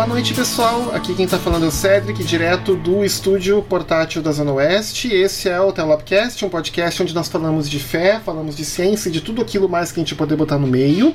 Boa 0.00 0.08
noite, 0.08 0.32
pessoal. 0.32 0.94
Aqui 0.94 1.14
quem 1.14 1.26
está 1.26 1.38
falando 1.38 1.66
é 1.66 1.68
o 1.68 1.70
Cedric, 1.70 2.24
direto 2.24 2.74
do 2.74 3.04
estúdio 3.04 3.62
portátil 3.62 4.22
da 4.22 4.32
Zona 4.32 4.50
Oeste. 4.50 5.12
Esse 5.12 5.46
é 5.46 5.60
o 5.60 5.72
Telopcast, 5.72 6.42
um 6.42 6.48
podcast 6.48 7.02
onde 7.02 7.14
nós 7.14 7.28
falamos 7.28 7.68
de 7.68 7.78
fé, 7.78 8.18
falamos 8.18 8.56
de 8.56 8.64
ciência 8.64 9.10
e 9.10 9.12
de 9.12 9.20
tudo 9.20 9.42
aquilo 9.42 9.68
mais 9.68 9.92
que 9.92 10.00
a 10.00 10.02
gente 10.02 10.14
poder 10.14 10.36
botar 10.36 10.56
no 10.56 10.66
meio. 10.66 11.14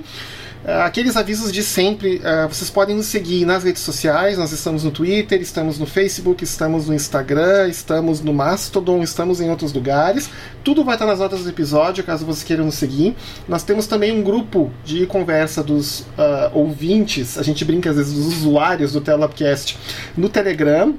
Uh, 0.65 0.81
aqueles 0.81 1.15
avisos 1.15 1.51
de 1.51 1.61
sempre, 1.61 2.15
uh, 2.15 2.47
vocês 2.49 2.71
podem 2.71 2.95
nos 2.95 3.05
seguir 3.05 3.45
nas 3.45 3.63
redes 3.63 3.83
sociais, 3.83 4.35
nós 4.35 4.51
estamos 4.51 4.83
no 4.83 4.89
Twitter, 4.89 5.39
estamos 5.39 5.77
no 5.77 5.85
Facebook, 5.85 6.43
estamos 6.43 6.87
no 6.87 6.95
Instagram, 6.95 7.67
estamos 7.67 8.19
no 8.19 8.33
Mastodon, 8.33 9.03
estamos 9.03 9.39
em 9.39 9.47
outros 9.47 9.71
lugares. 9.71 10.27
Tudo 10.63 10.83
vai 10.83 10.95
estar 10.95 11.05
nas 11.05 11.19
notas 11.19 11.43
do 11.43 11.49
episódio, 11.49 12.03
caso 12.03 12.25
vocês 12.25 12.43
queiram 12.43 12.65
nos 12.65 12.73
seguir. 12.73 13.15
Nós 13.47 13.61
temos 13.61 13.85
também 13.85 14.11
um 14.11 14.23
grupo 14.23 14.71
de 14.83 15.05
conversa 15.05 15.61
dos 15.61 15.99
uh, 15.99 16.49
ouvintes, 16.51 17.37
a 17.37 17.43
gente 17.43 17.63
brinca 17.63 17.91
às 17.91 17.97
vezes 17.97 18.13
dos 18.13 18.25
usuários 18.25 18.91
do 18.91 19.01
Telapcast 19.01 19.77
no 20.17 20.29
Telegram. 20.29 20.95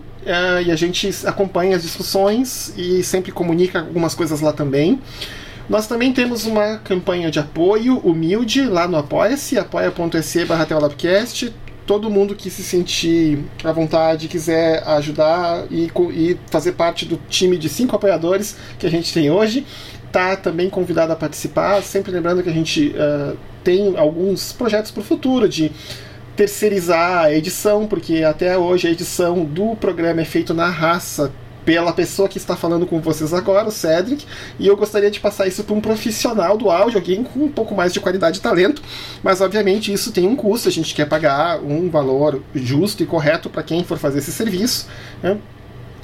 e 0.65 0.71
a 0.71 0.77
gente 0.77 1.10
acompanha 1.24 1.74
as 1.77 1.83
discussões 1.83 2.73
e 2.77 3.02
sempre 3.02 3.33
comunica 3.33 3.80
algumas 3.80 4.15
coisas 4.15 4.41
lá 4.41 4.52
também. 4.52 5.01
Nós 5.69 5.88
também 5.88 6.12
temos 6.12 6.47
uma 6.47 6.79
campanha 6.79 7.29
de 7.29 7.41
apoio 7.41 7.98
humilde 7.98 8.65
lá 8.65 8.87
no 8.87 8.97
Apoia-se, 8.97 9.59
apoia.se 9.59 10.45
barra 10.45 10.66
Todo 11.84 12.11
mundo 12.11 12.34
que 12.34 12.51
se 12.51 12.65
sentir 12.65 13.45
à 13.62 13.71
vontade, 13.71 14.27
quiser 14.27 14.82
ajudar 14.88 15.66
e, 15.71 15.88
e 16.13 16.37
fazer 16.51 16.73
parte 16.73 17.05
do 17.05 17.16
time 17.29 17.57
de 17.57 17.68
cinco 17.68 17.95
apoiadores 17.95 18.57
que 18.77 18.87
a 18.87 18.90
gente 18.90 19.15
tem 19.15 19.30
hoje, 19.30 19.65
está 20.05 20.35
também 20.37 20.68
convidado 20.68 21.13
a 21.13 21.16
participar. 21.16 21.80
Sempre 21.83 22.10
lembrando 22.10 22.43
que 22.43 22.49
a 22.49 22.52
gente 22.52 22.88
uh, 22.88 23.37
tem 23.62 23.96
alguns 23.96 24.52
projetos 24.52 24.90
para 24.90 25.01
o 25.01 25.05
futuro 25.05 25.49
de 25.49 25.71
terceirizar 26.35 27.24
a 27.24 27.33
edição, 27.33 27.87
porque 27.87 28.23
até 28.24 28.59
hoje 28.59 28.88
a 28.88 28.90
edição 28.90 29.45
do 29.45 29.77
programa 29.77 30.21
é 30.21 30.24
feita 30.24 30.52
na 30.52 30.68
raça 30.68 31.33
pela 31.66 31.92
pessoa 31.92 32.28
que 32.28 32.38
está 32.38 32.54
falando 32.54 32.86
com 32.86 33.00
vocês 33.00 33.34
agora, 33.34 33.66
o 33.66 33.72
Cedric, 33.72 34.24
e 34.56 34.68
eu 34.68 34.76
gostaria 34.76 35.10
de 35.10 35.18
passar 35.18 35.48
isso 35.48 35.64
para 35.64 35.74
um 35.74 35.80
profissional 35.80 36.56
do 36.56 36.70
áudio, 36.70 36.98
alguém 36.98 37.24
com 37.24 37.40
um 37.40 37.50
pouco 37.50 37.74
mais 37.74 37.92
de 37.92 37.98
qualidade 37.98 38.38
e 38.38 38.40
talento, 38.40 38.80
mas 39.20 39.40
obviamente 39.40 39.92
isso 39.92 40.12
tem 40.12 40.28
um 40.28 40.37
custo, 40.37 40.68
a 40.68 40.72
gente 40.72 40.94
quer 40.94 41.06
pagar 41.06 41.59
um 41.60 41.90
valor 41.90 42.40
justo 42.54 43.02
e 43.02 43.06
correto 43.06 43.50
para 43.50 43.64
quem 43.64 43.82
for 43.82 43.98
fazer 43.98 44.20
esse 44.20 44.30
serviço. 44.30 44.87
Né? 45.20 45.37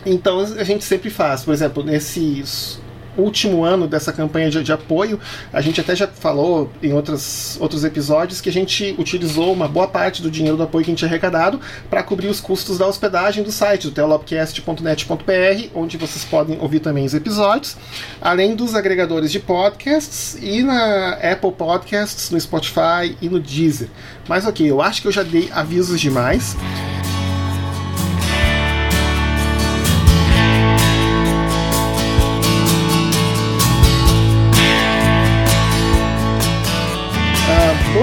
Então 0.04 0.40
a 0.40 0.64
gente 0.64 0.82
sempre 0.84 1.10
faz, 1.10 1.44
por 1.44 1.54
exemplo, 1.54 1.84
nesses 1.84 2.81
último 3.16 3.64
ano 3.64 3.86
dessa 3.86 4.12
campanha 4.12 4.50
de, 4.50 4.62
de, 4.62 4.72
apoio, 4.72 5.18
a 5.52 5.60
gente 5.60 5.80
até 5.80 5.94
já 5.94 6.06
falou 6.06 6.70
em 6.82 6.92
outros, 6.92 7.58
outros 7.60 7.84
episódios 7.84 8.40
que 8.40 8.48
a 8.48 8.52
gente 8.52 8.94
utilizou 8.98 9.52
uma 9.52 9.68
boa 9.68 9.86
parte 9.86 10.22
do 10.22 10.30
dinheiro 10.30 10.56
do 10.56 10.62
apoio 10.62 10.84
que 10.84 10.90
a 10.90 10.94
gente 10.94 11.04
arrecadado 11.04 11.60
para 11.90 12.02
cobrir 12.02 12.28
os 12.28 12.40
custos 12.40 12.78
da 12.78 12.86
hospedagem 12.86 13.42
do 13.42 13.52
site, 13.52 13.88
do 13.88 13.92
telopcast.net.br, 13.92 15.68
onde 15.74 15.96
vocês 15.96 16.24
podem 16.24 16.58
ouvir 16.60 16.80
também 16.80 17.04
os 17.04 17.14
episódios, 17.14 17.76
além 18.20 18.54
dos 18.54 18.74
agregadores 18.74 19.30
de 19.30 19.40
podcasts 19.40 20.36
e 20.40 20.62
na 20.62 21.14
Apple 21.14 21.52
Podcasts, 21.52 22.30
no 22.30 22.40
Spotify 22.40 23.16
e 23.20 23.28
no 23.28 23.40
Deezer. 23.40 23.88
Mas 24.28 24.46
ok, 24.46 24.68
eu 24.68 24.80
acho 24.80 25.02
que 25.02 25.08
eu 25.08 25.12
já 25.12 25.22
dei 25.22 25.50
avisos 25.52 26.00
demais. 26.00 26.56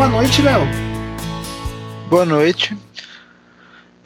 Noite, 0.09 0.41
Léo. 0.41 0.61
Boa 2.09 2.25
noite. 2.25 2.75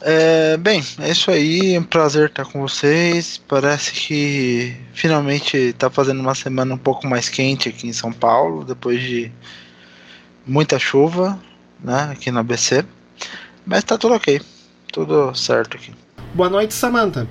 É, 0.02 0.56
bem, 0.58 0.84
é 1.00 1.10
isso 1.10 1.30
aí. 1.30 1.74
É 1.74 1.80
um 1.80 1.82
prazer 1.82 2.28
estar 2.28 2.44
com 2.44 2.60
vocês. 2.60 3.40
Parece 3.48 3.92
que 3.92 4.76
finalmente 4.92 5.56
está 5.56 5.88
fazendo 5.88 6.20
uma 6.20 6.34
semana 6.34 6.74
um 6.74 6.78
pouco 6.78 7.06
mais 7.06 7.30
quente 7.30 7.70
aqui 7.70 7.88
em 7.88 7.92
São 7.92 8.12
Paulo, 8.12 8.64
depois 8.64 9.00
de 9.00 9.32
muita 10.46 10.78
chuva, 10.78 11.40
né, 11.82 12.10
aqui 12.12 12.30
na 12.30 12.42
BC. 12.42 12.84
Mas 13.64 13.78
está 13.78 13.96
tudo 13.96 14.14
ok, 14.14 14.42
tudo 14.92 15.34
certo 15.34 15.78
aqui. 15.78 15.90
Boa 16.34 16.50
noite, 16.50 16.74
Samantha. 16.74 17.26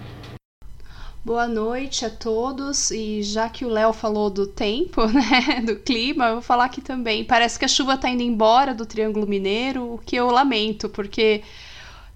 Boa 1.26 1.48
noite 1.48 2.06
a 2.06 2.10
todos. 2.10 2.92
E 2.92 3.24
já 3.24 3.48
que 3.48 3.64
o 3.64 3.70
Léo 3.70 3.94
falou 3.94 4.30
do 4.30 4.46
tempo, 4.46 5.06
né, 5.08 5.62
do 5.66 5.78
clima, 5.78 6.28
eu 6.28 6.34
vou 6.34 6.42
falar 6.42 6.66
aqui 6.66 6.82
também. 6.82 7.24
Parece 7.24 7.58
que 7.58 7.64
a 7.64 7.68
chuva 7.68 7.94
está 7.94 8.10
indo 8.10 8.22
embora 8.22 8.74
do 8.74 8.86
Triângulo 8.86 9.26
Mineiro, 9.26 9.94
o 9.94 9.98
que 10.00 10.18
eu 10.18 10.30
lamento, 10.30 10.90
porque 10.90 11.42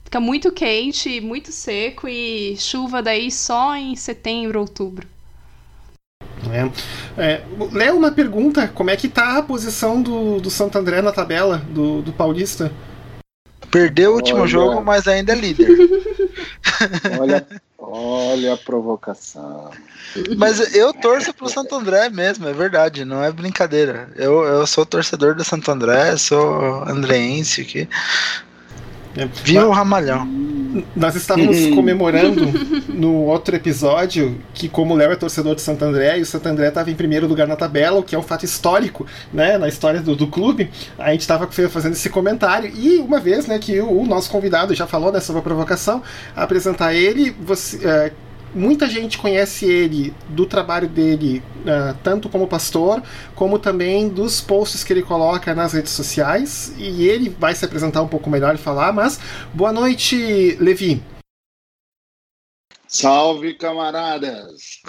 fica 0.03 0.19
muito 0.19 0.51
quente, 0.51 1.22
muito 1.22 1.53
seco 1.53 2.06
e 2.06 2.57
chuva 2.57 3.01
daí 3.01 3.31
só 3.31 3.78
em 3.78 3.96
setembro, 3.96 4.59
outubro. 4.59 5.07
É. 6.51 6.69
É, 7.17 7.44
Léo, 7.72 7.96
uma 7.96 8.12
pergunta: 8.12 8.67
como 8.67 8.90
é 8.90 8.97
que 8.97 9.07
tá 9.07 9.38
a 9.38 9.44
posição 9.44 10.01
do, 10.01 10.41
do 10.41 10.50
Santo 10.50 10.78
André 10.78 11.01
na 11.01 11.13
tabela 11.13 11.59
do, 11.69 12.01
do 12.01 12.12
Paulista? 12.12 12.73
Perdeu 13.72 14.12
o 14.12 14.16
último 14.16 14.41
Olha. 14.41 14.47
jogo, 14.47 14.84
mas 14.84 15.07
ainda 15.07 15.31
é 15.31 15.35
líder. 15.35 15.67
Olha, 17.19 17.46
olha 17.90 18.53
a 18.53 18.58
provocação. 18.58 19.72
Mas 20.38 20.75
eu 20.75 20.94
torço 20.94 21.34
pro 21.34 21.50
Santo 21.50 21.75
André 21.75 22.09
mesmo, 22.09 22.48
é 22.48 22.53
verdade, 22.53 23.06
não 23.06 23.24
é 23.24 23.31
brincadeira. 23.31 24.09
Eu, 24.16 24.44
eu 24.44 24.68
sou 24.68 24.86
torcedor 24.86 25.36
do 25.36 25.44
Santo 25.44 25.72
André, 25.72 26.18
sou 26.18 26.84
andreense 26.84 27.62
aqui. 27.62 27.88
É. 29.16 29.26
Viu 29.44 29.70
o 29.70 29.72
Ramalhão. 29.72 30.28
Nós 30.95 31.16
estávamos 31.16 31.67
comemorando 31.67 32.45
no 32.89 33.23
outro 33.23 33.55
episódio 33.55 34.38
que, 34.53 34.67
como 34.67 34.94
o 34.94 34.97
Léo 34.97 35.11
é 35.11 35.16
torcedor 35.16 35.55
de 35.55 35.61
Santo 35.61 35.83
André 35.85 36.19
e 36.19 36.22
o 36.22 36.25
Santo 36.25 36.47
André 36.47 36.67
estava 36.67 36.91
em 36.91 36.95
primeiro 36.95 37.28
lugar 37.28 37.47
na 37.47 37.55
tabela, 37.55 38.00
o 38.00 38.03
que 38.03 38.16
é 38.16 38.19
um 38.19 38.23
fato 38.23 38.45
histórico 38.45 39.05
né, 39.33 39.57
na 39.57 39.67
história 39.67 40.01
do, 40.01 40.16
do 40.16 40.28
clube, 40.28 40.69
a 40.97 41.11
gente 41.11 41.22
estava 41.22 41.47
fazendo 41.47 41.94
esse 41.94 42.09
comentário. 42.09 42.72
E 42.75 42.97
uma 42.97 43.19
vez 43.19 43.47
né, 43.47 43.57
que 43.59 43.79
o, 43.79 44.01
o 44.01 44.05
nosso 44.05 44.29
convidado 44.29 44.73
já 44.73 44.88
falou 44.88 45.11
né, 45.11 45.19
provocação, 45.41 46.01
apresentar 46.35 46.94
ele, 46.94 47.35
você. 47.41 47.85
É, 47.88 48.11
muita 48.53 48.88
gente 48.90 49.18
conhece 49.18 49.66
ele 49.66 50.13
do 50.30 50.46
trabalho 50.46 50.88
dele, 50.88 51.41
uh, 51.62 51.96
tanto 52.03 52.30
como 52.30 52.47
pastor, 52.47 53.02
como 53.35 53.59
também 53.59 54.09
dos 54.09 54.41
posts 54.41 54.84
que 54.84 54.94
ele 54.94 55.03
coloca 55.03 55.53
nas 55.53 55.74
redes 55.74 55.91
sociais. 55.91 56.74
E 56.78 57.08
ele 57.08 57.30
vai 57.30 57.53
se 57.53 57.66
apresentar 57.66 58.02
um 58.02 58.08
pouco 58.08 58.30
melhor 58.30 58.56
e 58.56 58.58
falar. 58.58 58.91
Mas 58.91 59.19
boa 59.53 59.72
noite, 59.72 60.58
Levi. 60.59 61.02
Salve, 62.88 63.53
camaradas! 63.53 64.81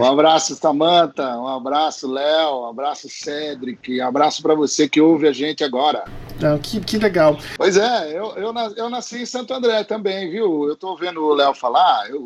um 0.00 0.04
abraço, 0.04 0.54
Samanta, 0.54 1.36
um 1.38 1.46
abraço, 1.46 2.10
Léo, 2.10 2.62
um 2.62 2.66
abraço, 2.66 3.08
Cedric, 3.10 4.00
um 4.00 4.06
abraço 4.06 4.42
para 4.42 4.54
você 4.54 4.88
que 4.88 5.00
ouve 5.00 5.28
a 5.28 5.32
gente 5.32 5.62
agora. 5.62 6.04
Não, 6.40 6.58
que, 6.58 6.80
que 6.80 6.96
legal. 6.96 7.38
Pois 7.56 7.76
é, 7.76 8.18
eu, 8.18 8.34
eu, 8.36 8.54
eu 8.76 8.88
nasci 8.88 9.22
em 9.22 9.26
Santo 9.26 9.52
André 9.52 9.84
também, 9.84 10.30
viu? 10.30 10.66
Eu 10.66 10.72
estou 10.72 10.96
vendo 10.96 11.22
o 11.22 11.34
Léo 11.34 11.54
falar, 11.54 12.10
o, 12.12 12.16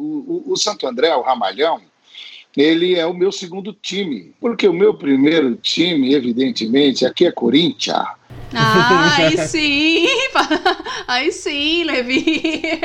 o, 0.46 0.52
o 0.52 0.56
Santo 0.56 0.86
André, 0.86 1.14
o 1.14 1.22
Ramalhão, 1.22 1.80
ele 2.56 2.94
é 2.94 3.06
o 3.06 3.14
meu 3.14 3.30
segundo 3.30 3.72
time, 3.72 4.34
porque 4.40 4.66
o 4.66 4.72
meu 4.72 4.94
primeiro 4.94 5.54
time, 5.56 6.14
evidentemente, 6.14 7.04
aqui 7.04 7.26
é 7.26 7.32
Corinthians. 7.32 8.06
Ah, 8.54 9.16
aí 9.16 9.36
sim! 9.46 10.06
Aí 11.06 11.32
sim, 11.32 11.84
Levi! 11.84 12.80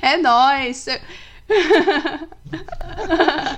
É 0.00 0.16
nós. 0.16 0.86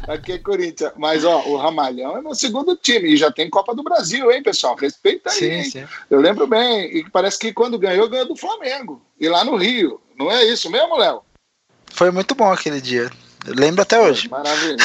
Aqui 0.09 0.33
é 0.33 0.39
Corinthians. 0.39 0.93
Mas, 0.97 1.25
ó, 1.25 1.43
o 1.47 1.57
Ramalhão 1.57 2.17
é 2.17 2.23
meu 2.23 2.35
segundo 2.35 2.77
time 2.77 3.11
e 3.11 3.17
já 3.17 3.31
tem 3.31 3.51
Copa 3.51 3.75
do 3.75 3.83
Brasil, 3.83 4.31
hein, 4.31 4.43
pessoal? 4.43 4.77
Respeita 4.77 5.31
aí. 5.31 5.37
Sim, 5.37 5.71
sim. 5.71 5.85
Eu 6.11 6.21
lembro 6.21 6.47
bem. 6.47 6.99
E 6.99 7.09
parece 7.11 7.39
que 7.39 7.53
quando 7.53 7.79
ganhou, 7.79 8.09
ganhou 8.09 8.29
do 8.29 8.37
Flamengo. 8.37 9.03
E 9.19 9.29
lá 9.29 9.45
no 9.45 9.57
Rio. 9.57 10.01
Não 10.19 10.31
é 10.31 10.45
isso 10.45 10.71
mesmo, 10.71 10.97
Léo? 10.97 11.23
Foi 11.93 12.11
muito 12.11 12.35
bom 12.35 12.53
aquele 12.53 12.81
dia. 12.81 13.11
Lembro 13.47 13.83
até 13.83 14.01
hoje. 14.01 14.29
Maravilha. 14.29 14.77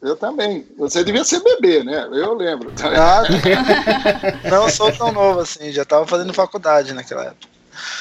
Eu 0.00 0.16
também. 0.16 0.66
Você 0.78 1.02
devia 1.02 1.24
ser 1.24 1.40
bebê, 1.42 1.82
né? 1.82 2.08
Eu 2.12 2.34
lembro. 2.34 2.72
Ah, 2.82 3.22
não 4.50 4.68
sou 4.68 4.92
tão 4.92 5.12
novo 5.12 5.40
assim, 5.40 5.72
já 5.72 5.82
estava 5.82 6.06
fazendo 6.06 6.32
faculdade 6.32 6.92
naquela 6.92 7.24
época. 7.24 7.54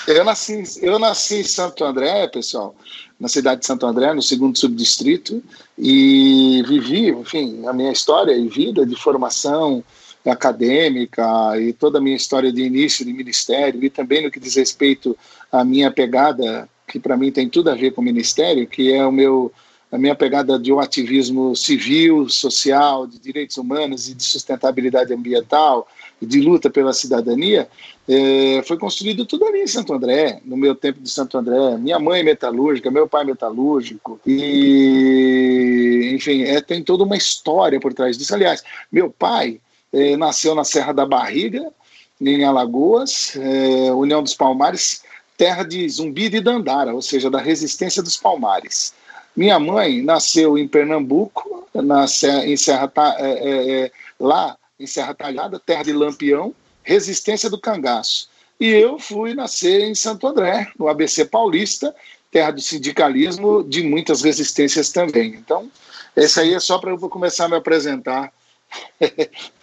Eu 0.08 0.24
nasci, 0.24 0.64
eu 0.82 1.00
nasci 1.00 1.38
em 1.38 1.44
Santo 1.44 1.84
André, 1.84 2.28
pessoal, 2.28 2.76
na 3.20 3.28
cidade 3.28 3.62
de 3.62 3.66
Santo 3.66 3.86
André, 3.88 4.14
no 4.14 4.22
segundo 4.22 4.58
subdistrito, 4.58 5.42
e 5.78 6.64
vivi, 6.68 7.10
enfim, 7.10 7.66
a 7.66 7.74
minha 7.74 7.92
história 7.92 8.34
e 8.34 8.48
vida 8.48 8.86
de 8.86 8.96
formação 8.96 9.84
acadêmica 10.26 11.24
e 11.60 11.74
toda 11.74 11.98
a 11.98 12.02
minha 12.02 12.16
história 12.16 12.52
de 12.52 12.62
início 12.62 13.06
de 13.06 13.12
ministério 13.12 13.84
e 13.84 13.90
também 13.90 14.24
no 14.24 14.32
que 14.32 14.40
diz 14.40 14.56
respeito 14.56 15.18
à 15.52 15.64
minha 15.66 15.92
pegada, 15.92 16.70
que 16.88 17.00
para 17.00 17.18
mim 17.18 17.32
tem 17.32 17.50
tudo 17.50 17.70
a 17.70 17.76
ver 17.76 17.92
com 17.92 18.02
o 18.02 18.04
ministério, 18.04 18.68
que 18.68 18.94
é 18.94 19.06
o 19.06 19.12
meu 19.12 19.52
a 19.94 19.98
minha 20.00 20.16
pegada 20.16 20.58
de 20.58 20.74
um 20.74 20.80
ativismo 20.80 21.56
civil, 21.56 22.28
social, 22.28 23.06
de 23.06 23.20
direitos 23.20 23.58
humanos 23.58 24.10
e 24.10 24.16
de 24.16 24.24
sustentabilidade 24.24 25.14
ambiental, 25.14 25.88
de 26.20 26.42
luta 26.42 26.68
pela 26.68 26.92
cidadania, 26.94 27.70
é, 28.10 28.64
foi 28.66 28.76
construído 28.80 29.24
tudo 29.24 29.46
ali 29.46 29.62
em 29.62 29.68
Santo 29.68 29.94
André, 29.94 30.42
no 30.46 30.58
meu 30.58 30.74
tempo 30.74 31.00
de 31.00 31.08
Santo 31.12 31.38
André. 31.38 31.78
Minha 31.78 32.00
mãe 32.00 32.24
metalúrgica, 32.24 32.90
meu 32.90 33.08
pai 33.08 33.24
metalúrgico, 33.24 34.20
e, 34.26 36.12
enfim, 36.16 36.42
é, 36.42 36.60
tem 36.60 36.84
toda 36.84 37.04
uma 37.04 37.16
história 37.16 37.80
por 37.80 37.94
trás 37.94 38.18
disso. 38.18 38.34
Aliás, 38.34 38.64
meu 38.92 39.12
pai 39.12 39.62
é, 39.94 40.18
nasceu 40.18 40.56
na 40.56 40.64
Serra 40.64 40.92
da 40.92 41.06
Barriga, 41.06 41.72
em 42.20 42.44
Alagoas, 42.44 43.38
é, 43.38 43.94
União 43.94 44.24
dos 44.24 44.34
Palmares, 44.34 45.04
terra 45.38 45.62
de 45.62 45.88
Zumbi 45.88 46.30
de 46.30 46.42
Dandara, 46.42 46.96
ou 46.96 47.02
seja, 47.02 47.30
da 47.30 47.40
resistência 47.40 48.02
dos 48.02 48.18
Palmares. 48.18 48.92
Minha 49.36 49.60
mãe 49.60 50.02
nasceu 50.02 50.58
em 50.58 50.68
Pernambuco, 50.68 51.68
na, 51.74 52.06
em 52.46 52.56
Serra, 52.56 52.92
é, 53.18 53.26
é, 53.26 53.72
é, 53.86 53.92
lá 54.20 54.56
em 54.80 54.86
Serra 54.86 55.14
Talhada, 55.14 55.60
terra 55.60 55.84
de 55.84 55.94
Lampião, 55.94 56.54
resistência 56.84 57.50
do 57.50 57.60
cangaço. 57.60 58.30
E 58.60 58.68
eu 58.68 59.00
fui 59.00 59.34
nascer 59.34 59.82
em 59.82 59.96
Santo 59.96 60.28
André, 60.28 60.68
no 60.78 60.88
ABC 60.88 61.26
Paulista, 61.26 61.94
terra 62.32 62.52
do 62.52 62.62
sindicalismo, 62.62 63.64
de 63.64 63.84
muitas 63.84 64.22
resistências 64.22 64.90
também. 64.90 65.34
Então, 65.34 65.70
esse 66.16 66.40
aí 66.40 66.54
é 66.54 66.60
só 66.60 66.78
para 66.78 66.92
eu 66.92 66.98
começar 67.10 67.46
a 67.46 67.50
me 67.50 67.56
apresentar 67.56 68.32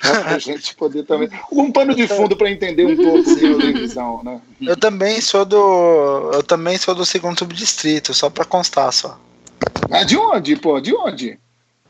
para 0.00 0.34
a 0.34 0.38
gente 0.38 0.74
poder 0.74 1.04
também. 1.04 1.28
Um 1.52 1.70
pano 1.70 1.94
de 1.94 2.06
fundo 2.08 2.36
para 2.36 2.50
entender 2.50 2.86
um 2.86 2.96
pouco 2.96 3.30
a 3.30 3.34
televisão, 3.36 4.22
né? 4.22 4.40
Eu 4.60 4.76
também 4.76 5.20
sou 5.20 5.44
do. 5.44 6.30
Eu 6.32 6.42
também 6.42 6.76
sou 6.76 6.94
do 6.94 7.04
segundo 7.04 7.38
subdistrito, 7.38 8.12
só 8.12 8.28
para 8.30 8.44
constar 8.44 8.92
só. 8.92 9.18
Ah, 9.90 10.04
de 10.04 10.16
onde, 10.16 10.56
pô? 10.56 10.80
De 10.80 10.94
onde? 10.94 11.38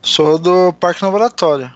Sou 0.01 0.37
do 0.37 0.73
Parque 0.73 1.03
Laboratório. 1.03 1.71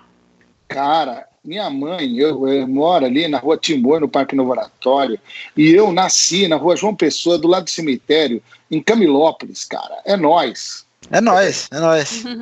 Cara, 0.67 1.27
minha 1.43 1.69
mãe, 1.69 2.17
eu, 2.17 2.47
eu 2.47 2.67
moro 2.67 3.05
ali 3.05 3.27
na 3.27 3.37
rua 3.37 3.57
Timor, 3.57 3.99
no 3.99 4.09
Parque 4.09 4.35
Laboratório, 4.35 5.19
e 5.55 5.69
eu 5.69 5.91
nasci 5.91 6.47
na 6.47 6.55
rua 6.55 6.75
João 6.75 6.95
Pessoa, 6.95 7.37
do 7.37 7.47
lado 7.47 7.65
do 7.65 7.69
cemitério, 7.69 8.41
em 8.69 8.81
Camilópolis, 8.81 9.63
cara. 9.63 10.01
É 10.03 10.17
nós. 10.17 10.84
É 11.11 11.21
nós, 11.21 11.67
é 11.71 11.79
nós. 11.79 12.23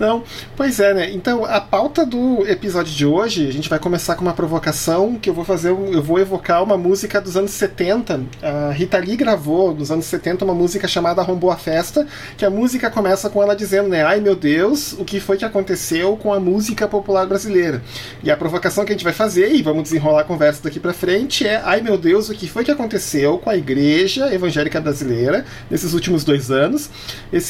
Não, 0.00 0.24
pois 0.56 0.80
é, 0.80 0.94
né? 0.94 1.10
Então, 1.12 1.44
a 1.44 1.60
pauta 1.60 2.06
do 2.06 2.48
episódio 2.48 2.90
de 2.90 3.04
hoje, 3.04 3.46
a 3.46 3.52
gente 3.52 3.68
vai 3.68 3.78
começar 3.78 4.14
com 4.14 4.22
uma 4.22 4.32
provocação 4.32 5.18
que 5.20 5.28
eu 5.28 5.34
vou 5.34 5.44
fazer, 5.44 5.68
eu 5.68 6.02
vou 6.02 6.18
evocar 6.18 6.62
uma 6.62 6.78
música 6.78 7.20
dos 7.20 7.36
anos 7.36 7.50
70. 7.50 8.22
A 8.42 8.70
Rita 8.70 8.96
Lee 8.96 9.14
gravou 9.14 9.74
nos 9.74 9.90
anos 9.90 10.06
70 10.06 10.42
uma 10.46 10.54
música 10.54 10.88
chamada 10.88 11.20
Arrombou 11.20 11.50
a 11.50 11.56
Festa, 11.56 12.06
que 12.38 12.46
a 12.46 12.50
música 12.50 12.90
começa 12.90 13.28
com 13.28 13.42
ela 13.42 13.54
dizendo, 13.54 13.90
né, 13.90 14.02
ai 14.02 14.20
meu 14.20 14.34
Deus, 14.34 14.94
o 14.94 15.04
que 15.04 15.20
foi 15.20 15.36
que 15.36 15.44
aconteceu 15.44 16.16
com 16.16 16.32
a 16.32 16.40
música 16.40 16.88
popular 16.88 17.26
brasileira? 17.26 17.82
E 18.22 18.30
a 18.30 18.36
provocação 18.38 18.86
que 18.86 18.92
a 18.92 18.94
gente 18.94 19.04
vai 19.04 19.12
fazer, 19.12 19.54
e 19.54 19.60
vamos 19.60 19.82
desenrolar 19.82 20.22
a 20.22 20.24
conversa 20.24 20.62
daqui 20.62 20.80
para 20.80 20.94
frente, 20.94 21.46
é, 21.46 21.60
ai 21.62 21.82
meu 21.82 21.98
Deus, 21.98 22.30
o 22.30 22.34
que 22.34 22.48
foi 22.48 22.64
que 22.64 22.70
aconteceu 22.70 23.36
com 23.36 23.50
a 23.50 23.56
igreja 23.56 24.32
evangélica 24.32 24.80
brasileira 24.80 25.44
nesses 25.70 25.92
últimos 25.92 26.24
dois 26.24 26.50
anos, 26.50 26.88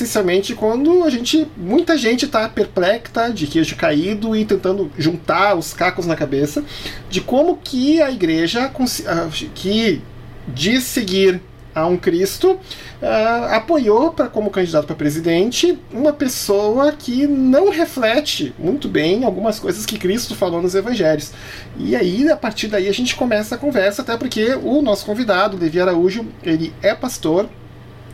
essencialmente 0.02 0.54
quando 0.54 1.04
a 1.04 1.10
gente, 1.10 1.46
muita 1.56 1.96
gente 1.98 2.24
está 2.24 2.48
perplexa, 2.48 3.30
de 3.32 3.46
queijo 3.46 3.76
caído 3.76 4.34
e 4.34 4.44
tentando 4.44 4.90
juntar 4.98 5.56
os 5.56 5.72
cacos 5.72 6.06
na 6.06 6.16
cabeça 6.16 6.64
de 7.08 7.20
como 7.20 7.56
que 7.56 8.00
a 8.00 8.10
igreja 8.10 8.70
ah, 9.06 9.28
que 9.54 10.02
diz 10.48 10.84
seguir 10.84 11.40
a 11.74 11.86
um 11.86 11.96
Cristo 11.96 12.52
uh, 12.52 13.54
apoiou 13.54 14.12
para 14.12 14.28
como 14.28 14.50
candidato 14.50 14.86
para 14.86 14.96
presidente 14.96 15.78
uma 15.92 16.12
pessoa 16.12 16.92
que 16.92 17.26
não 17.26 17.70
reflete 17.70 18.52
muito 18.58 18.88
bem 18.88 19.24
algumas 19.24 19.58
coisas 19.58 19.86
que 19.86 19.98
Cristo 19.98 20.34
falou 20.34 20.60
nos 20.60 20.74
evangelhos. 20.74 21.32
E 21.78 21.94
aí, 21.94 22.28
a 22.28 22.36
partir 22.36 22.66
daí, 22.68 22.88
a 22.88 22.92
gente 22.92 23.14
começa 23.14 23.54
a 23.54 23.58
conversa, 23.58 24.02
até 24.02 24.16
porque 24.16 24.52
o 24.54 24.82
nosso 24.82 25.06
convidado, 25.06 25.56
Levi 25.56 25.80
Araújo, 25.80 26.26
ele 26.42 26.74
é 26.82 26.94
pastor, 26.94 27.48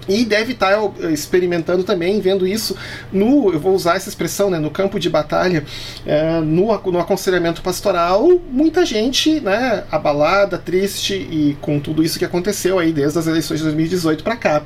e 0.08 0.24
deve 0.24 0.52
estar 0.52 0.76
tá, 0.76 1.10
experimentando 1.10 1.84
também, 1.84 2.20
vendo 2.20 2.46
isso 2.46 2.76
no, 3.12 3.52
eu 3.52 3.60
vou 3.60 3.74
usar 3.74 3.96
essa 3.96 4.08
expressão, 4.08 4.50
né, 4.50 4.58
no 4.58 4.70
campo 4.70 4.98
de 4.98 5.08
batalha, 5.08 5.64
é, 6.04 6.40
no, 6.40 6.66
no 6.90 6.98
aconselhamento 6.98 7.62
pastoral, 7.62 8.40
muita 8.50 8.84
gente, 8.84 9.40
né, 9.40 9.84
abalada, 9.90 10.58
triste 10.58 11.14
e 11.14 11.56
com 11.60 11.78
tudo 11.80 12.02
isso 12.02 12.18
que 12.18 12.24
aconteceu 12.24 12.78
aí 12.78 12.92
desde 12.92 13.18
as 13.18 13.26
eleições 13.26 13.58
de 13.58 13.64
2018 13.64 14.22
para 14.22 14.36
cá. 14.36 14.62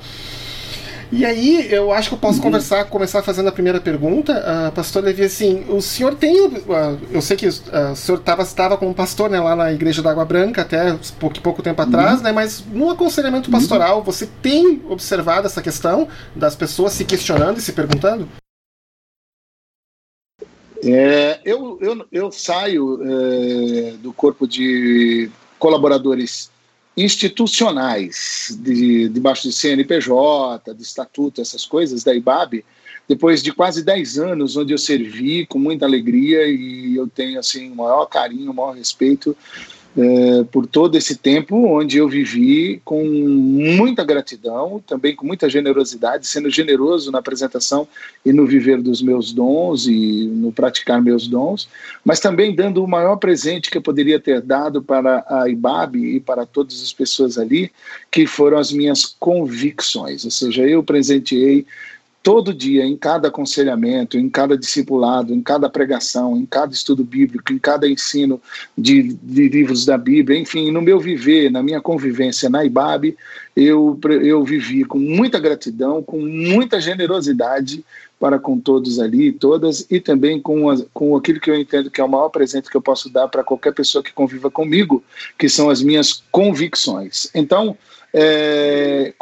E 1.13 1.25
aí, 1.25 1.67
eu 1.73 1.93
acho 1.93 2.09
que 2.09 2.15
eu 2.15 2.19
posso 2.19 2.39
uhum. 2.39 2.45
conversar, 2.45 2.85
começar 2.85 3.21
fazendo 3.23 3.49
a 3.49 3.53
primeira 3.53 3.81
pergunta. 3.81 4.33
Uh, 4.33 4.73
pastor 4.73 5.03
Levi, 5.03 5.25
assim, 5.25 5.65
o 5.69 5.83
senhor 5.83 6.15
tem. 6.15 6.47
Uh, 6.47 6.99
eu 7.11 7.21
sei 7.21 7.37
que 7.37 7.49
uh, 7.49 7.93
o 7.93 7.97
senhor 7.97 8.19
tava, 8.21 8.43
estava 8.43 8.77
como 8.77 8.95
pastor 8.95 9.29
né, 9.29 9.41
lá 9.41 9.57
na 9.57 9.73
Igreja 9.73 10.03
da 10.03 10.11
Água 10.13 10.25
Branca 10.25 10.63
até 10.63 10.97
pouco, 11.19 11.41
pouco 11.41 11.63
tempo 11.63 11.83
atrás, 11.83 12.19
uhum. 12.19 12.23
né? 12.23 12.33
Mas 12.33 12.65
no 12.65 12.91
aconselhamento 12.91 13.51
uhum. 13.51 13.59
pastoral, 13.59 13.99
uhum. 13.99 14.05
você 14.05 14.29
tem 14.41 14.83
observado 14.89 15.49
essa 15.49 15.61
questão 15.61 16.07
das 16.37 16.55
pessoas 16.55 16.93
se 16.93 17.05
questionando 17.05 17.59
e 17.59 17.61
se 17.61 17.73
perguntando? 17.73 18.29
É, 20.83 21.41
eu, 21.45 21.77
eu, 21.81 22.07
eu 22.11 22.33
saio 22.33 23.01
é, 23.03 23.93
do 23.99 24.13
corpo 24.13 24.47
de 24.47 25.29
colaboradores 25.59 26.51
institucionais, 26.97 28.57
de, 28.61 29.09
debaixo 29.09 29.49
de 29.49 29.55
CNPJ, 29.55 30.75
de 30.75 30.83
estatuto, 30.83 31.41
essas 31.41 31.65
coisas 31.65 32.03
da 32.03 32.15
IBAB, 32.15 32.65
depois 33.09 33.43
de 33.43 33.53
quase 33.53 33.83
10 33.83 34.19
anos, 34.19 34.57
onde 34.57 34.73
eu 34.73 34.79
servi 34.79 35.47
com 35.47 35.59
muita 35.59 35.85
alegria 35.85 36.47
e 36.47 36.95
eu 36.95 37.09
tenho 37.09 37.39
assim 37.39 37.71
o 37.71 37.75
maior 37.75 38.07
carinho, 38.07 38.51
o 38.51 38.55
maior 38.55 38.75
respeito 38.75 39.37
é, 39.97 40.45
por 40.45 40.67
todo 40.67 40.97
esse 40.97 41.17
tempo 41.17 41.57
onde 41.67 41.99
eu 41.99 42.09
vivi 42.09 42.81
com 42.85 43.05
muita 43.05 44.05
gratidão, 44.05 44.83
também 44.87 45.17
com 45.17 45.27
muita 45.27 45.49
generosidade, 45.49 46.27
sendo 46.27 46.49
generoso 46.49 47.11
na 47.11 47.19
apresentação 47.19 47.89
e 48.25 48.33
no 48.33 48.47
viver 48.47 48.81
dos 48.81 49.03
meus 49.03 49.33
dons 49.33 49.87
e 49.87 50.27
no 50.27 50.53
praticar 50.53 51.03
meus 51.03 51.27
dons, 51.27 51.69
mas 52.05 52.21
também 52.21 52.55
dando 52.55 52.85
o 52.85 52.89
maior 52.89 53.17
presente 53.17 53.71
que 53.71 53.79
eu 53.79 53.83
poderia 53.83 54.21
ter 54.21 54.41
dado 54.41 54.81
para 54.83 55.25
a 55.29 55.49
IBAB 55.49 55.97
e 55.97 56.21
para 56.21 56.47
todas 56.47 56.83
as 56.83 56.93
pessoas 56.93 57.37
ali, 57.37 57.71
que 58.11 58.27
foram 58.27 58.59
as 58.59 58.73
minhas 58.73 59.05
convicções, 59.19 60.25
ou 60.25 60.31
seja, 60.31 60.63
eu 60.63 60.83
presenteei 60.83 61.67
todo 62.23 62.53
dia, 62.53 62.85
em 62.85 62.97
cada 62.97 63.29
aconselhamento, 63.29 64.19
em 64.19 64.29
cada 64.29 64.57
discipulado, 64.57 65.35
em 65.35 65.41
cada 65.41 65.71
pregação, 65.71 66.37
em 66.37 66.45
cada 66.45 66.73
estudo 66.73 67.03
bíblico, 67.03 67.53
em 67.53 67.59
cada 67.59 67.89
ensino 67.89 68.41
de, 68.77 69.15
de 69.23 69.49
livros 69.49 69.85
da 69.87 69.97
Bíblia, 69.97 70.39
enfim, 70.39 70.71
no 70.71 70.83
meu 70.83 71.01
viver, 71.01 71.51
na 71.51 71.63
minha 71.63 71.81
convivência 71.81 72.51
na 72.51 72.65
IBAB, 72.65 73.17
eu, 73.57 73.99
eu 74.23 74.45
vivi 74.45 74.85
com 74.85 74.99
muita 74.99 75.39
gratidão, 75.39 76.03
com 76.03 76.19
muita 76.21 76.81
generosidade 76.81 77.85
para 78.19 78.39
com 78.39 78.61
todos 78.61 79.01
ali, 79.01 79.33
todas, 79.33 79.87
e 79.91 79.99
também 79.99 80.39
com, 80.39 80.67
com 80.93 81.17
aquilo 81.17 81.41
que 81.41 81.51
eu 81.51 81.59
entendo 81.59 81.91
que 81.91 82.03
é 82.03 82.05
o 82.05 82.09
maior 82.09 82.29
presente 82.29 82.69
que 82.69 82.77
eu 82.77 82.83
posso 82.83 83.09
dar 83.09 83.29
para 83.29 83.43
qualquer 83.43 83.73
pessoa 83.73 84.05
que 84.05 84.13
conviva 84.13 84.51
comigo, 84.51 85.03
que 85.39 85.49
são 85.49 85.71
as 85.71 85.83
minhas 85.83 86.23
convicções. 86.31 87.31
Então, 87.35 87.79
é, 88.13 89.15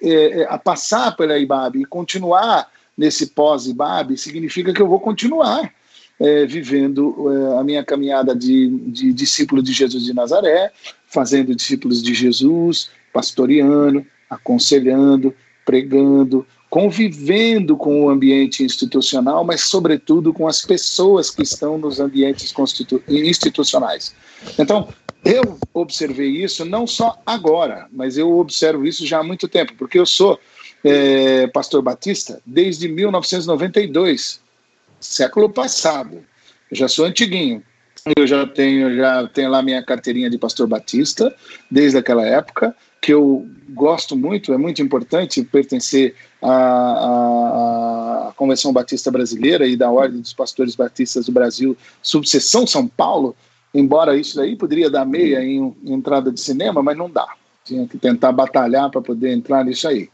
é, 0.00 0.46
a 0.48 0.58
passar 0.58 1.16
pela 1.16 1.38
IBAB 1.38 1.80
e 1.80 1.84
continuar 1.84 2.70
nesse 2.96 3.28
pós-IBAB 3.28 4.16
significa 4.16 4.72
que 4.72 4.80
eu 4.80 4.88
vou 4.88 5.00
continuar 5.00 5.72
é, 6.20 6.46
vivendo 6.46 7.14
é, 7.30 7.58
a 7.58 7.64
minha 7.64 7.84
caminhada 7.84 8.34
de, 8.34 8.68
de 8.86 9.12
discípulo 9.12 9.62
de 9.62 9.72
Jesus 9.72 10.04
de 10.04 10.14
Nazaré, 10.14 10.70
fazendo 11.06 11.54
discípulos 11.54 12.02
de 12.02 12.14
Jesus, 12.14 12.90
pastoreando, 13.12 14.06
aconselhando, 14.30 15.34
pregando, 15.64 16.46
convivendo 16.70 17.76
com 17.76 18.04
o 18.04 18.08
ambiente 18.08 18.64
institucional, 18.64 19.44
mas, 19.44 19.62
sobretudo, 19.62 20.32
com 20.32 20.48
as 20.48 20.62
pessoas 20.62 21.28
que 21.28 21.42
estão 21.42 21.76
nos 21.76 22.00
ambientes 22.00 22.54
institucionais. 23.08 24.14
Então, 24.58 24.88
eu 25.24 25.58
observei 25.72 26.28
isso 26.28 26.64
não 26.64 26.86
só 26.86 27.20
agora, 27.24 27.86
mas 27.92 28.18
eu 28.18 28.38
observo 28.38 28.86
isso 28.86 29.06
já 29.06 29.20
há 29.20 29.22
muito 29.22 29.48
tempo, 29.48 29.74
porque 29.78 29.98
eu 29.98 30.06
sou 30.06 30.38
é, 30.84 31.46
pastor 31.48 31.80
batista 31.80 32.40
desde 32.44 32.88
1992, 32.88 34.40
século 35.00 35.48
passado. 35.48 36.24
Eu 36.70 36.76
já 36.76 36.88
sou 36.88 37.04
antiguinho. 37.04 37.62
Eu 38.16 38.26
já 38.26 38.44
tenho, 38.44 38.96
já 38.96 39.28
tenho 39.28 39.48
lá 39.48 39.62
minha 39.62 39.80
carteirinha 39.80 40.28
de 40.28 40.36
pastor 40.36 40.66
batista 40.66 41.32
desde 41.70 41.98
aquela 41.98 42.26
época, 42.26 42.74
que 43.00 43.12
eu 43.12 43.46
gosto 43.68 44.16
muito, 44.16 44.52
é 44.52 44.58
muito 44.58 44.82
importante 44.82 45.42
pertencer 45.44 46.14
à, 46.40 46.50
à, 46.50 48.28
à 48.28 48.32
Convenção 48.32 48.72
Batista 48.72 49.08
Brasileira 49.08 49.66
e 49.68 49.76
da 49.76 49.88
Ordem 49.88 50.20
dos 50.20 50.32
Pastores 50.32 50.74
Batistas 50.74 51.26
do 51.26 51.32
Brasil, 51.32 51.76
subseção 52.02 52.66
São 52.66 52.88
Paulo, 52.88 53.36
embora 53.74 54.16
isso 54.16 54.36
daí 54.36 54.56
poderia 54.56 54.90
dar 54.90 55.04
meia 55.04 55.42
em, 55.42 55.74
em 55.84 55.92
entrada 55.92 56.30
de 56.30 56.40
cinema, 56.40 56.82
mas 56.82 56.96
não 56.96 57.10
dá. 57.10 57.26
Tinha 57.64 57.86
que 57.86 57.96
tentar 57.96 58.32
batalhar 58.32 58.90
para 58.90 59.00
poder 59.00 59.32
entrar 59.32 59.64
nisso 59.64 59.86
aí. 59.88 60.08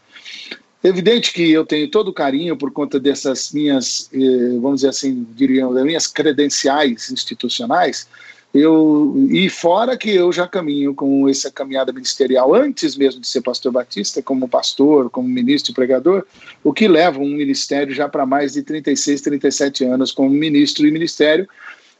Evidente 0.82 1.32
que 1.32 1.50
eu 1.50 1.66
tenho 1.66 1.90
todo 1.90 2.08
o 2.08 2.12
carinho 2.12 2.56
por 2.56 2.70
conta 2.70 3.00
dessas 3.00 3.52
minhas, 3.52 4.08
eh, 4.12 4.58
vamos 4.60 4.76
dizer 4.76 4.90
assim, 4.90 5.26
diríamos, 5.34 5.74
das 5.74 5.84
minhas 5.84 6.06
credenciais 6.06 7.10
institucionais, 7.10 8.08
eu 8.54 9.28
e 9.30 9.50
fora 9.50 9.96
que 9.96 10.10
eu 10.10 10.32
já 10.32 10.46
caminho 10.46 10.94
com 10.94 11.28
essa 11.28 11.50
caminhada 11.50 11.92
ministerial 11.92 12.54
antes 12.54 12.96
mesmo 12.96 13.20
de 13.20 13.26
ser 13.26 13.42
pastor 13.42 13.70
batista, 13.72 14.22
como 14.22 14.48
pastor, 14.48 15.10
como 15.10 15.28
ministro 15.28 15.72
e 15.72 15.74
pregador, 15.74 16.24
o 16.64 16.72
que 16.72 16.88
leva 16.88 17.18
um 17.18 17.28
ministério 17.28 17.94
já 17.94 18.08
para 18.08 18.24
mais 18.24 18.54
de 18.54 18.62
36, 18.62 19.20
37 19.20 19.84
anos 19.84 20.12
como 20.12 20.30
ministro 20.30 20.86
e 20.86 20.90
ministério, 20.90 21.46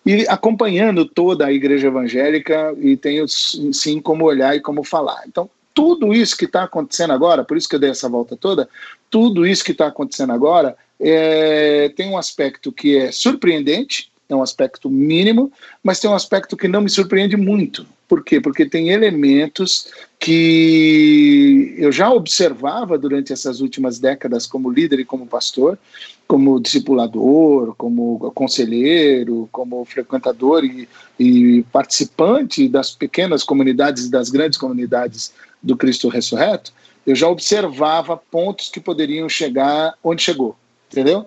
e 0.05 0.27
acompanhando 0.29 1.05
toda 1.05 1.47
a 1.47 1.53
igreja 1.53 1.89
evangélica 1.89 2.75
e 2.79 2.97
tenho 2.97 3.27
sim 3.29 4.01
como 4.01 4.25
olhar 4.25 4.57
e 4.57 4.61
como 4.61 4.83
falar. 4.83 5.23
Então, 5.27 5.51
tudo 5.75 6.13
isso 6.13 6.37
que 6.37 6.45
está 6.45 6.65
acontecendo 6.65 7.13
agora, 7.13 7.45
por 7.45 7.57
isso 7.57 7.69
que 7.69 7.77
eu 7.77 7.81
dei 7.81 7.91
essa 7.91 8.09
volta 8.09 8.37
toda, 8.37 8.69
tudo 9.11 9.47
isso 9.47 9.65
que 9.65 9.73
está 9.73 9.87
acontecendo 9.87 10.33
agora 10.33 10.77
é, 11.01 11.91
tem 11.91 12.11
um 12.11 12.19
aspecto 12.19 12.73
que 12.73 12.97
é 12.97 13.13
surpreendente, 13.13 14.11
é 14.29 14.35
um 14.35 14.43
aspecto 14.43 14.91
mínimo, 14.91 15.53
mas 15.83 16.01
tem 16.01 16.11
um 16.11 16.15
aspecto 16.15 16.57
que 16.57 16.69
não 16.69 16.81
me 16.81 16.91
surpreende 16.91 17.37
muito. 17.37 17.87
Por 18.09 18.25
quê? 18.25 18.41
Porque 18.41 18.65
tem 18.65 18.89
elementos 18.89 19.89
que 20.19 21.75
eu 21.77 21.93
já 21.93 22.11
observava 22.11 22.97
durante 22.97 23.33
essas 23.33 23.61
últimas 23.61 23.99
décadas 23.99 24.47
como 24.47 24.71
líder 24.71 25.01
e 25.01 25.05
como 25.05 25.27
pastor, 25.27 25.79
como 26.27 26.59
discipulador, 26.59 27.75
como 27.77 28.31
conselheiro, 28.33 29.49
como 29.53 29.85
frequentador 29.85 30.65
e, 30.65 30.89
e 31.21 31.63
participante 31.71 32.67
das 32.67 32.93
pequenas 32.93 33.45
comunidades 33.45 34.07
e 34.07 34.11
das 34.11 34.31
grandes 34.31 34.59
comunidades 34.59 35.33
do 35.63 35.77
Cristo 35.77 36.09
ressurreto, 36.09 36.73
eu 37.07 37.15
já 37.15 37.29
observava 37.29 38.17
pontos 38.17 38.71
que 38.71 38.81
poderiam 38.81 39.29
chegar 39.29 39.95
onde 40.03 40.23
chegou, 40.23 40.57
entendeu? 40.91 41.27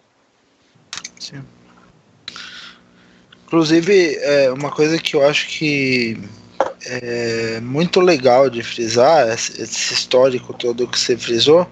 Sim. 1.20 1.42
Inclusive, 3.46 4.16
é, 4.16 4.52
uma 4.52 4.72
coisa 4.72 4.98
que 4.98 5.16
eu 5.16 5.28
acho 5.28 5.48
que 5.48 6.18
é 6.86 7.60
muito 7.62 8.00
legal 8.00 8.50
de 8.50 8.64
frisar, 8.64 9.28
esse 9.34 9.94
histórico 9.94 10.54
todo 10.54 10.88
que 10.88 11.00
você 11.00 11.18
frisou, 11.18 11.68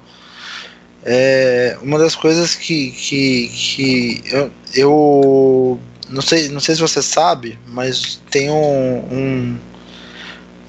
é 1.04 1.78
uma 1.82 1.98
das 1.98 2.16
coisas 2.16 2.56
que, 2.56 2.92
que, 2.92 3.48
que 3.48 4.24
eu, 4.25 4.51
eu 4.75 5.80
não 6.10 6.22
sei, 6.22 6.50
não 6.50 6.60
sei 6.60 6.75
se 6.75 6.82
você 6.82 7.01
sabe, 7.01 7.58
mas 7.68 8.22
tem 8.30 8.50
um, 8.50 8.98
um, 9.12 9.58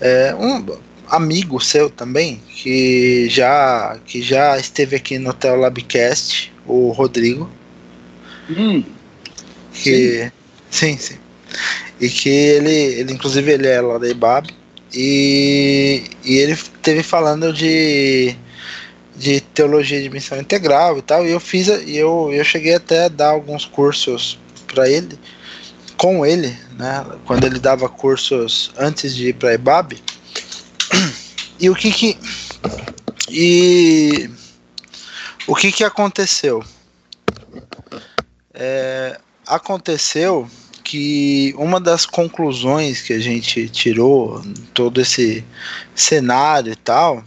é, 0.01 0.35
um 0.35 0.65
amigo 1.09 1.61
seu 1.61 1.91
também 1.91 2.41
que 2.49 3.29
já 3.29 3.99
que 4.07 4.23
já 4.23 4.57
esteve 4.57 4.97
aqui 4.97 5.19
no 5.19 5.31
Hotel 5.31 5.57
Labcast, 5.57 6.53
o 6.65 6.91
Rodrigo. 6.93 7.51
Hum, 8.49 8.85
que 9.73 10.31
sim. 10.31 10.31
Sim, 10.71 10.97
sim. 10.97 11.19
E 12.01 12.09
que 12.09 12.29
ele, 12.29 12.71
ele 12.71 13.13
inclusive, 13.13 13.53
ele 13.53 13.69
é 13.69 13.81
lá 13.81 13.99
da 13.99 14.09
IBAB. 14.09 14.49
E, 14.93 16.03
e 16.25 16.39
ele 16.39 16.57
teve 16.83 17.03
falando 17.03 17.53
de, 17.53 18.35
de 19.15 19.41
teologia 19.41 20.03
de 20.03 20.09
missão 20.09 20.39
integral 20.39 20.99
e 20.99 21.03
tal. 21.03 21.27
E 21.27 21.31
eu 21.31 21.39
fiz, 21.39 21.69
e 21.69 21.97
eu, 21.97 22.31
eu 22.33 22.43
cheguei 22.43 22.75
até 22.75 23.05
a 23.05 23.09
dar 23.09 23.29
alguns 23.29 23.67
cursos 23.67 24.39
para 24.67 24.89
ele, 24.89 25.19
com 25.97 26.25
ele, 26.25 26.57
né? 26.79 27.05
Quando 27.27 27.45
ele 27.45 27.59
dava 27.59 27.89
cursos 27.89 28.73
antes 28.79 29.15
de 29.15 29.29
ir 29.29 29.35
para 29.35 29.55
IBAB. 29.55 30.01
E 31.61 31.69
o 31.69 31.75
que 31.75 31.93
que. 31.93 32.19
E. 33.29 34.31
O 35.47 35.55
que 35.55 35.71
que 35.71 35.85
aconteceu? 35.85 36.65
É, 38.55 39.21
aconteceu 39.47 40.49
que 40.91 41.55
uma 41.57 41.79
das 41.79 42.05
conclusões 42.05 43.01
que 43.01 43.13
a 43.13 43.21
gente 43.21 43.69
tirou 43.69 44.43
todo 44.75 45.01
esse 45.01 45.45
cenário 45.95 46.73
e 46.73 46.77
tal 46.77 47.23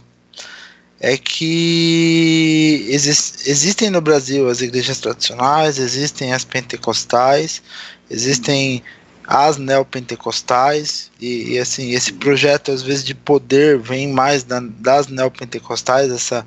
é 1.00 1.16
que 1.16 2.86
exist, 2.90 3.48
existem 3.48 3.88
no 3.88 4.02
Brasil 4.02 4.50
as 4.50 4.60
igrejas 4.60 5.00
tradicionais, 5.00 5.78
existem 5.78 6.34
as 6.34 6.44
pentecostais, 6.44 7.62
existem 8.10 8.82
as 9.26 9.56
neopentecostais 9.56 11.10
e, 11.18 11.54
e 11.54 11.58
assim 11.58 11.92
esse 11.92 12.12
projeto 12.12 12.70
às 12.70 12.82
vezes 12.82 13.02
de 13.02 13.14
poder 13.14 13.78
vem 13.78 14.12
mais 14.12 14.44
da, 14.44 14.60
das 14.60 15.06
neopentecostais 15.06 16.12
essa 16.12 16.46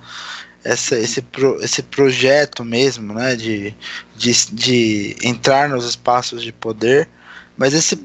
essa, 0.67 0.99
esse, 0.99 1.21
pro, 1.21 1.63
esse 1.63 1.81
projeto 1.81 2.65
mesmo, 2.65 3.13
né, 3.13 3.37
de, 3.37 3.73
de, 4.17 4.33
de 4.51 5.15
entrar 5.23 5.69
nos 5.69 5.85
espaços 5.85 6.43
de 6.43 6.51
poder, 6.51 7.07
mas 7.57 7.73
esse 7.73 7.97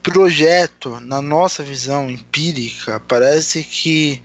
projeto, 0.00 1.00
na 1.00 1.20
nossa 1.20 1.64
visão 1.64 2.08
empírica, 2.08 3.00
parece 3.00 3.64
que 3.64 4.22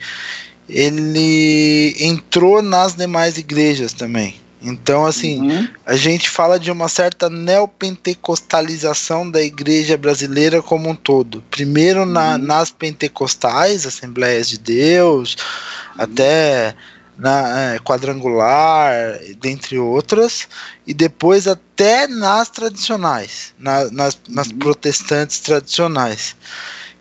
ele 0.70 1.96
entrou 2.00 2.62
nas 2.62 2.96
demais 2.96 3.40
igrejas 3.40 3.92
também. 3.92 4.40
Então, 4.62 5.08
assim, 5.08 5.42
uhum. 5.42 5.68
a 5.84 5.96
gente 5.96 6.30
fala 6.30 6.60
de 6.60 6.70
uma 6.70 6.88
certa 6.88 7.28
neopentecostalização 7.28 9.30
da 9.30 9.42
igreja 9.42 9.98
brasileira 9.98 10.62
como 10.62 10.88
um 10.88 10.96
todo. 10.96 11.44
Primeiro 11.50 12.06
na, 12.06 12.34
uhum. 12.34 12.38
nas 12.38 12.70
pentecostais, 12.70 13.88
Assembleias 13.88 14.48
de 14.48 14.60
Deus, 14.60 15.34
uhum. 15.34 16.04
até 16.04 16.76
na 17.22 17.76
é, 17.76 17.80
quadrangular, 17.80 19.20
dentre 19.40 19.78
outras, 19.78 20.48
e 20.88 20.94
depois 20.94 21.48
até 21.48 22.08
nas 22.08 22.50
tradicionais, 22.50 23.54
na, 23.60 23.92
nas, 23.92 24.20
nas 24.28 24.48
uhum. 24.48 24.58
protestantes 24.58 25.40
tradicionais. 25.40 26.36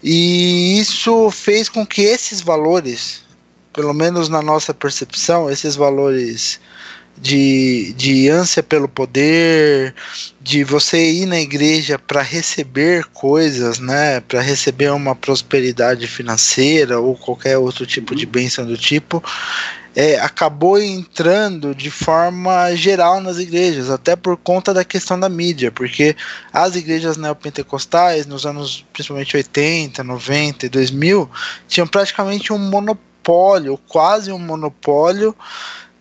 E 0.02 0.78
isso 0.78 1.30
fez 1.30 1.70
com 1.70 1.86
que 1.86 2.02
esses 2.02 2.42
valores, 2.42 3.22
pelo 3.72 3.94
menos 3.94 4.28
na 4.28 4.42
nossa 4.42 4.74
percepção, 4.74 5.50
esses 5.50 5.74
valores 5.74 6.60
de, 7.16 7.94
de 7.96 8.28
ânsia 8.28 8.62
pelo 8.62 8.88
poder, 8.88 9.94
de 10.38 10.64
você 10.64 11.12
ir 11.12 11.24
na 11.24 11.40
igreja 11.40 11.98
para 11.98 12.20
receber 12.20 13.06
coisas, 13.06 13.78
né, 13.78 14.20
para 14.20 14.42
receber 14.42 14.90
uma 14.92 15.14
prosperidade 15.14 16.06
financeira 16.06 17.00
ou 17.00 17.16
qualquer 17.16 17.56
outro 17.56 17.86
tipo 17.86 18.14
de 18.14 18.26
uhum. 18.26 18.30
bênção 18.32 18.66
do 18.66 18.76
tipo, 18.76 19.22
é, 19.94 20.18
acabou 20.20 20.80
entrando 20.80 21.74
de 21.74 21.90
forma 21.90 22.74
geral 22.74 23.20
nas 23.20 23.38
igrejas, 23.38 23.90
até 23.90 24.14
por 24.14 24.36
conta 24.36 24.72
da 24.72 24.84
questão 24.84 25.18
da 25.18 25.28
mídia, 25.28 25.72
porque 25.72 26.16
as 26.52 26.76
igrejas 26.76 27.16
neopentecostais, 27.16 28.26
nos 28.26 28.46
anos 28.46 28.84
principalmente 28.92 29.36
80, 29.36 30.04
90 30.04 30.66
e 30.66 30.68
2000, 30.68 31.30
tinham 31.66 31.86
praticamente 31.86 32.52
um 32.52 32.58
monopólio, 32.58 33.78
quase 33.88 34.30
um 34.30 34.38
monopólio 34.38 35.34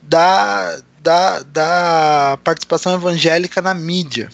da, 0.01 0.79
da, 1.01 1.43
da 1.43 2.39
participação 2.43 2.93
evangélica 2.93 3.61
na 3.61 3.73
mídia. 3.73 4.29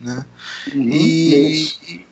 Né? 0.00 0.24
Uhum, 0.72 0.88
e, 0.92 2.06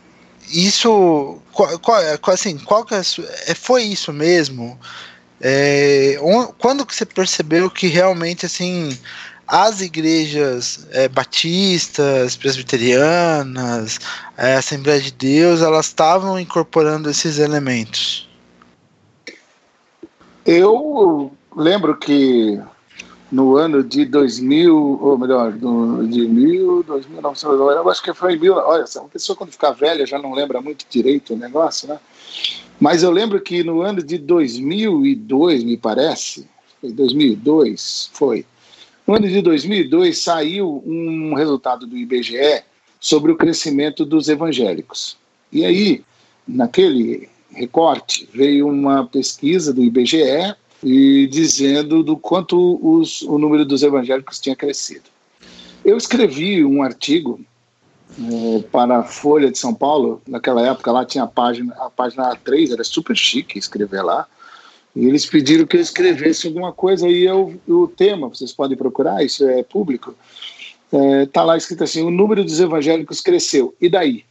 isso, 0.48 1.40
qual, 1.52 1.78
qual, 1.78 2.34
assim, 2.34 2.58
qual 2.58 2.84
que 2.84 2.94
é, 2.94 3.02
é 3.46 3.54
foi 3.54 3.82
isso 3.84 4.12
mesmo? 4.12 4.78
É, 5.40 6.18
quando 6.58 6.86
que 6.86 6.94
você 6.94 7.04
percebeu 7.04 7.70
que 7.70 7.88
realmente 7.88 8.46
assim 8.46 8.98
as 9.46 9.80
igrejas 9.80 10.86
é, 10.90 11.08
batistas, 11.08 12.36
presbiterianas, 12.36 14.00
é, 14.36 14.56
Assembleia 14.56 15.00
de 15.00 15.12
Deus, 15.12 15.62
elas 15.62 15.86
estavam 15.86 16.38
incorporando 16.38 17.08
esses 17.08 17.38
elementos? 17.38 18.28
Eu 20.44 21.32
lembro 21.54 21.96
que 21.96 22.60
no 23.30 23.56
ano 23.56 23.82
de 23.82 24.04
2000, 24.04 24.98
ou 25.02 25.18
melhor, 25.18 25.52
no, 25.54 26.06
de 26.06 26.26
1000, 26.26 26.84
2000, 26.84 27.20
eu 27.72 27.90
acho 27.90 28.02
que 28.02 28.14
foi 28.14 28.34
em 28.34 28.38
mil. 28.38 28.54
Olha, 28.54 28.84
uma 28.96 29.08
pessoa 29.08 29.36
quando 29.36 29.50
ficar 29.50 29.72
velha 29.72 30.06
já 30.06 30.18
não 30.18 30.32
lembra 30.32 30.60
muito 30.60 30.86
direito 30.88 31.34
o 31.34 31.36
negócio, 31.36 31.88
né? 31.88 31.98
Mas 32.80 33.02
eu 33.02 33.10
lembro 33.10 33.40
que 33.40 33.62
no 33.62 33.80
ano 33.80 34.02
de 34.02 34.18
2002, 34.18 35.64
me 35.64 35.76
parece, 35.76 36.46
2002 36.82 38.10
foi. 38.12 38.44
No 39.06 39.14
ano 39.14 39.28
de 39.28 39.40
2002 39.40 40.18
saiu 40.18 40.82
um 40.84 41.34
resultado 41.34 41.86
do 41.86 41.96
IBGE 41.96 42.62
sobre 43.00 43.32
o 43.32 43.36
crescimento 43.36 44.04
dos 44.04 44.28
evangélicos. 44.28 45.16
E 45.52 45.64
aí, 45.64 46.02
naquele 46.46 47.28
recorte, 47.50 48.28
veio 48.34 48.68
uma 48.68 49.06
pesquisa 49.06 49.72
do 49.72 49.82
IBGE 49.82 50.54
e 50.82 51.26
dizendo 51.28 52.02
do 52.02 52.16
quanto 52.16 52.78
os, 52.82 53.22
o 53.22 53.38
número 53.38 53.64
dos 53.64 53.82
evangélicos 53.82 54.38
tinha 54.38 54.56
crescido. 54.56 55.04
Eu 55.84 55.96
escrevi 55.96 56.64
um 56.64 56.82
artigo 56.82 57.40
para 58.70 58.98
a 58.98 59.02
Folha 59.02 59.50
de 59.50 59.58
São 59.58 59.74
Paulo, 59.74 60.22
naquela 60.26 60.66
época 60.66 60.92
lá 60.92 61.04
tinha 61.04 61.24
a 61.24 61.26
página, 61.26 61.74
a 61.74 61.90
página 61.90 62.34
A3, 62.34 62.72
era 62.72 62.84
super 62.84 63.16
chique 63.16 63.58
escrever 63.58 64.02
lá, 64.02 64.26
E 64.94 65.04
eles 65.04 65.26
pediram 65.26 65.66
que 65.66 65.76
eu 65.76 65.80
escrevesse 65.80 66.46
alguma 66.46 66.72
coisa 66.72 67.06
e 67.08 67.24
eu, 67.24 67.60
o 67.68 67.86
tema, 67.86 68.28
vocês 68.28 68.52
podem 68.52 68.76
procurar, 68.76 69.22
isso 69.22 69.44
é 69.46 69.62
público, 69.62 70.14
está 70.86 70.98
é, 70.98 71.26
tá 71.26 71.44
lá 71.44 71.56
escrito 71.56 71.84
assim: 71.84 72.02
o 72.02 72.10
número 72.10 72.42
dos 72.42 72.58
evangélicos 72.58 73.20
cresceu. 73.20 73.74
E 73.80 73.88
daí? 73.88 74.24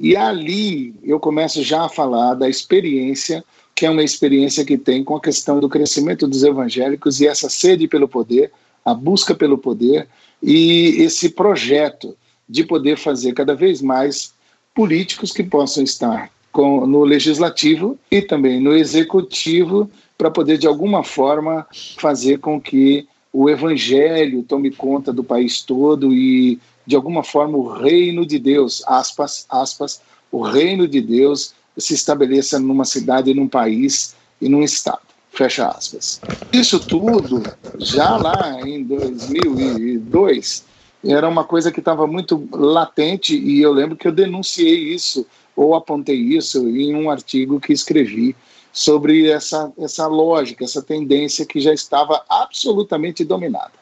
E 0.00 0.16
ali 0.16 0.94
eu 1.04 1.20
começo 1.20 1.62
já 1.62 1.84
a 1.84 1.88
falar 1.88 2.34
da 2.34 2.48
experiência, 2.48 3.44
que 3.74 3.86
é 3.86 3.90
uma 3.90 4.02
experiência 4.02 4.64
que 4.64 4.76
tem 4.76 5.04
com 5.04 5.14
a 5.14 5.20
questão 5.20 5.60
do 5.60 5.68
crescimento 5.68 6.26
dos 6.26 6.42
evangélicos 6.42 7.20
e 7.20 7.28
essa 7.28 7.48
sede 7.48 7.86
pelo 7.86 8.08
poder, 8.08 8.50
a 8.84 8.92
busca 8.92 9.34
pelo 9.34 9.56
poder 9.56 10.08
e 10.42 10.96
esse 10.98 11.28
projeto 11.28 12.16
de 12.48 12.64
poder 12.64 12.96
fazer 12.96 13.32
cada 13.32 13.54
vez 13.54 13.80
mais 13.80 14.32
políticos 14.74 15.32
que 15.32 15.42
possam 15.42 15.84
estar 15.84 16.30
com, 16.52 16.86
no 16.86 17.04
legislativo 17.04 17.98
e 18.10 18.22
também 18.22 18.60
no 18.60 18.74
executivo 18.74 19.90
para 20.16 20.30
poder 20.30 20.58
de 20.58 20.66
alguma 20.66 21.02
forma 21.02 21.66
fazer 21.98 22.38
com 22.38 22.60
que 22.60 23.06
o 23.32 23.50
evangelho 23.50 24.44
tome 24.44 24.70
conta 24.70 25.12
do 25.12 25.24
país 25.24 25.62
todo 25.62 26.14
e 26.14 26.60
de 26.86 26.94
alguma 26.94 27.24
forma 27.24 27.58
o 27.58 27.72
reino 27.72 28.24
de 28.24 28.38
Deus, 28.38 28.82
aspas, 28.86 29.46
aspas, 29.48 30.00
o 30.30 30.42
reino 30.42 30.86
de 30.86 31.00
Deus 31.00 31.54
se 31.76 31.94
estabeleça 31.94 32.60
numa 32.60 32.84
cidade, 32.84 33.34
num 33.34 33.48
país 33.48 34.14
e 34.40 34.48
num 34.48 34.62
estado. 34.62 35.00
Fecha 35.30 35.66
aspas. 35.66 36.22
Isso 36.52 36.78
tudo, 36.78 37.50
já 37.76 38.16
lá 38.16 38.62
em 38.62 38.84
2002, 38.84 40.64
era 41.06 41.28
uma 41.28 41.44
coisa 41.44 41.70
que 41.70 41.80
estava 41.80 42.06
muito 42.06 42.48
latente 42.52 43.36
e 43.36 43.60
eu 43.60 43.72
lembro 43.72 43.96
que 43.96 44.08
eu 44.08 44.12
denunciei 44.12 44.94
isso 44.94 45.26
ou 45.54 45.74
apontei 45.74 46.16
isso 46.16 46.68
em 46.68 46.94
um 46.94 47.10
artigo 47.10 47.60
que 47.60 47.72
escrevi 47.72 48.34
sobre 48.72 49.28
essa, 49.28 49.72
essa 49.78 50.06
lógica, 50.06 50.64
essa 50.64 50.82
tendência 50.82 51.46
que 51.46 51.60
já 51.60 51.72
estava 51.72 52.24
absolutamente 52.28 53.24
dominada. 53.24 53.72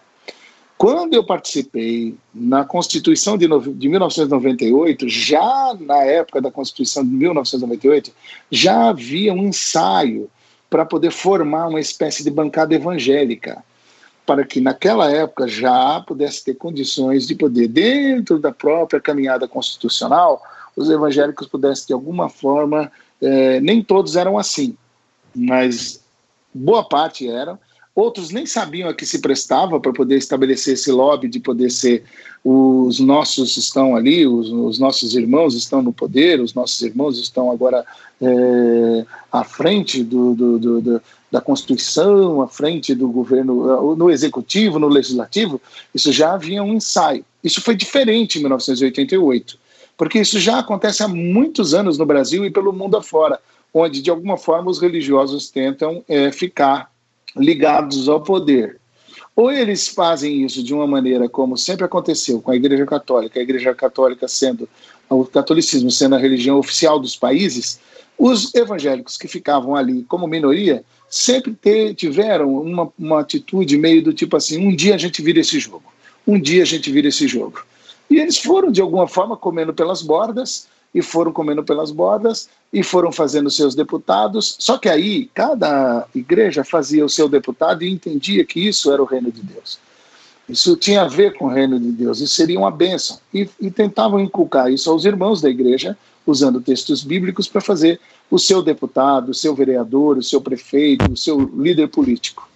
Quando 0.77 1.15
eu 1.15 1.25
participei 1.25 2.17
na 2.35 2.65
Constituição 2.65 3.39
de, 3.39 3.47
de 3.47 3.89
1998, 3.89 5.09
já 5.09 5.77
na 5.79 5.99
época 5.99 6.41
da 6.41 6.51
Constituição 6.51 7.05
de 7.05 7.11
1998, 7.11 8.13
já 8.51 8.89
havia 8.89 9.33
um 9.33 9.47
ensaio 9.47 10.29
para 10.69 10.85
poder 10.85 11.13
formar 11.13 11.69
uma 11.69 11.81
espécie 11.81 12.25
de 12.25 12.31
bancada 12.31 12.75
evangélica, 12.75 13.65
para 14.25 14.45
que 14.45 14.61
naquela 14.61 15.11
época 15.11 15.49
já 15.49 16.01
pudesse 16.01 16.45
ter 16.45 16.55
condições 16.55 17.27
de 17.27 17.35
poder, 17.35 17.69
dentro 17.69 18.39
da 18.39 18.53
própria 18.53 19.01
caminhada 19.01 19.49
constitucional, 19.49 20.43
os 20.77 20.89
evangélicos 20.89 21.47
pudessem 21.47 21.89
de 21.89 21.93
alguma 21.93 22.29
forma, 22.29 22.91
é, 23.21 23.61
nem 23.61 23.83
todos 23.83 24.17
eram 24.17 24.39
assim, 24.39 24.77
mas 25.35 26.01
boa 26.55 26.87
parte 26.89 27.29
eram. 27.29 27.59
Outros 27.95 28.31
nem 28.31 28.47
sabiam 28.47 28.89
a 28.89 28.95
que 28.95 29.05
se 29.05 29.21
prestava 29.21 29.79
para 29.79 29.93
poder 29.93 30.17
estabelecer 30.17 30.75
esse 30.75 30.91
lobby 30.91 31.29
de 31.29 31.39
poder 31.39 31.71
ser 31.71 32.05
os 32.43 32.99
nossos 32.99 33.57
estão 33.57 33.95
ali, 33.95 34.27
os, 34.27 34.51
os 34.51 34.79
nossos 34.79 35.15
irmãos 35.15 35.55
estão 35.55 35.83
no 35.83 35.93
poder, 35.93 36.41
os 36.41 36.55
nossos 36.55 36.81
irmãos 36.81 37.19
estão 37.19 37.51
agora 37.51 37.85
é, 38.21 39.05
à 39.31 39.45
frente 39.45 40.03
do, 40.03 40.35
do, 40.35 40.59
do, 40.59 40.81
do 40.81 41.03
da 41.33 41.41
Constituição, 41.41 42.43
à 42.43 42.47
frente 42.47 42.95
do 42.95 43.09
governo, 43.09 43.97
no 43.97 44.11
executivo, 44.11 44.79
no 44.79 44.87
legislativo, 44.87 45.59
isso 45.95 46.13
já 46.13 46.35
havia 46.35 46.63
um 46.63 46.75
ensaio. 46.75 47.25
Isso 47.43 47.63
foi 47.63 47.75
diferente 47.75 48.39
em 48.39 48.43
1988, 48.43 49.59
porque 49.97 50.21
isso 50.21 50.39
já 50.39 50.59
acontece 50.59 51.03
há 51.03 51.09
muitos 51.09 51.73
anos 51.73 51.97
no 51.97 52.05
Brasil 52.05 52.45
e 52.45 52.51
pelo 52.51 52.71
mundo 52.71 52.99
afora 52.99 53.41
onde 53.73 54.03
de 54.03 54.11
alguma 54.11 54.37
forma 54.37 54.71
os 54.71 54.79
religiosos 54.79 55.49
tentam 55.49 56.05
é, 56.07 56.31
ficar 56.31 56.91
ligados 57.35 58.11
ao 58.11 58.21
poder. 58.21 58.79
Ou 59.35 59.51
eles 59.51 59.89
fazem 59.89 60.45
isso 60.45 60.63
de 60.63 60.75
uma 60.75 60.87
maneira 60.87 61.31
como 61.31 61.57
sempre 61.57 61.87
aconteceu 61.87 62.43
com 62.43 62.51
a 62.51 62.57
Igreja 62.57 62.85
Católica, 62.85 63.41
a 63.41 63.43
Igreja 63.43 63.75
Católica 63.75 64.29
sendo 64.29 64.69
o 65.09 65.25
catolicismo 65.25 65.91
sendo 65.91 66.15
a 66.15 66.19
religião 66.19 66.59
oficial 66.59 66.99
dos 66.99 67.17
países, 67.17 67.81
os 68.19 68.55
evangélicos 68.55 69.17
que 69.17 69.27
ficavam 69.27 69.75
ali 69.75 70.05
como 70.05 70.27
minoria 70.27 70.85
sempre 71.13 71.95
tiveram 71.95 72.51
uma, 72.55 72.91
uma 72.99 73.21
atitude 73.21 73.77
meio 73.77 74.03
do 74.03 74.15
tipo 74.15 74.35
assim: 74.35 74.67
um 74.67 74.75
dia 74.75 74.95
a 74.95 74.99
gente 74.99 75.21
vira 75.21 75.41
esse 75.41 75.61
jogo, 75.61 75.93
um 76.27 76.41
dia 76.41 76.63
a 76.63 76.67
gente 76.67 76.91
vira 76.91 77.09
esse 77.09 77.29
jogo. 77.29 77.63
E 78.09 78.19
eles 78.19 78.39
foram, 78.39 78.73
de 78.73 78.81
alguma 78.81 79.07
forma, 79.07 79.37
comendo 79.37 79.75
pelas 79.75 80.01
bordas, 80.03 80.69
e 80.95 81.01
foram 81.01 81.33
comendo 81.33 81.65
pelas 81.65 81.91
bordas 81.91 82.49
e 82.73 82.83
foram 82.83 83.11
fazendo 83.11 83.51
seus 83.51 83.75
deputados. 83.75 84.57
Só 84.59 84.77
que 84.79 84.89
aí 84.89 85.31
cada 85.35 86.07
igreja 86.15 86.65
fazia 86.65 87.05
o 87.05 87.09
seu 87.09 87.29
deputado 87.29 87.83
e 87.83 87.91
entendia 87.91 88.45
que 88.45 88.61
isso 88.61 88.93
era 88.93 89.03
o 89.03 89.07
reino 89.07 89.31
de 89.31 89.43
Deus. 89.43 89.79
Isso 90.49 90.77
tinha 90.77 91.03
a 91.03 91.09
ver 91.09 91.35
com 91.35 91.47
o 91.47 91.49
reino 91.49 91.79
de 91.79 91.91
Deus, 91.93 92.21
isso 92.21 92.35
seria 92.35 92.59
uma 92.59 92.71
bênção. 92.71 93.19
E, 93.33 93.49
e 93.61 93.71
tentavam 93.71 94.21
inculcar 94.21 94.71
isso 94.71 94.91
aos 94.91 95.05
irmãos 95.05 95.41
da 95.41 95.49
igreja, 95.49 95.97
usando 96.27 96.61
textos 96.61 97.03
bíblicos 97.03 97.49
para 97.49 97.61
fazer 97.61 98.01
o 98.31 98.39
seu 98.39 98.63
deputado, 98.63 99.31
o 99.31 99.35
seu 99.35 99.55
vereador, 99.55 100.19
o 100.19 100.23
seu 100.23 100.41
prefeito, 100.41 101.13
o 101.13 101.17
seu 101.17 101.41
líder 101.57 101.89
político. 101.89 102.49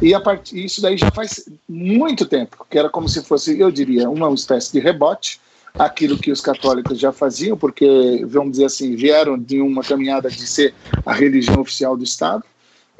E 0.00 0.14
a 0.14 0.20
partir 0.20 0.64
isso 0.64 0.80
daí 0.80 0.96
já 0.96 1.10
faz 1.10 1.48
muito 1.68 2.24
tempo, 2.26 2.64
que 2.68 2.78
era 2.78 2.88
como 2.88 3.08
se 3.08 3.22
fosse, 3.22 3.58
eu 3.58 3.70
diria, 3.70 4.08
uma 4.08 4.32
espécie 4.32 4.72
de 4.72 4.80
rebote 4.80 5.40
aquilo 5.78 6.18
que 6.18 6.32
os 6.32 6.40
católicos 6.40 6.98
já 6.98 7.12
faziam, 7.12 7.56
porque, 7.56 8.24
vamos 8.26 8.52
dizer 8.52 8.64
assim, 8.64 8.96
vieram 8.96 9.38
de 9.38 9.60
uma 9.60 9.82
caminhada 9.82 10.28
de 10.28 10.46
ser 10.46 10.74
a 11.06 11.12
religião 11.12 11.60
oficial 11.60 11.96
do 11.96 12.02
Estado, 12.02 12.44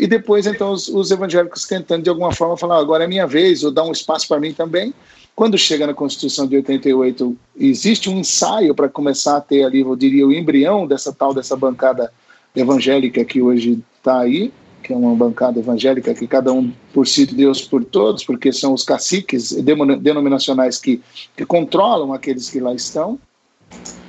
e 0.00 0.06
depois, 0.06 0.46
então, 0.46 0.72
os, 0.72 0.88
os 0.88 1.10
evangélicos 1.10 1.66
tentando, 1.66 2.04
de 2.04 2.08
alguma 2.08 2.32
forma, 2.32 2.56
falar: 2.56 2.78
agora 2.78 3.04
é 3.04 3.06
minha 3.06 3.26
vez, 3.26 3.62
ou 3.62 3.70
dar 3.70 3.84
um 3.84 3.92
espaço 3.92 4.26
para 4.26 4.40
mim 4.40 4.50
também. 4.50 4.94
Quando 5.34 5.56
chega 5.56 5.86
na 5.86 5.94
Constituição 5.94 6.46
de 6.46 6.56
88, 6.56 7.36
existe 7.56 8.10
um 8.10 8.18
ensaio 8.18 8.74
para 8.74 8.88
começar 8.88 9.36
a 9.36 9.40
ter 9.40 9.64
ali, 9.64 9.80
eu 9.80 9.96
diria, 9.96 10.26
o 10.26 10.32
embrião 10.32 10.86
dessa 10.86 11.12
tal, 11.12 11.32
dessa 11.32 11.56
bancada 11.56 12.12
evangélica 12.54 13.24
que 13.24 13.40
hoje 13.40 13.82
está 13.96 14.20
aí, 14.20 14.52
que 14.82 14.92
é 14.92 14.96
uma 14.96 15.14
bancada 15.14 15.58
evangélica 15.58 16.14
que 16.14 16.26
cada 16.26 16.52
um 16.52 16.72
por 16.92 17.06
si, 17.06 17.26
Deus 17.26 17.62
por 17.62 17.84
todos, 17.84 18.24
porque 18.24 18.52
são 18.52 18.74
os 18.74 18.82
caciques 18.82 19.52
denominacionais 19.52 20.78
que, 20.78 21.00
que 21.36 21.46
controlam 21.46 22.12
aqueles 22.12 22.50
que 22.50 22.60
lá 22.60 22.74
estão. 22.74 23.18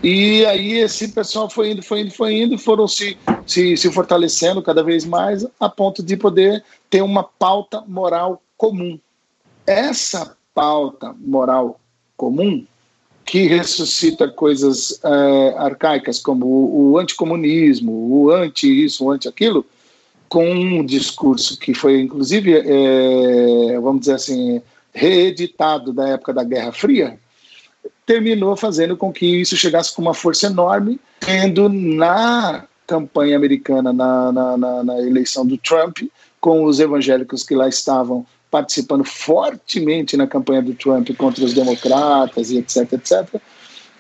E 0.03 0.43
aí 0.45 0.79
esse 0.79 1.09
pessoal 1.09 1.49
foi 1.49 1.71
indo, 1.71 1.83
foi 1.83 2.01
indo, 2.01 2.11
foi 2.11 2.33
indo, 2.41 2.57
foram 2.57 2.87
se, 2.87 3.15
se, 3.45 3.77
se 3.77 3.91
fortalecendo 3.91 4.61
cada 4.61 4.81
vez 4.81 5.05
mais 5.05 5.45
a 5.59 5.69
ponto 5.69 6.01
de 6.01 6.17
poder 6.17 6.63
ter 6.89 7.03
uma 7.03 7.23
pauta 7.23 7.83
moral 7.87 8.41
comum. 8.57 8.99
Essa 9.67 10.35
pauta 10.53 11.15
moral 11.19 11.79
comum 12.17 12.65
que 13.25 13.47
ressuscita 13.47 14.27
coisas 14.27 14.99
é, 15.03 15.55
arcaicas 15.57 16.19
como 16.19 16.45
o, 16.45 16.91
o 16.91 16.97
anticomunismo, 16.97 17.91
o 17.91 18.31
anti 18.31 18.83
isso, 18.83 19.05
o 19.05 19.11
anti 19.11 19.27
aquilo, 19.27 19.65
com 20.27 20.49
um 20.49 20.85
discurso 20.85 21.57
que 21.59 21.73
foi, 21.73 22.01
inclusive, 22.01 22.53
é, 22.53 23.79
vamos 23.79 24.01
dizer 24.01 24.15
assim, 24.15 24.61
reeditado 24.93 25.93
da 25.93 26.09
época 26.09 26.33
da 26.33 26.43
Guerra 26.43 26.71
Fria, 26.71 27.19
terminou 28.05 28.55
fazendo 28.55 28.97
com 28.97 29.11
que 29.11 29.25
isso 29.25 29.55
chegasse 29.55 29.95
com 29.95 30.01
uma 30.01 30.13
força 30.13 30.47
enorme, 30.47 30.99
tendo 31.19 31.69
na 31.69 32.65
campanha 32.85 33.37
americana, 33.37 33.93
na, 33.93 34.31
na, 34.31 34.57
na, 34.57 34.83
na 34.83 34.99
eleição 34.99 35.45
do 35.45 35.57
Trump, 35.57 35.99
com 36.39 36.65
os 36.65 36.79
evangélicos 36.79 37.43
que 37.43 37.55
lá 37.55 37.69
estavam 37.69 38.25
participando 38.51 39.05
fortemente 39.05 40.17
na 40.17 40.27
campanha 40.27 40.61
do 40.61 40.75
Trump 40.75 41.09
contra 41.17 41.45
os 41.45 41.53
democratas 41.53 42.51
e 42.51 42.57
etc, 42.57 42.93
etc, 42.93 43.41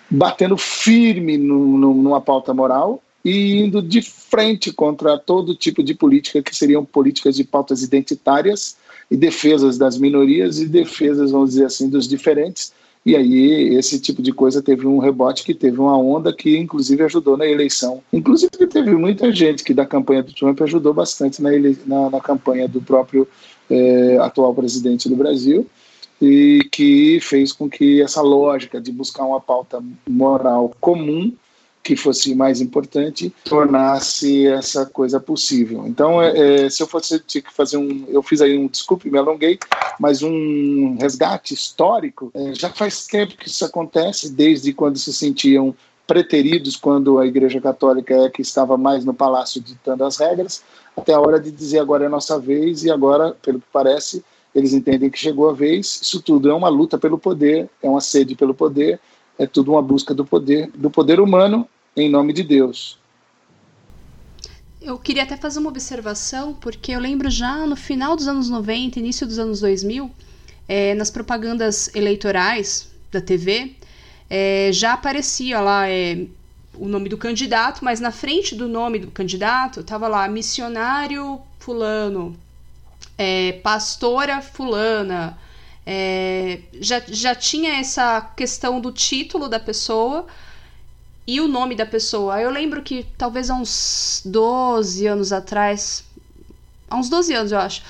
batendo 0.09 0.57
firme 0.57 1.37
no, 1.37 1.77
no, 1.77 1.93
numa 1.93 2.19
pauta 2.19 2.53
moral 2.53 3.01
e 3.23 3.61
indo 3.61 3.81
de 3.81 4.01
frente 4.01 4.73
contra 4.73 5.17
todo 5.17 5.55
tipo 5.55 5.81
de 5.81 5.93
política 5.93 6.41
que 6.41 6.55
seriam 6.55 6.83
políticas 6.83 7.35
de 7.35 7.45
pautas 7.45 7.81
identitárias 7.81 8.75
e 9.09 9.15
defesas 9.15 9.77
das 9.77 9.97
minorias 9.97 10.59
e 10.59 10.67
defesas, 10.67 11.31
vamos 11.31 11.51
dizer 11.51 11.65
assim, 11.65 11.89
dos 11.89 12.07
diferentes. 12.07 12.73
E 13.05 13.15
aí 13.15 13.75
esse 13.75 13.99
tipo 13.99 14.21
de 14.21 14.31
coisa 14.31 14.61
teve 14.61 14.85
um 14.85 14.99
rebote 14.99 15.43
que 15.43 15.55
teve 15.55 15.79
uma 15.79 15.97
onda 15.97 16.31
que 16.31 16.57
inclusive 16.57 17.03
ajudou 17.03 17.35
na 17.35 17.47
eleição. 17.47 18.01
Inclusive 18.13 18.51
teve 18.67 18.91
muita 18.91 19.31
gente 19.31 19.63
que 19.63 19.73
da 19.73 19.85
campanha 19.85 20.21
do 20.21 20.33
Trump 20.33 20.61
ajudou 20.61 20.93
bastante 20.93 21.41
na, 21.41 21.53
ele... 21.53 21.77
na, 21.85 22.09
na 22.11 22.21
campanha 22.21 22.67
do 22.67 22.81
próprio 22.81 23.27
é, 23.69 24.17
atual 24.17 24.53
presidente 24.53 25.09
do 25.09 25.15
Brasil 25.15 25.65
e 26.21 26.59
que 26.71 27.19
fez 27.21 27.51
com 27.51 27.67
que 27.67 28.01
essa 28.01 28.21
lógica 28.21 28.79
de 28.79 28.91
buscar 28.91 29.25
uma 29.25 29.41
pauta 29.41 29.83
moral 30.07 30.71
comum 30.79 31.33
que 31.83 31.95
fosse 31.95 32.35
mais 32.35 32.61
importante 32.61 33.33
tornasse 33.43 34.47
essa 34.47 34.85
coisa 34.85 35.19
possível. 35.19 35.85
Então, 35.87 36.21
é, 36.21 36.65
é, 36.65 36.69
se 36.69 36.83
eu 36.83 36.87
fosse 36.87 37.19
ter 37.19 37.41
que 37.41 37.51
fazer 37.51 37.77
um, 37.77 38.05
eu 38.07 38.21
fiz 38.21 38.41
aí 38.41 38.57
um, 38.57 38.67
desculpe, 38.67 39.09
me 39.09 39.17
alonguei, 39.17 39.57
mas 39.99 40.21
um 40.21 40.97
resgate 40.99 41.53
histórico, 41.53 42.31
é, 42.33 42.53
já 42.53 42.69
faz 42.69 43.07
tempo 43.07 43.35
que 43.35 43.47
isso 43.47 43.65
acontece, 43.65 44.31
desde 44.31 44.73
quando 44.73 44.97
se 44.97 45.11
sentiam 45.11 45.75
preteridos 46.05 46.75
quando 46.75 47.19
a 47.19 47.25
Igreja 47.25 47.61
Católica 47.61 48.13
é 48.13 48.29
que 48.29 48.41
estava 48.41 48.77
mais 48.77 49.05
no 49.05 49.13
palácio 49.13 49.61
ditando 49.61 50.03
as 50.03 50.17
regras, 50.17 50.61
até 50.95 51.13
a 51.13 51.19
hora 51.19 51.39
de 51.39 51.49
dizer 51.51 51.79
agora 51.79 52.05
é 52.05 52.09
nossa 52.09 52.37
vez 52.37 52.83
e 52.83 52.91
agora, 52.91 53.35
pelo 53.41 53.59
que 53.59 53.67
parece, 53.71 54.23
eles 54.53 54.73
entendem 54.73 55.09
que 55.09 55.17
chegou 55.17 55.49
a 55.49 55.53
vez. 55.53 56.01
Isso 56.01 56.21
tudo 56.21 56.49
é 56.49 56.53
uma 56.53 56.67
luta 56.67 56.97
pelo 56.97 57.17
poder, 57.17 57.69
é 57.81 57.89
uma 57.89 58.01
sede 58.01 58.35
pelo 58.35 58.53
poder, 58.53 58.99
é 59.41 59.47
tudo 59.47 59.71
uma 59.71 59.81
busca 59.81 60.13
do 60.13 60.23
poder, 60.23 60.69
do 60.75 60.91
poder 60.91 61.19
humano 61.19 61.67
em 61.97 62.07
nome 62.07 62.31
de 62.31 62.43
Deus. 62.43 62.99
Eu 64.79 64.99
queria 64.99 65.23
até 65.23 65.35
fazer 65.35 65.59
uma 65.59 65.69
observação, 65.69 66.53
porque 66.53 66.91
eu 66.91 66.99
lembro 66.99 67.27
já 67.29 67.65
no 67.65 67.75
final 67.75 68.15
dos 68.15 68.27
anos 68.27 68.49
90, 68.49 68.99
início 68.99 69.25
dos 69.25 69.39
anos 69.39 69.59
2000, 69.61 70.11
é, 70.67 70.93
nas 70.93 71.09
propagandas 71.09 71.89
eleitorais 71.95 72.91
da 73.11 73.19
TV, 73.19 73.75
é, 74.29 74.69
já 74.71 74.93
aparecia 74.93 75.59
lá 75.59 75.89
é, 75.89 76.25
o 76.75 76.87
nome 76.87 77.09
do 77.09 77.17
candidato, 77.17 77.83
mas 77.83 77.99
na 77.99 78.11
frente 78.11 78.53
do 78.53 78.67
nome 78.67 78.99
do 78.99 79.09
candidato 79.09 79.79
estava 79.79 80.07
lá 80.07 80.27
missionário 80.27 81.41
fulano, 81.57 82.37
é, 83.17 83.53
pastora 83.63 84.39
fulana. 84.39 85.35
É, 85.85 86.59
já, 86.79 87.01
já 87.07 87.33
tinha 87.33 87.79
essa 87.79 88.21
questão 88.35 88.79
do 88.79 88.91
título 88.91 89.49
da 89.49 89.59
pessoa 89.59 90.27
e 91.25 91.39
o 91.39 91.47
nome 91.47 91.75
da 91.75 91.85
pessoa. 91.85 92.39
Eu 92.39 92.51
lembro 92.51 92.81
que 92.81 93.05
talvez 93.17 93.49
há 93.49 93.55
uns 93.55 94.21
12 94.25 95.07
anos 95.07 95.33
atrás, 95.33 96.03
há 96.89 96.95
uns 96.97 97.09
12 97.09 97.33
anos 97.33 97.51
eu 97.51 97.59
acho, 97.59 97.81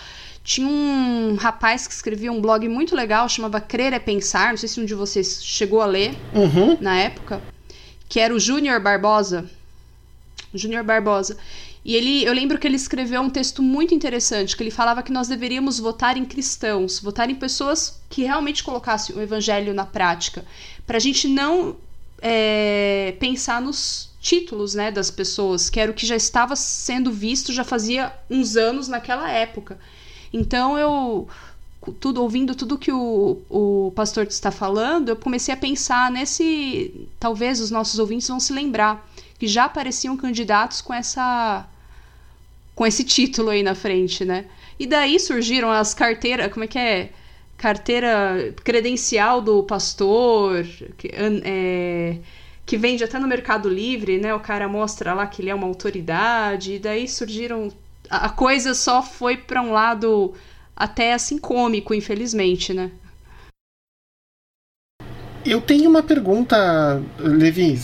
tinha 0.43 0.67
um 0.67 1.35
rapaz 1.35 1.87
que 1.87 1.93
escrevia 1.93 2.31
um 2.31 2.41
blog 2.41 2.67
muito 2.67 2.95
legal, 2.95 3.29
chamava 3.29 3.61
Crer 3.61 3.93
é 3.93 3.99
Pensar, 3.99 4.49
não 4.49 4.57
sei 4.57 4.67
se 4.67 4.79
um 4.79 4.85
de 4.85 4.95
vocês 4.95 5.43
chegou 5.43 5.81
a 5.81 5.85
ler 5.85 6.15
uhum. 6.33 6.77
na 6.81 6.97
época, 6.97 7.41
que 8.09 8.19
era 8.19 8.33
o 8.33 8.39
Júnior 8.39 8.79
Barbosa. 8.79 9.49
Júnior 10.53 10.83
Barbosa. 10.83 11.37
E 11.83 11.95
ele, 11.95 12.23
eu 12.23 12.33
lembro 12.33 12.59
que 12.59 12.67
ele 12.67 12.75
escreveu 12.75 13.21
um 13.21 13.29
texto 13.29 13.63
muito 13.63 13.93
interessante, 13.93 14.55
que 14.55 14.61
ele 14.61 14.69
falava 14.69 15.01
que 15.01 15.11
nós 15.11 15.27
deveríamos 15.27 15.79
votar 15.79 16.15
em 16.15 16.25
cristãos, 16.25 16.99
votar 16.99 17.29
em 17.29 17.35
pessoas 17.35 17.99
que 18.09 18.23
realmente 18.23 18.63
colocassem 18.63 19.15
o 19.15 19.21
evangelho 19.21 19.73
na 19.73 19.85
prática, 19.85 20.45
para 20.85 20.97
a 20.97 20.99
gente 20.99 21.27
não 21.27 21.75
é, 22.21 23.15
pensar 23.19 23.59
nos 23.59 24.11
títulos 24.21 24.75
né, 24.75 24.91
das 24.91 25.09
pessoas, 25.09 25.69
que 25.69 25.79
era 25.79 25.91
o 25.91 25.95
que 25.95 26.05
já 26.05 26.15
estava 26.15 26.55
sendo 26.55 27.11
visto 27.11 27.51
já 27.51 27.63
fazia 27.63 28.13
uns 28.29 28.55
anos 28.55 28.87
naquela 28.87 29.29
época. 29.31 29.79
Então 30.31 30.77
eu 30.77 31.27
tudo 31.99 32.21
ouvindo 32.21 32.53
tudo 32.53 32.77
que 32.77 32.91
o, 32.91 33.39
o 33.49 33.91
pastor 33.95 34.27
está 34.27 34.51
falando, 34.51 35.09
eu 35.09 35.15
comecei 35.15 35.51
a 35.51 35.57
pensar 35.57 36.11
nesse. 36.11 37.09
Talvez 37.19 37.59
os 37.59 37.71
nossos 37.71 37.97
ouvintes 37.97 38.27
vão 38.27 38.39
se 38.39 38.53
lembrar 38.53 39.09
que 39.39 39.47
já 39.47 39.65
apareciam 39.65 40.15
candidatos 40.15 40.81
com 40.81 40.93
essa. 40.93 41.67
Com 42.75 42.85
esse 42.85 43.03
título 43.03 43.49
aí 43.49 43.63
na 43.63 43.75
frente, 43.75 44.25
né? 44.25 44.45
E 44.79 44.87
daí 44.87 45.19
surgiram 45.19 45.71
as 45.71 45.93
carteiras. 45.93 46.51
Como 46.51 46.63
é 46.63 46.67
que 46.67 46.79
é? 46.79 47.09
carteira 47.61 48.55
credencial 48.63 49.39
do 49.39 49.61
pastor, 49.61 50.65
que, 50.97 51.11
é, 51.13 52.17
que 52.65 52.75
vende 52.75 53.03
até 53.03 53.19
no 53.19 53.27
Mercado 53.27 53.69
Livre, 53.69 54.17
né? 54.17 54.33
O 54.33 54.39
cara 54.39 54.67
mostra 54.67 55.13
lá 55.13 55.27
que 55.27 55.43
ele 55.43 55.51
é 55.51 55.55
uma 55.55 55.67
autoridade, 55.67 56.73
e 56.73 56.79
daí 56.79 57.07
surgiram. 57.07 57.71
A 58.09 58.29
coisa 58.29 58.73
só 58.73 59.03
foi 59.03 59.37
para 59.37 59.61
um 59.61 59.71
lado 59.71 60.33
até 60.75 61.13
assim 61.13 61.37
cômico, 61.37 61.93
infelizmente, 61.93 62.73
né? 62.73 62.89
Eu 65.43 65.59
tenho 65.59 65.89
uma 65.89 66.03
pergunta, 66.03 67.01
Levi. 67.17 67.79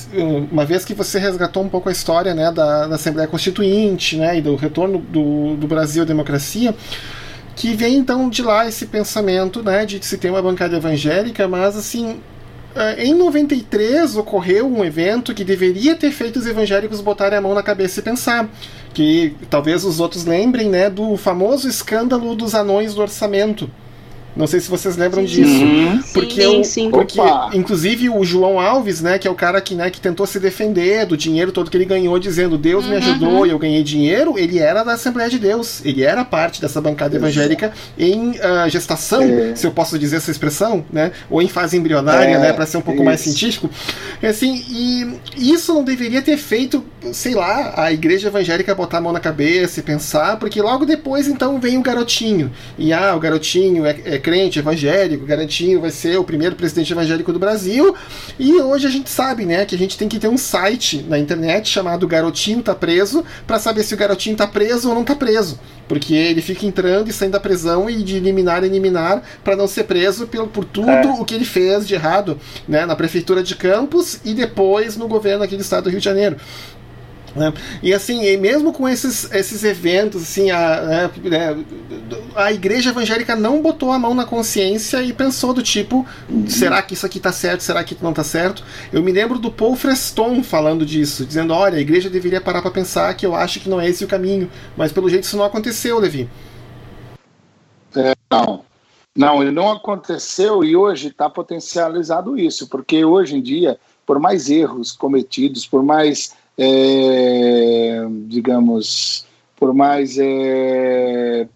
Uma 0.52 0.64
vez 0.64 0.86
que 0.86 0.94
você 0.94 1.18
resgatou 1.18 1.64
um 1.64 1.70
pouco 1.70 1.90
a 1.90 1.92
história 1.92 2.36
né, 2.36 2.52
da, 2.52 2.88
da 2.88 2.96
Assembleia 2.96 3.28
Constituinte 3.28 4.16
né, 4.16 4.38
e 4.38 4.42
do 4.42 4.56
retorno 4.56 5.00
do, 5.00 5.56
do 5.56 5.68
Brasil 5.68 6.04
à 6.04 6.06
democracia, 6.06 6.76
que 7.56 7.74
vem 7.74 7.96
então 7.96 8.30
de 8.30 8.44
lá 8.44 8.68
esse 8.68 8.86
pensamento 8.86 9.64
né, 9.64 9.86
de 9.88 10.04
se 10.06 10.18
ter 10.18 10.30
uma 10.30 10.42
bancada 10.42 10.78
evangélica, 10.78 11.48
mas 11.48 11.76
assim. 11.76 12.20
Eh, 12.76 13.06
em 13.06 13.16
93 13.16 14.18
ocorreu 14.18 14.68
um 14.68 14.86
evento 14.86 15.34
que 15.34 15.44
deveria 15.44 15.96
ter 15.96 16.12
feito 16.12 16.38
os 16.38 16.46
evangélicos 16.46 17.02
botarem 17.02 17.40
a 17.40 17.42
mão 17.42 17.56
na 17.56 17.64
cabeça 17.64 18.00
e 18.00 18.04
pensar. 18.04 18.48
Que 18.94 19.36
talvez 19.50 19.84
os 19.84 20.00
outros 20.00 20.26
lembrem 20.26 20.70
né, 20.70 20.92
do 20.92 21.18
famoso 21.18 21.68
escândalo 21.68 22.36
dos 22.36 22.54
anões 22.54 22.94
do 22.94 23.02
orçamento 23.02 23.68
não 24.38 24.48
sei 24.48 24.60
se 24.60 24.70
vocês 24.70 24.96
lembram 24.96 25.28
sim. 25.28 25.34
disso. 25.34 25.64
Uhum. 25.64 26.04
Porque, 26.14 26.42
sim, 26.42 26.64
sim. 26.64 26.92
porque 26.92 27.20
inclusive, 27.54 28.10
o 28.10 28.24
João 28.24 28.60
Alves, 28.60 29.02
né, 29.02 29.18
que 29.18 29.28
é 29.28 29.32
o 29.32 29.36
cara 29.36 29.60
que, 29.60 29.76
né, 29.76 29.90
que 29.90 30.00
tentou 30.00 30.26
se 30.26 30.40
defender 30.40 31.06
do 31.06 31.18
dinheiro 31.18 31.52
todo 31.52 31.70
que 31.70 31.78
ele 31.78 31.86
ganhou, 31.86 32.18
dizendo 32.20 32.58
Deus 32.58 32.86
uhum. 32.86 32.92
me 32.92 32.98
ajudou 32.98 33.46
e 33.46 33.50
eu 33.50 33.60
ganhei 33.60 33.84
dinheiro, 33.84 34.38
ele 34.38 34.60
era 34.60 34.84
da 34.84 34.94
Assembleia 34.94 35.30
de 35.30 35.40
Deus. 35.40 35.84
Ele 35.84 36.04
era 36.04 36.24
parte 36.24 36.62
dessa 36.62 36.80
bancada 36.80 37.16
evangélica 37.16 37.74
em 37.98 38.32
uh, 38.32 38.70
gestação, 38.70 39.24
é. 39.24 39.56
se 39.56 39.66
eu 39.66 39.72
posso 39.72 39.98
dizer 39.98 40.18
essa 40.18 40.32
expressão, 40.32 40.86
né? 40.92 41.12
Ou 41.30 41.42
em 41.42 41.48
fase 41.48 41.78
embrionária, 41.78 42.36
é, 42.36 42.40
né, 42.40 42.54
para 42.54 42.66
ser 42.66 42.78
um 42.78 42.82
pouco 42.82 43.00
isso. 43.00 43.06
mais 43.06 43.20
científico. 43.20 43.70
Assim, 44.22 44.64
e 44.70 45.52
isso 45.54 45.74
não 45.74 45.84
deveria 45.84 46.22
ter 46.22 46.38
feito, 46.38 46.84
sei 47.12 47.34
lá, 47.34 47.74
a 47.78 47.92
igreja 47.92 48.28
evangélica 48.28 48.76
botar 48.76 48.98
a 48.98 49.02
mão 49.02 49.14
na 49.14 49.20
cabeça 49.20 49.80
e 49.80 49.84
pensar, 49.84 50.38
porque 50.38 50.62
logo 50.62 50.86
depois 50.86 51.28
então 51.28 51.60
vem 51.60 51.78
o 51.78 51.82
garotinho. 51.82 52.52
E 52.78 52.94
ah, 52.94 53.16
o 53.16 53.20
garotinho 53.20 53.86
é, 53.86 53.96
é 54.06 54.18
crente 54.28 54.60
evangélico, 54.60 55.26
Garantinho 55.26 55.80
vai 55.80 55.90
ser 55.90 56.20
o 56.20 56.24
primeiro 56.26 56.54
presidente 56.54 56.92
evangélico 56.92 57.32
do 57.32 57.40
Brasil. 57.40 57.96
E 58.38 58.54
hoje 58.56 58.86
a 58.86 58.90
gente 58.90 59.10
sabe, 59.10 59.46
né, 59.46 59.64
que 59.64 59.74
a 59.74 59.78
gente 59.78 59.98
tem 59.98 60.10
que 60.10 60.20
ter 60.20 60.28
um 60.28 60.36
site 60.36 61.02
na 61.08 61.18
internet 61.18 61.70
chamado 61.70 62.06
Garotinho 62.06 62.62
Tá 62.62 62.76
Preso 62.76 63.24
para 63.46 63.58
saber 63.58 63.84
se 63.84 63.94
o 63.94 63.98
garotinho 63.98 64.36
tá 64.36 64.46
preso 64.46 64.90
ou 64.90 64.96
não 64.96 65.06
tá 65.06 65.16
preso. 65.16 65.58
Porque 65.88 66.14
ele 66.14 66.42
fica 66.42 66.66
entrando 66.66 67.10
e 67.10 67.14
saindo 67.14 67.32
da 67.32 67.40
prisão 67.40 67.90
e 67.90 68.04
de 68.04 68.18
eliminar 68.18 68.64
e 68.64 68.66
eliminar 68.66 69.24
para 69.46 69.56
não 69.56 69.66
ser 69.66 69.86
preso 69.86 70.28
por, 70.28 70.46
por 70.50 70.66
tudo 70.66 70.90
é. 70.90 71.06
o 71.08 71.24
que 71.24 71.34
ele 71.34 71.46
fez 71.46 71.88
de 71.88 71.94
errado 71.94 72.38
né, 72.68 72.86
na 72.86 72.98
prefeitura 72.98 73.42
de 73.42 73.56
Campos 73.56 74.20
e 74.26 74.34
depois 74.34 74.98
no 74.98 75.08
governo 75.08 75.46
aqui 75.46 75.56
do 75.56 75.62
estado 75.62 75.86
do 75.86 75.90
Rio 75.90 76.00
de 76.00 76.06
Janeiro. 76.06 76.36
Né? 77.38 77.54
E 77.84 77.94
assim, 77.94 78.36
mesmo 78.38 78.74
com 78.74 78.90
esses, 78.90 79.32
esses 79.32 79.64
eventos, 79.64 80.24
assim, 80.24 80.50
a, 80.50 81.06
a, 81.06 81.08
né, 81.30 81.64
a 82.36 82.52
igreja 82.52 82.90
evangélica 82.90 83.36
não 83.36 83.62
botou 83.62 83.92
a 83.92 84.00
mão 84.00 84.16
na 84.16 84.26
consciência 84.26 85.02
e 85.04 85.14
pensou 85.14 85.54
do 85.54 85.62
tipo, 85.62 86.06
será 86.48 86.82
que 86.82 86.96
isso 86.96 87.06
aqui 87.06 87.20
está 87.20 87.32
certo, 87.32 87.62
será 87.62 87.84
que 87.84 87.96
não 88.02 88.10
está 88.10 88.24
certo? 88.24 88.64
Eu 88.92 89.04
me 89.04 89.12
lembro 89.12 89.38
do 89.38 89.52
Paul 89.52 89.76
Freston 89.76 90.42
falando 90.42 90.86
disso, 90.86 91.26
dizendo, 91.26 91.54
olha, 91.54 91.78
a 91.78 91.82
igreja 91.82 92.10
deveria 92.10 92.42
parar 92.42 92.62
para 92.62 92.72
pensar 92.72 93.14
que 93.14 93.26
eu 93.26 93.36
acho 93.36 93.60
que 93.60 93.70
não 93.70 93.80
é 93.80 93.88
esse 93.88 94.04
o 94.04 94.08
caminho, 94.08 94.50
mas 94.76 94.92
pelo 94.92 95.10
jeito 95.10 95.24
isso 95.24 95.38
não 95.38 95.46
aconteceu, 95.46 96.00
Levi. 96.00 96.28
É, 97.96 98.16
não, 98.32 98.66
não, 99.16 99.42
ele 99.42 99.52
não 99.52 99.72
aconteceu 99.72 100.64
e 100.64 100.76
hoje 100.76 101.10
está 101.10 101.30
potencializado 101.30 102.38
isso, 102.38 102.68
porque 102.68 103.06
hoje 103.06 103.36
em 103.36 103.42
dia, 103.42 103.80
por 104.06 104.20
mais 104.20 104.50
erros 104.50 104.92
cometidos, 104.92 105.68
por 105.68 105.84
mais 105.84 106.36
é, 106.58 108.06
digamos, 108.26 109.26
por 109.56 109.74
mais 109.74 110.18
é, 110.18 111.48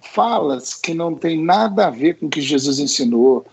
falas 0.00 0.74
que 0.74 0.94
não 0.94 1.14
tem 1.14 1.42
nada 1.42 1.86
a 1.86 1.90
ver 1.90 2.18
com 2.18 2.26
o 2.26 2.30
que 2.30 2.40
Jesus 2.40 2.78
ensinou, 2.78 3.46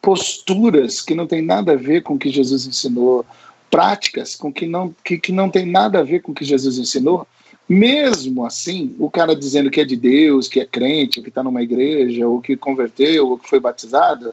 posturas 0.00 1.00
que 1.00 1.14
não 1.14 1.26
tem 1.26 1.42
nada 1.42 1.72
a 1.72 1.76
ver 1.76 2.02
com 2.02 2.14
o 2.14 2.18
que 2.18 2.30
Jesus 2.30 2.66
ensinou, 2.66 3.24
práticas 3.70 4.36
com 4.36 4.52
que 4.52 4.66
não, 4.66 4.94
que, 5.04 5.18
que 5.18 5.32
não 5.32 5.50
tem 5.50 5.66
nada 5.66 6.00
a 6.00 6.02
ver 6.02 6.20
com 6.22 6.32
o 6.32 6.34
que 6.34 6.44
Jesus 6.44 6.78
ensinou, 6.78 7.26
mesmo 7.68 8.46
assim, 8.46 8.94
o 8.98 9.10
cara 9.10 9.34
dizendo 9.34 9.70
que 9.70 9.80
é 9.80 9.84
de 9.84 9.96
Deus, 9.96 10.46
que 10.46 10.60
é 10.60 10.64
crente, 10.64 11.20
que 11.20 11.28
está 11.28 11.42
numa 11.42 11.62
igreja, 11.62 12.26
ou 12.28 12.40
que 12.40 12.56
converteu, 12.56 13.28
ou 13.28 13.38
que 13.38 13.48
foi 13.48 13.58
batizado, 13.58 14.32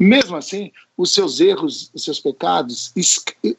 mesmo 0.00 0.34
assim, 0.34 0.72
os 0.96 1.12
seus 1.12 1.40
erros, 1.40 1.90
os 1.92 2.02
seus 2.02 2.18
pecados 2.18 2.90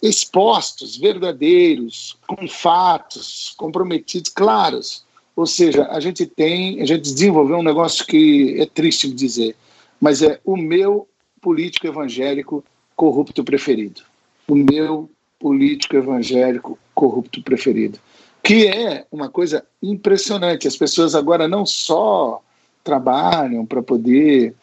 expostos, 0.02 0.98
verdadeiros, 0.98 2.18
com 2.26 2.48
fatos 2.48 3.54
comprometidos, 3.56 4.32
claros. 4.32 5.06
Ou 5.36 5.46
seja, 5.46 5.88
a 5.92 6.00
gente 6.00 6.26
tem, 6.26 6.82
a 6.82 6.86
gente 6.86 7.14
desenvolveu 7.14 7.58
um 7.58 7.64
negócio 7.64 8.08
que 8.08 8.60
é 8.60 8.66
triste 8.66 9.08
de 9.08 9.14
dizer, 9.14 9.56
mas 10.00 10.24
é 10.24 10.42
o 10.44 10.58
meu 10.58 11.08
político 11.40 11.86
evangélico 11.86 12.66
corrupto 12.96 13.44
preferido. 13.44 14.02
O 14.48 14.56
meu 14.56 15.08
político 15.40 15.96
evangélico 15.96 16.78
corrupto 16.96 17.44
preferido. 17.44 18.00
Que 18.42 18.66
é 18.66 19.06
uma 19.12 19.30
coisa 19.30 19.64
impressionante. 19.82 20.68
As 20.68 20.76
pessoas 20.76 21.14
agora 21.14 21.48
não 21.48 21.68
só 21.68 22.42
trabalham 22.84 23.64
para 23.64 23.84
poder 23.84 24.56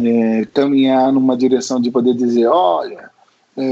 é, 0.00 0.44
caminhar 0.52 1.12
numa 1.12 1.36
direção 1.36 1.80
de 1.80 1.90
poder 1.90 2.14
dizer, 2.14 2.46
olha, 2.46 3.10
é, 3.56 3.62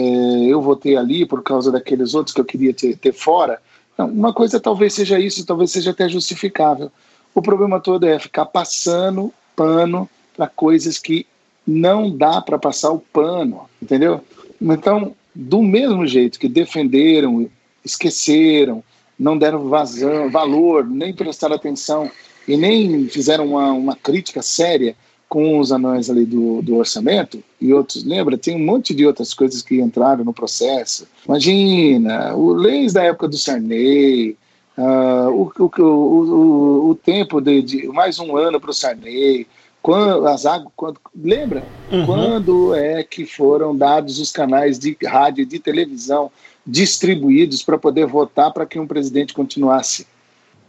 eu 0.46 0.60
votei 0.60 0.96
ali 0.96 1.26
por 1.26 1.42
causa 1.42 1.70
daqueles 1.70 2.14
outros 2.14 2.34
que 2.34 2.40
eu 2.40 2.44
queria 2.44 2.72
ter, 2.72 2.96
ter 2.96 3.12
fora. 3.12 3.60
Não, 3.96 4.06
uma 4.06 4.32
coisa 4.32 4.60
talvez 4.60 4.94
seja 4.94 5.18
isso, 5.18 5.44
talvez 5.44 5.70
seja 5.70 5.90
até 5.90 6.08
justificável. 6.08 6.90
O 7.34 7.42
problema 7.42 7.80
todo 7.80 8.06
é 8.06 8.18
ficar 8.18 8.46
passando 8.46 9.32
pano 9.56 10.08
para 10.36 10.46
coisas 10.46 10.98
que 10.98 11.26
não 11.66 12.10
dá 12.10 12.40
para 12.40 12.58
passar 12.58 12.90
o 12.90 12.98
pano, 12.98 13.62
entendeu? 13.80 14.20
Então, 14.60 15.14
do 15.34 15.62
mesmo 15.62 16.06
jeito 16.06 16.38
que 16.38 16.48
defenderam, 16.48 17.48
esqueceram, 17.84 18.82
não 19.18 19.38
deram 19.38 19.68
vazão, 19.68 20.30
valor, 20.30 20.86
nem 20.86 21.14
prestaram 21.14 21.54
atenção 21.54 22.10
e 22.46 22.56
nem 22.56 23.08
fizeram 23.08 23.46
uma, 23.46 23.72
uma 23.72 23.96
crítica 23.96 24.42
séria 24.42 24.96
com 25.32 25.58
os 25.58 25.72
anões 25.72 26.10
ali 26.10 26.26
do, 26.26 26.60
do 26.60 26.76
orçamento 26.76 27.42
e 27.58 27.72
outros, 27.72 28.04
lembra? 28.04 28.36
Tem 28.36 28.54
um 28.54 28.62
monte 28.62 28.94
de 28.94 29.06
outras 29.06 29.32
coisas 29.32 29.62
que 29.62 29.80
entraram 29.80 30.22
no 30.22 30.32
processo. 30.34 31.08
Imagina, 31.26 32.34
o 32.36 32.52
leis 32.52 32.92
da 32.92 33.02
época 33.04 33.28
do 33.28 33.38
Sarney, 33.38 34.36
uh, 34.76 35.30
o, 35.30 35.50
o, 35.58 35.82
o, 35.82 36.90
o, 36.90 36.94
tempo 36.96 37.40
de, 37.40 37.62
de 37.62 37.88
mais 37.88 38.18
um 38.18 38.36
ano 38.36 38.60
para 38.60 38.72
o 38.72 38.74
Sarney, 38.74 39.46
quando, 39.80 40.26
as 40.26 40.44
águas, 40.44 40.70
quando, 40.76 41.00
lembra? 41.16 41.64
Uhum. 41.90 42.04
Quando 42.04 42.74
é 42.74 43.02
que 43.02 43.24
foram 43.24 43.74
dados 43.74 44.18
os 44.18 44.30
canais 44.30 44.78
de 44.78 44.94
rádio 45.02 45.44
e 45.44 45.46
de 45.46 45.58
televisão 45.58 46.30
distribuídos 46.66 47.62
para 47.62 47.78
poder 47.78 48.04
votar 48.04 48.52
para 48.52 48.66
que 48.66 48.78
um 48.78 48.86
presidente 48.86 49.32
continuasse? 49.32 50.06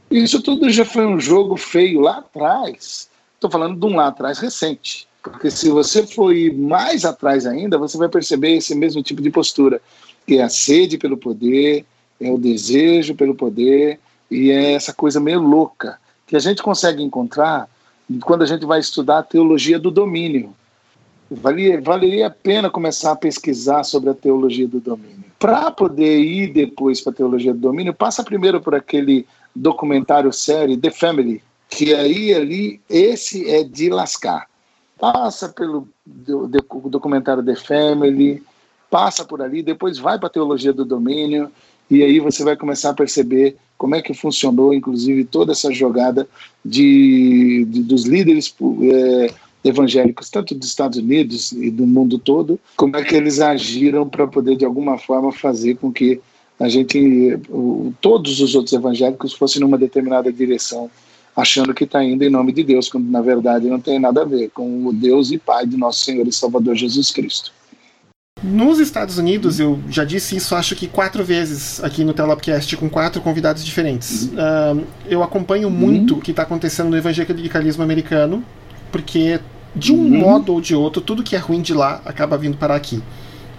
Isso 0.09 0.41
tudo 0.41 0.69
já 0.69 0.85
foi 0.85 1.05
um 1.05 1.19
jogo 1.19 1.57
feio 1.57 1.99
lá 1.99 2.19
atrás. 2.19 3.11
Estou 3.43 3.51
falando 3.51 3.77
de 3.77 3.85
um 3.85 3.97
lá 3.97 4.07
atrás 4.07 4.39
recente. 4.39 5.05
Porque 5.21 5.51
se 5.51 5.69
você 5.69 6.07
for 6.07 6.33
ir 6.33 6.53
mais 6.53 7.03
atrás 7.03 7.45
ainda, 7.45 7.77
você 7.77 7.97
vai 7.97 8.07
perceber 8.07 8.55
esse 8.55 8.73
mesmo 8.73 9.03
tipo 9.03 9.21
de 9.21 9.29
postura, 9.29 9.81
que 10.25 10.37
é 10.37 10.43
a 10.43 10.47
sede 10.47 10.97
pelo 10.97 11.17
poder, 11.17 11.85
é 12.21 12.31
o 12.31 12.37
desejo 12.37 13.13
pelo 13.15 13.35
poder, 13.35 13.99
e 14.31 14.49
é 14.49 14.71
essa 14.71 14.93
coisa 14.93 15.19
meio 15.19 15.41
louca 15.41 15.99
que 16.25 16.37
a 16.37 16.39
gente 16.39 16.63
consegue 16.63 17.03
encontrar 17.03 17.67
quando 18.21 18.43
a 18.43 18.45
gente 18.45 18.65
vai 18.65 18.79
estudar 18.79 19.17
a 19.17 19.23
teologia 19.23 19.77
do 19.77 19.91
domínio. 19.91 20.55
Valia, 21.29 21.81
valeria 21.81 22.27
a 22.27 22.31
pena 22.31 22.69
começar 22.69 23.11
a 23.11 23.17
pesquisar 23.17 23.83
sobre 23.83 24.09
a 24.09 24.13
teologia 24.13 24.69
do 24.69 24.79
domínio. 24.79 25.25
Para 25.37 25.69
poder 25.69 26.17
ir 26.17 26.53
depois 26.53 27.01
para 27.01 27.11
a 27.11 27.15
teologia 27.15 27.53
do 27.53 27.59
domínio, 27.59 27.93
passa 27.93 28.23
primeiro 28.23 28.61
por 28.61 28.73
aquele 28.73 29.27
documentário 29.53 30.31
série 30.31 30.77
The 30.77 30.91
Family, 30.91 31.43
que 31.75 31.93
aí 31.93 32.33
ali 32.33 32.81
esse 32.89 33.49
é 33.49 33.63
de 33.63 33.89
lascar. 33.89 34.47
Passa 34.99 35.49
pelo 35.49 35.87
documentário 36.05 37.43
The 37.43 37.55
Family, 37.55 38.43
passa 38.89 39.25
por 39.25 39.41
ali, 39.41 39.63
depois 39.63 39.97
vai 39.97 40.17
para 40.17 40.27
a 40.27 40.31
teologia 40.31 40.71
do 40.71 40.85
domínio 40.85 41.51
e 41.89 42.03
aí 42.03 42.19
você 42.19 42.43
vai 42.43 42.55
começar 42.55 42.91
a 42.91 42.93
perceber 42.93 43.57
como 43.77 43.95
é 43.95 44.01
que 44.01 44.13
funcionou, 44.13 44.73
inclusive, 44.73 45.25
toda 45.25 45.51
essa 45.51 45.73
jogada 45.73 46.27
de, 46.63 47.65
de 47.67 47.83
dos 47.83 48.05
líderes 48.05 48.55
é, 48.83 49.33
evangélicos, 49.63 50.29
tanto 50.29 50.55
dos 50.55 50.69
Estados 50.69 50.99
Unidos 50.99 51.51
e 51.51 51.69
do 51.69 51.85
mundo 51.85 52.17
todo, 52.17 52.59
como 52.77 52.95
é 52.95 53.03
que 53.03 53.15
eles 53.15 53.41
agiram 53.41 54.07
para 54.07 54.27
poder, 54.27 54.55
de 54.55 54.63
alguma 54.63 54.97
forma, 54.97 55.33
fazer 55.33 55.75
com 55.75 55.91
que 55.91 56.21
a 56.59 56.69
gente, 56.69 57.37
todos 57.99 58.39
os 58.39 58.55
outros 58.55 58.73
evangélicos 58.73 59.33
fossem 59.33 59.59
numa 59.59 59.77
determinada 59.77 60.31
direção, 60.31 60.89
achando 61.35 61.73
que 61.73 61.83
está 61.83 62.03
indo 62.03 62.23
em 62.23 62.29
nome 62.29 62.51
de 62.51 62.63
Deus, 62.63 62.89
quando 62.89 63.09
na 63.09 63.21
verdade 63.21 63.67
não 63.67 63.79
tem 63.79 63.99
nada 63.99 64.21
a 64.21 64.25
ver 64.25 64.49
com 64.49 64.87
o 64.87 64.93
Deus 64.93 65.31
e 65.31 65.37
Pai 65.37 65.65
de 65.65 65.77
nosso 65.77 66.03
Senhor 66.03 66.27
e 66.27 66.31
Salvador 66.31 66.75
Jesus 66.75 67.11
Cristo. 67.11 67.51
Nos 68.41 68.79
Estados 68.79 69.17
Unidos, 69.17 69.59
eu 69.59 69.79
já 69.89 70.03
disse 70.03 70.35
isso, 70.35 70.53
acho 70.53 70.75
que 70.75 70.87
quatro 70.87 71.23
vezes 71.23 71.81
aqui 71.81 72.03
no 72.03 72.13
Telopcast, 72.13 72.75
com 72.75 72.89
quatro 72.89 73.21
convidados 73.21 73.63
diferentes. 73.63 74.23
Uhum. 74.23 74.81
Uh, 74.81 74.87
eu 75.07 75.23
acompanho 75.23 75.69
muito 75.69 76.13
uhum. 76.13 76.19
o 76.19 76.21
que 76.21 76.31
está 76.31 76.43
acontecendo 76.43 76.89
no 76.89 76.97
evangelicalismo 76.97 77.81
americano, 77.81 78.43
porque 78.91 79.39
de 79.73 79.93
um 79.93 79.97
uhum. 79.97 80.19
modo 80.19 80.53
ou 80.53 80.59
de 80.59 80.75
outro, 80.75 81.01
tudo 81.01 81.23
que 81.23 81.35
é 81.35 81.39
ruim 81.39 81.61
de 81.61 81.73
lá 81.73 82.01
acaba 82.05 82.37
vindo 82.37 82.57
para 82.57 82.75
aqui. 82.75 83.01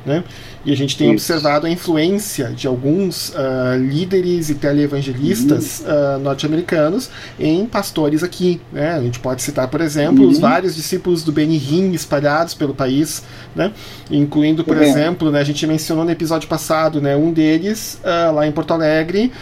Né? 0.04 0.22
E 0.64 0.72
a 0.72 0.76
gente 0.76 0.96
tem 0.96 1.14
Isso. 1.14 1.32
observado 1.32 1.66
a 1.66 1.70
influência 1.70 2.50
de 2.50 2.66
alguns 2.66 3.30
uh, 3.30 3.78
líderes 3.78 4.50
e 4.50 4.54
televangelistas 4.54 5.80
uhum. 5.80 6.16
uh, 6.16 6.18
norte-americanos 6.18 7.10
em 7.38 7.64
pastores 7.64 8.22
aqui. 8.22 8.60
Né? 8.72 8.92
A 8.92 9.00
gente 9.00 9.18
pode 9.18 9.40
citar, 9.42 9.68
por 9.68 9.80
exemplo, 9.80 10.24
uhum. 10.24 10.30
os 10.30 10.38
vários 10.38 10.74
discípulos 10.74 11.22
do 11.22 11.32
Benny 11.32 11.56
Hinn 11.56 11.92
espalhados 11.92 12.52
pelo 12.52 12.74
país, 12.74 13.22
né? 13.54 13.72
incluindo, 14.10 14.62
por 14.62 14.76
uhum. 14.76 14.82
exemplo, 14.82 15.30
né, 15.30 15.40
a 15.40 15.44
gente 15.44 15.66
mencionou 15.66 16.04
no 16.04 16.10
episódio 16.10 16.48
passado, 16.48 17.00
né, 17.00 17.16
um 17.16 17.32
deles 17.32 18.00
uh, 18.02 18.34
lá 18.34 18.46
em 18.46 18.52
Porto 18.52 18.72
Alegre 18.72 19.32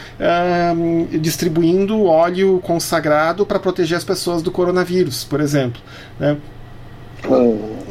distribuindo 1.20 2.04
óleo 2.04 2.60
consagrado 2.62 3.44
para 3.44 3.58
proteger 3.58 3.96
as 3.96 4.04
pessoas 4.04 4.42
do 4.42 4.50
coronavírus, 4.50 5.24
por 5.24 5.40
exemplo. 5.40 5.80
Né? 6.18 6.36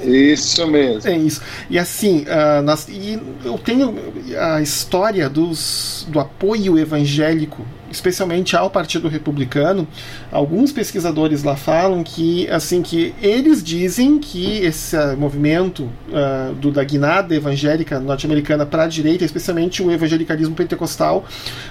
Isso 0.03 0.65
mesmo. 0.67 1.09
É 1.09 1.17
isso. 1.17 1.41
E 1.69 1.77
assim, 1.77 2.21
uh, 2.21 2.61
nós, 2.61 2.87
e 2.87 3.19
eu 3.43 3.57
tenho 3.57 3.95
a 4.39 4.61
história 4.61 5.29
dos, 5.29 6.05
do 6.09 6.19
apoio 6.19 6.77
evangélico 6.77 7.65
especialmente 7.93 8.55
ao 8.55 8.69
Partido 8.69 9.07
Republicano, 9.07 9.87
alguns 10.31 10.71
pesquisadores 10.71 11.43
lá 11.43 11.55
falam 11.55 12.03
que 12.03 12.49
assim 12.49 12.81
que 12.81 13.13
eles 13.21 13.63
dizem 13.63 14.19
que 14.19 14.57
esse 14.59 14.95
movimento 15.15 15.89
uh, 16.09 16.53
do, 16.55 16.71
da 16.71 16.83
guinada 16.83 17.35
evangélica 17.35 17.99
norte-americana 17.99 18.65
para 18.65 18.83
a 18.83 18.87
direita, 18.87 19.25
especialmente 19.25 19.83
o 19.83 19.91
evangelicalismo 19.91 20.55
pentecostal, 20.55 21.25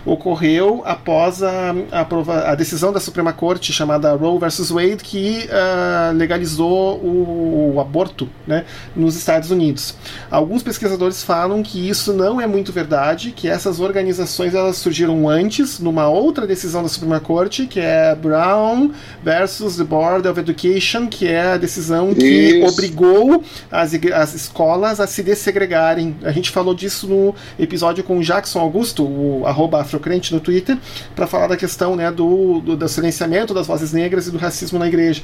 ocorreu 0.04 0.82
após 0.84 1.42
a, 1.42 1.74
a, 1.92 2.50
a, 2.52 2.54
decisão 2.54 2.92
da 2.92 3.00
Suprema 3.00 3.32
Corte 3.32 3.72
chamada 3.72 4.12
Roe 4.14 4.38
versus 4.38 4.70
Wade 4.70 4.98
que 4.98 5.46
uh, 5.46 6.16
legalizou 6.16 6.98
o, 6.98 7.74
o 7.74 7.80
aborto 7.80 8.28
né, 8.46 8.64
nos 8.94 9.16
Estados 9.16 9.50
Unidos. 9.50 9.94
Alguns 10.30 10.62
pesquisadores 10.62 11.22
falam 11.22 11.62
que 11.62 11.88
isso 11.88 12.12
não 12.12 12.40
é 12.40 12.46
muito 12.46 12.72
verdade, 12.72 13.32
que 13.32 13.48
essas 13.48 13.80
organizações 13.80 14.54
elas 14.54 14.76
surgiram 14.76 15.28
antes 15.28 15.78
numa 15.78 16.08
outra 16.10 16.46
decisão 16.46 16.82
da 16.82 16.88
Suprema 16.88 17.20
Corte, 17.20 17.66
que 17.66 17.80
é 17.80 18.14
Brown 18.14 18.90
versus 19.22 19.76
the 19.76 19.84
Board 19.84 20.26
of 20.28 20.38
Education, 20.38 21.06
que 21.06 21.26
é 21.26 21.52
a 21.52 21.56
decisão 21.56 22.14
que 22.14 22.26
Isso. 22.26 22.66
obrigou 22.66 23.42
as, 23.70 23.92
as 23.94 24.34
escolas 24.34 25.00
a 25.00 25.06
se 25.06 25.22
dessegregarem. 25.22 26.16
A 26.22 26.32
gente 26.32 26.50
falou 26.50 26.74
disso 26.74 27.06
no 27.06 27.34
episódio 27.58 28.04
com 28.04 28.18
o 28.18 28.22
Jackson 28.22 28.58
Augusto, 28.58 29.04
o 29.04 29.46
arroba 29.46 29.80
afrocrente 29.80 30.34
no 30.34 30.40
Twitter, 30.40 30.76
para 31.14 31.26
falar 31.26 31.46
da 31.46 31.56
questão 31.56 31.96
né, 31.96 32.10
do, 32.10 32.60
do, 32.60 32.76
do 32.76 32.88
silenciamento 32.88 33.54
das 33.54 33.66
vozes 33.66 33.92
negras 33.92 34.26
e 34.26 34.30
do 34.30 34.38
racismo 34.38 34.78
na 34.78 34.88
igreja. 34.88 35.22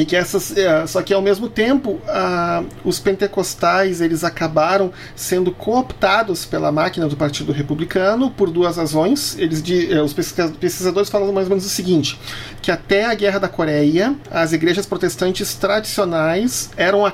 E 0.00 0.04
que 0.06 0.16
essas, 0.16 0.56
é, 0.56 0.86
só 0.86 1.02
que 1.02 1.12
ao 1.12 1.20
mesmo 1.20 1.46
tempo, 1.46 2.00
ah, 2.08 2.62
os 2.82 2.98
pentecostais 2.98 4.00
eles 4.00 4.24
acabaram 4.24 4.90
sendo 5.14 5.52
cooptados 5.52 6.46
pela 6.46 6.72
máquina 6.72 7.06
do 7.06 7.18
Partido 7.18 7.52
Republicano 7.52 8.30
por 8.30 8.50
duas 8.50 8.78
razões. 8.78 9.36
Eles, 9.38 9.62
é, 9.90 10.00
os 10.00 10.14
pesquisadores 10.14 11.10
falam 11.10 11.30
mais 11.34 11.48
ou 11.48 11.50
menos 11.50 11.66
o 11.66 11.68
seguinte: 11.68 12.18
que 12.62 12.70
até 12.70 13.04
a 13.04 13.14
Guerra 13.14 13.40
da 13.40 13.48
Coreia, 13.48 14.16
as 14.30 14.54
igrejas 14.54 14.86
protestantes 14.86 15.54
tradicionais 15.56 16.70
eram, 16.78 17.04
a, 17.04 17.12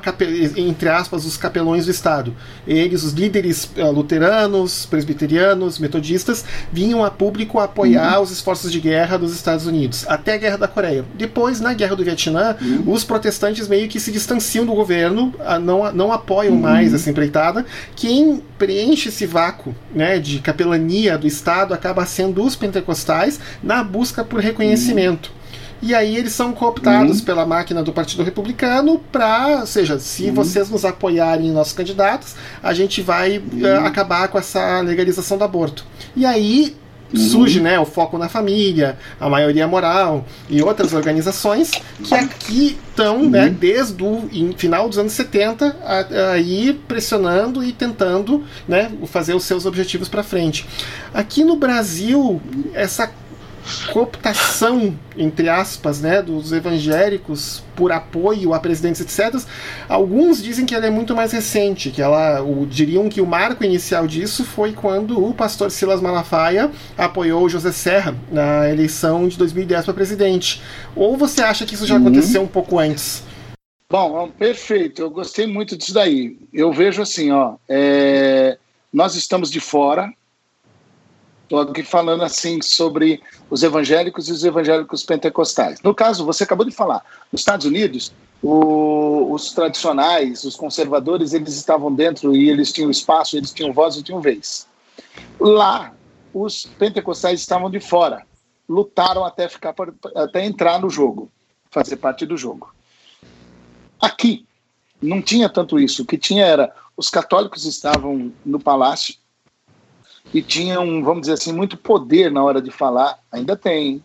entre 0.56 0.88
aspas, 0.88 1.24
os 1.24 1.36
capelões 1.36 1.86
do 1.86 1.90
Estado. 1.90 2.32
Eles, 2.68 3.02
os 3.02 3.12
líderes 3.12 3.68
uh, 3.76 3.90
luteranos, 3.90 4.86
presbiterianos, 4.86 5.80
metodistas, 5.80 6.44
vinham 6.70 7.04
a 7.04 7.10
público 7.10 7.58
apoiar 7.58 8.18
uhum. 8.18 8.22
os 8.22 8.30
esforços 8.30 8.70
de 8.70 8.78
guerra 8.78 9.16
dos 9.16 9.34
Estados 9.34 9.66
Unidos, 9.66 10.04
até 10.06 10.34
a 10.34 10.38
Guerra 10.38 10.58
da 10.58 10.68
Coreia. 10.68 11.04
Depois, 11.14 11.60
na 11.60 11.74
Guerra 11.74 11.96
do 11.96 12.04
Vietnã, 12.04 12.54
uhum 12.60 12.75
Uhum. 12.78 12.92
Os 12.92 13.04
protestantes 13.04 13.68
meio 13.68 13.88
que 13.88 13.98
se 14.00 14.10
distanciam 14.12 14.64
do 14.64 14.74
governo, 14.74 15.34
não, 15.62 15.92
não 15.92 16.12
apoiam 16.12 16.54
uhum. 16.54 16.60
mais 16.60 16.92
essa 16.92 17.10
empreitada. 17.10 17.64
Quem 17.94 18.42
preenche 18.58 19.08
esse 19.08 19.26
vácuo 19.26 19.74
né, 19.94 20.18
de 20.18 20.38
capelania 20.40 21.18
do 21.18 21.26
Estado 21.26 21.74
acaba 21.74 22.04
sendo 22.06 22.42
os 22.42 22.56
pentecostais 22.56 23.40
na 23.62 23.82
busca 23.82 24.24
por 24.24 24.40
reconhecimento. 24.40 25.26
Uhum. 25.26 25.36
E 25.82 25.94
aí 25.94 26.16
eles 26.16 26.32
são 26.32 26.52
cooptados 26.52 27.18
uhum. 27.18 27.24
pela 27.24 27.44
máquina 27.44 27.82
do 27.82 27.92
Partido 27.92 28.22
Republicano 28.22 28.98
para, 29.12 29.60
ou 29.60 29.66
seja, 29.66 29.98
se 29.98 30.24
uhum. 30.28 30.34
vocês 30.34 30.70
nos 30.70 30.84
apoiarem 30.84 31.48
em 31.48 31.52
nossos 31.52 31.74
candidatos, 31.74 32.34
a 32.62 32.72
gente 32.72 33.02
vai 33.02 33.38
uh, 33.38 33.84
acabar 33.84 34.28
com 34.28 34.38
essa 34.38 34.80
legalização 34.80 35.36
do 35.36 35.44
aborto. 35.44 35.84
E 36.14 36.24
aí 36.24 36.74
Uhum. 37.12 37.20
surge 37.20 37.60
né, 37.60 37.78
o 37.78 37.84
foco 37.84 38.18
na 38.18 38.28
família, 38.28 38.98
a 39.20 39.28
maioria 39.28 39.66
moral 39.66 40.24
e 40.48 40.62
outras 40.62 40.92
organizações 40.92 41.70
que 42.02 42.14
aqui 42.14 42.78
estão, 42.88 43.22
uhum. 43.22 43.30
né, 43.30 43.48
desde 43.48 44.02
o 44.02 44.28
final 44.56 44.88
dos 44.88 44.98
anos 44.98 45.12
70, 45.12 45.76
aí 46.32 46.80
pressionando 46.88 47.62
e 47.62 47.72
tentando 47.72 48.44
né, 48.66 48.90
fazer 49.06 49.34
os 49.34 49.44
seus 49.44 49.66
objetivos 49.66 50.08
para 50.08 50.22
frente. 50.22 50.66
Aqui 51.14 51.44
no 51.44 51.56
Brasil, 51.56 52.40
essa 52.74 53.10
cooptação, 53.92 54.96
entre 55.16 55.48
aspas, 55.48 56.00
né, 56.00 56.22
dos 56.22 56.52
evangélicos 56.52 57.62
por 57.74 57.92
apoio 57.92 58.54
a 58.54 58.60
presidentes, 58.60 59.00
etc. 59.00 59.40
Alguns 59.88 60.42
dizem 60.42 60.64
que 60.64 60.74
ela 60.74 60.86
é 60.86 60.90
muito 60.90 61.14
mais 61.14 61.32
recente, 61.32 61.90
que 61.90 62.00
ela 62.00 62.42
o, 62.42 62.66
diriam 62.66 63.08
que 63.08 63.20
o 63.20 63.26
marco 63.26 63.64
inicial 63.64 64.06
disso 64.06 64.44
foi 64.44 64.72
quando 64.72 65.22
o 65.24 65.34
pastor 65.34 65.70
Silas 65.70 66.00
Malafaia 66.00 66.70
apoiou 66.96 67.48
José 67.48 67.72
Serra 67.72 68.16
na 68.30 68.68
eleição 68.68 69.28
de 69.28 69.36
2010 69.38 69.84
para 69.84 69.94
presidente. 69.94 70.62
Ou 70.94 71.16
você 71.16 71.42
acha 71.42 71.66
que 71.66 71.74
isso 71.74 71.86
já 71.86 71.96
uhum. 71.96 72.02
aconteceu 72.02 72.42
um 72.42 72.46
pouco 72.46 72.78
antes? 72.78 73.22
Bom, 73.88 74.28
perfeito. 74.28 75.02
Eu 75.02 75.10
gostei 75.10 75.46
muito 75.46 75.76
disso 75.76 75.94
daí. 75.94 76.36
Eu 76.52 76.72
vejo 76.72 77.02
assim, 77.02 77.30
ó, 77.30 77.54
é... 77.68 78.58
nós 78.92 79.14
estamos 79.14 79.50
de 79.50 79.60
fora. 79.60 80.12
Estou 81.46 81.60
aqui 81.60 81.84
falando 81.84 82.24
assim 82.24 82.60
sobre 82.60 83.22
os 83.48 83.62
evangélicos 83.62 84.28
e 84.28 84.32
os 84.32 84.44
evangélicos 84.44 85.04
pentecostais. 85.04 85.80
No 85.80 85.94
caso, 85.94 86.26
você 86.26 86.42
acabou 86.42 86.66
de 86.66 86.72
falar, 86.72 87.04
nos 87.30 87.40
Estados 87.40 87.64
Unidos, 87.64 88.12
o... 88.42 89.32
os 89.32 89.52
tradicionais, 89.52 90.42
os 90.42 90.56
conservadores, 90.56 91.32
eles 91.32 91.54
estavam 91.54 91.94
dentro 91.94 92.34
e 92.34 92.50
eles 92.50 92.72
tinham 92.72 92.90
espaço, 92.90 93.36
eles 93.36 93.52
tinham 93.52 93.72
voz 93.72 93.94
e 93.94 94.02
tinham 94.02 94.20
vez. 94.20 94.66
Lá, 95.38 95.92
os 96.34 96.66
pentecostais 96.80 97.38
estavam 97.38 97.70
de 97.70 97.78
fora, 97.78 98.26
lutaram 98.68 99.24
até 99.24 99.48
ficar 99.48 99.72
até 100.16 100.44
entrar 100.44 100.80
no 100.80 100.90
jogo, 100.90 101.30
fazer 101.70 101.96
parte 101.96 102.26
do 102.26 102.36
jogo. 102.36 102.74
Aqui 104.00 104.44
não 105.00 105.22
tinha 105.22 105.48
tanto 105.48 105.78
isso. 105.78 106.02
O 106.02 106.06
que 106.06 106.18
tinha 106.18 106.44
era 106.44 106.74
os 106.96 107.08
católicos 107.08 107.64
estavam 107.64 108.32
no 108.44 108.58
palácio 108.58 109.14
e 110.32 110.42
tinham, 110.42 111.02
vamos 111.02 111.22
dizer 111.22 111.34
assim, 111.34 111.52
muito 111.52 111.76
poder 111.76 112.30
na 112.30 112.42
hora 112.42 112.60
de 112.60 112.70
falar. 112.70 113.18
Ainda 113.30 113.56
tem 113.56 114.02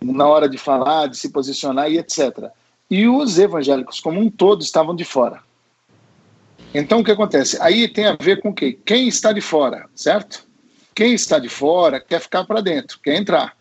na 0.00 0.26
hora 0.26 0.48
de 0.48 0.56
falar, 0.56 1.08
de 1.08 1.16
se 1.16 1.30
posicionar 1.30 1.90
e 1.90 1.98
etc. 1.98 2.50
E 2.90 3.06
os 3.06 3.38
evangélicos 3.38 4.00
como 4.00 4.20
um 4.20 4.30
todo 4.30 4.62
estavam 4.62 4.94
de 4.94 5.04
fora. 5.04 5.40
Então 6.72 7.00
o 7.00 7.04
que 7.04 7.10
acontece? 7.10 7.58
Aí 7.60 7.88
tem 7.88 8.06
a 8.06 8.16
ver 8.20 8.40
com 8.40 8.50
o 8.50 8.54
quê? 8.54 8.78
Quem 8.84 9.08
está 9.08 9.32
de 9.32 9.40
fora, 9.40 9.88
certo? 9.94 10.44
Quem 10.94 11.14
está 11.14 11.38
de 11.38 11.48
fora 11.48 12.00
quer 12.00 12.20
ficar 12.20 12.44
para 12.44 12.60
dentro, 12.60 12.98
quer 13.02 13.16
entrar. 13.16 13.56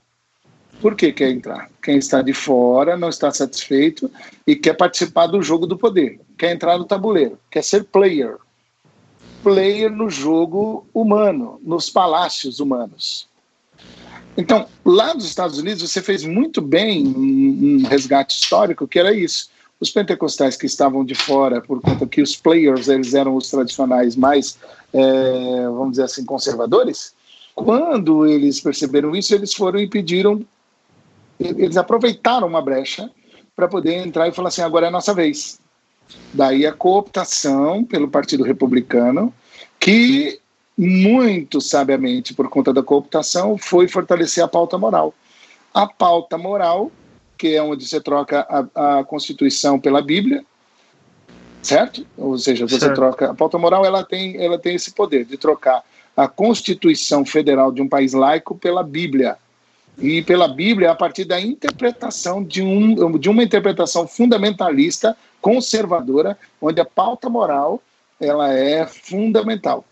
Por 0.81 0.95
que 0.95 1.11
quer 1.11 1.29
entrar? 1.31 1.69
Quem 1.81 1.97
está 1.97 2.21
de 2.21 2.33
fora 2.33 2.95
não 2.95 3.09
está 3.09 3.31
satisfeito 3.31 4.09
e 4.47 4.55
quer 4.55 4.73
participar 4.75 5.27
do 5.27 5.41
jogo 5.41 5.67
do 5.67 5.77
poder, 5.77 6.21
quer 6.37 6.51
entrar 6.51 6.77
no 6.77 6.85
tabuleiro, 6.85 7.37
quer 7.51 7.63
ser 7.63 7.83
player. 7.83 8.37
Player 9.43 9.91
no 9.91 10.09
jogo 10.09 10.85
humano, 10.93 11.59
nos 11.63 11.89
palácios 11.89 12.59
humanos. 12.59 13.27
Então, 14.37 14.67
lá 14.85 15.13
nos 15.13 15.25
Estados 15.25 15.57
Unidos, 15.57 15.81
você 15.81 16.01
fez 16.01 16.23
muito 16.23 16.61
bem 16.61 17.07
um 17.07 17.87
resgate 17.87 18.35
histórico, 18.35 18.87
que 18.87 18.99
era 18.99 19.13
isso. 19.13 19.49
Os 19.79 19.89
pentecostais 19.89 20.57
que 20.57 20.65
estavam 20.65 21.05
de 21.05 21.15
fora, 21.15 21.61
por 21.61 21.81
conta 21.81 22.05
que 22.05 22.21
os 22.21 22.35
players 22.35 22.87
eles 22.87 23.13
eram 23.13 23.35
os 23.35 23.49
tradicionais 23.49 24.15
mais, 24.15 24.57
é, 24.93 25.63
vamos 25.65 25.91
dizer 25.91 26.03
assim, 26.03 26.25
conservadores, 26.25 27.13
quando 27.55 28.25
eles 28.25 28.59
perceberam 28.59 29.15
isso, 29.15 29.33
eles 29.33 29.53
foram 29.53 29.79
e 29.79 29.87
pediram 29.87 30.45
eles 31.39 31.77
aproveitaram 31.77 32.47
uma 32.47 32.61
brecha 32.61 33.09
para 33.55 33.67
poder 33.67 33.93
entrar 34.05 34.27
e 34.27 34.31
falar 34.31 34.49
assim: 34.49 34.61
agora 34.61 34.87
é 34.87 34.89
a 34.89 34.91
nossa 34.91 35.13
vez. 35.13 35.59
Daí 36.33 36.65
a 36.65 36.71
cooptação 36.71 37.83
pelo 37.83 38.07
Partido 38.07 38.43
Republicano, 38.43 39.33
que 39.79 40.39
muito 40.77 41.59
sabiamente, 41.59 42.33
por 42.33 42.49
conta 42.49 42.71
da 42.71 42.81
cooptação, 42.81 43.57
foi 43.57 43.87
fortalecer 43.87 44.43
a 44.43 44.47
pauta 44.47 44.77
moral. 44.77 45.13
A 45.73 45.85
pauta 45.85 46.37
moral, 46.37 46.91
que 47.37 47.55
é 47.55 47.61
onde 47.61 47.85
você 47.85 47.99
troca 47.99 48.47
a, 48.73 48.99
a 48.99 49.03
Constituição 49.03 49.79
pela 49.79 50.01
Bíblia, 50.01 50.43
certo? 51.61 52.05
Ou 52.17 52.37
seja, 52.37 52.67
você 52.67 52.79
certo. 52.79 52.95
troca 52.95 53.31
a 53.31 53.33
pauta 53.33 53.57
moral, 53.57 53.85
ela 53.85 54.03
tem, 54.03 54.41
ela 54.41 54.57
tem 54.57 54.75
esse 54.75 54.91
poder 54.91 55.25
de 55.25 55.37
trocar 55.37 55.83
a 56.15 56.27
Constituição 56.27 57.25
Federal 57.25 57.71
de 57.71 57.81
um 57.81 57.89
país 57.89 58.13
laico 58.13 58.55
pela 58.55 58.83
Bíblia 58.83 59.37
e 59.99 60.21
pela 60.21 60.47
Bíblia 60.47 60.91
a 60.91 60.95
partir 60.95 61.25
da 61.25 61.39
interpretação 61.39 62.43
de, 62.43 62.61
um, 62.61 63.17
de 63.17 63.29
uma 63.29 63.43
interpretação 63.43 64.07
fundamentalista, 64.07 65.15
conservadora, 65.41 66.37
onde 66.61 66.79
a 66.79 66.85
pauta 66.85 67.29
moral 67.29 67.81
ela 68.19 68.53
é 68.53 68.85
fundamental. 68.85 69.85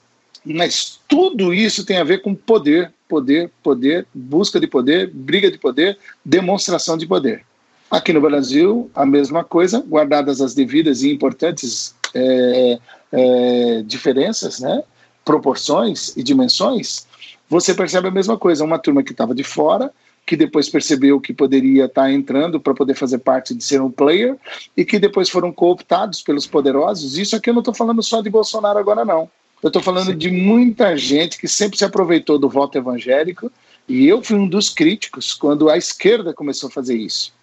Mas 0.46 1.00
tudo 1.08 1.54
isso 1.54 1.86
tem 1.86 1.98
a 1.98 2.04
ver 2.04 2.22
com 2.22 2.34
poder, 2.34 2.92
poder, 3.08 3.52
poder, 3.62 4.06
busca 4.14 4.60
de 4.60 4.68
poder, 4.68 5.10
briga 5.14 5.52
de 5.52 5.58
poder, 5.58 5.98
demonstração 6.24 6.98
de 6.98 7.06
poder. 7.06 7.44
Aqui 7.90 8.12
no 8.12 8.22
Brasil, 8.22 8.92
a 8.94 9.06
mesma 9.06 9.44
coisa, 9.44 9.80
guardadas 9.80 10.42
as 10.42 10.54
devidas 10.54 11.04
e 11.04 11.12
importantes 11.12 11.96
é, 12.14 12.80
é, 13.12 13.84
diferenças, 13.86 14.60
né, 14.60 14.84
proporções 15.24 16.16
e 16.16 16.24
dimensões, 16.24 17.07
você 17.50 17.74
percebe 17.74 18.08
a 18.08 18.12
mesma 18.12 18.38
coisa. 18.38 18.64
Uma 18.64 18.80
turma 18.80 19.04
que 19.04 19.12
estava 19.12 19.34
de 19.34 19.44
fora, 19.44 19.92
que 20.26 20.36
depois 20.36 20.68
percebeu 20.68 21.22
que 21.22 21.34
poderia 21.34 21.86
estar 21.86 22.04
tá 22.04 22.12
entrando 22.12 22.60
para 22.60 22.74
poder 22.74 22.96
fazer 22.96 23.20
parte 23.20 23.56
de 23.56 23.64
ser 23.64 23.82
um 23.82 23.90
player, 23.90 24.36
e 24.76 24.84
que 24.84 25.00
depois 25.00 25.30
foram 25.30 25.52
cooptados 25.52 26.22
pelos 26.22 26.46
poderosos. 26.46 27.18
Isso 27.18 27.36
aqui 27.36 27.50
eu 27.50 27.54
não 27.54 27.62
estou 27.62 27.74
falando 27.74 28.04
só 28.04 28.22
de 28.22 28.30
Bolsonaro 28.30 28.78
agora, 28.78 29.06
não. 29.06 29.30
Eu 29.64 29.68
estou 29.68 29.82
falando 29.82 30.12
Sim. 30.12 30.18
de 30.18 30.30
muita 30.30 30.96
gente 30.98 31.38
que 31.38 31.48
sempre 31.48 31.78
se 31.78 31.86
aproveitou 31.86 32.38
do 32.38 32.50
voto 32.50 32.78
evangélico, 32.78 33.52
e 33.88 34.06
eu 34.06 34.22
fui 34.22 34.36
um 34.36 34.48
dos 34.48 34.70
críticos 34.70 35.34
quando 35.34 35.70
a 35.70 35.78
esquerda 35.78 36.34
começou 36.34 36.68
a 36.68 36.72
fazer 36.72 36.98
isso. 36.98 37.34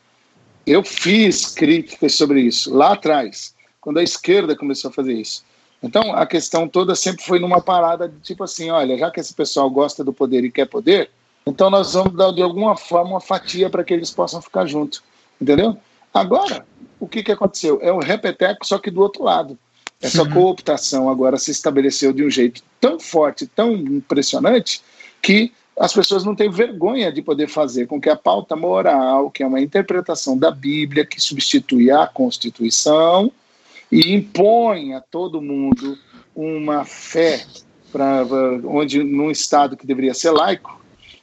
Eu 0.67 0.83
fiz 0.83 1.47
críticas 1.47 2.15
sobre 2.15 2.43
isso 2.43 2.73
lá 2.73 2.93
atrás, 2.93 3.55
quando 3.81 3.99
a 3.99 4.03
esquerda 4.03 4.55
começou 4.55 4.91
a 4.91 4.93
fazer 4.93 5.15
isso. 5.15 5.43
Então, 5.85 6.15
a 6.15 6.25
questão 6.25 6.67
toda 6.67 6.95
sempre 6.95 7.23
foi 7.23 7.39
numa 7.39 7.61
parada 7.61 8.09
de 8.09 8.19
tipo 8.21 8.43
assim: 8.43 8.71
olha, 8.71 8.97
já 8.97 9.11
que 9.11 9.21
esse 9.21 9.35
pessoal 9.35 9.69
gosta 9.69 10.03
do 10.03 10.15
poder 10.15 10.43
e 10.43 10.51
quer 10.51 10.65
poder, 10.67 11.11
então 11.47 11.69
nós 11.69 11.93
vamos 11.93 12.17
dar 12.17 12.33
de 12.33 12.41
alguma 12.41 12.75
forma 12.75 13.11
uma 13.11 13.21
fatia 13.21 13.69
para 13.69 13.85
que 13.85 13.93
eles 13.93 14.11
possam 14.11 14.41
ficar 14.41 14.65
juntos. 14.65 15.03
Entendeu? 15.39 15.77
Agora, 16.13 16.67
o 16.99 17.07
que, 17.07 17.23
que 17.23 17.31
aconteceu? 17.31 17.79
É 17.83 17.93
um 17.93 17.99
repeteco, 17.99 18.67
só 18.67 18.79
que 18.79 18.91
do 18.91 19.03
outro 19.03 19.23
lado. 19.23 19.59
Essa 20.01 20.23
uhum. 20.23 20.31
cooptação 20.31 21.09
agora 21.09 21.37
se 21.37 21.51
estabeleceu 21.51 22.15
de 22.15 22.25
um 22.25 22.31
jeito 22.31 22.63
tão 22.81 22.99
forte, 22.99 23.47
tão 23.47 23.73
impressionante, 23.73 24.81
que 25.21 25.53
as 25.79 25.93
pessoas 25.93 26.25
não 26.25 26.35
têm 26.35 26.51
vergonha 26.51 27.13
de 27.13 27.21
poder 27.21 27.49
fazer 27.49 27.87
com 27.87 28.01
que 28.01 28.09
a 28.09 28.17
pauta 28.17 28.57
moral, 28.57 29.31
que 29.31 29.43
é 29.43 29.47
uma 29.47 29.61
interpretação 29.61 30.39
da 30.39 30.51
Bíblia, 30.51 31.05
que 31.05 31.21
substitui 31.21 31.91
a 31.91 32.07
Constituição, 32.07 33.31
e 33.91 34.15
impõe 34.15 34.95
a 34.95 35.01
todo 35.01 35.41
mundo 35.41 35.99
uma 36.35 36.85
fé 36.85 37.45
para 37.93 38.25
onde 38.65 39.05
num 39.05 39.31
estado 39.31 39.77
que 39.77 39.87
deveria 39.87 40.15
ser 40.15 40.31
laico, 40.31 40.81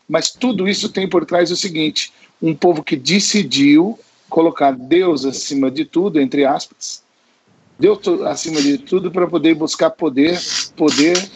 mas 0.07 0.31
tudo 0.31 0.67
isso 0.67 0.89
tem 0.89 1.07
por 1.07 1.25
trás 1.25 1.51
o 1.51 1.57
seguinte: 1.57 2.13
um 2.41 2.55
povo 2.55 2.83
que 2.83 2.95
decidiu 2.95 3.99
colocar 4.29 4.71
Deus 4.71 5.25
acima 5.25 5.69
de 5.69 5.83
tudo, 5.83 6.19
entre 6.19 6.45
aspas, 6.45 7.03
Deus 7.77 7.99
acima 8.25 8.61
de 8.61 8.77
tudo 8.77 9.11
para 9.11 9.27
poder 9.27 9.55
buscar 9.55 9.89
poder, 9.89 10.39
poder, 10.75 11.29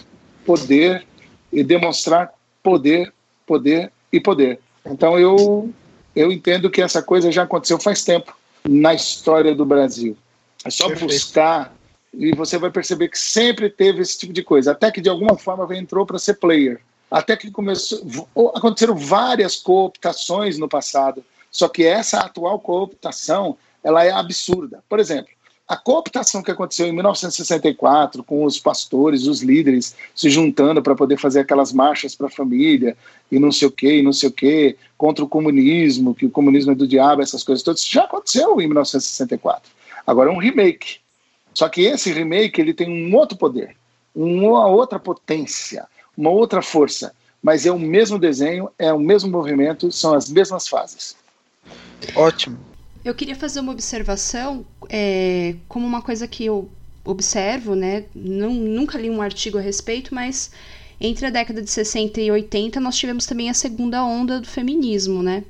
poder 0.45 1.05
e 1.51 1.63
demonstrar 1.63 2.31
poder, 2.63 3.13
poder 3.45 3.91
e 4.11 4.19
poder. 4.19 4.59
Então 4.85 5.19
eu 5.19 5.69
eu 6.15 6.31
entendo 6.31 6.69
que 6.69 6.81
essa 6.81 7.01
coisa 7.01 7.31
já 7.31 7.43
aconteceu 7.43 7.77
faz 7.77 8.03
tempo 8.03 8.33
na 8.63 8.93
história 8.93 9.53
do 9.53 9.65
Brasil. 9.65 10.15
É 10.65 10.69
só 10.69 10.88
Perfeito. 10.88 11.13
buscar 11.13 11.73
e 12.12 12.34
você 12.34 12.58
vai 12.58 12.71
perceber 12.71 13.10
que 13.10 13.19
sempre 13.19 13.69
teve 13.69 14.01
esse 14.01 14.17
tipo 14.17 14.34
de 14.34 14.41
coisa, 14.41 14.71
até 14.71 14.91
que 14.91 15.01
de 15.01 15.10
alguma 15.10 15.38
forma 15.38 15.78
entrou 15.78 16.06
para 16.06 16.17
ser 16.17 16.36
player. 16.36 16.82
Até 17.12 17.38
que 17.38 17.51
começou, 17.51 18.01
aconteceram 18.56 18.95
várias 18.95 19.58
cooptações 19.58 20.58
no 20.58 20.67
passado, 20.67 21.23
só 21.51 21.67
que 21.67 21.86
essa 21.86 22.19
atual 22.19 22.60
cooptação, 22.60 23.58
ela 23.84 24.04
é 24.04 24.12
absurda. 24.12 24.84
Por 24.89 24.99
exemplo, 24.99 25.30
a 25.67 25.75
cooptação 25.75 26.43
que 26.43 26.51
aconteceu 26.51 26.88
em 26.88 26.91
1964, 26.91 28.23
com 28.23 28.43
os 28.43 28.60
pastores, 28.60 29.28
os 29.28 29.41
líderes 29.41 29.95
se 30.15 30.30
juntando 30.30 30.82
para 30.82 30.95
poder 30.95 31.17
fazer 31.17 31.41
aquelas 31.41 31.73
marchas 31.73 32.15
para 32.15 32.28
a 32.28 32.32
família 32.32 32.95
e 33.32 33.39
não 33.39 33.51
sei 33.51 33.67
o 33.67 33.71
que, 33.71 33.97
e 33.97 34.04
não 34.04 34.13
sei 34.13 34.30
o 34.30 34.32
que, 34.32 34.78
contra 34.97 35.23
o 35.23 35.30
comunismo, 35.30 36.13
que 36.13 36.25
o 36.25 36.30
comunismo 36.30 36.71
é 36.71 36.75
do 36.75 36.88
diabo, 36.88 37.21
essas 37.21 37.43
coisas 37.43 37.63
todas, 37.63 37.86
já 37.86 38.04
aconteceu 38.04 38.62
em 38.62 38.67
1964. 38.67 39.71
Agora 40.05 40.29
é 40.29 40.33
um 40.33 40.39
remake. 40.39 40.99
Só 41.53 41.69
que 41.69 41.81
esse 41.81 42.11
remake 42.11 42.59
ele 42.59 42.73
tem 42.73 42.89
um 42.89 43.15
outro 43.15 43.37
poder, 43.37 43.75
uma 44.13 44.67
outra 44.67 44.99
potência, 44.99 45.88
uma 46.17 46.30
outra 46.30 46.61
força, 46.61 47.13
mas 47.41 47.65
é 47.65 47.71
o 47.71 47.80
mesmo 47.80 48.19
desenho, 48.19 48.69
é 48.77 48.91
o 48.91 48.99
mesmo 48.99 49.30
movimento, 49.30 49.91
são 49.91 50.13
as 50.13 50.30
mesmas 50.30 50.67
fases. 50.67 51.15
Ótimo. 52.15 52.57
Eu 53.03 53.13
queria 53.13 53.36
fazer 53.36 53.59
uma 53.59 53.71
observação, 53.71 54.65
é, 54.89 55.55
como 55.67 55.86
uma 55.86 56.01
coisa 56.01 56.27
que 56.27 56.45
eu 56.45 56.69
observo, 57.05 57.75
né? 57.75 58.05
Não, 58.15 58.51
nunca 58.53 58.97
li 58.97 59.09
um 59.09 59.21
artigo 59.21 59.57
a 59.57 59.61
respeito, 59.61 60.13
mas 60.13 60.51
entre 60.99 61.27
a 61.27 61.30
década 61.30 61.61
de 61.61 61.69
60 61.69 62.19
e 62.19 62.32
80 62.32 62.80
nós 62.80 62.97
tivemos 62.97 63.25
também 63.25 63.49
a 63.49 63.53
segunda 63.53 64.03
onda 64.03 64.41
do 64.41 64.47
feminismo, 64.47 65.21
né? 65.21 65.43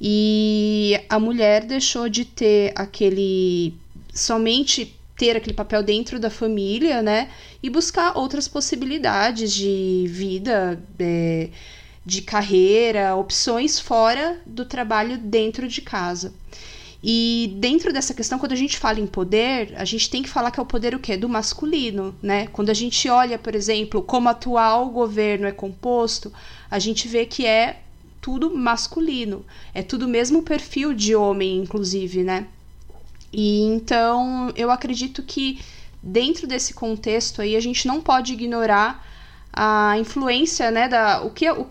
E 0.00 0.98
a 1.08 1.18
mulher 1.18 1.64
deixou 1.64 2.08
de 2.08 2.24
ter 2.24 2.72
aquele 2.74 3.74
somente 4.12 4.96
ter 5.16 5.36
aquele 5.36 5.54
papel 5.54 5.82
dentro 5.82 6.18
da 6.18 6.30
família, 6.30 7.02
né? 7.02 7.30
E 7.62 7.68
buscar 7.68 8.16
outras 8.16 8.48
possibilidades 8.48 9.52
de 9.52 10.06
vida, 10.08 10.82
é, 10.98 11.50
de 12.06 12.22
carreira, 12.22 13.14
opções 13.14 13.78
fora 13.78 14.40
do 14.46 14.64
trabalho 14.64 15.18
dentro 15.18 15.68
de 15.68 15.82
casa. 15.82 16.32
E 17.02 17.54
dentro 17.56 17.92
dessa 17.92 18.12
questão, 18.12 18.38
quando 18.38 18.52
a 18.52 18.56
gente 18.56 18.78
fala 18.78 19.00
em 19.00 19.06
poder, 19.06 19.74
a 19.76 19.84
gente 19.84 20.10
tem 20.10 20.22
que 20.22 20.28
falar 20.28 20.50
que 20.50 20.60
é 20.60 20.62
o 20.62 20.66
poder 20.66 20.94
o 20.94 20.98
quê? 20.98 21.16
Do 21.16 21.28
masculino, 21.28 22.14
né? 22.22 22.46
Quando 22.48 22.70
a 22.70 22.74
gente 22.74 23.08
olha, 23.08 23.38
por 23.38 23.54
exemplo, 23.54 24.02
como 24.02 24.26
o 24.26 24.30
atual 24.30 24.88
governo 24.90 25.46
é 25.46 25.52
composto, 25.52 26.32
a 26.70 26.78
gente 26.78 27.08
vê 27.08 27.24
que 27.24 27.46
é 27.46 27.80
tudo 28.20 28.54
masculino. 28.54 29.44
É 29.74 29.82
tudo 29.82 30.06
mesmo 30.06 30.42
perfil 30.42 30.92
de 30.92 31.14
homem, 31.14 31.56
inclusive, 31.56 32.22
né? 32.22 32.46
E 33.32 33.62
então 33.62 34.52
eu 34.56 34.70
acredito 34.70 35.22
que 35.22 35.60
dentro 36.02 36.46
desse 36.46 36.74
contexto 36.74 37.42
aí 37.42 37.54
a 37.56 37.60
gente 37.60 37.86
não 37.86 38.00
pode 38.00 38.32
ignorar 38.32 39.06
a 39.52 39.96
influência, 39.98 40.70
né, 40.70 40.88
da 40.88 41.22
o 41.22 41.30
que 41.30 41.50
o, 41.50 41.66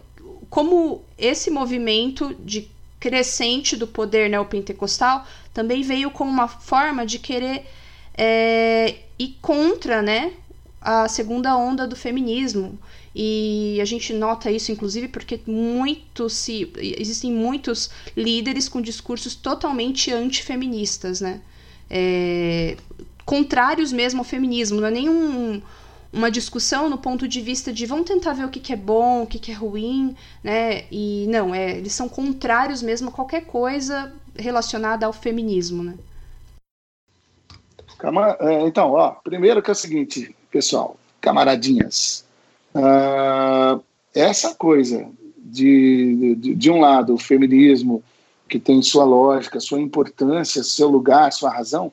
como 0.50 1.02
esse 1.18 1.50
movimento 1.50 2.36
de 2.40 2.70
crescente 3.00 3.78
do 3.78 3.88
poder 3.88 4.30
neopentecostal 4.30 5.26
também 5.54 5.82
veio 5.82 6.12
como 6.12 6.30
uma 6.30 6.48
forma 6.48 7.06
de 7.06 7.20
querer 7.20 7.66
é, 8.18 8.96
ir 9.18 9.38
contra 9.42 10.02
né, 10.02 10.34
a 10.82 11.08
segunda 11.08 11.56
onda 11.56 11.88
do 11.88 11.96
feminismo. 11.96 12.78
E 13.16 13.80
a 13.82 13.86
gente 13.86 14.14
nota 14.14 14.52
isso, 14.52 14.72
inclusive, 14.72 15.08
porque 15.08 15.42
muitos 15.48 16.34
se, 16.34 16.72
existem 16.78 17.32
muitos 17.32 17.90
líderes 18.16 18.70
com 18.70 18.82
discursos 18.82 19.36
totalmente 19.36 20.12
antifeministas, 20.12 21.20
né? 21.20 21.42
É, 21.90 22.78
contrários 23.26 23.92
mesmo 23.92 24.20
ao 24.20 24.26
feminismo, 24.26 24.80
não 24.80 24.88
é 24.88 24.92
nenhum 24.92 25.62
uma 26.12 26.32
discussão 26.32 26.90
no 26.90 26.98
ponto 26.98 27.28
de 27.28 27.40
vista 27.40 27.72
de 27.72 27.86
vamos 27.86 28.08
tentar 28.08 28.34
ver 28.34 28.46
o 28.46 28.50
que, 28.50 28.60
que 28.60 28.74
é 28.74 28.76
bom, 28.76 29.24
o 29.24 29.28
que, 29.28 29.38
que 29.38 29.52
é 29.52 29.56
ruim, 29.56 30.16
né? 30.44 30.86
E 30.92 31.28
não, 31.30 31.54
é, 31.54 31.78
eles 31.78 31.94
são 31.94 32.10
contrários 32.10 32.82
mesmo 32.82 33.10
a 33.10 33.12
qualquer 33.12 33.46
coisa 33.46 34.12
relacionada 34.36 35.06
ao 35.06 35.14
feminismo, 35.14 35.84
né? 35.84 35.96
É, 38.40 38.62
então, 38.62 38.94
ó, 38.94 39.12
primeiro 39.12 39.62
que 39.62 39.70
é 39.70 39.74
o 39.74 39.76
seguinte, 39.76 40.36
pessoal, 40.50 40.98
camaradinhas, 41.20 42.26
uh, 42.74 43.84
essa 44.16 44.56
coisa 44.56 45.06
de, 45.38 46.36
de, 46.36 46.56
de 46.56 46.72
um 46.72 46.80
lado, 46.80 47.14
o 47.14 47.18
feminismo, 47.18 48.02
que 48.50 48.60
tem 48.60 48.82
sua 48.82 49.06
lógica, 49.06 49.60
sua 49.60 49.80
importância, 49.80 50.64
seu 50.64 50.90
lugar, 50.90 51.32
sua 51.32 51.52
razão, 51.52 51.92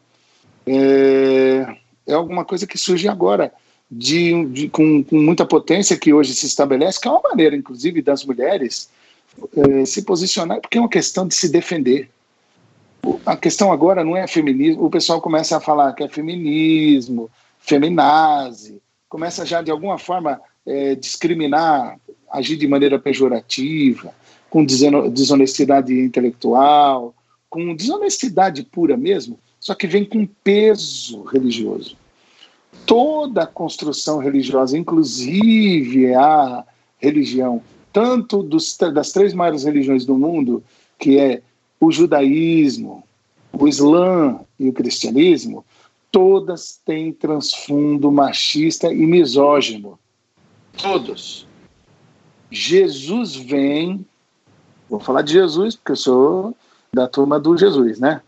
é, 0.66 1.76
é 2.06 2.14
alguma 2.14 2.44
coisa 2.44 2.66
que 2.66 2.78
surge 2.78 3.06
agora 3.06 3.52
de, 3.90 4.44
de 4.46 4.68
com, 4.68 5.04
com, 5.04 5.16
muita 5.16 5.46
potência 5.46 5.96
que 5.96 6.12
hoje 6.12 6.34
se 6.34 6.46
estabelece, 6.46 7.00
que 7.00 7.06
é 7.06 7.10
uma 7.10 7.22
maneira, 7.22 7.54
inclusive, 7.54 8.02
das 8.02 8.24
mulheres 8.24 8.90
eh, 9.56 9.84
se 9.84 10.02
posicionar, 10.02 10.60
porque 10.60 10.78
é 10.78 10.80
uma 10.80 10.88
questão 10.88 11.26
de 11.28 11.34
se 11.34 11.48
defender. 11.48 12.08
A 13.24 13.36
questão 13.36 13.70
agora 13.70 14.02
não 14.02 14.16
é 14.16 14.26
feminismo, 14.26 14.84
o 14.84 14.90
pessoal 14.90 15.20
começa 15.20 15.56
a 15.56 15.60
falar 15.60 15.92
que 15.92 16.02
é 16.02 16.08
feminismo, 16.08 17.30
feminazi, 17.60 18.82
começa 19.08 19.46
já 19.46 19.62
de 19.62 19.70
alguma 19.70 19.98
forma 19.98 20.40
eh, 20.66 20.96
discriminar, 20.96 21.98
agir 22.32 22.56
de 22.56 22.66
maneira 22.66 22.98
pejorativa, 22.98 24.12
com 24.56 25.10
desonestidade 25.10 25.92
intelectual, 25.92 27.14
com 27.50 27.74
desonestidade 27.74 28.62
pura 28.62 28.96
mesmo, 28.96 29.38
só 29.60 29.74
que 29.74 29.86
vem 29.86 30.04
com 30.04 30.26
peso 30.26 31.22
religioso 31.24 31.96
toda 32.86 33.42
a 33.42 33.46
construção 33.46 34.18
religiosa, 34.18 34.78
inclusive 34.78 36.14
a 36.14 36.64
religião, 36.98 37.60
tanto 37.92 38.42
dos, 38.42 38.76
das 38.76 39.12
três 39.12 39.34
maiores 39.34 39.64
religiões 39.64 40.06
do 40.06 40.16
mundo, 40.16 40.62
que 40.98 41.18
é 41.18 41.42
o 41.80 41.90
judaísmo, 41.90 43.02
o 43.52 43.66
islã 43.66 44.40
e 44.58 44.68
o 44.68 44.72
cristianismo, 44.72 45.64
todas 46.10 46.80
têm 46.84 47.12
transfundo 47.12 48.10
machista 48.10 48.92
e 48.92 49.04
misógino. 49.04 49.98
Todos. 50.80 51.46
Jesus 52.50 53.34
vem, 53.34 54.06
vou 54.88 55.00
falar 55.00 55.22
de 55.22 55.32
Jesus, 55.32 55.76
porque 55.76 55.92
eu 55.92 55.96
sou 55.96 56.56
da 56.92 57.06
turma 57.06 57.38
do 57.38 57.56
Jesus, 57.56 57.98
né? 57.98 58.20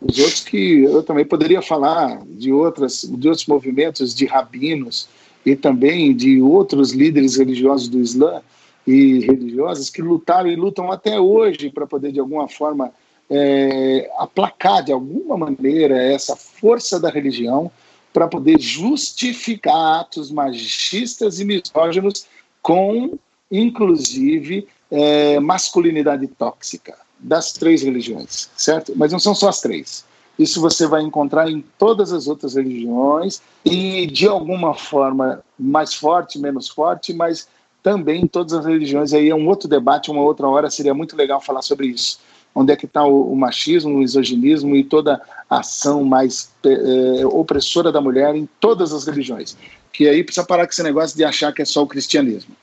Os 0.00 0.18
outros 0.18 0.44
que 0.44 0.84
eu 0.84 1.02
também 1.02 1.24
poderia 1.24 1.60
falar 1.60 2.22
de, 2.26 2.52
outras, 2.52 3.02
de 3.02 3.28
outros 3.28 3.46
movimentos 3.46 4.14
de 4.14 4.26
rabinos 4.26 5.08
e 5.44 5.56
também 5.56 6.14
de 6.14 6.40
outros 6.40 6.92
líderes 6.92 7.36
religiosos 7.36 7.88
do 7.88 8.00
Islã 8.00 8.40
e 8.86 9.20
religiosas 9.20 9.90
que 9.90 10.00
lutaram 10.00 10.48
e 10.48 10.56
lutam 10.56 10.90
até 10.90 11.18
hoje 11.18 11.70
para 11.70 11.86
poder, 11.86 12.12
de 12.12 12.20
alguma 12.20 12.48
forma, 12.48 12.92
é, 13.28 14.10
aplacar 14.18 14.84
de 14.84 14.92
alguma 14.92 15.36
maneira 15.36 16.00
essa 16.00 16.36
força 16.36 16.98
da 16.98 17.10
religião 17.10 17.70
para 18.12 18.26
poder 18.26 18.58
justificar 18.58 20.00
atos 20.00 20.30
machistas 20.30 21.38
e 21.40 21.44
misóginos 21.44 22.26
com, 22.62 23.18
inclusive, 23.50 24.66
é, 24.90 25.38
masculinidade 25.40 26.26
tóxica 26.26 26.96
das 27.18 27.52
três 27.52 27.82
religiões, 27.82 28.48
certo? 28.56 28.92
Mas 28.96 29.12
não 29.12 29.18
são 29.18 29.34
só 29.34 29.48
as 29.48 29.60
três. 29.60 30.04
Isso 30.38 30.60
você 30.60 30.86
vai 30.86 31.02
encontrar 31.02 31.50
em 31.50 31.64
todas 31.76 32.12
as 32.12 32.28
outras 32.28 32.54
religiões 32.54 33.42
e 33.64 34.06
de 34.06 34.28
alguma 34.28 34.72
forma 34.72 35.42
mais 35.58 35.92
forte, 35.94 36.38
menos 36.38 36.68
forte, 36.68 37.12
mas 37.12 37.48
também 37.82 38.22
em 38.22 38.26
todas 38.26 38.52
as 38.52 38.64
religiões. 38.64 39.12
Aí 39.12 39.28
é 39.28 39.34
um 39.34 39.48
outro 39.48 39.68
debate, 39.68 40.10
uma 40.10 40.22
outra 40.22 40.46
hora 40.46 40.70
seria 40.70 40.94
muito 40.94 41.16
legal 41.16 41.40
falar 41.40 41.62
sobre 41.62 41.88
isso. 41.88 42.20
Onde 42.54 42.72
é 42.72 42.76
que 42.76 42.86
está 42.86 43.04
o, 43.04 43.32
o, 43.32 43.36
machismo, 43.36 43.92
o 43.92 43.98
misoginismo 43.98 44.76
e 44.76 44.84
toda 44.84 45.20
ação 45.50 46.04
mais 46.04 46.50
é, 46.64 47.26
opressora 47.26 47.90
da 47.90 48.00
mulher 48.00 48.34
em 48.36 48.48
todas 48.60 48.92
as 48.92 49.06
religiões? 49.06 49.56
Que 49.92 50.08
aí 50.08 50.22
precisa 50.22 50.46
parar 50.46 50.66
com 50.66 50.72
esse 50.72 50.82
negócio 50.82 51.16
de 51.16 51.24
achar 51.24 51.52
que 51.52 51.62
é 51.62 51.64
só 51.64 51.82
o 51.82 51.86
cristianismo. 51.86 52.54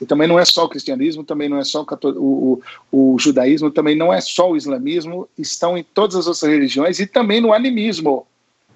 E 0.00 0.06
também 0.06 0.28
não 0.28 0.38
é 0.38 0.44
só 0.44 0.64
o 0.64 0.68
cristianismo, 0.68 1.24
também 1.24 1.48
não 1.48 1.58
é 1.58 1.64
só 1.64 1.84
o, 1.84 2.60
o, 2.92 3.12
o, 3.14 3.18
judaísmo, 3.18 3.70
também 3.70 3.96
não 3.96 4.12
é 4.12 4.20
só 4.20 4.50
o 4.50 4.56
islamismo, 4.56 5.28
estão 5.38 5.76
em 5.76 5.82
todas 5.82 6.16
as 6.16 6.26
outras 6.26 6.50
religiões 6.50 7.00
e 7.00 7.06
também 7.06 7.40
no 7.40 7.52
animismo, 7.52 8.26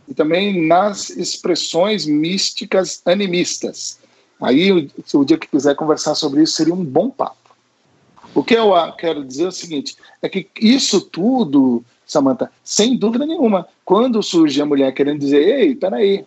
e 0.08 0.14
também 0.14 0.66
nas 0.66 1.10
expressões 1.10 2.06
místicas 2.06 3.02
animistas. 3.04 3.98
Aí, 4.40 4.72
o, 4.72 5.18
o 5.18 5.24
dia 5.24 5.36
que 5.36 5.46
quiser 5.46 5.76
conversar 5.76 6.14
sobre 6.14 6.42
isso, 6.42 6.54
seria 6.54 6.72
um 6.72 6.84
bom 6.84 7.10
papo. 7.10 7.36
O 8.34 8.42
que 8.42 8.54
eu 8.54 8.72
quero 8.96 9.24
dizer 9.24 9.44
é 9.44 9.48
o 9.48 9.52
seguinte: 9.52 9.96
é 10.22 10.28
que 10.28 10.48
isso 10.60 11.00
tudo, 11.00 11.84
Samantha, 12.06 12.50
sem 12.64 12.96
dúvida 12.96 13.26
nenhuma, 13.26 13.68
quando 13.84 14.22
surge 14.22 14.60
a 14.62 14.66
mulher 14.66 14.92
querendo 14.92 15.18
dizer, 15.18 15.42
ei, 15.42 15.74
peraí, 15.74 16.24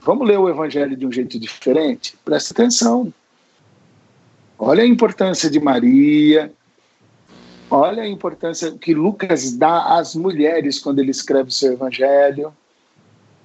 vamos 0.00 0.28
ler 0.28 0.38
o 0.38 0.48
evangelho 0.48 0.96
de 0.96 1.06
um 1.06 1.12
jeito 1.12 1.38
diferente? 1.38 2.16
Presta 2.24 2.52
atenção. 2.52 3.12
Olha 4.62 4.82
a 4.82 4.86
importância 4.86 5.48
de 5.48 5.58
Maria, 5.58 6.52
olha 7.70 8.02
a 8.02 8.06
importância 8.06 8.70
que 8.72 8.92
Lucas 8.92 9.56
dá 9.56 9.96
às 9.96 10.14
mulheres 10.14 10.78
quando 10.78 10.98
ele 10.98 11.10
escreve 11.10 11.48
o 11.48 11.52
seu 11.52 11.72
evangelho. 11.72 12.52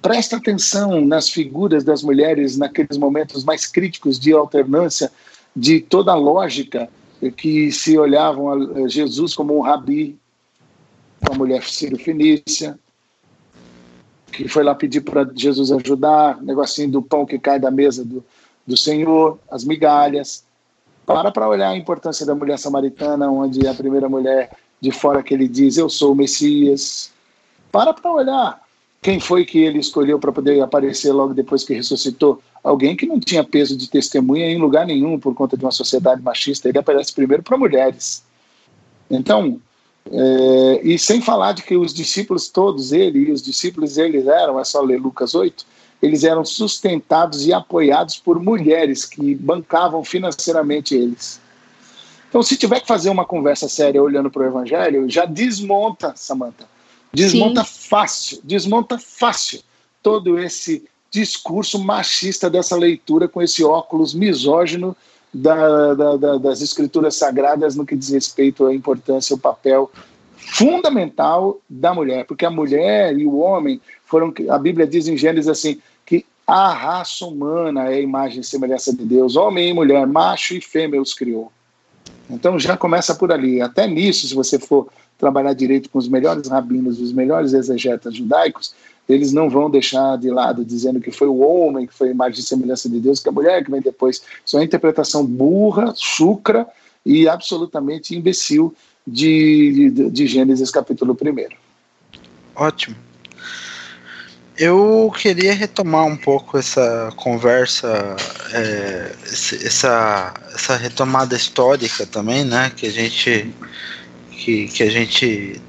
Presta 0.02 0.36
atenção 0.36 1.00
nas 1.00 1.30
figuras 1.30 1.82
das 1.84 2.02
mulheres 2.02 2.58
naqueles 2.58 2.98
momentos 2.98 3.44
mais 3.44 3.66
críticos 3.66 4.20
de 4.20 4.34
alternância 4.34 5.10
de 5.56 5.80
toda 5.80 6.12
a 6.12 6.16
lógica 6.16 6.86
que 7.34 7.72
se 7.72 7.96
olhavam 7.96 8.84
a 8.84 8.86
Jesus 8.86 9.34
como 9.34 9.56
um 9.56 9.62
rabi, 9.62 10.18
a 11.30 11.34
mulher 11.34 11.62
sírio-fenícia, 11.62 12.78
que 14.30 14.46
foi 14.48 14.62
lá 14.62 14.74
pedir 14.74 15.00
para 15.00 15.26
Jesus 15.34 15.72
ajudar, 15.72 16.42
negocinho 16.42 16.90
do 16.90 17.00
pão 17.00 17.24
que 17.24 17.38
cai 17.38 17.58
da 17.58 17.70
mesa 17.70 18.04
do, 18.04 18.22
do 18.66 18.76
Senhor, 18.76 19.38
as 19.50 19.64
migalhas. 19.64 20.44
Para 21.06 21.30
para 21.30 21.48
olhar 21.48 21.70
a 21.70 21.76
importância 21.76 22.26
da 22.26 22.34
mulher 22.34 22.58
samaritana, 22.58 23.30
onde 23.30 23.66
a 23.66 23.72
primeira 23.72 24.08
mulher 24.08 24.50
de 24.80 24.90
fora 24.90 25.22
que 25.22 25.32
ele 25.32 25.46
diz, 25.46 25.76
eu 25.76 25.88
sou 25.88 26.12
o 26.12 26.16
Messias. 26.16 27.12
Para 27.70 27.94
para 27.94 28.12
olhar 28.12 28.60
quem 29.00 29.20
foi 29.20 29.44
que 29.44 29.60
ele 29.60 29.78
escolheu 29.78 30.18
para 30.18 30.32
poder 30.32 30.60
aparecer 30.60 31.12
logo 31.12 31.32
depois 31.32 31.62
que 31.62 31.74
ressuscitou. 31.74 32.42
Alguém 32.62 32.96
que 32.96 33.06
não 33.06 33.20
tinha 33.20 33.44
peso 33.44 33.76
de 33.76 33.88
testemunha 33.88 34.46
em 34.46 34.58
lugar 34.58 34.84
nenhum 34.84 35.16
por 35.16 35.32
conta 35.32 35.56
de 35.56 35.64
uma 35.64 35.70
sociedade 35.70 36.20
machista. 36.20 36.68
Ele 36.68 36.78
aparece 36.78 37.12
primeiro 37.12 37.42
para 37.42 37.56
mulheres. 37.56 38.24
Então, 39.08 39.60
é, 40.10 40.80
e 40.82 40.98
sem 40.98 41.20
falar 41.20 41.52
de 41.52 41.62
que 41.62 41.76
os 41.76 41.94
discípulos 41.94 42.48
todos, 42.48 42.92
ele 42.92 43.28
e 43.28 43.30
os 43.30 43.42
discípulos 43.42 43.96
eles 43.96 44.26
eram, 44.26 44.58
é 44.58 44.64
só 44.64 44.80
ler 44.80 45.00
Lucas 45.00 45.36
8, 45.36 45.64
eles 46.02 46.24
eram 46.24 46.44
sustentados 46.44 47.46
e 47.46 47.52
apoiados 47.52 48.16
por 48.18 48.40
mulheres 48.40 49.04
que 49.04 49.34
bancavam 49.34 50.04
financeiramente 50.04 50.94
eles. 50.94 51.40
Então, 52.28 52.42
se 52.42 52.56
tiver 52.56 52.80
que 52.80 52.86
fazer 52.86 53.08
uma 53.08 53.24
conversa 53.24 53.68
séria 53.68 54.02
olhando 54.02 54.30
para 54.30 54.42
o 54.42 54.46
Evangelho, 54.46 55.08
já 55.08 55.24
desmonta, 55.24 56.12
Samantha. 56.16 56.66
Desmonta 57.12 57.64
Sim. 57.64 57.88
fácil, 57.88 58.40
desmonta 58.44 58.98
fácil 58.98 59.62
todo 60.02 60.38
esse 60.38 60.84
discurso 61.10 61.78
machista 61.78 62.50
dessa 62.50 62.76
leitura 62.76 63.26
com 63.26 63.40
esse 63.40 63.64
óculos 63.64 64.12
misógino 64.12 64.94
da, 65.32 65.94
da, 65.94 66.16
da, 66.16 66.38
das 66.38 66.60
escrituras 66.60 67.14
sagradas 67.14 67.74
no 67.74 67.86
que 67.86 67.96
diz 67.96 68.10
respeito 68.10 68.66
à 68.66 68.74
importância, 68.74 69.34
o 69.34 69.38
papel 69.38 69.90
fundamental 70.36 71.58
da 71.68 71.92
mulher, 71.92 72.24
porque 72.26 72.44
a 72.44 72.50
mulher 72.50 73.18
e 73.18 73.26
o 73.26 73.38
homem 73.38 73.80
foram, 74.06 74.32
a 74.48 74.58
Bíblia 74.58 74.86
diz 74.86 75.06
em 75.08 75.16
Gênesis 75.16 75.48
assim, 75.48 75.80
que 76.06 76.24
a 76.46 76.72
raça 76.72 77.26
humana 77.26 77.90
é 77.90 77.96
a 77.96 78.00
imagem 78.00 78.40
e 78.40 78.44
semelhança 78.44 78.94
de 78.94 79.04
Deus, 79.04 79.36
homem 79.36 79.68
e 79.68 79.74
mulher, 79.74 80.06
macho 80.06 80.54
e 80.54 80.60
fêmea 80.60 81.02
os 81.02 81.12
criou. 81.12 81.52
Então 82.30 82.58
já 82.58 82.76
começa 82.76 83.14
por 83.14 83.32
ali. 83.32 83.60
Até 83.60 83.86
nisso, 83.86 84.26
se 84.28 84.34
você 84.34 84.58
for 84.58 84.88
trabalhar 85.18 85.52
direito 85.54 85.90
com 85.90 85.98
os 85.98 86.08
melhores 86.08 86.48
rabinos, 86.48 87.00
os 87.00 87.12
melhores 87.12 87.52
exegetas 87.52 88.14
judaicos, 88.14 88.74
eles 89.08 89.32
não 89.32 89.48
vão 89.48 89.70
deixar 89.70 90.16
de 90.18 90.30
lado 90.30 90.64
dizendo 90.64 91.00
que 91.00 91.10
foi 91.10 91.28
o 91.28 91.38
homem 91.38 91.86
que 91.86 91.94
foi 91.94 92.08
a 92.08 92.12
imagem 92.12 92.40
e 92.40 92.42
semelhança 92.42 92.88
de 92.88 93.00
Deus, 93.00 93.20
que 93.20 93.28
a 93.28 93.32
mulher 93.32 93.64
que 93.64 93.70
vem 93.70 93.80
depois. 93.80 94.22
Isso 94.44 94.56
é 94.56 94.60
uma 94.60 94.64
interpretação 94.64 95.24
burra, 95.24 95.94
chucra 95.96 96.66
e 97.04 97.28
absolutamente 97.28 98.16
imbecil 98.16 98.74
de, 99.06 99.90
de, 99.90 100.10
de 100.10 100.26
Gênesis 100.26 100.70
capítulo 100.70 101.16
1. 101.20 101.56
Ótimo. 102.56 103.05
Eu 104.58 105.12
queria 105.14 105.52
retomar 105.52 106.06
um 106.06 106.16
pouco 106.16 106.56
essa 106.56 107.12
conversa, 107.16 108.16
é, 108.52 109.12
essa, 109.64 110.32
essa 110.54 110.76
retomada 110.76 111.36
histórica 111.36 112.06
também, 112.06 112.42
né? 112.44 112.72
Que 112.74 112.86
a 112.86 112.90
gente 112.90 113.54
que, 114.30 114.68
que 114.68 114.82
a 114.82 114.90
gente 114.90 115.60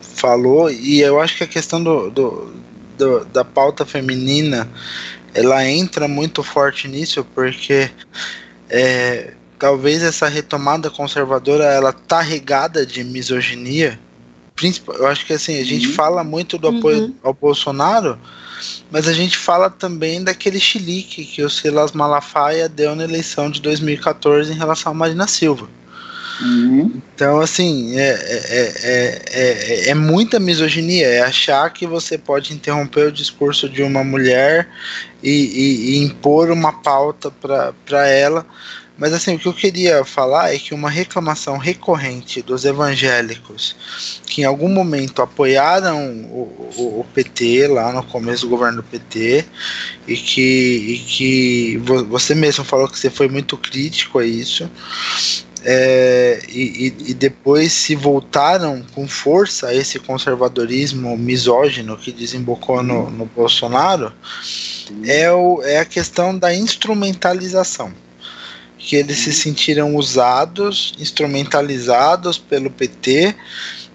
falou 0.00 0.70
e 0.70 1.00
eu 1.00 1.20
acho 1.20 1.36
que 1.36 1.44
a 1.44 1.46
questão 1.46 1.82
do, 1.82 2.10
do, 2.10 2.54
do, 2.98 3.24
da 3.26 3.44
pauta 3.44 3.86
feminina 3.86 4.68
ela 5.32 5.64
entra 5.64 6.08
muito 6.08 6.42
forte 6.42 6.88
nisso 6.88 7.24
porque 7.34 7.90
é, 8.68 9.34
talvez 9.58 10.02
essa 10.02 10.28
retomada 10.28 10.90
conservadora 10.90 11.64
ela 11.64 11.92
tá 11.92 12.20
regada 12.20 12.84
de 12.84 13.04
misoginia 13.04 13.98
eu 14.88 15.06
acho 15.06 15.26
que 15.26 15.32
assim 15.32 15.58
a 15.58 15.64
gente 15.64 15.88
uhum. 15.88 15.94
fala 15.94 16.24
muito 16.24 16.58
do 16.58 16.68
apoio 16.68 17.04
uhum. 17.04 17.14
ao 17.22 17.34
Bolsonaro 17.34 18.18
mas 18.90 19.08
a 19.08 19.12
gente 19.12 19.38
fala 19.38 19.70
também 19.70 20.22
daquele 20.22 20.60
chilique 20.60 21.24
que 21.24 21.42
o 21.42 21.48
Silas 21.48 21.92
Malafaia 21.92 22.68
deu 22.68 22.94
na 22.94 23.04
eleição 23.04 23.50
de 23.50 23.60
2014 23.62 24.52
em 24.52 24.56
relação 24.56 24.92
a 24.92 24.94
Marina 24.94 25.26
Silva 25.26 25.68
Uhum. 26.40 27.00
Então, 27.14 27.40
assim, 27.40 27.98
é, 27.98 28.08
é, 28.08 29.22
é, 29.30 29.90
é, 29.90 29.94
muita 29.94 30.40
misoginia, 30.40 31.06
é 31.06 31.20
achar 31.20 31.70
que 31.70 31.86
você 31.86 32.16
pode 32.16 32.54
interromper 32.54 33.08
o 33.08 33.12
discurso 33.12 33.68
de 33.68 33.82
uma 33.82 34.02
mulher 34.02 34.68
e, 35.22 35.30
e, 35.30 35.90
e 35.90 36.04
impor 36.04 36.50
uma 36.50 36.72
pauta 36.72 37.30
para 37.30 38.08
ela. 38.08 38.46
Mas 39.00 39.14
assim, 39.14 39.34
o 39.34 39.38
que 39.38 39.48
eu 39.48 39.54
queria 39.54 40.04
falar 40.04 40.54
é 40.54 40.58
que 40.58 40.74
uma 40.74 40.90
reclamação 40.90 41.56
recorrente 41.56 42.42
dos 42.42 42.66
evangélicos 42.66 43.74
que 44.26 44.42
em 44.42 44.44
algum 44.44 44.68
momento 44.68 45.22
apoiaram 45.22 46.12
o, 46.26 46.70
o, 46.76 47.00
o 47.00 47.06
PT 47.14 47.66
lá 47.68 47.94
no 47.94 48.02
começo 48.04 48.42
do 48.42 48.50
governo 48.50 48.76
do 48.76 48.82
PT 48.82 49.46
e 50.06 50.16
que, 50.16 50.40
e 50.40 50.98
que 50.98 51.76
você 52.08 52.34
mesmo 52.34 52.62
falou 52.62 52.86
que 52.86 52.98
você 52.98 53.08
foi 53.08 53.26
muito 53.26 53.56
crítico 53.56 54.18
a 54.18 54.26
isso 54.26 54.70
é, 55.64 56.42
e, 56.48 56.94
e, 57.08 57.14
depois 57.14 57.72
se 57.72 57.94
voltaram 57.94 58.82
com 58.94 59.06
força 59.06 59.68
a 59.68 59.74
esse 59.74 59.98
conservadorismo 59.98 61.16
misógino 61.18 61.96
que 61.96 62.12
desembocou 62.12 62.82
no, 62.82 63.10
no 63.10 63.26
Bolsonaro 63.26 64.12
é, 65.04 65.30
o, 65.30 65.62
é 65.62 65.78
a 65.78 65.84
questão 65.84 66.36
da 66.36 66.54
instrumentalização 66.54 67.92
que 68.80 68.96
eles 68.96 69.18
se 69.18 69.32
sentiram 69.32 69.94
usados, 69.94 70.94
instrumentalizados 70.98 72.38
pelo 72.38 72.70
PT 72.70 73.36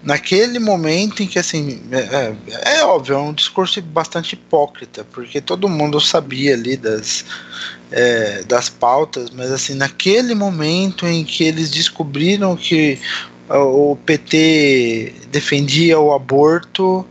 naquele 0.02 0.60
momento 0.60 1.22
em 1.22 1.26
que 1.26 1.38
assim 1.38 1.82
é, 1.90 1.98
é, 1.98 2.78
é, 2.78 2.84
óbvio 2.84 3.16
é 3.16 3.18
um 3.18 3.32
discurso 3.32 3.82
bastante 3.82 4.34
hipócrita 4.34 5.04
porque 5.12 5.40
todo 5.40 5.68
mundo 5.68 6.00
sabia 6.00 6.54
ali 6.54 6.76
das 6.76 7.24
é, 7.90 8.44
das 8.44 8.68
pautas 8.68 9.30
mas 9.30 9.50
assim 9.50 9.74
naquele 9.74 10.34
momento 10.34 11.06
em 11.06 11.24
que 11.24 11.42
eles 11.42 11.70
descobriram 11.70 12.54
que 12.56 13.00
o 13.48 13.96
PT 14.04 15.14
defendia 15.30 15.98
o 15.98 16.12
aborto 16.12 17.06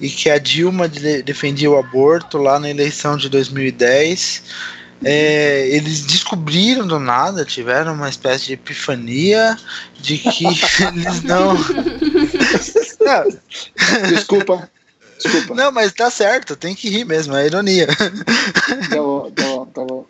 e 0.00 0.08
que 0.08 0.28
a 0.28 0.38
Dilma 0.38 0.88
defendia 0.88 1.70
o 1.70 1.78
aborto 1.78 2.38
lá 2.38 2.58
na 2.58 2.70
eleição 2.70 3.16
de 3.16 3.28
2010 3.28 4.42
é, 5.02 5.66
eles 5.68 6.02
descobriram 6.02 6.86
do 6.86 6.98
nada, 6.98 7.44
tiveram 7.44 7.94
uma 7.94 8.08
espécie 8.08 8.46
de 8.46 8.52
epifania 8.54 9.56
de 9.98 10.18
que 10.18 10.44
eles 10.84 11.22
não. 11.22 11.56
Desculpa. 14.08 14.68
Desculpa. 15.22 15.54
Não, 15.54 15.70
mas 15.70 15.92
tá 15.92 16.10
certo, 16.10 16.56
tem 16.56 16.74
que 16.74 16.88
rir 16.88 17.04
mesmo, 17.04 17.34
é 17.36 17.46
ironia. 17.46 17.86
Tá 17.86 18.96
bom, 18.96 19.30
tá 19.30 19.42
bom, 19.42 19.66
tá 19.66 19.84
bom. 19.84 20.06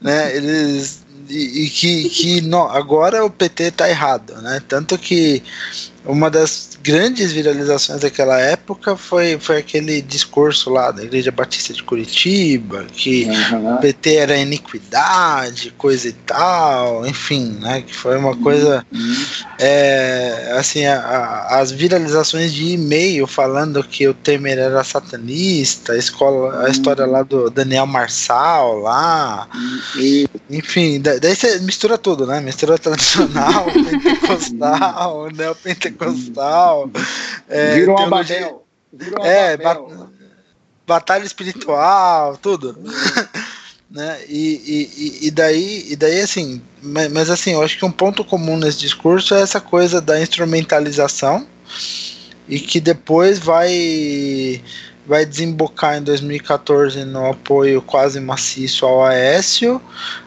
Né, 0.00 0.36
eles. 0.36 1.04
E, 1.28 1.64
e 1.64 1.70
que, 1.70 2.08
que 2.08 2.40
não, 2.40 2.68
agora 2.68 3.24
o 3.24 3.30
PT 3.30 3.70
tá 3.72 3.88
errado, 3.88 4.34
né? 4.42 4.60
Tanto 4.66 4.98
que 4.98 5.42
uma 6.04 6.30
das 6.30 6.78
grandes 6.82 7.30
viralizações 7.30 8.00
daquela 8.00 8.38
época 8.40 8.96
foi, 8.96 9.38
foi 9.38 9.58
aquele 9.58 10.00
discurso 10.00 10.70
lá 10.70 10.90
da 10.90 11.02
Igreja 11.02 11.30
Batista 11.30 11.74
de 11.74 11.82
Curitiba, 11.82 12.86
que 12.92 13.26
uhum. 13.26 13.74
o 13.74 13.78
PT 13.78 14.14
era 14.14 14.36
iniquidade, 14.36 15.74
coisa 15.76 16.08
e 16.08 16.12
tal, 16.12 17.06
enfim, 17.06 17.58
né? 17.60 17.82
Que 17.82 17.94
foi 17.94 18.16
uma 18.16 18.34
coisa. 18.36 18.84
Uhum. 18.92 19.26
É, 19.58 20.54
assim, 20.56 20.86
a, 20.86 20.98
a, 21.00 21.60
as 21.60 21.70
viralizações 21.70 22.52
de 22.52 22.72
e-mail 22.72 23.26
falando 23.26 23.84
que 23.84 24.08
o 24.08 24.14
Temer 24.14 24.58
era 24.58 24.82
satanista, 24.82 25.92
a, 25.92 25.98
escola, 25.98 26.60
a 26.60 26.64
uhum. 26.64 26.68
história 26.68 27.04
lá 27.04 27.22
do 27.22 27.50
Daniel 27.50 27.86
Marçal 27.86 28.78
lá. 28.78 29.46
Uhum. 29.54 30.24
Enfim, 30.48 31.00
daí 31.00 31.36
você 31.36 31.58
mistura 31.58 31.98
tudo, 31.98 32.26
né? 32.26 32.40
Mistura 32.40 32.76
tradicional, 32.78 33.66
pentecostal, 33.84 35.28
neopentecostal 35.30 35.89
pentecostal. 35.92 36.90
É, 37.48 37.74
Virou 37.74 37.98
um 37.98 38.04
Abadel. 38.04 38.64
Virou 38.92 39.24
é, 39.24 39.56
batalha 40.86 41.24
espiritual, 41.24 42.36
tudo. 42.36 42.76
né? 43.90 44.18
E, 44.28 45.20
e, 45.22 45.26
e, 45.26 45.30
daí, 45.30 45.86
e 45.88 45.96
daí 45.96 46.20
assim, 46.20 46.60
mas, 46.82 47.12
mas, 47.12 47.30
assim, 47.30 47.52
eu 47.52 47.62
acho 47.62 47.78
que 47.78 47.84
um 47.84 47.90
ponto 47.90 48.24
comum 48.24 48.56
nesse 48.56 48.78
discurso 48.78 49.34
é 49.34 49.42
essa 49.42 49.60
coisa 49.60 50.00
da 50.00 50.20
instrumentalização 50.20 51.46
e 52.48 52.58
que 52.58 52.80
depois 52.80 53.38
vai 53.38 54.62
vai 55.06 55.26
desembocar 55.26 55.96
em 55.96 56.02
2014 56.02 57.04
no 57.04 57.26
apoio 57.26 57.82
quase 57.82 58.20
maciço 58.20 58.86
ao 58.86 59.04
Aécio, 59.04 59.82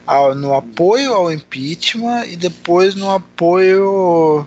ao, 0.05 0.35
no 0.35 0.53
apoio 0.53 1.13
ao 1.13 1.31
impeachment 1.31 2.25
e 2.25 2.35
depois 2.35 2.93
no 2.93 3.09
apoio 3.09 4.45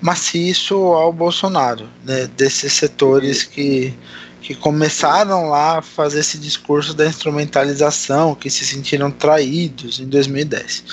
maciço 0.00 0.74
ao 0.74 1.12
Bolsonaro, 1.12 1.88
né, 2.04 2.28
desses 2.36 2.72
setores 2.72 3.42
que, 3.42 3.92
que 4.40 4.54
começaram 4.54 5.48
lá 5.48 5.78
a 5.78 5.82
fazer 5.82 6.20
esse 6.20 6.38
discurso 6.38 6.94
da 6.94 7.06
instrumentalização, 7.06 8.34
que 8.34 8.48
se 8.48 8.64
sentiram 8.64 9.10
traídos 9.10 10.00
em 10.00 10.06
2010. 10.06 10.84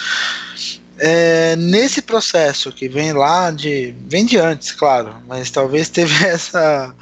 É, 1.00 1.56
nesse 1.56 2.02
processo 2.02 2.72
que 2.72 2.90
vem 2.90 3.14
lá 3.14 3.52
de. 3.52 3.94
vem 4.08 4.26
de 4.26 4.38
antes, 4.38 4.72
claro, 4.72 5.16
mas 5.28 5.52
talvez 5.52 5.90
teve 5.90 6.14
essa, 6.26 6.94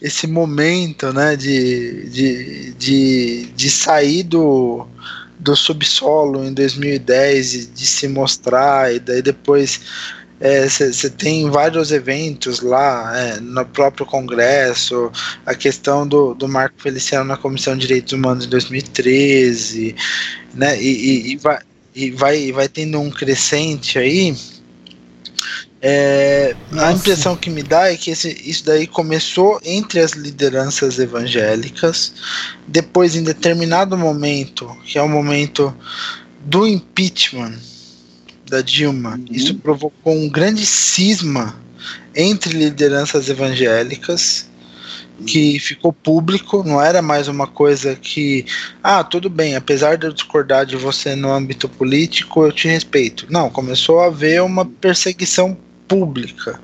esse 0.00 0.26
momento 0.26 1.12
né, 1.12 1.34
de, 1.34 2.08
de, 2.08 2.72
de, 2.74 3.46
de 3.46 3.70
sair 3.70 4.22
do, 4.22 4.86
do 5.36 5.56
subsolo 5.56 6.44
em 6.44 6.52
2010 6.52 7.54
e 7.54 7.66
de 7.66 7.86
se 7.86 8.06
mostrar, 8.06 8.94
e 8.94 9.00
daí 9.00 9.20
depois 9.20 9.80
você 10.40 11.06
é, 11.06 11.10
tem 11.10 11.50
vários 11.50 11.92
eventos 11.92 12.60
lá 12.60 13.12
é, 13.14 13.40
no 13.40 13.64
próprio 13.66 14.06
Congresso, 14.06 15.12
a 15.44 15.54
questão 15.54 16.08
do, 16.08 16.32
do 16.32 16.48
Marco 16.48 16.80
Feliciano 16.80 17.26
na 17.26 17.36
Comissão 17.36 17.74
de 17.74 17.86
Direitos 17.86 18.14
Humanos 18.14 18.46
em 18.46 18.48
2013, 18.48 19.94
né? 20.54 20.80
E, 20.80 20.88
e, 20.88 21.32
e 21.32 21.36
vai, 21.36 21.58
e 21.94 22.10
vai, 22.10 22.52
vai 22.52 22.68
tendo 22.68 22.98
um 22.98 23.10
crescente 23.10 23.98
aí. 23.98 24.34
É, 25.82 26.54
a 26.72 26.92
impressão 26.92 27.36
que 27.36 27.50
me 27.50 27.62
dá 27.62 27.92
é 27.92 27.96
que 27.96 28.10
esse, 28.10 28.30
isso 28.44 28.64
daí 28.64 28.86
começou 28.86 29.60
entre 29.62 30.00
as 30.00 30.12
lideranças 30.12 30.98
evangélicas, 30.98 32.14
depois, 32.66 33.14
em 33.14 33.22
determinado 33.22 33.96
momento, 33.96 34.74
que 34.84 34.98
é 34.98 35.02
o 35.02 35.08
momento 35.08 35.74
do 36.40 36.66
impeachment 36.66 37.69
da 38.50 38.60
Dilma. 38.60 39.12
Uhum. 39.12 39.24
Isso 39.30 39.54
provocou 39.54 40.14
um 40.14 40.28
grande 40.28 40.66
cisma 40.66 41.56
entre 42.14 42.58
lideranças 42.58 43.28
evangélicas 43.28 44.50
que 45.26 45.58
ficou 45.58 45.92
público, 45.92 46.64
não 46.64 46.80
era 46.80 47.02
mais 47.02 47.28
uma 47.28 47.46
coisa 47.46 47.94
que, 47.94 48.46
ah, 48.82 49.04
tudo 49.04 49.28
bem, 49.28 49.54
apesar 49.54 49.96
de 49.96 50.06
eu 50.06 50.12
discordar 50.12 50.64
de 50.64 50.76
você 50.76 51.14
no 51.14 51.30
âmbito 51.30 51.68
político, 51.68 52.44
eu 52.44 52.52
te 52.52 52.68
respeito. 52.68 53.26
Não, 53.28 53.50
começou 53.50 54.00
a 54.00 54.06
haver 54.06 54.42
uma 54.42 54.64
perseguição 54.64 55.56
pública, 55.86 56.60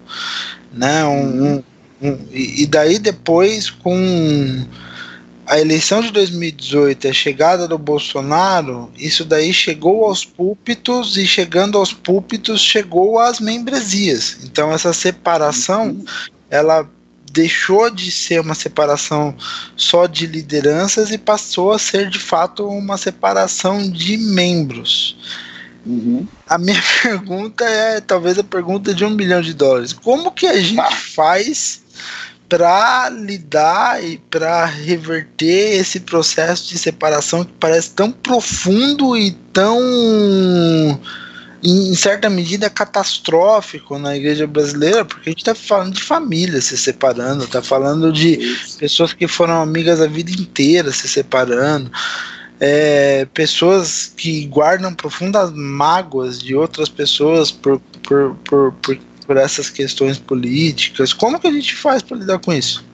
né? 0.73 1.05
Um, 1.05 1.63
um, 2.01 2.19
e 2.33 2.67
daí 2.67 2.99
depois 2.99 3.71
com 3.71 4.65
a 5.47 5.61
eleição 5.61 6.01
de 6.01 6.11
2018, 6.11 7.09
a 7.09 7.13
chegada 7.13 7.69
do 7.69 7.79
Bolsonaro, 7.79 8.91
isso 8.99 9.25
daí 9.25 9.53
chegou 9.53 10.05
aos 10.05 10.25
púlpitos 10.25 11.17
e 11.17 11.27
chegando 11.27 11.79
aos 11.79 11.93
púlpitos 11.93 12.61
chegou 12.61 13.21
às 13.21 13.39
membresias. 13.39 14.39
Então 14.43 14.73
essa 14.73 14.93
separação, 14.93 16.05
ela 16.51 16.89
deixou 17.33 17.91
de 17.91 18.11
ser 18.11 18.41
uma 18.41 18.55
separação 18.55 19.37
só 19.77 20.07
de 20.07 20.27
lideranças 20.27 21.11
e 21.13 21.19
passou 21.19 21.73
a 21.73 21.79
ser 21.79 22.09
de 22.09 22.19
fato 22.19 22.67
uma 22.67 22.97
separação 22.97 23.89
de 23.89 24.17
membros. 24.17 25.17
Uhum. 25.85 26.27
A 26.49 26.59
minha 26.59 26.83
pergunta 27.03 27.65
é 27.65 28.01
talvez 28.01 28.37
a 28.39 28.45
pergunta 28.45 28.93
de 28.93 29.05
um 29.05 29.11
milhão 29.11 29.41
de 29.41 29.55
dólares. 29.55 29.93
Como 29.93 30.33
que 30.33 30.47
a 30.47 30.61
gente 30.61 30.81
ah. 30.81 30.91
faz 30.91 31.85
para 32.49 33.09
lidar 33.09 34.03
e 34.03 34.19
para 34.31 34.65
reverter 34.65 35.81
esse 35.81 36.01
processo 36.01 36.69
de 36.69 36.79
separação 36.79 37.45
que 37.45 37.53
parece 37.59 37.91
tão 37.91 38.13
profundo 38.13 39.17
e 39.17 39.33
tão 39.53 39.81
em 41.63 41.95
certa 41.95 42.31
medida 42.31 42.71
catastrófico 42.71 43.99
na 43.99 44.17
igreja 44.17 44.47
brasileira, 44.47 45.05
porque 45.05 45.29
a 45.29 45.33
gente 45.33 45.41
está 45.41 45.55
falando 45.55 45.95
de 45.95 46.03
família 46.03 46.61
se 46.61 46.77
separando, 46.77 47.45
está 47.45 47.61
falando 47.61 48.13
de 48.13 48.39
pessoas 48.79 49.13
que 49.13 49.27
foram 49.27 49.61
amigas 49.61 50.01
a 50.01 50.07
vida 50.07 50.31
inteira 50.31 50.93
se 50.93 51.09
separando, 51.09 51.91
é, 52.61 53.27
pessoas 53.35 54.13
que 54.17 54.47
guardam 54.47 54.95
profundas 54.95 55.51
mágoas 55.53 56.39
de 56.39 56.55
outras 56.55 56.89
pessoas 56.89 57.51
por, 57.51 57.81
por, 58.03 58.37
por, 58.45 58.73
por 58.75 58.99
por 59.27 59.37
essas 59.37 59.69
questões 59.69 60.19
políticas. 60.19 61.13
Como 61.13 61.41
que 61.41 61.47
a 61.47 61.53
gente 61.53 61.75
faz 61.75 62.03
para 62.03 62.19
lidar 62.19 62.39
com 62.39 62.53
isso? 62.53 62.85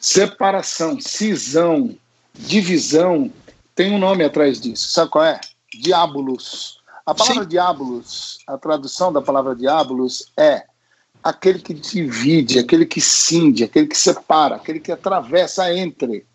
Separação, 0.00 1.00
cisão, 1.00 1.96
divisão, 2.34 3.32
tem 3.74 3.92
um 3.92 3.98
nome 3.98 4.24
atrás 4.24 4.60
disso. 4.60 4.88
Sabe 4.88 5.10
qual 5.10 5.24
é? 5.24 5.40
Diabolos. 5.72 6.78
A 7.06 7.14
palavra 7.14 7.44
Sim. 7.44 7.48
diabolos, 7.48 8.38
a 8.46 8.58
tradução 8.58 9.12
da 9.12 9.22
palavra 9.22 9.56
diabolos 9.56 10.30
é 10.36 10.64
aquele 11.24 11.58
que 11.58 11.72
divide, 11.72 12.58
aquele 12.58 12.84
que 12.84 13.00
cinde, 13.00 13.64
aquele 13.64 13.86
que 13.86 13.96
separa, 13.96 14.56
aquele 14.56 14.78
que 14.78 14.92
atravessa 14.92 15.74
entre. 15.74 16.26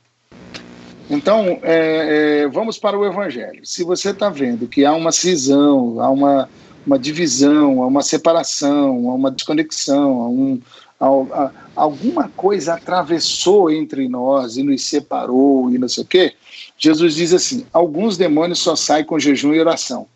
Então, 1.10 1.60
é, 1.62 2.42
é, 2.44 2.48
vamos 2.48 2.80
para 2.80 2.98
o 2.98 3.06
Evangelho. 3.06 3.66
Se 3.66 3.84
você 3.84 4.10
está 4.10 4.30
vendo 4.30 4.68
que 4.68 4.84
há 4.84 4.94
uma 4.94 5.12
cisão, 5.12 6.00
há 6.00 6.10
uma 6.10 6.50
uma 6.86 7.00
divisão, 7.00 7.82
a 7.82 7.88
uma 7.88 8.02
separação, 8.02 9.10
a 9.10 9.14
uma 9.14 9.32
desconexão, 9.32 10.22
a 10.22 10.30
um, 10.30 10.62
a, 11.00 11.06
a, 11.44 11.52
alguma 11.76 12.30
coisa 12.30 12.74
atravessou 12.74 13.72
entre 13.72 14.08
nós 14.08 14.58
e 14.58 14.64
nos 14.64 14.86
separou 14.86 15.70
e 15.70 15.78
não 15.78 15.88
sei 15.88 16.04
o 16.04 16.08
quê, 16.08 16.34
Jesus 16.78 17.16
diz 17.16 17.34
assim: 17.34 17.66
alguns 17.74 18.18
demônios 18.18 18.60
só 18.60 18.76
saem 18.76 19.06
com 19.06 19.20
jejum 19.20 19.54
e 19.54 19.60
oração. 19.60 20.08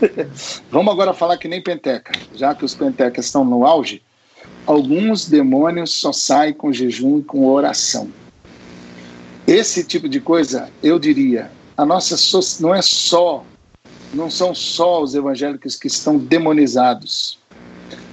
Vamos 0.70 0.92
agora 0.92 1.14
falar 1.14 1.38
que 1.38 1.48
nem 1.48 1.62
penteca, 1.62 2.12
já 2.34 2.54
que 2.54 2.64
os 2.64 2.74
pentecas 2.74 3.26
estão 3.26 3.44
no 3.44 3.64
auge. 3.64 4.02
Alguns 4.66 5.28
demônios 5.28 5.92
só 5.92 6.12
saem 6.12 6.52
com 6.52 6.72
jejum 6.72 7.18
e 7.18 7.22
com 7.22 7.46
oração. 7.46 8.10
Esse 9.46 9.84
tipo 9.84 10.08
de 10.08 10.20
coisa, 10.20 10.68
eu 10.82 10.98
diria, 10.98 11.50
a 11.76 11.86
nossa 11.86 12.16
não 12.60 12.74
é 12.74 12.82
só 12.82 13.44
não 14.16 14.30
são 14.30 14.54
só 14.54 15.02
os 15.02 15.14
evangélicos 15.14 15.76
que 15.76 15.86
estão 15.86 16.16
demonizados. 16.16 17.38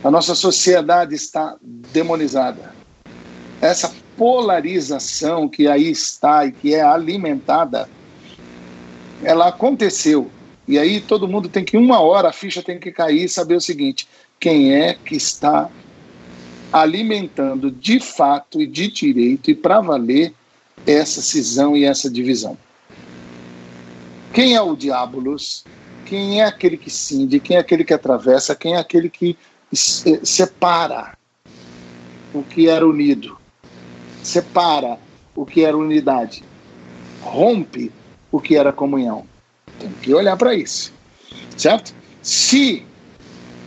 A 0.04 0.12
nossa 0.12 0.36
sociedade 0.36 1.16
está 1.16 1.56
demonizada. 1.62 2.76
Essa 3.62 3.94
polarização 4.18 5.48
que 5.48 5.68
aí 5.68 5.90
está 5.90 6.46
e 6.46 6.52
que 6.52 6.76
é 6.76 6.82
alimentada, 6.82 7.90
ela 9.24 9.48
aconteceu. 9.48 10.30
E 10.68 10.78
aí 10.78 11.00
todo 11.00 11.28
mundo 11.28 11.48
tem 11.48 11.64
que, 11.64 11.78
uma 11.78 12.00
hora, 12.02 12.30
a 12.30 12.34
ficha 12.34 12.62
tem 12.62 12.78
que 12.78 12.92
cair 12.92 13.24
e 13.24 13.30
saber 13.30 13.56
o 13.56 13.62
seguinte: 13.62 14.08
quem 14.40 14.74
é 14.74 14.94
que 14.94 15.16
está 15.16 15.70
alimentando 16.72 17.72
de 17.72 18.00
fato 18.00 18.62
e 18.62 18.68
de 18.68 18.90
direito 18.92 19.50
e 19.50 19.56
para 19.56 19.80
valer 19.80 20.34
essa 20.86 21.22
cisão 21.22 21.78
e 21.78 21.86
essa 21.86 22.10
divisão? 22.10 22.58
Quem 24.34 24.56
é 24.56 24.62
o 24.62 24.76
diabolos? 24.76 25.64
Quem 26.14 26.42
é 26.42 26.46
aquele 26.46 26.78
que 26.78 26.92
cinde, 26.92 27.40
quem 27.40 27.58
é 27.58 27.60
aquele 27.60 27.84
que 27.84 27.92
atravessa, 27.92 28.56
quem 28.56 28.76
é 28.76 28.78
aquele 28.78 29.10
que 29.10 29.36
separa 29.74 31.18
o 32.32 32.44
que 32.44 32.70
era 32.70 32.88
unido, 32.88 33.36
separa 34.22 35.00
o 35.36 35.44
que 35.44 35.66
era 35.66 35.76
unidade, 35.76 36.44
rompe 37.20 37.92
o 38.32 38.40
que 38.40 38.56
era 38.56 38.72
comunhão. 38.72 39.26
Tem 39.80 39.90
que 39.90 40.14
olhar 40.14 40.38
para 40.38 40.54
isso, 40.54 40.94
certo? 41.58 41.96
Se 42.22 42.86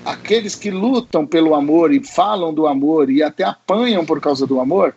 aqueles 0.04 0.54
que 0.54 0.70
lutam 0.70 1.26
pelo 1.26 1.52
amor 1.52 1.92
e 1.92 2.00
falam 2.00 2.54
do 2.54 2.68
amor 2.68 3.10
e 3.10 3.24
até 3.24 3.42
apanham 3.42 4.06
por 4.06 4.20
causa 4.20 4.46
do 4.46 4.60
amor, 4.60 4.94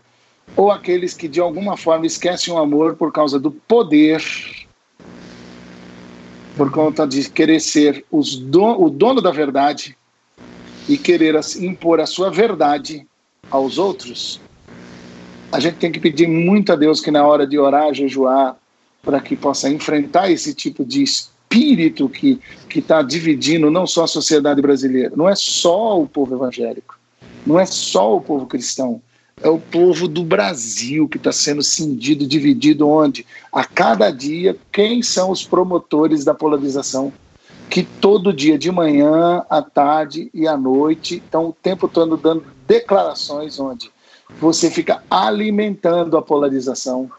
ou 0.55 0.69
aqueles 0.71 1.15
que 1.15 1.27
de 1.27 1.39
alguma 1.39 1.75
forma 1.75 2.05
esquecem 2.05 2.53
o 2.53 2.59
amor 2.59 2.95
por 2.95 3.11
causa 3.11 3.39
do 3.39 3.49
poder 3.49 4.23
por 6.59 6.69
conta 6.71 7.07
de 7.07 7.29
querer 7.29 7.61
ser 7.61 8.03
don 8.41 8.83
o 8.83 8.89
dono 8.89 9.21
da 9.21 9.31
verdade 9.31 9.97
e 10.89 10.97
querer 10.97 11.39
impor 11.61 12.01
a 12.01 12.05
sua 12.05 12.29
verdade 12.29 13.07
aos 13.49 13.77
outros, 13.77 14.41
a 15.53 15.59
gente 15.61 15.77
tem 15.77 15.89
que 15.89 16.01
pedir 16.01 16.27
muito 16.27 16.73
a 16.73 16.75
Deus 16.75 16.99
que 16.99 17.11
na 17.11 17.25
hora 17.25 17.47
de 17.47 17.57
orar, 17.57 17.93
jejuar, 17.93 18.57
para 19.01 19.21
que 19.21 19.37
possa 19.37 19.69
enfrentar 19.69 20.29
esse 20.29 20.53
tipo 20.53 20.83
de 20.83 21.01
espírito 21.01 22.09
que 22.09 22.41
está 22.75 23.01
dividindo 23.01 23.71
não 23.71 23.87
só 23.87 24.03
a 24.03 24.07
sociedade 24.07 24.61
brasileira, 24.61 25.13
não 25.15 25.29
é 25.29 25.35
só 25.35 25.97
o 25.97 26.09
povo 26.09 26.35
evangélico, 26.35 26.99
não 27.47 27.57
é 27.57 27.65
só 27.65 28.17
o 28.17 28.19
povo 28.19 28.45
cristão, 28.45 29.01
é 29.41 29.49
o 29.49 29.59
povo 29.59 30.07
do 30.07 30.23
Brasil 30.23 31.07
que 31.07 31.17
está 31.17 31.31
sendo 31.31 31.63
cindido, 31.63 32.27
dividido, 32.27 32.87
onde 32.87 33.25
a 33.51 33.63
cada 33.63 34.11
dia 34.11 34.57
quem 34.71 35.01
são 35.01 35.31
os 35.31 35.45
promotores 35.45 36.25
da 36.25 36.33
polarização 36.33 37.13
que 37.69 37.83
todo 37.83 38.33
dia, 38.33 38.57
de 38.57 38.71
manhã, 38.71 39.43
à 39.49 39.61
tarde 39.61 40.29
e 40.33 40.47
à 40.47 40.57
noite, 40.57 41.17
estão 41.17 41.49
o 41.49 41.53
tempo 41.53 41.87
todo 41.87 42.17
dando 42.17 42.43
declarações 42.67 43.59
onde 43.59 43.91
você 44.39 44.71
fica 44.71 45.03
alimentando 45.09 46.17
a 46.17 46.21
polarização. 46.21 47.09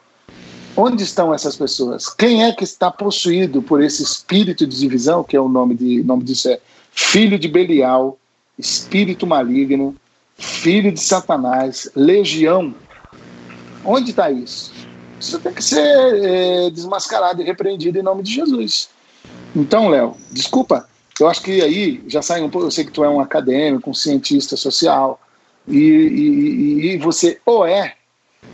Onde 0.77 1.03
estão 1.03 1.33
essas 1.33 1.57
pessoas? 1.57 2.09
Quem 2.09 2.45
é 2.45 2.53
que 2.53 2.65
está 2.65 2.91
possuído 2.91 3.63
por 3.63 3.83
esse 3.83 4.03
espírito 4.03 4.67
de 4.67 4.79
divisão, 4.79 5.23
que 5.23 5.37
é 5.37 5.41
o 5.41 5.49
nome, 5.49 5.75
de, 5.75 6.03
nome 6.03 6.25
disso 6.25 6.49
é 6.49 6.61
filho 6.93 7.39
de 7.39 7.49
Belial, 7.49 8.19
espírito 8.59 9.27
maligno, 9.27 9.95
filho 10.41 10.91
de 10.91 11.01
Satanás, 11.01 11.91
legião. 11.95 12.75
Onde 13.85 14.11
está 14.11 14.31
isso? 14.31 14.73
Isso 15.21 15.39
tem 15.39 15.53
que 15.53 15.63
ser 15.63 15.79
é, 15.79 16.71
desmascarado 16.71 17.43
e 17.43 17.45
repreendido 17.45 17.99
em 17.99 18.03
nome 18.03 18.23
de 18.23 18.35
Jesus. 18.35 18.89
Então, 19.55 19.89
Léo, 19.89 20.17
desculpa, 20.31 20.89
eu 21.21 21.29
acho 21.29 21.43
que 21.43 21.61
aí 21.61 22.03
já 22.07 22.23
sai 22.23 22.43
um 22.43 22.49
pouco. 22.49 22.67
Eu 22.67 22.71
sei 22.71 22.85
que 22.85 22.91
tu 22.91 23.05
é 23.05 23.09
um 23.09 23.21
acadêmico, 23.21 23.91
um 23.91 23.95
cientista 23.95 24.57
social, 24.57 25.21
e, 25.69 25.77
e, 25.77 26.87
e 26.87 26.99
você 26.99 27.39
ou 27.45 27.67
é, 27.67 27.95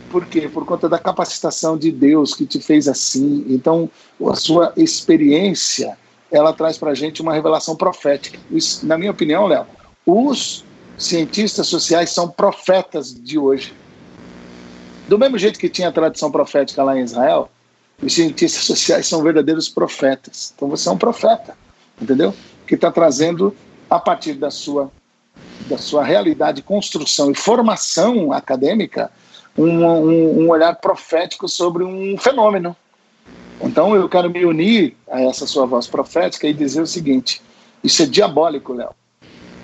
por 0.09 0.25
quê? 0.25 0.49
Por 0.49 0.65
conta 0.65 0.89
da 0.89 0.99
capacitação 0.99 1.77
de 1.77 1.91
Deus 1.91 2.33
que 2.33 2.45
te 2.45 2.59
fez 2.59 2.87
assim. 2.87 3.45
Então, 3.47 3.89
a 4.25 4.35
sua 4.35 4.73
experiência, 4.75 5.97
ela 6.29 6.51
traz 6.51 6.77
para 6.77 6.93
gente 6.93 7.21
uma 7.21 7.33
revelação 7.33 7.75
profética. 7.75 8.37
Isso, 8.51 8.85
na 8.85 8.97
minha 8.97 9.11
opinião, 9.11 9.47
Léo, 9.47 9.65
os 10.05 10.65
cientistas 10.97 11.67
sociais 11.67 12.09
são 12.09 12.29
profetas 12.29 13.13
de 13.13 13.37
hoje. 13.37 13.73
Do 15.07 15.17
mesmo 15.17 15.37
jeito 15.37 15.59
que 15.59 15.69
tinha 15.69 15.89
a 15.89 15.91
tradição 15.91 16.31
profética 16.31 16.83
lá 16.83 16.97
em 16.97 17.03
Israel, 17.03 17.49
os 18.01 18.13
cientistas 18.13 18.63
sociais 18.65 19.07
são 19.07 19.21
verdadeiros 19.21 19.69
profetas. 19.69 20.53
Então 20.55 20.67
você 20.67 20.89
é 20.89 20.91
um 20.91 20.97
profeta, 20.97 21.55
entendeu? 22.01 22.33
Que 22.65 22.75
está 22.75 22.91
trazendo, 22.91 23.55
a 23.89 23.99
partir 23.99 24.33
da 24.33 24.51
sua, 24.51 24.91
da 25.67 25.77
sua 25.77 26.03
realidade, 26.03 26.61
construção 26.61 27.31
e 27.31 27.35
formação 27.35 28.33
acadêmica, 28.33 29.11
um, 29.57 29.85
um, 29.85 30.39
um 30.41 30.49
olhar 30.49 30.75
profético 30.75 31.47
sobre 31.47 31.83
um 31.83 32.17
fenômeno. 32.17 32.75
Então 33.61 33.95
eu 33.95 34.07
quero 34.09 34.29
me 34.29 34.45
unir 34.45 34.95
a 35.09 35.21
essa 35.21 35.47
sua 35.47 35.65
voz 35.65 35.87
profética 35.87 36.47
e 36.47 36.53
dizer 36.53 36.81
o 36.81 36.87
seguinte: 36.87 37.41
isso 37.83 38.03
é 38.03 38.05
diabólico, 38.05 38.73
Léo. 38.73 38.93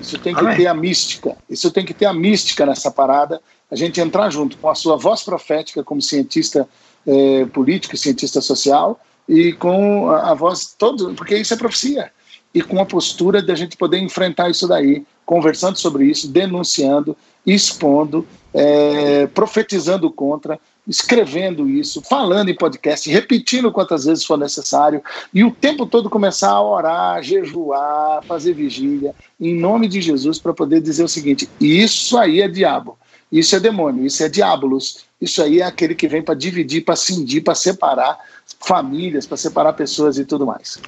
Isso 0.04 0.20
tem 0.20 0.34
que 0.36 0.42
Amém. 0.42 0.58
ter 0.58 0.68
a 0.68 0.74
mística. 0.74 1.36
Isso 1.50 1.72
tem 1.72 1.86
que 1.86 1.94
ter 1.94 2.06
a 2.06 2.14
mística 2.14 2.66
nessa 2.66 2.92
parada. 2.92 3.42
A 3.72 3.76
gente 3.76 4.00
entrar 4.00 4.30
junto 4.30 4.58
com 4.58 4.70
a 4.70 4.76
sua 4.76 4.98
voz 4.98 5.24
profética 5.24 5.84
como 5.84 6.02
cientista 6.02 6.68
é, 7.08 7.46
político, 7.46 7.98
cientista 7.98 8.42
social, 8.42 9.00
e 9.28 9.54
com 9.54 10.10
a, 10.10 10.32
a 10.32 10.34
voz 10.34 10.76
todo, 10.78 11.14
porque 11.16 11.36
isso 11.38 11.54
é 11.54 11.58
profecia. 11.58 12.12
e 12.54 12.62
com 12.62 12.80
a 12.80 12.86
postura 12.86 13.42
de 13.42 13.52
a 13.52 13.56
gente 13.56 13.76
poder 13.76 13.98
enfrentar 14.00 14.50
isso 14.50 14.68
daí, 14.68 15.04
conversando 15.26 15.80
sobre 15.80 16.06
isso, 16.06 16.28
denunciando, 16.28 17.18
expondo, 17.46 18.28
é, 18.54 19.26
profetizando 19.28 20.12
contra, 20.12 20.60
escrevendo 20.88 21.70
isso, 21.70 22.02
falando 22.02 22.50
em 22.50 22.56
podcast, 22.56 23.10
repetindo 23.10 23.72
quantas 23.72 24.06
vezes 24.06 24.26
for 24.26 24.38
necessário, 24.38 25.02
e 25.34 25.44
o 25.44 25.52
tempo 25.52 25.86
todo 25.86 26.10
começar 26.10 26.52
a 26.52 26.62
orar, 26.62 27.24
jejuar, 27.24 28.24
fazer 28.24 28.54
vigília, 28.54 29.16
em 29.40 29.58
nome 29.58 29.88
de 29.88 30.02
Jesus, 30.02 30.40
para 30.40 30.54
poder 30.54 30.82
dizer 30.82 31.04
o 31.04 31.08
seguinte: 31.08 31.50
isso 31.60 32.18
aí 32.18 32.42
é 32.42 32.48
diabo, 32.48 32.98
isso 33.32 33.56
é 33.56 33.60
demônio, 33.60 34.06
isso 34.06 34.24
é 34.24 34.30
diabolos, 34.30 35.06
isso 35.22 35.42
aí 35.42 35.62
é 35.62 35.66
aquele 35.66 35.96
que 35.96 36.08
vem 36.08 36.22
para 36.22 36.36
dividir, 36.36 36.84
para 36.84 36.96
cindir, 36.96 37.44
para 37.44 37.56
separar 37.56 38.18
famílias, 38.60 39.26
para 39.26 39.38
separar 39.38 39.74
pessoas 39.74 40.18
e 40.18 40.26
tudo 40.26 40.46
mais. 40.46 40.80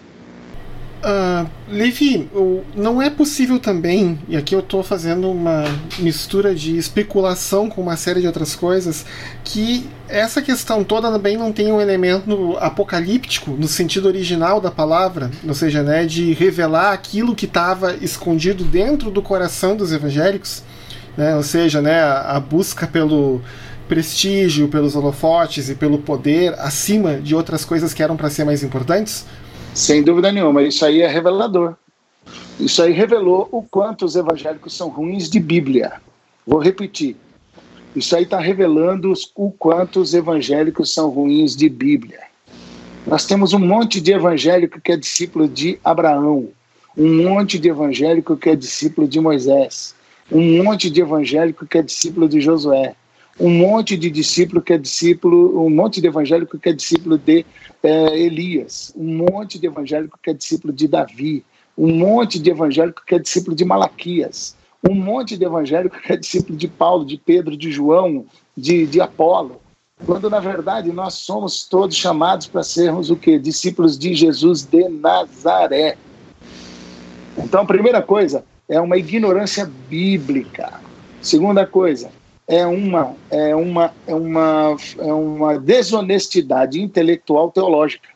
Uh, 1.06 1.47
Levi, 1.70 2.28
não 2.76 2.99
é 2.99 3.12
possível 3.12 3.60
também, 3.60 4.18
e 4.28 4.36
aqui 4.36 4.56
eu 4.56 4.60
estou 4.62 4.82
fazendo 4.82 5.30
uma 5.30 5.64
mistura 5.99 6.56
de 6.56 6.76
especulação 6.80 7.70
com 7.70 7.80
uma 7.80 7.95
série 7.95 8.22
de 8.22 8.26
outras 8.26 8.56
coisas, 8.56 9.06
que 9.43 9.88
essa 10.10 10.41
questão 10.41 10.84
toda 10.84 11.12
também 11.12 11.38
não 11.38 11.51
tem 11.51 11.72
um 11.72 11.80
elemento 11.80 12.58
apocalíptico 12.60 13.51
no 13.51 13.68
sentido 13.68 14.08
original 14.08 14.60
da 14.60 14.72
palavra, 14.72 15.30
ou 15.47 15.53
seja, 15.53 15.84
né, 15.84 16.08
de 16.08 16.34
revelar 16.34 16.93
aquilo 16.93 17.36
que 17.36 17.45
estava 17.45 17.93
escondido 18.01 18.64
dentro 18.64 19.12
do 19.12 19.22
coração 19.22 19.76
dos 19.76 19.93
evangélicos, 19.93 20.64
né, 21.16 21.36
ou 21.36 21.43
seja, 21.43 21.84
né, 21.84 22.01
a, 22.01 22.36
a 22.36 22.39
busca 22.39 22.88
pelo 22.88 23.43
prestígio, 23.88 24.68
pelos 24.70 24.95
holofotes 24.95 25.70
e 25.70 25.76
pelo 25.76 25.99
poder 25.99 26.56
acima 26.58 27.22
de 27.22 27.36
outras 27.36 27.64
coisas 27.64 27.93
que 27.93 28.01
eram 28.01 28.18
para 28.18 28.32
ser 28.32 28.43
mais 28.43 28.64
importantes. 28.64 29.24
Sem 29.76 30.01
dúvida 30.01 30.32
nenhuma, 30.32 30.63
isso 30.63 30.86
aí 30.86 31.01
é 31.01 31.07
revelador. 31.07 31.76
Isso 32.57 32.82
aí 32.82 32.93
revelou 32.93 33.49
o 33.51 33.61
quanto 33.61 34.05
os 34.05 34.15
evangélicos 34.15 34.73
são 34.73 34.88
ruins 34.88 35.30
de 35.30 35.38
Bíblia. 35.38 36.01
Vou 36.47 36.59
repetir. 36.59 37.17
Isso 37.93 38.15
aí 38.15 38.23
está 38.23 38.39
revelando 38.39 39.11
o 39.36 39.51
quanto 39.51 39.99
os 39.99 40.13
evangélicos 40.13 40.93
são 40.93 41.09
ruins 41.09 41.57
de 41.57 41.67
Bíblia. 41.67 42.21
Nós 43.05 43.26
temos 43.26 43.51
um 43.51 43.59
monte 43.59 43.99
de 43.99 44.13
evangélico 44.13 44.80
que 44.80 44.93
é 44.93 44.97
discípulo 44.97 45.45
de 45.45 45.78
Abraão, 45.84 46.47
um 46.97 47.23
monte 47.23 47.59
de 47.59 47.67
evangélico 47.67 48.38
que 48.38 48.51
é 48.51 48.55
discípulo 48.55 49.05
de 49.05 49.19
Moisés, 49.19 49.93
um 50.32 50.63
monte 50.63 50.89
de 50.89 51.01
evangélico 51.01 51.67
que 51.67 51.78
é 51.78 51.82
discípulo 51.82 52.30
de 52.30 52.39
Josué, 52.39 52.95
um 53.40 53.50
monte 53.50 53.98
de 53.98 54.10
discípulo 54.10 54.62
que 54.62 54.74
é 54.74 54.78
discípulo, 54.78 55.66
um 55.66 55.70
monte 55.70 56.00
de 56.00 56.08
evangélico 56.08 56.58
que 56.58 56.70
é 56.70 56.74
discípulo 56.74 57.18
de 57.18 57.46
é, 57.84 58.20
Elias, 58.20 58.94
um 58.96 59.18
monte 59.18 59.60
de 59.60 59.68
evangélico 59.68 60.18
que 60.22 60.30
é 60.30 60.34
discípulo 60.34 60.74
de 60.74 60.88
Davi, 60.88 61.44
um 61.78 61.94
monte 61.94 62.40
de 62.40 62.50
evangélico 62.50 63.04
que 63.06 63.16
é 63.16 63.20
discípulo 63.20 63.56
de 63.56 63.66
Malaquias, 63.66 64.56
um 64.88 64.94
monte 64.94 65.38
de 65.38 65.44
evangélico 65.44 66.00
que 66.00 66.14
é 66.14 66.18
discípulo 66.18 66.58
de 66.58 66.68
Paulo, 66.68 67.06
de 67.06 67.18
Pedro, 67.18 67.58
de 67.58 67.72
João, 67.72 68.26
de, 68.56 68.86
de 68.86 69.02
Apolo, 69.02 69.60
quando 70.06 70.30
na 70.30 70.40
verdade 70.40 70.92
nós 70.92 71.16
somos 71.16 71.66
todos 71.66 71.96
chamados 71.96 72.48
para 72.48 72.64
sermos 72.64 73.10
o 73.10 73.16
que? 73.16 73.38
Discípulos 73.38 73.98
de 73.98 74.14
Jesus 74.14 74.64
de 74.64 74.88
Nazaré. 74.88 75.98
Então, 77.38 77.62
a 77.62 77.66
primeira 77.66 78.02
coisa 78.02 78.46
é 78.70 78.80
uma 78.80 78.98
ignorância 78.98 79.70
bíblica. 79.90 80.80
Segunda 81.22 81.66
coisa, 81.66 82.12
é 82.48 82.66
uma, 82.66 83.16
é 83.32 83.56
uma, 83.56 83.93
é 84.06 84.14
uma, 84.14 84.76
é 85.00 85.14
uma 85.14 85.60
desonestidade 85.60 86.82
intelectual 86.82 87.52
teológica. 87.52 88.10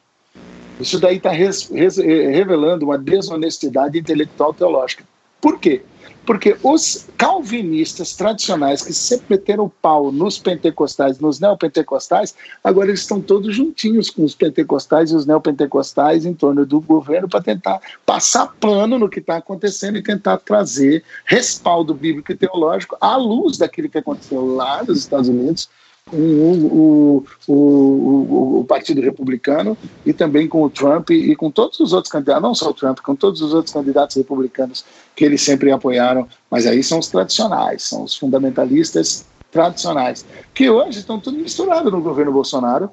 Isso 0.79 0.99
daí 0.99 1.17
está 1.17 1.31
revelando 1.31 2.85
uma 2.85 2.97
desonestidade 2.97 3.97
intelectual 3.97 4.53
teológica. 4.53 5.03
Por 5.41 5.59
quê? 5.59 5.81
Porque 6.25 6.55
os 6.61 7.07
calvinistas 7.17 8.15
tradicionais 8.15 8.81
que 8.81 8.93
sempre 8.93 9.25
meteram 9.29 9.65
o 9.65 9.69
pau 9.69 10.11
nos 10.11 10.37
pentecostais, 10.37 11.19
nos 11.19 11.39
neopentecostais, 11.39 12.35
agora 12.63 12.89
eles 12.89 13.01
estão 13.01 13.19
todos 13.19 13.55
juntinhos 13.55 14.09
com 14.09 14.23
os 14.23 14.35
pentecostais 14.35 15.11
e 15.11 15.15
os 15.15 15.25
neopentecostais 15.25 16.25
em 16.25 16.33
torno 16.33 16.65
do 16.65 16.79
governo 16.79 17.27
para 17.27 17.41
tentar 17.41 17.81
passar 18.05 18.53
pano 18.59 18.99
no 18.99 19.09
que 19.09 19.19
está 19.19 19.37
acontecendo 19.37 19.97
e 19.97 20.03
tentar 20.03 20.37
trazer 20.37 21.03
respaldo 21.25 21.93
bíblico 21.93 22.31
e 22.31 22.37
teológico 22.37 22.95
à 23.01 23.15
luz 23.15 23.57
daquilo 23.57 23.89
que 23.89 23.97
aconteceu 23.97 24.55
lá 24.55 24.83
nos 24.83 24.99
Estados 24.99 25.29
Unidos 25.29 25.69
o, 26.11 27.25
o, 27.47 27.53
o, 27.53 28.59
o, 28.59 28.65
Partido 28.65 29.01
Republicano 29.01 29.77
e 30.05 30.13
também 30.13 30.47
com 30.47 30.63
o 30.63 30.69
Trump 30.69 31.09
e 31.11 31.35
com 31.35 31.51
todos 31.51 31.79
os 31.79 31.93
outros 31.93 32.11
candidatos, 32.11 32.41
não 32.41 32.55
só 32.55 32.69
o 32.69 32.73
Trump, 32.73 32.99
com 32.99 33.15
todos 33.15 33.41
os 33.41 33.53
outros 33.53 33.73
candidatos 33.73 34.15
republicanos 34.15 34.85
que 35.15 35.25
eles 35.25 35.41
sempre 35.41 35.71
apoiaram, 35.71 36.27
mas 36.49 36.65
aí 36.65 36.83
são 36.83 36.99
os 36.99 37.07
tradicionais, 37.07 37.83
são 37.83 38.03
os 38.03 38.15
fundamentalistas 38.15 39.25
tradicionais, 39.51 40.25
que 40.53 40.69
hoje 40.69 40.99
estão 40.99 41.19
tudo 41.19 41.37
misturado 41.37 41.91
no 41.91 42.01
governo 42.01 42.31
Bolsonaro. 42.31 42.89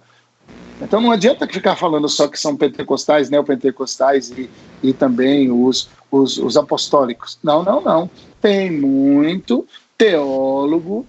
Então 0.81 1.01
não 1.01 1.11
adianta 1.11 1.47
ficar 1.47 1.77
falando 1.77 2.09
só 2.09 2.29
que 2.29 2.39
são 2.39 2.57
pentecostais, 2.57 3.31
neopentecostais 3.31 4.31
e, 4.31 4.51
e 4.83 4.93
também 4.93 5.51
os, 5.51 5.89
os, 6.11 6.37
os 6.37 6.57
apostólicos. 6.57 7.39
Não, 7.43 7.63
não, 7.63 7.81
não. 7.81 8.11
Tem 8.41 8.71
muito 8.71 9.67
teólogo 9.97 11.07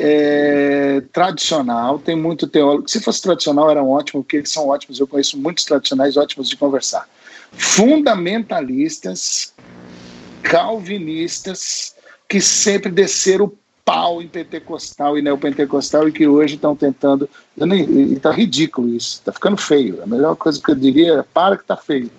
é, 0.00 1.02
tradicional, 1.12 1.98
tem 1.98 2.16
muito 2.16 2.46
teólogo. 2.46 2.88
Se 2.88 3.00
fosse 3.00 3.22
tradicional, 3.22 3.70
era 3.70 3.82
ótimo, 3.82 4.22
porque 4.22 4.38
eles 4.38 4.50
são 4.50 4.68
ótimos. 4.68 5.00
Eu 5.00 5.06
conheço 5.06 5.38
muitos 5.38 5.64
tradicionais 5.64 6.16
ótimos 6.16 6.48
de 6.48 6.56
conversar. 6.56 7.08
Fundamentalistas, 7.52 9.52
calvinistas, 10.42 11.94
que 12.28 12.40
sempre 12.40 12.90
desceram 12.90 13.46
o 13.46 13.58
pau 13.84 14.22
em 14.22 14.28
pentecostal 14.28 15.18
e 15.18 15.22
neopentecostal 15.22 16.08
e 16.08 16.12
que 16.12 16.26
hoje 16.26 16.54
estão 16.54 16.76
tentando. 16.76 17.28
Está 18.12 18.30
ridículo 18.30 18.94
isso, 18.94 19.18
está 19.18 19.32
ficando 19.32 19.56
feio. 19.56 20.02
A 20.02 20.06
melhor 20.06 20.36
coisa 20.36 20.60
que 20.62 20.70
eu 20.70 20.76
diria 20.76 21.14
é: 21.14 21.22
para 21.22 21.56
que 21.56 21.62
está 21.62 21.76
feio. 21.76 22.10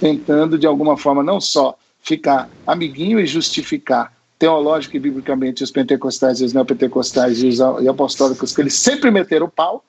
Tentando, 0.00 0.58
de 0.58 0.66
alguma 0.66 0.96
forma, 0.96 1.22
não 1.22 1.40
só 1.40 1.76
ficar 2.02 2.48
amiguinho 2.66 3.20
e 3.20 3.26
justificar 3.26 4.12
teológico 4.42 4.96
e 4.96 4.98
biblicamente 4.98 5.62
os 5.62 5.70
pentecostais 5.70 6.40
e 6.40 6.44
os 6.44 6.52
neopentecostais 6.52 7.40
e 7.44 7.46
os 7.46 7.60
apostólicos, 7.60 8.52
que 8.52 8.60
eles 8.60 8.74
sempre 8.74 9.08
meteram 9.08 9.46
o 9.46 9.48
pau, 9.48 9.84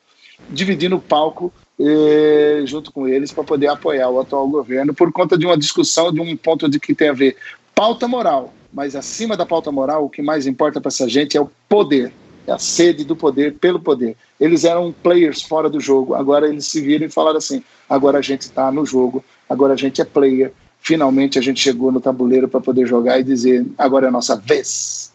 dividindo 0.47 0.95
o 0.95 1.01
palco 1.01 1.51
eh, 1.79 2.61
junto 2.63 2.91
com 2.91 3.07
eles 3.07 3.31
para 3.31 3.43
poder 3.43 3.65
apoiar 3.65 4.11
o 4.11 4.19
atual 4.19 4.47
governo 4.47 4.93
por 4.93 5.11
conta 5.11 5.35
de 5.35 5.43
uma 5.43 5.57
discussão 5.57 6.13
de 6.13 6.21
um 6.21 6.37
ponto 6.37 6.69
de 6.69 6.79
que 6.79 6.93
tem 6.93 7.09
a 7.09 7.13
ver 7.13 7.35
pauta 7.73 8.07
moral, 8.07 8.53
mas 8.71 8.95
acima 8.95 9.35
da 9.35 9.43
pauta 9.43 9.71
moral, 9.71 10.05
o 10.05 10.09
que 10.09 10.21
mais 10.21 10.45
importa 10.45 10.79
para 10.79 10.89
essa 10.89 11.09
gente 11.09 11.35
é 11.35 11.41
o 11.41 11.49
poder, 11.67 12.13
é 12.45 12.51
a 12.51 12.59
sede 12.59 13.03
do 13.03 13.15
poder 13.15 13.55
pelo 13.55 13.79
poder. 13.79 14.15
Eles 14.39 14.65
eram 14.65 14.93
players 15.01 15.41
fora 15.41 15.67
do 15.67 15.79
jogo, 15.79 16.13
agora 16.13 16.47
eles 16.47 16.67
se 16.67 16.79
viram 16.79 17.07
e 17.07 17.09
falaram 17.09 17.39
assim: 17.39 17.63
agora 17.89 18.19
a 18.19 18.21
gente 18.21 18.41
está 18.41 18.71
no 18.71 18.85
jogo, 18.85 19.25
agora 19.49 19.73
a 19.73 19.77
gente 19.77 19.99
é 19.99 20.05
player, 20.05 20.53
finalmente 20.83 21.39
a 21.39 21.41
gente 21.41 21.61
chegou 21.61 21.91
no 21.91 22.01
tabuleiro 22.01 22.47
para 22.47 22.59
poder 22.59 22.85
jogar 22.85 23.17
e 23.17 23.23
dizer 23.23 23.65
agora 23.77 24.07
é 24.07 24.09
a 24.09 24.11
nossa 24.11 24.35
vez. 24.35 25.13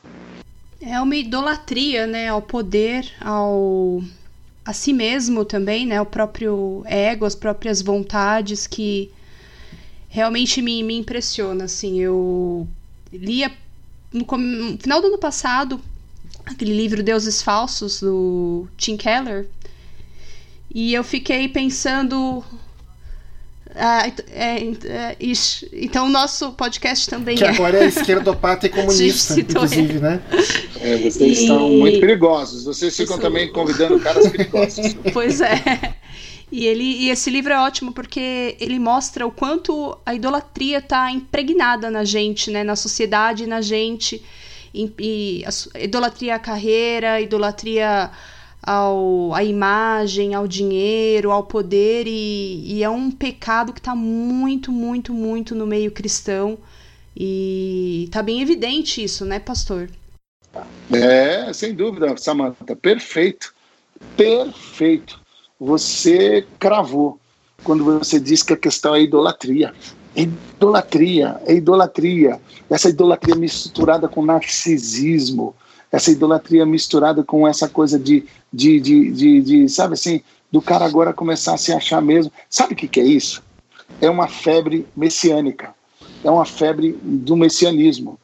É 0.81 0.99
uma 1.01 1.15
idolatria, 1.15 2.07
né, 2.07 2.29
ao 2.29 2.41
poder, 2.41 3.13
ao 3.21 4.03
a 4.65 4.73
si 4.73 4.93
mesmo 4.93 5.45
também, 5.45 5.87
né, 5.87 6.01
o 6.01 6.07
próprio 6.07 6.83
ego, 6.87 7.25
as 7.25 7.35
próprias 7.35 7.81
vontades 7.81 8.67
que 8.67 9.11
realmente 10.09 10.61
me, 10.61 10.83
me 10.83 10.99
impressiona, 10.99 11.65
assim, 11.65 12.01
eu 12.01 12.67
lia 13.13 13.51
no, 14.13 14.25
no 14.25 14.79
final 14.79 15.01
do 15.01 15.09
ano 15.09 15.19
passado 15.19 15.81
aquele 16.47 16.75
livro 16.75 17.03
Deuses 17.03 17.43
Falsos 17.43 18.01
do 18.01 18.67
Tim 18.77 18.97
Keller 18.97 19.47
e 20.75 20.95
eu 20.95 21.03
fiquei 21.03 21.49
pensando 21.49 22.45
ah, 23.75 24.11
é, 24.31 24.63
é, 24.87 25.17
então 25.73 26.07
o 26.07 26.09
nosso 26.09 26.53
podcast 26.53 27.09
também 27.09 27.37
que 27.37 27.45
é. 27.45 27.49
agora 27.51 27.85
é 27.85 27.87
esquerdopata 27.87 28.67
e 28.67 28.71
comunista, 28.71 29.39
inclusive, 29.39 30.01
né? 30.01 30.21
É, 30.81 30.97
vocês 30.99 31.39
e... 31.39 31.43
estão 31.43 31.69
muito 31.71 32.01
perigosos. 32.01 32.65
Vocês 32.65 32.97
ficam 32.97 33.17
Isso... 33.17 33.23
também 33.23 33.53
convidando 33.53 33.99
caras 34.01 34.29
perigosos. 34.29 34.97
Pois 35.13 35.41
é. 35.41 35.95
E, 36.51 36.67
ele, 36.67 36.83
e 36.83 37.11
esse 37.11 37.29
livro 37.29 37.53
é 37.53 37.59
ótimo 37.59 37.93
porque 37.93 38.57
ele 38.59 38.79
mostra 38.79 39.27
o 39.27 39.31
quanto 39.31 39.97
a 40.05 40.15
idolatria 40.15 40.79
está 40.79 41.11
impregnada 41.11 41.91
na 41.91 42.05
gente, 42.05 42.51
né? 42.51 42.65
na 42.65 42.75
sociedade, 42.75 43.47
na 43.47 43.61
gente. 43.61 44.23
E, 44.73 44.93
e 44.99 45.45
a, 45.45 45.85
idolatria 45.85 46.37
à 46.37 46.39
carreira, 46.39 47.21
idolatria 47.21 48.11
ao, 48.63 49.33
à 49.35 49.43
imagem, 49.43 50.35
ao 50.35 50.47
dinheiro, 50.47 51.31
ao 51.31 51.45
poder, 51.45 52.07
e, 52.07 52.75
e 52.75 52.83
é 52.83 52.91
um 52.91 53.11
pecado 53.11 53.73
que 53.73 53.81
está 53.81 53.95
muito, 53.95 54.71
muito, 54.73 55.13
muito 55.13 55.55
no 55.55 55.67
meio 55.67 55.91
cristão. 55.91 56.59
E 57.17 58.05
está 58.05 58.23
bem 58.23 58.41
evidente 58.41 59.03
isso, 59.03 59.25
né, 59.25 59.39
pastor? 59.39 59.91
É, 60.93 61.53
sem 61.53 61.75
dúvida, 61.75 62.17
Samantha, 62.17 62.77
perfeito. 62.77 63.53
Perfeito. 64.17 65.21
Você 65.59 66.47
cravou 66.59 67.19
quando 67.65 67.85
você 67.85 68.21
disse 68.21 68.45
que 68.45 68.53
a 68.53 68.57
questão 68.57 68.95
é 68.95 69.03
idolatria. 69.03 69.75
Idolatria, 70.15 71.41
é 71.47 71.55
idolatria. 71.55 72.41
Essa 72.71 72.89
idolatria 72.89 73.35
misturada 73.35 74.09
com 74.09 74.25
narcisismo, 74.25 75.55
essa 75.91 76.11
idolatria 76.11 76.67
misturada 76.67 77.23
com 77.23 77.47
essa 77.47 77.69
coisa 77.69 77.99
de, 77.99 78.25
de, 78.53 78.81
de, 78.81 79.11
de, 79.11 79.41
de 79.41 79.69
sabe 79.69 79.95
assim, 79.95 80.21
do 80.51 80.61
cara 80.61 80.85
agora 80.85 81.13
começar 81.13 81.55
a 81.55 81.59
se 81.59 81.73
achar 81.73 82.01
mesmo. 82.01 82.33
Sabe 82.49 82.75
o 82.75 82.77
que, 82.77 82.89
que 82.89 83.01
é 83.01 83.05
isso? 83.05 83.43
É 84.01 84.09
uma 84.09 84.29
febre 84.29 84.87
messiânica, 84.97 85.75
é 86.23 86.31
uma 86.31 86.45
febre 86.45 86.99
do 87.03 87.37
messianismo. 87.37 88.19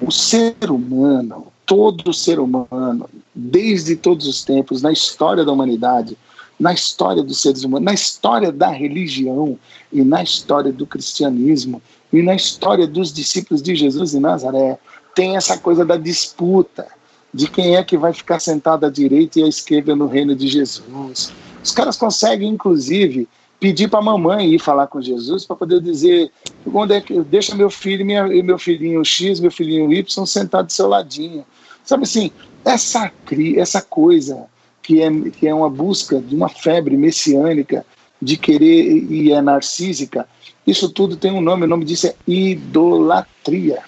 O 0.00 0.10
ser 0.10 0.56
humano, 0.70 1.46
todo 1.64 2.12
ser 2.12 2.38
humano, 2.38 3.08
desde 3.34 3.96
todos 3.96 4.26
os 4.26 4.44
tempos, 4.44 4.82
na 4.82 4.92
história 4.92 5.44
da 5.44 5.52
humanidade, 5.52 6.16
na 6.58 6.72
história 6.72 7.22
dos 7.22 7.40
seres 7.40 7.64
humanos, 7.64 7.84
na 7.84 7.94
história 7.94 8.50
da 8.50 8.68
religião 8.68 9.58
e 9.92 10.02
na 10.02 10.22
história 10.22 10.72
do 10.72 10.86
cristianismo 10.86 11.82
e 12.12 12.22
na 12.22 12.34
história 12.34 12.86
dos 12.86 13.12
discípulos 13.12 13.62
de 13.62 13.74
Jesus 13.74 14.14
em 14.14 14.20
Nazaré, 14.20 14.78
tem 15.14 15.36
essa 15.36 15.58
coisa 15.58 15.84
da 15.84 15.96
disputa 15.96 16.86
de 17.32 17.48
quem 17.48 17.76
é 17.76 17.84
que 17.84 17.96
vai 17.96 18.12
ficar 18.12 18.40
sentado 18.40 18.86
à 18.86 18.90
direita 18.90 19.40
e 19.40 19.42
à 19.44 19.48
esquerda 19.48 19.94
no 19.94 20.06
reino 20.06 20.34
de 20.34 20.48
Jesus. 20.48 21.32
Os 21.62 21.72
caras 21.72 21.96
conseguem, 21.96 22.48
inclusive, 22.48 23.28
pedir 23.58 23.88
para 23.88 23.98
a 23.98 24.02
mamãe 24.02 24.54
ir 24.54 24.58
falar 24.58 24.86
com 24.86 25.00
Jesus 25.00 25.44
para 25.44 25.56
poder 25.56 25.80
dizer 25.80 26.30
onde 26.72 26.94
é 26.94 27.00
que 27.00 27.20
deixa 27.20 27.54
meu 27.54 27.70
filho 27.70 28.04
minha, 28.04 28.26
meu 28.26 28.58
filhinho 28.58 29.04
X, 29.04 29.40
meu 29.40 29.50
filhinho 29.50 29.92
Y 29.92 30.26
sentado 30.26 30.66
do 30.66 30.72
seu 30.72 30.88
ladinho. 30.88 31.44
Sabe 31.84 32.04
assim, 32.04 32.30
essa 32.64 33.10
essa 33.56 33.82
coisa 33.82 34.46
que 34.82 35.02
é, 35.02 35.10
que 35.30 35.48
é 35.48 35.54
uma 35.54 35.68
busca 35.68 36.20
de 36.20 36.34
uma 36.34 36.48
febre 36.48 36.96
messiânica 36.96 37.84
de 38.20 38.36
querer 38.36 39.04
e 39.10 39.32
é 39.32 39.42
narcísica, 39.42 40.28
isso 40.66 40.88
tudo 40.88 41.16
tem 41.16 41.32
um 41.32 41.40
nome, 41.40 41.64
o 41.64 41.68
nome 41.68 41.84
disso 41.84 42.06
é 42.06 42.14
idolatria. 42.26 43.82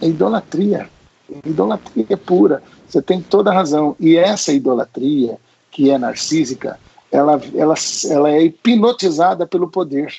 É 0.00 0.06
idolatria. 0.06 0.88
Idolatria 1.44 2.16
pura. 2.16 2.62
Você 2.88 3.00
tem 3.00 3.20
toda 3.20 3.50
a 3.50 3.54
razão. 3.54 3.96
E 3.98 4.16
essa 4.16 4.52
idolatria, 4.52 5.38
que 5.70 5.90
é 5.90 5.98
narcísica, 5.98 6.78
ela, 7.10 7.40
ela, 7.54 7.74
ela 8.08 8.30
é 8.30 8.44
hipnotizada 8.44 9.46
pelo 9.46 9.68
poder. 9.68 10.14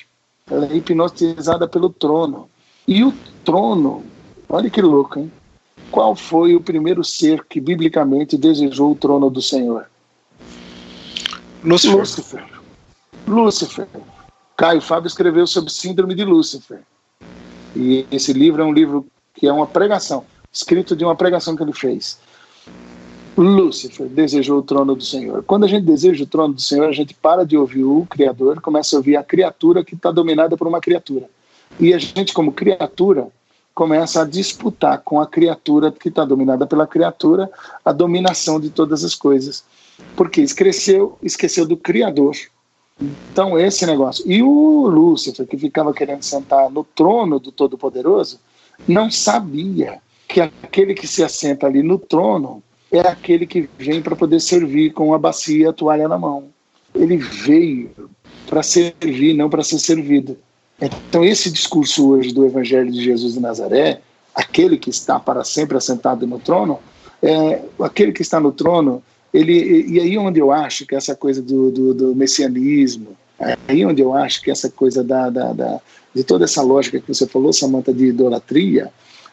Ela 0.50 0.66
é 0.66 0.76
hipnotizada 0.76 1.66
pelo 1.68 1.90
trono. 1.90 2.48
E 2.86 3.04
o 3.04 3.12
trono, 3.44 4.04
olha 4.48 4.68
que 4.68 4.82
louco, 4.82 5.18
hein? 5.18 5.30
Qual 5.90 6.16
foi 6.16 6.54
o 6.54 6.60
primeiro 6.60 7.04
ser 7.04 7.44
que 7.44 7.60
biblicamente 7.60 8.36
desejou 8.36 8.92
o 8.92 8.96
trono 8.96 9.30
do 9.30 9.42
Senhor? 9.42 9.86
Lúcifer. 11.62 11.98
Lúcifer. 11.98 12.44
Lúcifer. 13.26 13.88
Caio 14.56 14.80
Fábio 14.80 15.06
escreveu 15.06 15.46
sobre 15.46 15.70
síndrome 15.70 16.14
de 16.14 16.24
Lúcifer. 16.24 16.80
E 17.74 18.06
esse 18.10 18.32
livro 18.32 18.62
é 18.62 18.64
um 18.64 18.72
livro 18.72 19.06
que 19.34 19.46
é 19.46 19.52
uma 19.52 19.66
pregação, 19.66 20.24
escrito 20.52 20.94
de 20.94 21.04
uma 21.04 21.16
pregação 21.16 21.56
que 21.56 21.62
ele 21.62 21.72
fez. 21.72 22.18
Lúcifer 23.36 24.08
desejou 24.08 24.58
o 24.58 24.62
trono 24.62 24.94
do 24.94 25.02
Senhor. 25.02 25.42
Quando 25.42 25.64
a 25.64 25.68
gente 25.68 25.84
deseja 25.84 26.24
o 26.24 26.26
trono 26.26 26.54
do 26.54 26.60
Senhor, 26.60 26.88
a 26.88 26.92
gente 26.92 27.14
para 27.14 27.46
de 27.46 27.56
ouvir 27.56 27.84
o 27.84 28.06
Criador, 28.08 28.60
começa 28.60 28.94
a 28.94 28.98
ouvir 28.98 29.16
a 29.16 29.24
criatura 29.24 29.82
que 29.82 29.94
está 29.94 30.10
dominada 30.10 30.56
por 30.56 30.68
uma 30.68 30.80
criatura. 30.80 31.28
E 31.80 31.94
a 31.94 31.98
gente, 31.98 32.34
como 32.34 32.52
criatura, 32.52 33.28
começa 33.74 34.20
a 34.20 34.26
disputar 34.26 34.98
com 34.98 35.18
a 35.18 35.26
criatura 35.26 35.90
que 35.90 36.10
está 36.10 36.26
dominada 36.26 36.66
pela 36.66 36.86
criatura 36.86 37.50
a 37.82 37.90
dominação 37.90 38.60
de 38.60 38.68
todas 38.68 39.02
as 39.02 39.14
coisas 39.14 39.64
porque 40.16 40.40
esqueceu, 40.40 41.18
esqueceu 41.22 41.66
do 41.66 41.76
Criador. 41.76 42.36
Então, 43.00 43.58
esse 43.58 43.86
negócio. 43.86 44.30
E 44.30 44.42
o 44.42 44.86
Lúcifer, 44.86 45.46
que 45.46 45.56
ficava 45.56 45.92
querendo 45.92 46.22
sentar 46.22 46.70
no 46.70 46.84
trono 46.84 47.40
do 47.40 47.50
Todo-Poderoso, 47.50 48.38
não 48.86 49.10
sabia 49.10 50.00
que 50.32 50.40
aquele 50.40 50.94
que 50.94 51.06
se 51.06 51.22
assenta 51.22 51.66
ali 51.66 51.82
no 51.82 51.98
trono 51.98 52.62
é 52.90 53.00
aquele 53.00 53.46
que 53.46 53.68
vem 53.78 54.00
para 54.00 54.16
poder 54.16 54.40
servir 54.40 54.92
com 54.92 55.12
a 55.12 55.18
bacia 55.18 55.64
e 55.64 55.66
a 55.66 55.72
toalha 55.72 56.08
na 56.08 56.18
mão. 56.18 56.44
Ele 56.94 57.18
veio 57.18 57.90
para 58.46 58.62
servir, 58.62 59.34
não 59.34 59.50
para 59.50 59.62
ser 59.62 59.78
servido. 59.78 60.38
Então, 60.80 61.22
esse 61.22 61.50
discurso 61.50 62.08
hoje 62.08 62.32
do 62.32 62.46
Evangelho 62.46 62.90
de 62.90 63.02
Jesus 63.02 63.34
de 63.34 63.40
Nazaré, 63.40 64.00
aquele 64.34 64.78
que 64.78 64.88
está 64.88 65.20
para 65.20 65.44
sempre 65.44 65.76
assentado 65.76 66.26
no 66.26 66.38
trono, 66.38 66.78
é, 67.22 67.62
aquele 67.80 68.10
que 68.10 68.22
está 68.22 68.40
no 68.40 68.52
trono 68.52 69.02
ele, 69.34 69.86
e 69.86 70.00
aí 70.00 70.16
onde 70.18 70.40
eu 70.40 70.50
acho 70.50 70.86
que 70.86 70.94
essa 70.94 71.14
coisa 71.14 71.42
do, 71.42 71.70
do, 71.70 71.94
do 71.94 72.16
messianismo, 72.16 73.16
aí 73.68 73.84
onde 73.84 74.00
eu 74.00 74.14
acho 74.14 74.42
que 74.42 74.50
essa 74.50 74.70
coisa 74.70 75.04
da, 75.04 75.28
da, 75.28 75.52
da, 75.52 75.80
de 76.14 76.24
toda 76.24 76.44
essa 76.44 76.62
lógica 76.62 77.00
que 77.00 77.08
você 77.08 77.26
falou, 77.26 77.52
Samanta, 77.52 77.92
de 77.92 78.06
idolatria, 78.06 78.90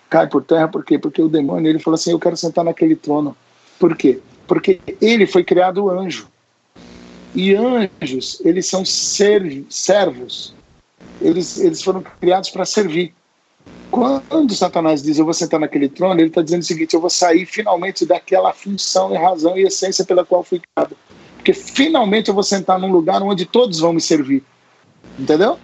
cai 0.09 0.27
por 0.27 0.43
terra, 0.43 0.67
por 0.67 0.83
quê? 0.83 0.97
Porque 0.97 1.21
o 1.21 1.29
demônio, 1.29 1.69
ele 1.69 1.79
falou 1.79 1.95
assim, 1.95 2.11
eu 2.11 2.19
quero 2.19 2.35
sentar 2.35 2.65
naquele 2.65 2.95
trono. 2.95 3.35
Por 3.77 3.95
quê? 3.95 4.19
Porque 4.47 4.81
ele 4.99 5.27
foi 5.27 5.43
criado 5.43 5.89
anjo. 5.89 6.27
E 7.35 7.55
anjos, 7.55 8.41
eles 8.43 8.65
são 8.65 8.83
servos. 8.83 10.53
Eles, 11.21 11.59
eles 11.59 11.81
foram 11.81 12.03
criados 12.19 12.49
para 12.49 12.65
servir. 12.65 13.13
Quando 13.91 14.53
Satanás 14.53 15.01
diz 15.01 15.17
eu 15.17 15.25
vou 15.25 15.33
sentar 15.33 15.59
naquele 15.59 15.89
trono, 15.89 16.19
ele 16.19 16.29
está 16.29 16.41
dizendo 16.41 16.61
o 16.61 16.65
seguinte: 16.65 16.93
eu 16.93 17.01
vou 17.01 17.09
sair 17.09 17.45
finalmente 17.45 18.05
daquela 18.05 18.53
função 18.53 19.13
e 19.13 19.17
razão 19.17 19.57
e 19.57 19.63
essência 19.63 20.05
pela 20.05 20.25
qual 20.25 20.43
fui 20.43 20.59
criado. 20.59 20.95
Porque 21.35 21.53
finalmente 21.53 22.29
eu 22.29 22.33
vou 22.33 22.43
sentar 22.43 22.79
num 22.79 22.91
lugar 22.91 23.21
onde 23.21 23.45
todos 23.45 23.79
vão 23.79 23.93
me 23.93 24.01
servir. 24.01 24.43
Entendeu? 25.17 25.57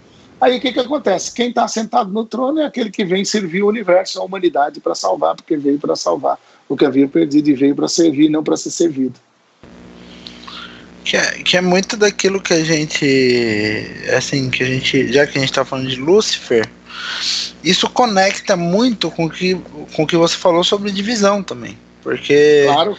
Aí 0.46 0.58
o 0.58 0.62
que, 0.62 0.72
que 0.72 0.80
acontece? 0.80 1.34
Quem 1.34 1.50
está 1.50 1.68
sentado 1.68 2.12
no 2.12 2.24
trono 2.24 2.60
é 2.60 2.66
aquele 2.66 2.92
que 2.92 3.04
vem 3.04 3.26
servir 3.26 3.64
o 3.64 3.68
universo, 3.68 4.20
a 4.20 4.24
humanidade, 4.24 4.80
para 4.80 4.94
salvar, 4.94 5.36
porque 5.36 5.58
veio 5.58 5.80
para 5.80 5.96
salvar 5.96 6.38
o 6.70 6.78
que 6.78 6.86
havia 6.86 7.08
perdido 7.08 7.50
e 7.50 7.56
veio 7.56 7.76
para 7.76 7.88
servir, 7.88 8.30
não 8.30 8.44
para 8.44 8.56
ser 8.56 8.70
servido. 8.70 9.20
Que 11.04 11.18
é, 11.18 11.32
que 11.44 11.58
é 11.58 11.62
muito 11.62 11.98
daquilo 11.98 12.40
que 12.40 12.54
a 12.54 12.64
gente. 12.64 13.88
Assim, 14.16 14.52
que 14.52 14.62
a 14.62 14.68
gente. 14.68 15.12
Já 15.12 15.26
que 15.26 15.38
a 15.38 15.42
gente 15.42 15.50
está 15.50 15.66
falando 15.66 15.90
de 15.90 16.00
Lúcifer 16.00 16.70
isso 17.64 17.90
conecta 17.90 18.56
muito 18.56 19.10
com 19.10 19.28
que, 19.28 19.56
o 19.56 19.88
com 19.96 20.06
que 20.06 20.16
você 20.16 20.36
falou 20.36 20.64
sobre 20.64 20.92
divisão 20.92 21.42
também. 21.42 21.76
Porque. 22.04 22.66
Claro. 22.68 22.96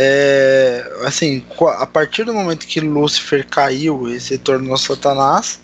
É, 0.00 0.88
assim, 1.04 1.44
a 1.78 1.86
partir 1.86 2.24
do 2.24 2.32
momento 2.32 2.68
que 2.68 2.78
Lúcifer 2.78 3.44
caiu 3.44 4.08
e 4.08 4.20
se 4.20 4.38
tornou 4.38 4.76
Satanás, 4.76 5.58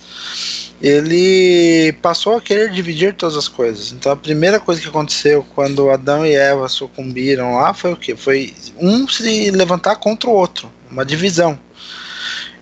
ele 0.85 1.95
passou 2.03 2.37
a 2.37 2.43
querer 2.43 2.71
dividir 2.71 3.15
todas 3.15 3.39
as 3.39 3.49
coisas. 3.49 3.91
Então 3.91 4.13
a 4.13 4.17
primeira 4.17 4.61
coisa 4.61 4.83
que 4.83 4.89
aconteceu 4.89 5.43
quando 5.55 5.89
Adão 5.89 6.27
e 6.27 6.35
Eva 6.35 6.69
sucumbiram 6.69 7.55
lá 7.55 7.73
foi 7.73 7.95
o 7.95 7.97
que? 7.97 8.15
Foi 8.15 8.55
um 8.77 9.09
se 9.09 9.51
levantar 9.51 9.97
contra 9.97 10.29
o 10.29 10.35
outro, 10.35 10.71
uma 10.91 11.03
divisão. 11.03 11.59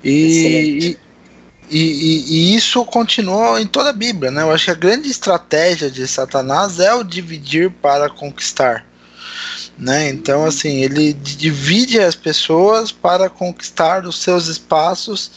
E, 0.05 0.97
e, 1.69 1.79
e, 1.79 2.53
e, 2.53 2.55
isso 2.55 2.85
continuou 2.85 3.59
em 3.59 3.67
toda 3.67 3.91
a 3.91 3.93
Bíblia, 3.93 4.31
né? 4.31 4.43
Eu 4.43 4.53
acho 4.53 4.67
que 4.67 4.71
a 4.71 4.75
grande 4.75 5.09
estratégia 5.09 5.91
de 5.91 6.07
Satanás 6.07 6.79
é 6.79 6.95
o 6.95 7.03
dividir 7.03 7.71
para 7.71 8.09
conquistar. 8.09 8.87
Né? 9.77 10.11
Então, 10.11 10.45
assim, 10.45 10.85
ele 10.85 11.13
divide 11.13 11.99
as 11.99 12.15
pessoas 12.15 12.93
para 12.93 13.29
conquistar 13.29 14.07
os 14.07 14.21
seus 14.21 14.47
espaços, 14.47 15.33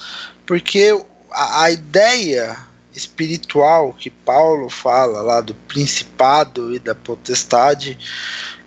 porque 0.45 0.95
a, 1.31 1.63
a 1.63 1.71
ideia 1.71 2.55
espiritual 2.95 3.93
que 3.93 4.09
Paulo 4.09 4.69
fala 4.69 5.21
lá 5.21 5.41
do 5.41 5.53
principado 5.53 6.73
e 6.73 6.79
da 6.79 6.95
potestade 6.95 7.97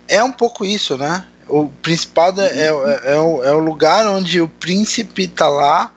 é 0.07 0.23
um 0.23 0.31
pouco 0.31 0.65
isso, 0.65 0.97
né? 0.97 1.25
O 1.47 1.67
principado 1.81 2.41
é, 2.41 2.47
é, 2.47 2.67
é, 3.13 3.19
o, 3.19 3.43
é 3.43 3.53
o 3.53 3.59
lugar 3.59 4.07
onde 4.07 4.39
o 4.41 4.47
príncipe 4.47 5.23
está 5.23 5.47
lá 5.47 5.91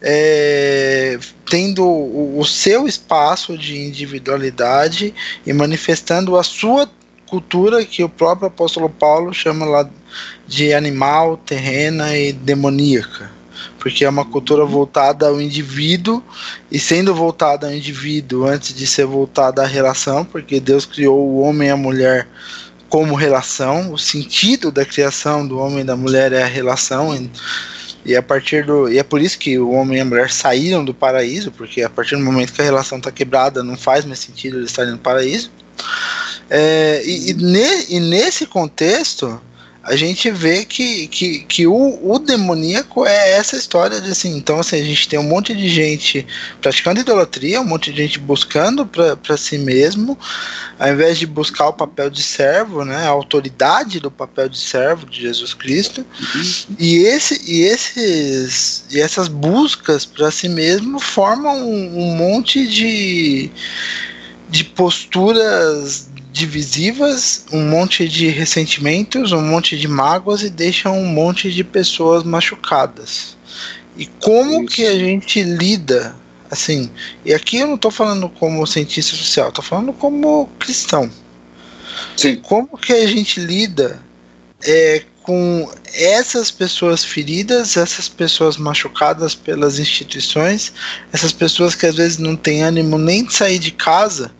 é, 0.00 1.18
tendo 1.48 1.84
o, 1.84 2.40
o, 2.40 2.44
seu 2.44 2.88
espaço 2.88 3.56
de 3.56 3.78
individualidade 3.78 5.14
e 5.46 5.52
manifestando 5.52 6.36
a 6.36 6.42
sua 6.42 6.90
cultura 7.26 7.84
que 7.84 8.02
o 8.02 8.08
próprio 8.08 8.48
apóstolo 8.48 8.90
Paulo 8.90 9.32
chama 9.32 9.64
lá 9.64 9.88
de 10.46 10.74
animal, 10.74 11.36
terrena 11.36 12.16
e 12.16 12.32
demoníaca. 12.32 13.30
Porque 13.78 14.04
é 14.04 14.08
uma 14.08 14.24
cultura 14.24 14.64
voltada 14.64 15.28
ao 15.28 15.40
indivíduo 15.40 16.22
e 16.70 16.78
sendo 16.78 17.14
voltada 17.14 17.66
ao 17.66 17.74
indivíduo 17.74 18.46
antes 18.46 18.74
de 18.74 18.86
ser 18.86 19.06
voltada 19.06 19.62
à 19.62 19.66
relação, 19.66 20.24
porque 20.24 20.60
Deus 20.60 20.84
criou 20.84 21.28
o 21.28 21.40
homem 21.40 21.68
e 21.68 21.70
a 21.70 21.76
mulher 21.76 22.28
como 22.88 23.14
relação, 23.14 23.90
o 23.90 23.96
sentido 23.96 24.70
da 24.70 24.84
criação 24.84 25.46
do 25.46 25.58
homem 25.58 25.80
e 25.80 25.84
da 25.84 25.96
mulher 25.96 26.30
é 26.32 26.42
a 26.42 26.46
relação. 26.46 27.16
E 28.04 28.14
a 28.14 28.22
partir 28.22 28.66
do. 28.66 28.90
E 28.90 28.98
é 28.98 29.02
por 29.02 29.20
isso 29.20 29.38
que 29.38 29.58
o 29.58 29.70
homem 29.70 29.96
e 29.96 30.00
a 30.02 30.04
mulher 30.04 30.30
saíram 30.30 30.84
do 30.84 30.92
paraíso, 30.92 31.50
porque 31.50 31.82
a 31.82 31.88
partir 31.88 32.16
do 32.16 32.22
momento 32.22 32.52
que 32.52 32.60
a 32.60 32.64
relação 32.64 32.98
está 32.98 33.10
quebrada, 33.10 33.62
não 33.62 33.78
faz 33.78 34.04
mais 34.04 34.18
sentido 34.18 34.58
eles 34.58 34.70
estarem 34.70 34.92
no 34.92 34.98
paraíso. 34.98 35.50
É, 36.50 37.02
e, 37.02 37.30
e, 37.30 37.34
ne, 37.34 37.86
e, 37.88 37.98
nesse 37.98 38.44
contexto, 38.44 39.40
a 39.84 39.96
gente 39.96 40.30
vê 40.30 40.64
que, 40.64 41.08
que, 41.08 41.40
que 41.40 41.66
o, 41.66 41.98
o 42.02 42.18
demoníaco 42.18 43.04
é 43.04 43.32
essa 43.32 43.56
história 43.56 44.00
de 44.00 44.12
assim, 44.12 44.36
então 44.36 44.60
assim, 44.60 44.80
a 44.80 44.84
gente 44.84 45.08
tem 45.08 45.18
um 45.18 45.24
monte 45.24 45.56
de 45.56 45.68
gente 45.68 46.24
praticando 46.60 47.00
idolatria, 47.00 47.60
um 47.60 47.64
monte 47.64 47.90
de 47.92 48.02
gente 48.02 48.18
buscando 48.20 48.86
para 48.86 49.36
si 49.36 49.58
mesmo, 49.58 50.16
ao 50.78 50.88
invés 50.88 51.18
de 51.18 51.26
buscar 51.26 51.68
o 51.68 51.72
papel 51.72 52.10
de 52.10 52.22
servo, 52.22 52.84
né, 52.84 53.04
a 53.06 53.08
autoridade 53.08 53.98
do 53.98 54.10
papel 54.10 54.48
de 54.48 54.58
servo 54.58 55.04
de 55.04 55.20
Jesus 55.20 55.52
Cristo, 55.52 56.06
uhum. 56.20 56.76
e, 56.78 56.98
esse, 56.98 57.42
e, 57.44 57.62
esses, 57.62 58.84
e 58.88 59.00
essas 59.00 59.26
buscas 59.26 60.06
para 60.06 60.30
si 60.30 60.48
mesmo 60.48 61.00
formam 61.00 61.56
um, 61.68 61.98
um 61.98 62.16
monte 62.16 62.68
de, 62.68 63.50
de 64.48 64.62
posturas 64.62 66.11
divisivas, 66.32 67.44
um 67.52 67.68
monte 67.68 68.08
de 68.08 68.28
ressentimentos, 68.28 69.32
um 69.32 69.42
monte 69.42 69.78
de 69.78 69.86
mágoas 69.86 70.42
e 70.42 70.48
deixam 70.48 70.98
um 70.98 71.06
monte 71.06 71.52
de 71.52 71.62
pessoas 71.62 72.24
machucadas. 72.24 73.36
E 73.96 74.06
como 74.06 74.64
Isso. 74.64 74.74
que 74.74 74.86
a 74.86 74.98
gente 74.98 75.42
lida 75.42 76.16
assim? 76.50 76.90
E 77.24 77.34
aqui 77.34 77.58
eu 77.58 77.66
não 77.66 77.74
estou 77.74 77.90
falando 77.90 78.28
como 78.30 78.66
cientista 78.66 79.14
social, 79.14 79.50
estou 79.50 79.62
falando 79.62 79.92
como 79.92 80.48
cristão. 80.58 81.10
Sim. 82.16 82.36
Como 82.36 82.78
que 82.78 82.94
a 82.94 83.06
gente 83.06 83.38
lida 83.38 84.00
é, 84.64 85.02
com 85.22 85.70
essas 85.92 86.50
pessoas 86.50 87.04
feridas, 87.04 87.76
essas 87.76 88.08
pessoas 88.08 88.56
machucadas 88.56 89.34
pelas 89.34 89.78
instituições, 89.78 90.72
essas 91.12 91.32
pessoas 91.32 91.74
que 91.74 91.84
às 91.84 91.96
vezes 91.96 92.16
não 92.16 92.36
têm 92.36 92.62
ânimo 92.62 92.96
nem 92.96 93.24
de 93.24 93.34
sair 93.34 93.58
de 93.58 93.70
casa 93.70 94.32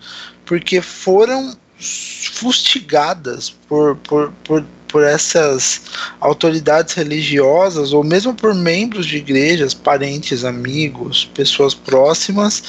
porque 0.44 0.80
foram 0.80 1.56
fustigadas 1.82 3.50
por, 3.68 3.96
por, 3.96 4.32
por, 4.44 4.64
por 4.88 5.02
essas 5.02 5.80
autoridades 6.20 6.94
religiosas 6.94 7.92
ou 7.92 8.04
mesmo 8.04 8.34
por 8.34 8.54
membros 8.54 9.06
de 9.06 9.16
igrejas, 9.16 9.74
parentes, 9.74 10.44
amigos, 10.44 11.28
pessoas 11.34 11.74
próximas 11.74 12.62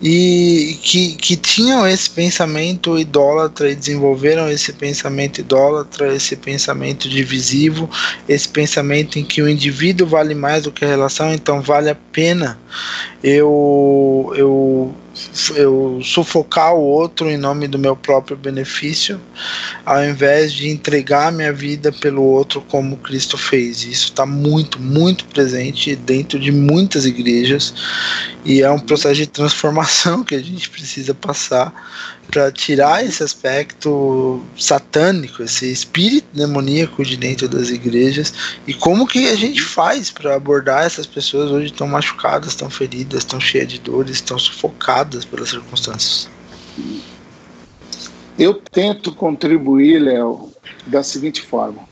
e 0.00 0.78
que, 0.82 1.14
que 1.16 1.36
tinham 1.36 1.86
esse 1.86 2.08
pensamento 2.08 2.98
idólatra 2.98 3.70
e 3.70 3.74
desenvolveram 3.74 4.48
esse 4.50 4.72
pensamento 4.72 5.40
idólatra, 5.40 6.14
esse 6.14 6.36
pensamento 6.36 7.08
divisivo, 7.08 7.90
esse 8.28 8.48
pensamento 8.48 9.18
em 9.18 9.24
que 9.24 9.42
o 9.42 9.48
indivíduo 9.48 10.06
vale 10.06 10.34
mais 10.34 10.62
do 10.62 10.72
que 10.72 10.84
a 10.84 10.88
relação, 10.88 11.34
então 11.34 11.60
vale 11.60 11.90
a 11.90 11.94
pena 11.94 12.58
eu, 13.22 14.32
eu 14.36 14.94
eu 15.54 16.00
sufocar 16.02 16.74
o 16.74 16.82
outro 16.82 17.30
em 17.30 17.36
nome 17.36 17.66
do 17.68 17.78
meu 17.78 17.96
próprio 17.96 18.36
benefício, 18.36 19.20
ao 19.84 20.04
invés 20.04 20.52
de 20.52 20.68
entregar 20.68 21.32
minha 21.32 21.52
vida 21.52 21.92
pelo 21.92 22.22
outro 22.22 22.60
como 22.68 22.96
Cristo 22.96 23.36
fez. 23.36 23.84
Isso 23.84 24.06
está 24.06 24.26
muito, 24.26 24.80
muito 24.80 25.24
presente 25.26 25.94
dentro 25.96 26.38
de 26.38 26.52
muitas 26.52 27.04
igrejas 27.04 27.74
e 28.44 28.62
é 28.62 28.70
um 28.70 28.78
processo 28.78 29.16
de 29.16 29.26
transformação 29.26 30.22
que 30.24 30.34
a 30.34 30.42
gente 30.42 30.68
precisa 30.70 31.14
passar 31.14 31.72
para 32.30 32.50
tirar 32.50 33.04
esse 33.04 33.22
aspecto 33.22 34.42
satânico, 34.56 35.42
esse 35.42 35.70
espírito 35.70 36.26
demoníaco 36.32 37.04
de 37.04 37.16
dentro 37.16 37.48
das 37.48 37.68
igrejas 37.68 38.32
e 38.66 38.72
como 38.72 39.06
que 39.06 39.28
a 39.28 39.36
gente 39.36 39.60
faz 39.60 40.10
para 40.10 40.34
abordar 40.34 40.84
essas 40.84 41.06
pessoas 41.06 41.50
hoje 41.50 41.72
tão 41.72 41.86
machucadas, 41.86 42.54
tão 42.54 42.70
feridas, 42.70 43.24
tão 43.24 43.40
cheias 43.40 43.68
de 43.68 43.78
dores, 43.78 44.20
tão 44.20 44.38
sufocadas 44.38 45.24
pelas 45.24 45.50
circunstâncias. 45.50 46.28
Eu 48.38 48.54
tento 48.54 49.14
contribuir, 49.14 49.98
Léo, 49.98 50.50
da 50.86 51.02
seguinte 51.02 51.42
forma. 51.42 51.86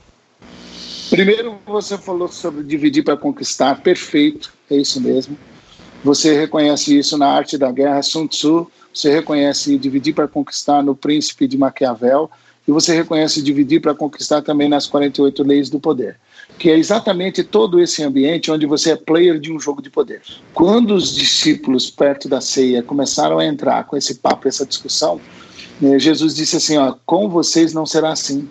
Primeiro, 1.10 1.58
você 1.66 1.98
falou 1.98 2.28
sobre 2.28 2.62
dividir 2.62 3.02
para 3.02 3.16
conquistar, 3.16 3.82
perfeito, 3.82 4.52
é 4.70 4.76
isso 4.76 5.00
mesmo. 5.00 5.36
Você 6.02 6.38
reconhece 6.38 6.96
isso 6.96 7.18
na 7.18 7.28
arte 7.28 7.58
da 7.58 7.70
guerra, 7.70 8.00
Sun 8.00 8.26
Tzu 8.26 8.70
você 8.92 9.10
reconhece 9.10 9.78
dividir 9.78 10.14
para 10.14 10.28
conquistar 10.28 10.82
no 10.82 10.94
Príncipe 10.94 11.46
de 11.46 11.56
Maquiavel, 11.56 12.30
e 12.70 12.72
você 12.72 12.94
reconhece 12.94 13.42
dividir 13.42 13.80
para 13.80 13.94
conquistar 13.94 14.42
também 14.42 14.68
nas 14.68 14.86
48 14.86 15.42
leis 15.42 15.68
do 15.68 15.80
poder, 15.80 16.16
que 16.58 16.70
é 16.70 16.78
exatamente 16.78 17.42
todo 17.42 17.80
esse 17.80 18.02
ambiente 18.02 18.50
onde 18.50 18.64
você 18.64 18.92
é 18.92 18.96
player 18.96 19.40
de 19.40 19.52
um 19.52 19.58
jogo 19.58 19.82
de 19.82 19.90
poder. 19.90 20.22
Quando 20.54 20.94
os 20.94 21.12
discípulos 21.12 21.90
perto 21.90 22.28
da 22.28 22.40
ceia 22.40 22.82
começaram 22.82 23.38
a 23.38 23.44
entrar 23.44 23.84
com 23.84 23.96
esse 23.96 24.16
papo, 24.16 24.46
essa 24.46 24.64
discussão, 24.64 25.20
né, 25.80 25.98
Jesus 25.98 26.34
disse 26.34 26.56
assim: 26.56 26.76
ó, 26.76 26.94
com 27.04 27.28
vocês 27.28 27.72
não 27.72 27.86
será 27.86 28.12
assim. 28.12 28.48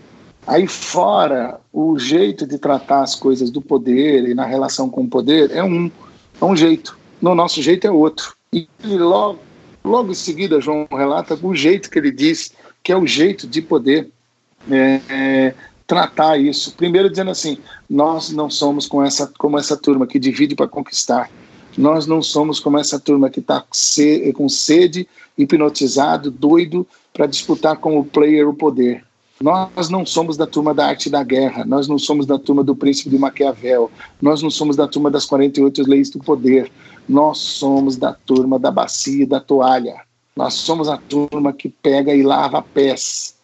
Aí 0.48 0.66
fora, 0.68 1.60
o 1.72 2.00
jeito 2.00 2.48
de 2.48 2.58
tratar 2.58 3.04
as 3.04 3.14
coisas 3.14 3.52
do 3.52 3.62
poder 3.62 4.28
e 4.28 4.34
na 4.34 4.46
relação 4.46 4.90
com 4.90 5.04
o 5.04 5.08
poder 5.08 5.52
é 5.52 5.64
um, 5.64 5.92
é 6.42 6.46
um 6.46 6.56
jeito. 6.56 6.98
No 7.22 7.36
nosso 7.36 7.62
jeito 7.62 7.86
é 7.86 7.92
outro. 7.92 8.34
E 8.52 8.68
logo 8.84 9.40
Logo 9.90 10.12
em 10.12 10.16
seguida, 10.16 10.62
João 10.62 10.88
relata 10.92 11.38
o 11.42 11.56
jeito 11.56 11.90
que 11.90 11.98
ele 11.98 12.12
diz, 12.12 12.52
que 12.84 12.92
é 12.92 12.96
o 12.96 13.08
jeito 13.08 13.48
de 13.48 13.60
poder 13.60 14.12
é, 14.70 15.02
é, 15.10 15.54
tratar 15.88 16.38
isso. 16.38 16.76
Primeiro 16.76 17.10
dizendo 17.10 17.32
assim, 17.32 17.58
nós 17.90 18.30
não 18.30 18.52
somos 18.52 18.86
com 18.86 19.04
essa, 19.04 19.26
como 19.40 19.58
essa 19.58 19.76
turma 19.76 20.06
que 20.06 20.20
divide 20.20 20.56
para 20.56 20.68
conquistar. 20.68 21.32
Nós 21.76 22.06
não 22.06 22.22
somos 22.22 22.60
como 22.60 22.78
essa 22.78 23.00
turma 23.00 23.32
que 23.32 23.40
está 23.40 23.62
com 24.36 24.48
sede, 24.48 25.08
hipnotizado, 25.36 26.30
doido 26.30 26.86
para 27.12 27.26
disputar 27.26 27.78
com 27.78 27.98
o 27.98 28.06
player 28.06 28.48
o 28.48 28.54
poder. 28.54 29.04
Nós 29.42 29.90
não 29.90 30.06
somos 30.06 30.36
da 30.36 30.46
turma 30.46 30.74
da 30.74 30.88
arte 30.88 31.10
da 31.10 31.24
guerra, 31.24 31.64
nós 31.64 31.88
não 31.88 31.98
somos 31.98 32.26
da 32.26 32.38
turma 32.38 32.62
do 32.62 32.76
príncipe 32.76 33.10
de 33.10 33.18
Maquiavel, 33.18 33.90
nós 34.22 34.42
não 34.42 34.50
somos 34.50 34.76
da 34.76 34.86
turma 34.86 35.10
das 35.10 35.26
48 35.26 35.82
leis 35.90 36.10
do 36.10 36.20
poder, 36.20 36.70
nós 37.08 37.38
somos 37.38 37.96
da 37.96 38.14
turma 38.14 38.60
da 38.60 38.70
bacia 38.70 39.24
e 39.24 39.26
da 39.26 39.40
toalha. 39.40 40.02
Nós 40.36 40.56
somos 40.56 40.90
a 40.90 40.98
turma 40.98 41.54
que 41.54 41.70
pega 41.70 42.14
e 42.14 42.22
lava 42.22 42.62
pés. 42.62 43.36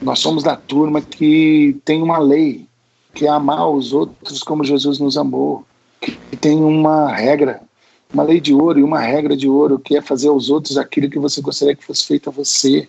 Nós 0.00 0.18
somos 0.18 0.42
da 0.42 0.56
turma 0.56 1.02
que 1.02 1.78
tem 1.84 2.02
uma 2.02 2.18
lei, 2.18 2.66
que 3.12 3.26
é 3.26 3.28
amar 3.28 3.68
os 3.68 3.92
outros 3.92 4.42
como 4.42 4.64
Jesus 4.64 4.98
nos 4.98 5.18
amou, 5.18 5.62
que 6.00 6.36
tem 6.38 6.56
uma 6.56 7.12
regra, 7.12 7.60
uma 8.12 8.22
lei 8.22 8.40
de 8.40 8.54
ouro 8.54 8.78
e 8.78 8.82
uma 8.82 9.00
regra 9.00 9.36
de 9.36 9.46
ouro, 9.46 9.78
que 9.78 9.94
é 9.94 10.00
fazer 10.00 10.28
aos 10.28 10.48
outros 10.48 10.78
aquilo 10.78 11.10
que 11.10 11.18
você 11.18 11.42
gostaria 11.42 11.76
que 11.76 11.84
fosse 11.84 12.06
feito 12.06 12.30
a 12.30 12.32
você 12.32 12.88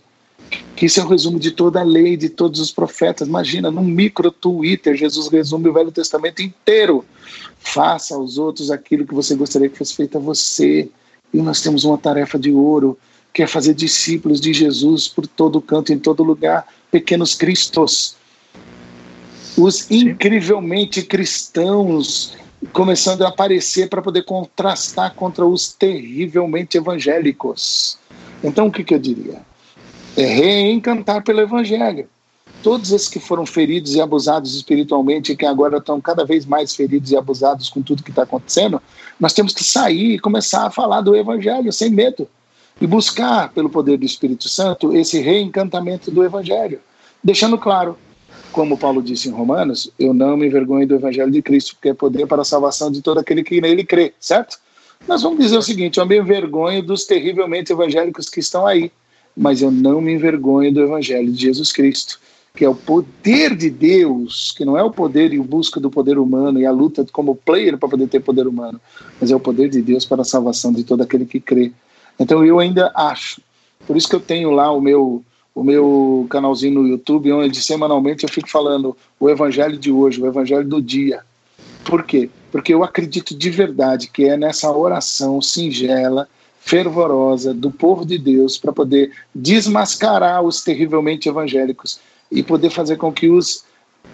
que 0.76 0.86
isso 0.86 1.00
é 1.00 1.04
o 1.04 1.08
resumo 1.08 1.40
de 1.40 1.52
toda 1.52 1.80
a 1.80 1.84
lei, 1.84 2.16
de 2.16 2.30
todos 2.30 2.60
os 2.60 2.72
profetas. 2.72 3.28
Imagina, 3.28 3.72
num 3.72 3.84
micro 3.84 4.30
Twitter, 4.30 4.96
Jesus 4.96 5.28
resume 5.28 5.70
o 5.70 5.74
Velho 5.74 5.92
Testamento 5.92 6.42
inteiro. 6.42 7.04
Faça 7.58 8.16
aos 8.16 8.38
outros 8.38 8.70
aquilo 8.70 9.06
que 9.06 9.14
você 9.14 9.36
gostaria 9.36 9.70
que 9.70 9.78
fosse 9.78 9.96
feito 9.96 10.18
a 10.18 10.22
você. 10.22 10.90
E 11.34 11.38
nós 11.38 11.62
temos 11.62 11.84
uma 11.84 11.98
tarefa 11.98 12.38
de 12.38 12.52
ouro, 12.52 12.98
que 13.34 13.42
é 13.42 13.48
fazer 13.48 13.74
discípulos 13.74 14.40
de 14.40 14.54
Jesus 14.54 15.08
por 15.08 15.26
todo 15.26 15.60
canto, 15.60 15.92
em 15.92 16.00
todo 16.00 16.24
lugar, 16.24 16.68
pequenos 16.92 17.34
cristos. 17.34 18.16
Os 19.58 19.90
incrivelmente 19.90 21.02
cristãos 21.02 22.38
começando 22.72 23.24
a 23.24 23.30
aparecer 23.30 23.90
para 23.90 24.02
poder 24.02 24.24
contrastar 24.24 25.14
contra 25.16 25.46
os 25.46 25.74
terrivelmente 25.74 26.78
evangélicos. 26.78 27.98
Então, 28.44 28.68
o 28.68 28.72
que, 28.72 28.84
que 28.84 28.94
eu 28.94 29.00
diria? 29.00 29.47
É 30.18 30.26
reencantar 30.26 31.24
pelo 31.24 31.42
Evangelho. 31.42 32.10
Todos 32.64 32.92
esses 32.92 33.08
que 33.08 33.20
foram 33.20 33.46
feridos 33.46 33.94
e 33.94 34.02
abusados 34.02 34.56
espiritualmente 34.56 35.32
e 35.32 35.38
que 35.38 35.46
agora 35.46 35.78
estão 35.78 36.02
cada 36.02 36.26
vez 36.26 36.44
mais 36.44 36.76
feridos 36.76 37.12
e 37.12 37.16
abusados 37.16 37.70
com 37.70 37.84
tudo 37.84 38.02
que 38.02 38.10
está 38.10 38.24
acontecendo, 38.24 38.82
nós 39.20 39.32
temos 39.32 39.54
que 39.54 39.64
sair 39.64 40.16
e 40.16 40.20
começar 40.20 40.66
a 40.66 40.72
falar 40.72 41.02
do 41.02 41.16
Evangelho 41.16 41.72
sem 41.72 41.92
medo 41.92 42.28
e 42.82 42.88
buscar, 42.88 43.52
pelo 43.54 43.70
poder 43.70 43.98
do 43.98 44.06
Espírito 44.06 44.50
Santo, 44.50 44.96
esse 44.96 45.20
reencantamento 45.20 46.10
do 46.10 46.24
Evangelho, 46.24 46.80
deixando 47.24 47.58
claro, 47.58 47.96
como 48.52 48.78
Paulo 48.78 49.04
disse 49.04 49.30
em 49.30 49.32
Romanos, 49.32 49.92
eu 50.00 50.14
não 50.14 50.36
me 50.36 50.48
envergonho 50.48 50.88
do 50.88 50.96
Evangelho 50.96 51.32
de 51.32 51.44
Cristo, 51.44 51.76
porque 51.76 51.90
é 51.90 51.94
poder 51.94 52.26
para 52.26 52.42
a 52.42 52.46
salvação 52.46 52.92
de 52.92 53.04
todo 53.04 53.20
aquele 53.20 53.44
que 53.44 53.62
nele 53.62 53.84
crê, 53.84 54.14
certo? 54.20 54.58
Nós 55.08 55.22
vamos 55.22 55.40
dizer 55.40 55.58
o 55.58 55.62
seguinte: 55.62 56.00
eu 56.00 56.06
me 56.08 56.18
envergonho 56.18 56.82
dos 56.82 57.06
terrivelmente 57.06 57.72
evangélicos 57.72 58.30
que 58.30 58.40
estão 58.40 58.66
aí 58.66 58.92
mas 59.38 59.62
eu 59.62 59.70
não 59.70 60.02
me 60.02 60.14
envergonho 60.14 60.74
do 60.74 60.82
Evangelho 60.82 61.32
de 61.32 61.40
Jesus 61.40 61.72
Cristo, 61.72 62.20
que 62.56 62.66
é 62.66 62.70
o 62.70 62.74
poder 62.74 63.56
de 63.56 63.70
Deus, 63.70 64.52
que 64.58 64.66
não 64.66 64.76
é 64.76 64.84
o 64.84 64.90
poder 64.90 65.32
e 65.32 65.38
o 65.40 65.44
busca 65.44 65.80
do 65.80 65.92
poder 65.92 66.18
humano 66.18 66.60
e 66.60 66.66
a 66.66 66.72
luta 66.72 67.06
como 67.12 67.36
player 67.36 67.78
para 67.78 67.88
poder 67.88 68.08
ter 68.08 68.20
poder 68.20 68.48
humano, 68.48 68.82
mas 69.22 69.30
é 69.30 69.36
o 69.36 69.40
poder 69.40 69.70
de 69.70 69.80
Deus 69.80 70.04
para 70.04 70.24
a 70.24 70.26
salvação 70.26 70.74
de 70.74 70.84
todo 70.84 71.04
aquele 71.04 71.28
que 71.28 71.40
crê. 71.40 71.72
Então 72.20 72.44
eu 72.44 72.58
ainda 72.58 72.92
acho, 72.96 73.40
por 73.86 73.96
isso 73.96 74.10
que 74.10 74.16
eu 74.16 74.20
tenho 74.20 74.50
lá 74.50 74.72
o 74.72 74.82
meu 74.82 75.24
o 75.54 75.64
meu 75.64 76.28
canalzinho 76.30 76.76
no 76.76 76.88
YouTube, 76.88 77.32
onde 77.32 77.60
semanalmente 77.64 78.24
eu 78.24 78.30
fico 78.30 78.48
falando 78.48 78.96
o 79.20 79.28
evangelho 79.28 79.76
de 79.76 79.92
hoje, 79.92 80.22
o 80.22 80.28
evangelho 80.28 80.68
do 80.68 80.80
dia. 80.80 81.22
Por 81.84 82.04
quê? 82.04 82.30
Porque 82.52 82.72
eu 82.72 82.84
acredito 82.84 83.36
de 83.36 83.50
verdade 83.50 84.08
que 84.08 84.26
é 84.26 84.38
nessa 84.38 84.72
oração 84.72 85.42
singela 85.42 86.30
fervorosa 86.68 87.54
do 87.54 87.72
povo 87.72 88.06
de 88.06 88.18
Deus 88.18 88.58
para 88.58 88.74
poder 88.74 89.12
desmascarar 89.34 90.44
os 90.44 90.62
terrivelmente 90.62 91.30
evangélicos 91.30 92.00
e 92.30 92.44
poder 92.44 92.70
fazer 92.70 92.98
com 92.98 93.12
que 93.12 93.30
os 93.30 93.64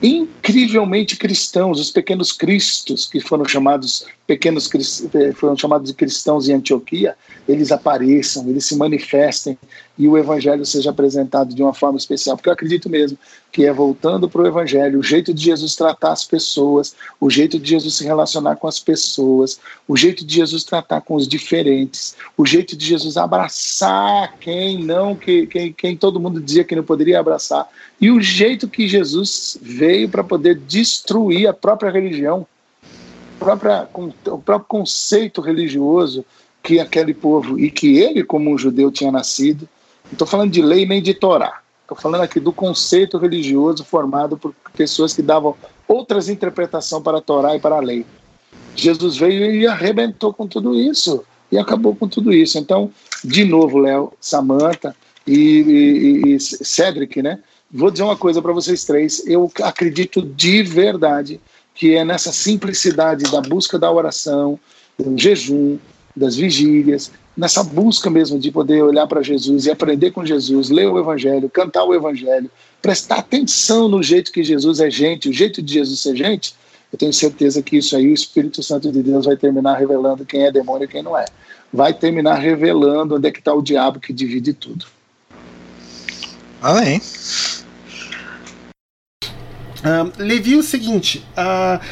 incrivelmente 0.02 1.16
cristãos, 1.18 1.80
os 1.80 1.90
pequenos 1.90 2.32
cristos 2.32 3.08
que 3.08 3.20
foram 3.20 3.46
chamados 3.46 4.06
pequenos 4.28 4.70
eh, 5.14 5.32
foram 5.34 5.58
chamados 5.58 5.90
de 5.90 5.96
cristãos 5.96 6.48
em 6.48 6.54
Antioquia, 6.54 7.16
eles 7.48 7.72
apareçam, 7.72 8.48
eles 8.48 8.66
se 8.66 8.76
manifestem 8.76 9.58
e 9.98 10.08
o 10.08 10.18
evangelho 10.18 10.66
seja 10.66 10.92
apresentado 10.92 11.54
de 11.54 11.62
uma 11.62 11.74
forma 11.74 11.98
especial, 11.98 12.36
porque 12.36 12.50
eu 12.50 12.54
acredito 12.54 12.90
mesmo 12.90 13.18
que 13.54 13.68
é 13.68 13.72
voltando 13.72 14.28
para 14.28 14.42
o 14.42 14.48
evangelho, 14.48 15.00
o 15.00 15.04
jeito 15.04 15.32
de 15.32 15.44
Jesus 15.44 15.76
tratar 15.76 16.12
as 16.12 16.24
pessoas, 16.24 16.96
o 17.22 17.30
jeito 17.30 17.60
de 17.60 17.70
Jesus 17.70 17.94
se 17.94 18.04
relacionar 18.04 18.56
com 18.56 18.68
as 18.68 18.80
pessoas, 18.80 19.60
o 19.88 19.96
jeito 19.96 20.26
de 20.26 20.34
Jesus 20.34 20.64
tratar 20.64 21.02
com 21.02 21.14
os 21.14 21.28
diferentes, 21.28 22.16
o 22.36 22.48
jeito 22.48 22.76
de 22.76 22.84
Jesus 22.84 23.16
abraçar 23.16 24.36
quem 24.40 24.84
não 24.84 25.16
que 25.16 25.46
quem, 25.46 25.72
quem 25.72 25.96
todo 25.96 26.20
mundo 26.20 26.42
dizia 26.42 26.64
que 26.64 26.76
não 26.76 26.84
poderia 26.84 27.20
abraçar, 27.20 27.70
e 28.02 28.10
o 28.10 28.20
jeito 28.20 28.68
que 28.68 28.88
Jesus 28.88 29.56
veio 29.62 30.10
para 30.10 30.24
poder 30.24 30.56
destruir 30.56 31.48
a 31.48 31.54
própria 31.54 31.92
religião 31.92 32.48
própria, 33.38 33.88
o 33.94 34.40
próprio 34.40 34.68
conceito 34.68 35.42
religioso 35.42 36.26
que 36.64 36.80
aquele 36.80 37.14
povo 37.14 37.60
e 37.60 37.70
que 37.70 38.00
ele, 38.00 38.24
como 38.24 38.50
um 38.50 38.58
judeu, 38.58 38.90
tinha 38.90 39.12
nascido. 39.12 39.70
Não 40.06 40.14
estou 40.14 40.28
falando 40.28 40.52
de 40.52 40.62
lei 40.62 40.88
nem 40.88 41.02
de 41.02 41.14
Torá. 41.14 41.63
Estou 41.84 41.98
falando 41.98 42.22
aqui 42.22 42.40
do 42.40 42.52
conceito 42.52 43.18
religioso 43.18 43.84
formado 43.84 44.38
por 44.38 44.56
pessoas 44.76 45.14
que 45.14 45.22
davam 45.22 45.56
outras 45.88 46.30
interpretações 46.30 47.04
para 47.04 47.18
a 47.18 47.22
Torá 47.22 47.56
e 47.56 47.60
para 47.60 47.76
a 47.76 47.82
lei. 47.82 48.06
Jesus 48.76 49.18
veio 49.18 49.54
e 49.54 49.68
arrebentou 49.68 50.34
com 50.34 50.48
tudo 50.48 50.74
isso 50.74 51.24
e 51.52 51.58
acabou 51.58 51.94
com 51.94 52.08
tudo 52.08 52.34
isso. 52.34 52.58
Então, 52.58 52.90
de 53.24 53.44
novo, 53.44 53.78
Léo, 53.78 54.14
Samantha 54.20 54.96
e, 55.28 55.36
e, 55.38 56.36
e 56.36 56.40
Cedric, 56.40 57.22
né? 57.22 57.40
Vou 57.72 57.92
dizer 57.92 58.04
uma 58.04 58.18
coisa 58.18 58.42
para 58.42 58.54
vocês 58.54 58.86
três. 58.86 59.26
Eu 59.28 59.52
acredito 59.62 60.22
de 60.22 60.64
verdade 60.64 61.40
que 61.76 61.96
é 61.96 62.06
nessa 62.06 62.32
simplicidade 62.32 63.30
da 63.32 63.42
busca 63.42 63.78
da 63.78 63.92
oração, 63.92 64.60
do 64.98 65.18
jejum, 65.18 65.78
das 66.16 66.36
vigílias, 66.36 67.12
nessa 67.36 67.64
busca 67.64 68.10
mesmo 68.10 68.40
de 68.40 68.52
poder 68.52 68.84
olhar 68.84 69.08
para 69.08 69.22
Jesus 69.22 69.66
e 69.66 69.72
aprender 69.72 70.12
com 70.12 70.26
Jesus, 70.26 70.70
ler 70.70 70.88
o 70.88 71.00
Evangelho, 71.00 71.50
cantar 71.50 71.84
o 71.84 71.94
Evangelho, 71.94 72.50
prestar 72.82 73.20
atenção 73.20 73.88
no 73.88 74.02
jeito 74.04 74.32
que 74.32 74.44
Jesus 74.44 74.80
é 74.80 74.90
gente, 74.90 75.30
o 75.30 75.34
jeito 75.34 75.62
de 75.62 75.74
Jesus 75.74 76.00
ser 76.00 76.16
gente, 76.16 76.56
eu 76.92 77.00
tenho 77.00 77.12
certeza 77.12 77.62
que 77.64 77.78
isso 77.78 77.96
aí 77.96 78.08
o 78.08 78.14
Espírito 78.14 78.62
Santo 78.62 78.92
de 78.92 79.02
Deus 79.02 79.26
vai 79.26 79.36
terminar 79.36 79.80
revelando 79.80 80.26
quem 80.26 80.46
é 80.46 80.52
demônio 80.52 80.86
e 80.86 80.88
quem 80.88 81.02
não 81.02 81.18
é. 81.18 81.26
Vai 81.74 81.92
terminar 81.92 82.36
revelando 82.36 83.16
onde 83.16 83.28
é 83.28 83.32
que 83.32 83.40
está 83.40 83.52
o 83.52 83.64
diabo 83.64 84.00
que 84.00 84.14
divide 84.14 84.54
tudo. 84.54 84.86
Amém. 86.62 87.02
Uh, 89.84 90.14
Levi, 90.18 90.56
o 90.56 90.62
seguinte. 90.62 91.26
Uh, 91.32 91.84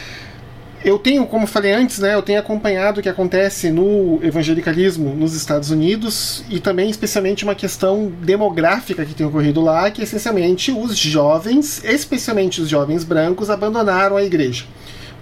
eu 0.83 0.97
tenho, 0.97 1.25
como 1.27 1.45
falei 1.45 1.71
antes, 1.71 1.99
né, 1.99 2.15
eu 2.15 2.21
tenho 2.21 2.39
acompanhado 2.39 2.99
o 2.99 3.03
que 3.03 3.09
acontece 3.09 3.69
no 3.69 4.19
evangelicalismo 4.23 5.13
nos 5.15 5.35
Estados 5.35 5.69
Unidos 5.69 6.43
e 6.49 6.59
também, 6.59 6.89
especialmente, 6.89 7.43
uma 7.43 7.55
questão 7.55 8.11
demográfica 8.21 9.05
que 9.05 9.13
tem 9.13 9.25
ocorrido 9.25 9.61
lá, 9.61 9.91
que 9.91 10.01
essencialmente 10.01 10.71
os 10.71 10.97
jovens, 10.97 11.83
especialmente 11.83 12.61
os 12.61 12.69
jovens 12.69 13.03
brancos, 13.03 13.49
abandonaram 13.49 14.17
a 14.17 14.23
igreja. 14.23 14.65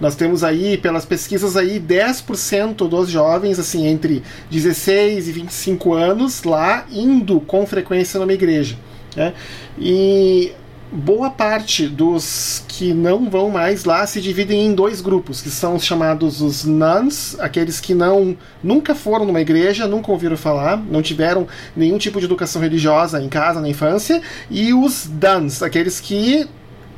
Nós 0.00 0.14
temos 0.14 0.42
aí, 0.42 0.78
pelas 0.78 1.04
pesquisas 1.04 1.56
aí, 1.58 1.78
10% 1.78 2.88
dos 2.88 3.10
jovens, 3.10 3.58
assim, 3.58 3.86
entre 3.86 4.22
16 4.50 5.28
e 5.28 5.32
25 5.32 5.92
anos, 5.92 6.42
lá 6.42 6.86
indo 6.90 7.38
com 7.40 7.66
frequência 7.66 8.18
numa 8.18 8.32
igreja. 8.32 8.76
Né? 9.14 9.34
E 9.78 10.52
boa 10.92 11.30
parte 11.30 11.86
dos 11.86 12.64
que 12.66 12.92
não 12.92 13.30
vão 13.30 13.50
mais 13.50 13.84
lá 13.84 14.06
se 14.06 14.20
dividem 14.20 14.66
em 14.66 14.74
dois 14.74 15.00
grupos, 15.00 15.40
que 15.40 15.50
são 15.50 15.76
os 15.76 15.84
chamados 15.84 16.40
os 16.40 16.64
nuns, 16.64 17.38
aqueles 17.38 17.78
que 17.78 17.94
não 17.94 18.36
nunca 18.62 18.94
foram 18.94 19.24
numa 19.24 19.40
igreja, 19.40 19.86
nunca 19.86 20.10
ouviram 20.10 20.36
falar, 20.36 20.76
não 20.76 21.00
tiveram 21.00 21.46
nenhum 21.76 21.98
tipo 21.98 22.18
de 22.18 22.24
educação 22.24 22.60
religiosa 22.60 23.22
em 23.22 23.28
casa 23.28 23.60
na 23.60 23.68
infância, 23.68 24.20
e 24.50 24.74
os 24.74 25.06
duns, 25.06 25.62
aqueles 25.62 26.00
que 26.00 26.48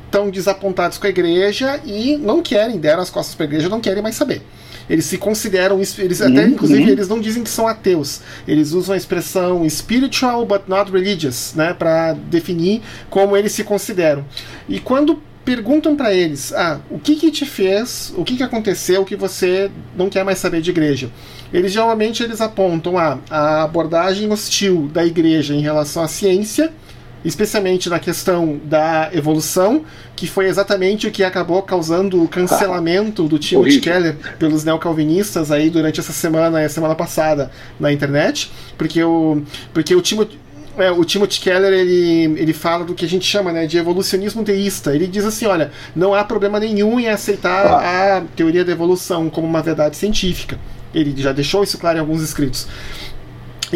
estão 0.05 0.29
desapontados 0.29 0.97
com 0.97 1.07
a 1.07 1.09
igreja 1.09 1.79
e 1.83 2.17
não 2.17 2.41
querem, 2.41 2.77
deram 2.77 3.01
as 3.01 3.09
costas 3.09 3.35
para 3.35 3.45
a 3.45 3.49
igreja, 3.49 3.69
não 3.69 3.81
querem 3.81 4.01
mais 4.01 4.15
saber. 4.15 4.41
Eles 4.89 5.05
se 5.05 5.17
consideram, 5.17 5.79
eles 5.97 6.21
até 6.21 6.43
uhum. 6.43 6.49
inclusive 6.49 6.91
eles 6.91 7.07
não 7.07 7.19
dizem 7.19 7.43
que 7.43 7.49
são 7.49 7.67
ateus. 7.67 8.21
Eles 8.47 8.73
usam 8.73 8.93
a 8.93 8.97
expressão 8.97 9.67
spiritual 9.69 10.45
but 10.45 10.63
not 10.67 10.91
religious, 10.91 11.53
né, 11.55 11.73
para 11.73 12.13
definir 12.13 12.81
como 13.09 13.35
eles 13.37 13.51
se 13.51 13.63
consideram. 13.63 14.25
E 14.67 14.79
quando 14.79 15.21
perguntam 15.43 15.95
para 15.95 16.13
eles, 16.13 16.53
ah, 16.53 16.79
o 16.89 16.97
que 16.97 17.15
que 17.15 17.29
te 17.29 17.45
fez, 17.45 18.13
o 18.15 18.23
que 18.23 18.37
que 18.37 18.43
aconteceu 18.43 19.03
que 19.03 19.15
você 19.15 19.69
não 19.95 20.09
quer 20.09 20.23
mais 20.23 20.39
saber 20.39 20.61
de 20.61 20.69
igreja? 20.69 21.09
Eles 21.53 21.71
geralmente 21.71 22.23
eles 22.23 22.39
apontam 22.41 22.97
ah, 22.97 23.19
a 23.29 23.63
abordagem 23.63 24.31
hostil 24.31 24.89
da 24.91 25.05
igreja 25.05 25.53
em 25.53 25.61
relação 25.61 26.01
à 26.03 26.07
ciência 26.07 26.71
especialmente 27.23 27.89
na 27.89 27.99
questão 27.99 28.59
da 28.63 29.09
evolução, 29.13 29.83
que 30.15 30.27
foi 30.27 30.47
exatamente 30.47 31.07
o 31.07 31.11
que 31.11 31.23
acabou 31.23 31.61
causando 31.61 32.23
o 32.23 32.27
cancelamento 32.27 33.27
do 33.27 33.39
Timothy 33.39 33.79
Keller 33.79 34.15
pelos 34.37 34.63
neocalvinistas 34.63 35.51
aí 35.51 35.69
durante 35.69 35.99
essa 35.99 36.13
semana 36.13 36.61
e 36.61 36.65
a 36.65 36.69
semana 36.69 36.95
passada 36.95 37.51
na 37.79 37.91
internet, 37.91 38.51
porque 38.77 39.03
o, 39.03 39.41
porque 39.73 39.95
o 39.95 40.01
Timothy 40.01 40.43
é, 40.77 40.89
o 40.89 41.05
Timothy 41.05 41.39
Keller 41.39 41.71
ele, 41.71 42.39
ele 42.39 42.53
fala 42.53 42.83
do 42.83 42.95
que 42.95 43.05
a 43.05 43.07
gente 43.07 43.25
chama 43.25 43.51
né, 43.51 43.67
de 43.67 43.77
evolucionismo 43.77 44.43
teísta. 44.43 44.95
Ele 44.95 45.05
diz 45.05 45.23
assim: 45.23 45.45
olha, 45.45 45.71
não 45.95 46.15
há 46.15 46.23
problema 46.23 46.59
nenhum 46.59 46.99
em 46.99 47.07
aceitar 47.07 47.65
ah. 47.67 48.17
a 48.17 48.21
teoria 48.35 48.65
da 48.65 48.71
evolução 48.71 49.29
como 49.29 49.45
uma 49.45 49.61
verdade 49.61 49.95
científica. 49.95 50.59
Ele 50.93 51.13
já 51.15 51.31
deixou 51.31 51.63
isso 51.63 51.77
claro 51.77 51.97
em 51.97 52.01
alguns 52.01 52.21
escritos. 52.21 52.67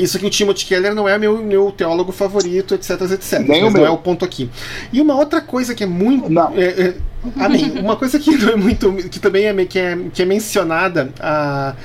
Isso 0.01 0.19
que 0.19 0.25
o 0.25 0.29
Timothy 0.29 0.65
Keller 0.65 0.93
não 0.93 1.07
é 1.07 1.17
meu, 1.17 1.37
meu 1.39 1.71
teólogo 1.71 2.11
favorito, 2.11 2.75
etc, 2.75 3.01
etc. 3.11 3.39
Nem 3.39 3.63
mas 3.63 3.73
não 3.73 3.85
é 3.85 3.89
o 3.89 3.97
ponto 3.97 4.23
aqui. 4.23 4.49
E 4.91 5.01
uma 5.01 5.15
outra 5.15 5.41
coisa 5.41 5.73
que 5.73 5.83
é 5.83 5.87
muito. 5.87 6.29
Não. 6.29 6.53
É, 6.55 6.65
é, 6.65 6.93
amém. 7.37 7.71
Uma 7.79 7.95
coisa 7.95 8.19
que 8.19 8.31
não 8.37 8.49
é 8.49 8.55
muito. 8.55 8.93
que 9.09 9.19
também 9.19 9.45
é, 9.45 9.65
que 9.65 9.79
é, 9.79 9.97
que 10.13 10.21
é 10.21 10.25
mencionada. 10.25 11.11
A, 11.19 11.75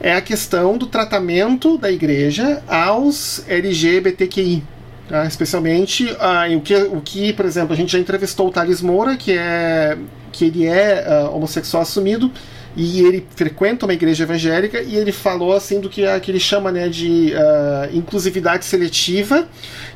é 0.00 0.16
a 0.16 0.20
questão 0.20 0.76
do 0.76 0.86
tratamento 0.86 1.78
da 1.78 1.90
igreja 1.90 2.60
aos 2.66 3.44
LGBTQI. 3.48 4.64
Tá? 5.08 5.24
Especialmente 5.26 6.04
uh, 6.04 6.56
o, 6.56 6.60
que, 6.60 6.74
o 6.74 7.00
que, 7.00 7.32
por 7.32 7.44
exemplo, 7.44 7.72
a 7.72 7.76
gente 7.76 7.92
já 7.92 7.98
entrevistou 7.98 8.48
o 8.48 8.50
Thales 8.50 8.82
Moura, 8.82 9.16
que, 9.16 9.32
é, 9.32 9.96
que 10.32 10.46
ele 10.46 10.66
é 10.66 11.06
uh, 11.06 11.36
homossexual 11.36 11.82
assumido, 11.82 12.32
e 12.76 13.00
ele 13.00 13.26
frequenta 13.34 13.86
uma 13.86 13.92
igreja 13.92 14.24
evangélica 14.24 14.80
e 14.80 14.96
ele 14.96 15.12
falou 15.12 15.54
assim 15.54 15.80
do 15.80 15.90
que, 15.90 16.02
que 16.20 16.30
ele 16.30 16.40
chama 16.40 16.72
né, 16.72 16.88
de 16.88 17.32
uh, 17.34 17.96
inclusividade 17.96 18.64
seletiva 18.64 19.46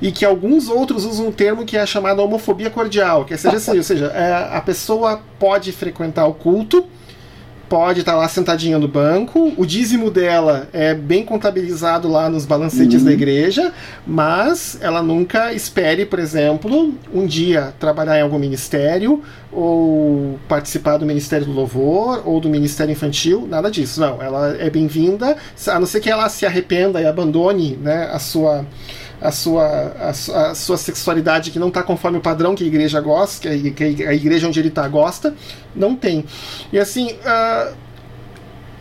e 0.00 0.12
que 0.12 0.24
alguns 0.24 0.68
outros 0.68 1.04
usam 1.04 1.28
um 1.28 1.32
termo 1.32 1.64
que 1.64 1.76
é 1.76 1.86
chamado 1.86 2.22
homofobia 2.22 2.68
cordial, 2.68 3.24
que 3.24 3.34
é, 3.34 3.36
seja 3.36 3.56
assim, 3.56 3.76
ou 3.76 3.82
seja, 3.82 4.06
é, 4.06 4.56
a 4.56 4.60
pessoa 4.60 5.22
pode 5.38 5.72
frequentar 5.72 6.26
o 6.26 6.34
culto, 6.34 6.86
pode 7.68 8.00
estar 8.00 8.14
lá 8.14 8.28
sentadinha 8.28 8.78
no 8.78 8.88
banco, 8.88 9.52
o 9.56 9.66
dízimo 9.66 10.10
dela 10.10 10.68
é 10.72 10.94
bem 10.94 11.24
contabilizado 11.24 12.08
lá 12.08 12.28
nos 12.28 12.44
balancetes 12.44 13.00
uhum. 13.00 13.06
da 13.06 13.12
igreja, 13.12 13.72
mas 14.06 14.78
ela 14.80 15.02
nunca 15.02 15.52
espere, 15.52 16.06
por 16.06 16.18
exemplo, 16.18 16.94
um 17.12 17.26
dia 17.26 17.74
trabalhar 17.78 18.18
em 18.18 18.22
algum 18.22 18.38
ministério 18.38 19.22
ou 19.50 20.38
participar 20.48 20.98
do 20.98 21.06
Ministério 21.06 21.46
do 21.46 21.52
Louvor 21.52 22.22
ou 22.24 22.40
do 22.40 22.48
Ministério 22.48 22.92
Infantil, 22.92 23.46
nada 23.48 23.70
disso. 23.70 24.00
Não, 24.00 24.22
ela 24.22 24.56
é 24.58 24.68
bem-vinda, 24.68 25.36
a 25.66 25.80
não 25.80 25.86
ser 25.86 26.00
que 26.00 26.10
ela 26.10 26.28
se 26.28 26.44
arrependa 26.44 27.00
e 27.00 27.06
abandone 27.06 27.76
né, 27.82 28.08
a 28.12 28.18
sua 28.18 28.66
a 29.26 29.32
sua, 29.32 29.66
a, 29.98 30.10
a 30.50 30.54
sua 30.54 30.76
sexualidade 30.76 31.50
que 31.50 31.58
não 31.58 31.66
está 31.66 31.82
conforme 31.82 32.18
o 32.18 32.20
padrão 32.20 32.54
que 32.54 32.62
a 32.62 32.66
igreja 32.66 33.00
gosta, 33.00 33.48
que 33.48 33.82
a, 34.04 34.14
igreja 34.14 34.46
onde 34.46 34.60
ele 34.60 34.68
está 34.68 34.86
gosta, 34.86 35.34
não 35.74 35.96
tem. 35.96 36.24
E 36.72 36.78
assim, 36.78 37.10
uh, 37.12 37.74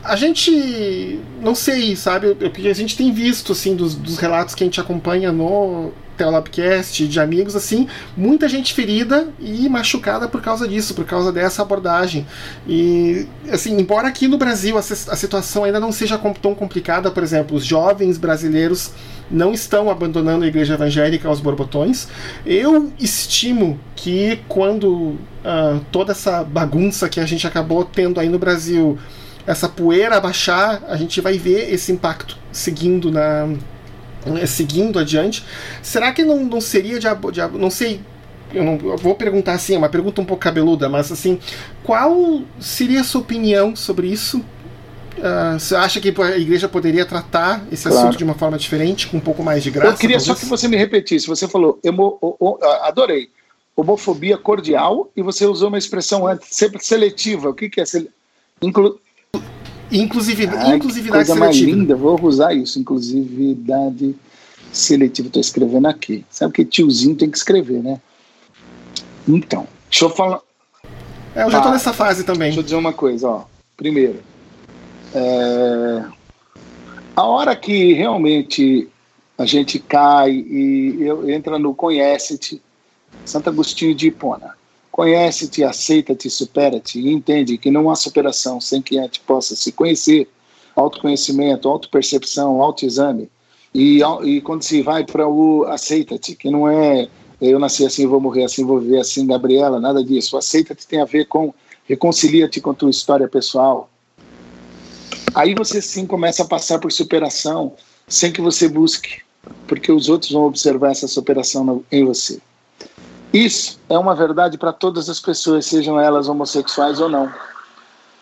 a 0.03 0.15
gente 0.15 1.19
não 1.41 1.55
sei, 1.55 1.95
sabe? 1.95 2.35
Porque 2.35 2.67
a 2.67 2.75
gente 2.75 2.95
tem 2.95 3.11
visto 3.11 3.53
assim 3.53 3.75
dos, 3.75 3.95
dos 3.95 4.19
relatos 4.19 4.53
que 4.53 4.63
a 4.63 4.67
gente 4.67 4.79
acompanha 4.79 5.31
no 5.31 5.91
Teolabcast 6.17 7.07
de 7.07 7.19
amigos 7.19 7.55
assim, 7.55 7.87
muita 8.15 8.47
gente 8.47 8.73
ferida 8.73 9.27
e 9.39 9.67
machucada 9.69 10.27
por 10.27 10.41
causa 10.41 10.67
disso, 10.67 10.93
por 10.93 11.05
causa 11.05 11.31
dessa 11.31 11.61
abordagem. 11.61 12.25
E 12.67 13.27
assim, 13.51 13.79
embora 13.79 14.07
aqui 14.07 14.27
no 14.27 14.37
Brasil 14.37 14.77
a, 14.77 14.79
a 14.79 14.83
situação 14.83 15.63
ainda 15.63 15.79
não 15.79 15.91
seja 15.91 16.19
tão 16.41 16.55
complicada, 16.55 17.11
por 17.11 17.23
exemplo, 17.23 17.57
os 17.57 17.65
jovens 17.65 18.17
brasileiros 18.17 18.91
não 19.29 19.53
estão 19.53 19.89
abandonando 19.89 20.45
a 20.45 20.47
igreja 20.47 20.75
evangélica 20.75 21.27
aos 21.27 21.39
borbotões. 21.39 22.07
Eu 22.45 22.91
estimo 22.99 23.79
que 23.95 24.39
quando 24.47 24.87
uh, 24.93 25.79
toda 25.91 26.11
essa 26.11 26.43
bagunça 26.43 27.09
que 27.09 27.19
a 27.19 27.25
gente 27.25 27.47
acabou 27.47 27.83
tendo 27.83 28.19
aí 28.19 28.29
no 28.29 28.37
Brasil, 28.37 28.97
essa 29.47 29.69
poeira 29.69 30.17
abaixar, 30.17 30.83
a 30.87 30.95
gente 30.95 31.21
vai 31.21 31.37
ver 31.37 31.71
esse 31.73 31.91
impacto 31.91 32.37
seguindo 32.51 33.11
na 33.11 33.49
seguindo 34.47 34.99
adiante. 34.99 35.45
Será 35.81 36.11
que 36.11 36.23
não, 36.23 36.43
não 36.43 36.61
seria 36.61 36.99
de, 36.99 37.07
de 37.31 37.57
não 37.57 37.69
sei 37.69 38.01
eu 38.53 38.63
não 38.63 38.77
eu 38.77 38.97
vou 38.97 39.15
perguntar 39.15 39.53
assim, 39.53 39.75
é 39.75 39.77
uma 39.77 39.89
pergunta 39.89 40.21
um 40.21 40.25
pouco 40.25 40.41
cabeluda, 40.41 40.87
mas 40.87 41.11
assim, 41.11 41.39
qual 41.83 42.41
seria 42.59 43.01
a 43.01 43.03
sua 43.03 43.21
opinião 43.21 43.75
sobre 43.75 44.07
isso? 44.07 44.43
Uh, 45.17 45.57
você 45.57 45.75
acha 45.75 45.99
que 46.01 46.13
a 46.21 46.37
igreja 46.37 46.67
poderia 46.67 47.05
tratar 47.05 47.65
esse 47.71 47.83
claro. 47.83 47.99
assunto 47.99 48.17
de 48.17 48.23
uma 48.23 48.33
forma 48.33 48.57
diferente, 48.57 49.07
com 49.07 49.17
um 49.17 49.21
pouco 49.21 49.41
mais 49.41 49.63
de 49.63 49.71
graça? 49.71 49.93
Eu 49.93 49.97
queria 49.97 50.17
talvez? 50.17 50.37
só 50.37 50.43
que 50.43 50.49
você 50.49 50.67
me 50.67 50.75
repetisse. 50.75 51.27
Você 51.27 51.47
falou, 51.47 51.79
emo, 51.83 52.17
o, 52.21 52.35
o, 52.37 52.59
adorei, 52.83 53.29
homofobia 53.75 54.37
cordial, 54.37 55.09
e 55.15 55.21
você 55.21 55.45
usou 55.45 55.69
uma 55.69 55.77
expressão 55.77 56.27
antes, 56.27 56.49
sempre 56.51 56.83
seletiva. 56.83 57.49
O 57.49 57.53
que, 57.53 57.69
que 57.69 57.79
é? 57.79 57.85
Inclu... 58.61 58.99
Inclusividade, 59.91 60.71
Ai, 60.71 60.75
inclusividade 60.77 61.27
coisa 61.27 61.33
seletiva. 61.33 61.67
mais 61.67 61.77
linda, 61.77 61.95
vou 61.95 62.19
usar 62.23 62.53
isso, 62.53 62.79
inclusividade 62.79 64.15
seletiva. 64.71 65.27
Estou 65.27 65.41
escrevendo 65.41 65.87
aqui. 65.87 66.25
Sabe 66.29 66.53
que 66.53 66.65
tiozinho 66.65 67.15
tem 67.15 67.29
que 67.29 67.37
escrever, 67.37 67.81
né? 67.81 68.01
Então, 69.27 69.67
deixa 69.89 70.05
eu 70.05 70.09
falar. 70.09 70.41
É, 71.35 71.43
eu 71.43 71.51
já 71.51 71.57
estou 71.57 71.71
ah, 71.71 71.73
nessa 71.73 71.93
fase 71.93 72.23
também. 72.23 72.47
Deixa 72.47 72.59
eu 72.59 72.63
dizer 72.63 72.75
uma 72.75 72.93
coisa, 72.93 73.27
ó. 73.27 73.45
Primeiro, 73.75 74.19
é... 75.13 76.05
a 77.15 77.23
hora 77.23 77.55
que 77.55 77.93
realmente 77.93 78.87
a 79.37 79.45
gente 79.45 79.79
cai 79.79 80.31
e 80.31 81.07
entra 81.27 81.59
no 81.59 81.75
conhece-te, 81.75 82.61
Santo 83.25 83.49
Agostinho 83.49 83.93
de 83.93 84.07
Hipona, 84.07 84.55
conhece-te, 84.95 85.61
aceita-te, 85.61 86.29
supera-te 86.29 87.01
e 87.01 87.11
entende 87.11 87.57
que 87.57 87.69
não 87.69 87.89
há 87.89 87.97
superação 87.97 88.61
sem 88.61 88.81
que 88.81 88.97
a 88.97 89.01
gente 89.01 89.19
possa 89.19 89.53
se 89.53 89.73
conhecer, 89.73 90.25
autoconhecimento, 90.73 91.67
autopercepção, 91.67 92.61
autoexame, 92.61 93.29
e, 93.73 93.99
e 94.23 94.39
quando 94.39 94.63
se 94.63 94.81
vai 94.81 95.03
para 95.03 95.27
o 95.27 95.65
aceita-te, 95.65 96.33
que 96.33 96.49
não 96.49 96.69
é 96.69 97.09
eu 97.41 97.59
nasci 97.59 97.85
assim, 97.85 98.07
vou 98.07 98.21
morrer 98.21 98.45
assim, 98.45 98.63
vou 98.63 98.79
viver 98.79 99.01
assim, 99.01 99.27
Gabriela, 99.27 99.81
nada 99.81 100.01
disso. 100.01 100.37
Aceita-te 100.37 100.87
tem 100.87 101.01
a 101.01 101.05
ver 101.05 101.25
com 101.25 101.53
reconcilia-te 101.83 102.61
com 102.61 102.69
a 102.71 102.73
tua 102.73 102.89
história 102.89 103.27
pessoal. 103.27 103.89
Aí 105.33 105.53
você 105.53 105.81
sim 105.81 106.05
começa 106.05 106.43
a 106.43 106.47
passar 106.47 106.79
por 106.79 106.89
superação 106.93 107.73
sem 108.07 108.31
que 108.31 108.39
você 108.39 108.69
busque, 108.69 109.19
porque 109.67 109.91
os 109.91 110.07
outros 110.07 110.31
vão 110.31 110.45
observar 110.45 110.91
essa 110.91 111.09
superação 111.09 111.83
em 111.91 112.05
você. 112.05 112.39
Isso 113.35 113.81
é 113.89 113.97
uma 113.97 114.15
verdade 114.15 114.57
para 114.57 114.71
todas 114.71 115.09
as 115.09 115.19
pessoas, 115.19 115.65
sejam 115.65 115.99
elas 115.99 116.29
homossexuais 116.29 117.01
ou 117.01 117.09
não. 117.09 117.29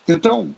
Então, 0.08 0.52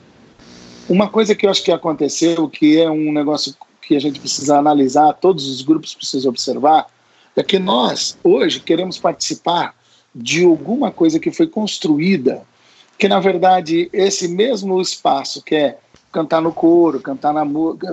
uma 0.88 1.10
coisa 1.10 1.34
que 1.34 1.44
eu 1.44 1.50
acho 1.50 1.62
que 1.62 1.70
aconteceu, 1.70 2.48
que 2.48 2.80
é 2.80 2.90
um 2.90 3.12
negócio 3.12 3.54
que 3.82 3.94
a 3.94 4.00
gente 4.00 4.18
precisa 4.18 4.56
analisar, 4.56 5.12
todos 5.12 5.46
os 5.46 5.60
grupos 5.60 5.94
precisam 5.94 6.30
observar, 6.30 6.86
é 7.36 7.42
que 7.42 7.58
nós, 7.58 8.16
hoje, 8.24 8.58
queremos 8.60 8.96
participar 8.96 9.74
de 10.14 10.46
alguma 10.46 10.90
coisa 10.90 11.20
que 11.20 11.30
foi 11.30 11.46
construída, 11.46 12.42
que 12.96 13.06
na 13.06 13.20
verdade 13.20 13.90
esse 13.92 14.26
mesmo 14.26 14.80
espaço 14.80 15.42
que 15.42 15.54
é 15.54 15.78
cantar 16.10 16.40
no 16.40 16.50
coro, 16.50 16.98
cantar 16.98 17.34
na 17.34 17.44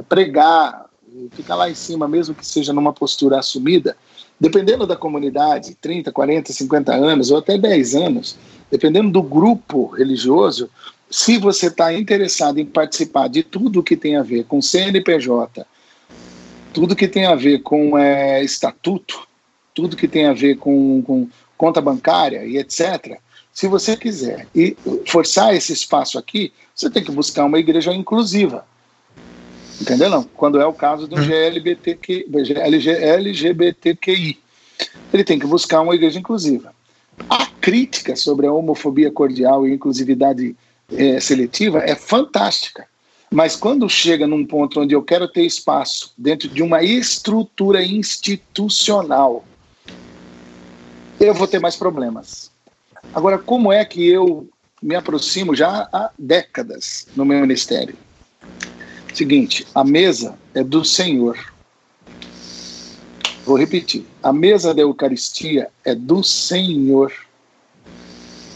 pregar, 0.07 0.85
ficar 1.33 1.55
lá 1.55 1.69
em 1.69 1.75
cima, 1.75 2.07
mesmo 2.07 2.33
que 2.33 2.47
seja 2.47 2.71
numa 2.71 2.93
postura 2.93 3.39
assumida, 3.39 3.97
dependendo 4.39 4.85
da 4.85 4.95
comunidade, 4.95 5.75
30, 5.75 6.11
40, 6.11 6.53
50 6.53 6.93
anos 6.93 7.31
ou 7.31 7.37
até 7.37 7.57
10 7.57 7.95
anos, 7.95 8.37
dependendo 8.69 9.11
do 9.11 9.21
grupo 9.21 9.87
religioso, 9.87 10.69
se 11.09 11.37
você 11.37 11.67
está 11.67 11.93
interessado 11.93 12.59
em 12.59 12.65
participar 12.65 13.27
de 13.29 13.43
tudo 13.43 13.83
que 13.83 13.95
tem 13.95 14.15
a 14.15 14.23
ver 14.23 14.45
com 14.45 14.61
CNPJ, 14.61 15.65
tudo 16.73 16.95
que 16.95 17.07
tem 17.07 17.25
a 17.25 17.35
ver 17.35 17.59
com 17.59 17.97
é, 17.97 18.43
estatuto, 18.43 19.27
tudo 19.73 19.95
que 19.95 20.07
tem 20.07 20.25
a 20.25 20.33
ver 20.33 20.57
com, 20.57 21.01
com 21.03 21.27
conta 21.55 21.79
bancária 21.79 22.43
e 22.45 22.57
etc. 22.57 23.19
Se 23.53 23.67
você 23.67 23.95
quiser 23.95 24.47
e 24.55 24.75
forçar 25.05 25.55
esse 25.55 25.71
espaço 25.71 26.17
aqui, 26.17 26.51
você 26.73 26.89
tem 26.89 27.03
que 27.03 27.11
buscar 27.11 27.45
uma 27.45 27.59
igreja 27.59 27.93
inclusiva. 27.93 28.65
Entendeu? 29.81 30.09
Não? 30.09 30.23
Quando 30.23 30.59
é 30.59 30.65
o 30.65 30.73
caso 30.73 31.07
do 31.07 31.15
GLBTQ, 31.15 32.27
LGBTQI. 32.31 34.39
Ele 35.13 35.23
tem 35.23 35.39
que 35.39 35.45
buscar 35.45 35.81
uma 35.81 35.95
igreja 35.95 36.19
inclusiva. 36.19 36.73
A 37.29 37.45
crítica 37.45 38.15
sobre 38.15 38.47
a 38.47 38.51
homofobia 38.51 39.11
cordial 39.11 39.67
e 39.67 39.73
inclusividade 39.73 40.55
é, 40.91 41.19
seletiva 41.19 41.79
é 41.79 41.95
fantástica. 41.95 42.87
Mas 43.31 43.55
quando 43.55 43.89
chega 43.89 44.27
num 44.27 44.45
ponto 44.45 44.81
onde 44.81 44.93
eu 44.93 45.01
quero 45.01 45.27
ter 45.27 45.43
espaço 45.43 46.13
dentro 46.17 46.47
de 46.47 46.61
uma 46.61 46.83
estrutura 46.83 47.83
institucional 47.83 49.43
eu 51.19 51.33
vou 51.33 51.47
ter 51.47 51.59
mais 51.59 51.75
problemas. 51.75 52.51
Agora, 53.13 53.37
como 53.37 53.71
é 53.71 53.83
que 53.85 54.07
eu 54.07 54.49
me 54.81 54.95
aproximo 54.95 55.55
já 55.55 55.87
há 55.91 56.09
décadas 56.17 57.07
no 57.15 57.23
meu 57.23 57.39
ministério? 57.39 57.95
Seguinte, 59.13 59.67
a 59.75 59.83
mesa 59.83 60.39
é 60.55 60.63
do 60.63 60.83
Senhor. 60.83 61.37
Vou 63.45 63.55
repetir. 63.55 64.05
A 64.23 64.33
mesa 64.33 64.73
da 64.73 64.81
Eucaristia 64.81 65.69
é 65.85 65.93
do 65.93 66.23
Senhor. 66.23 67.13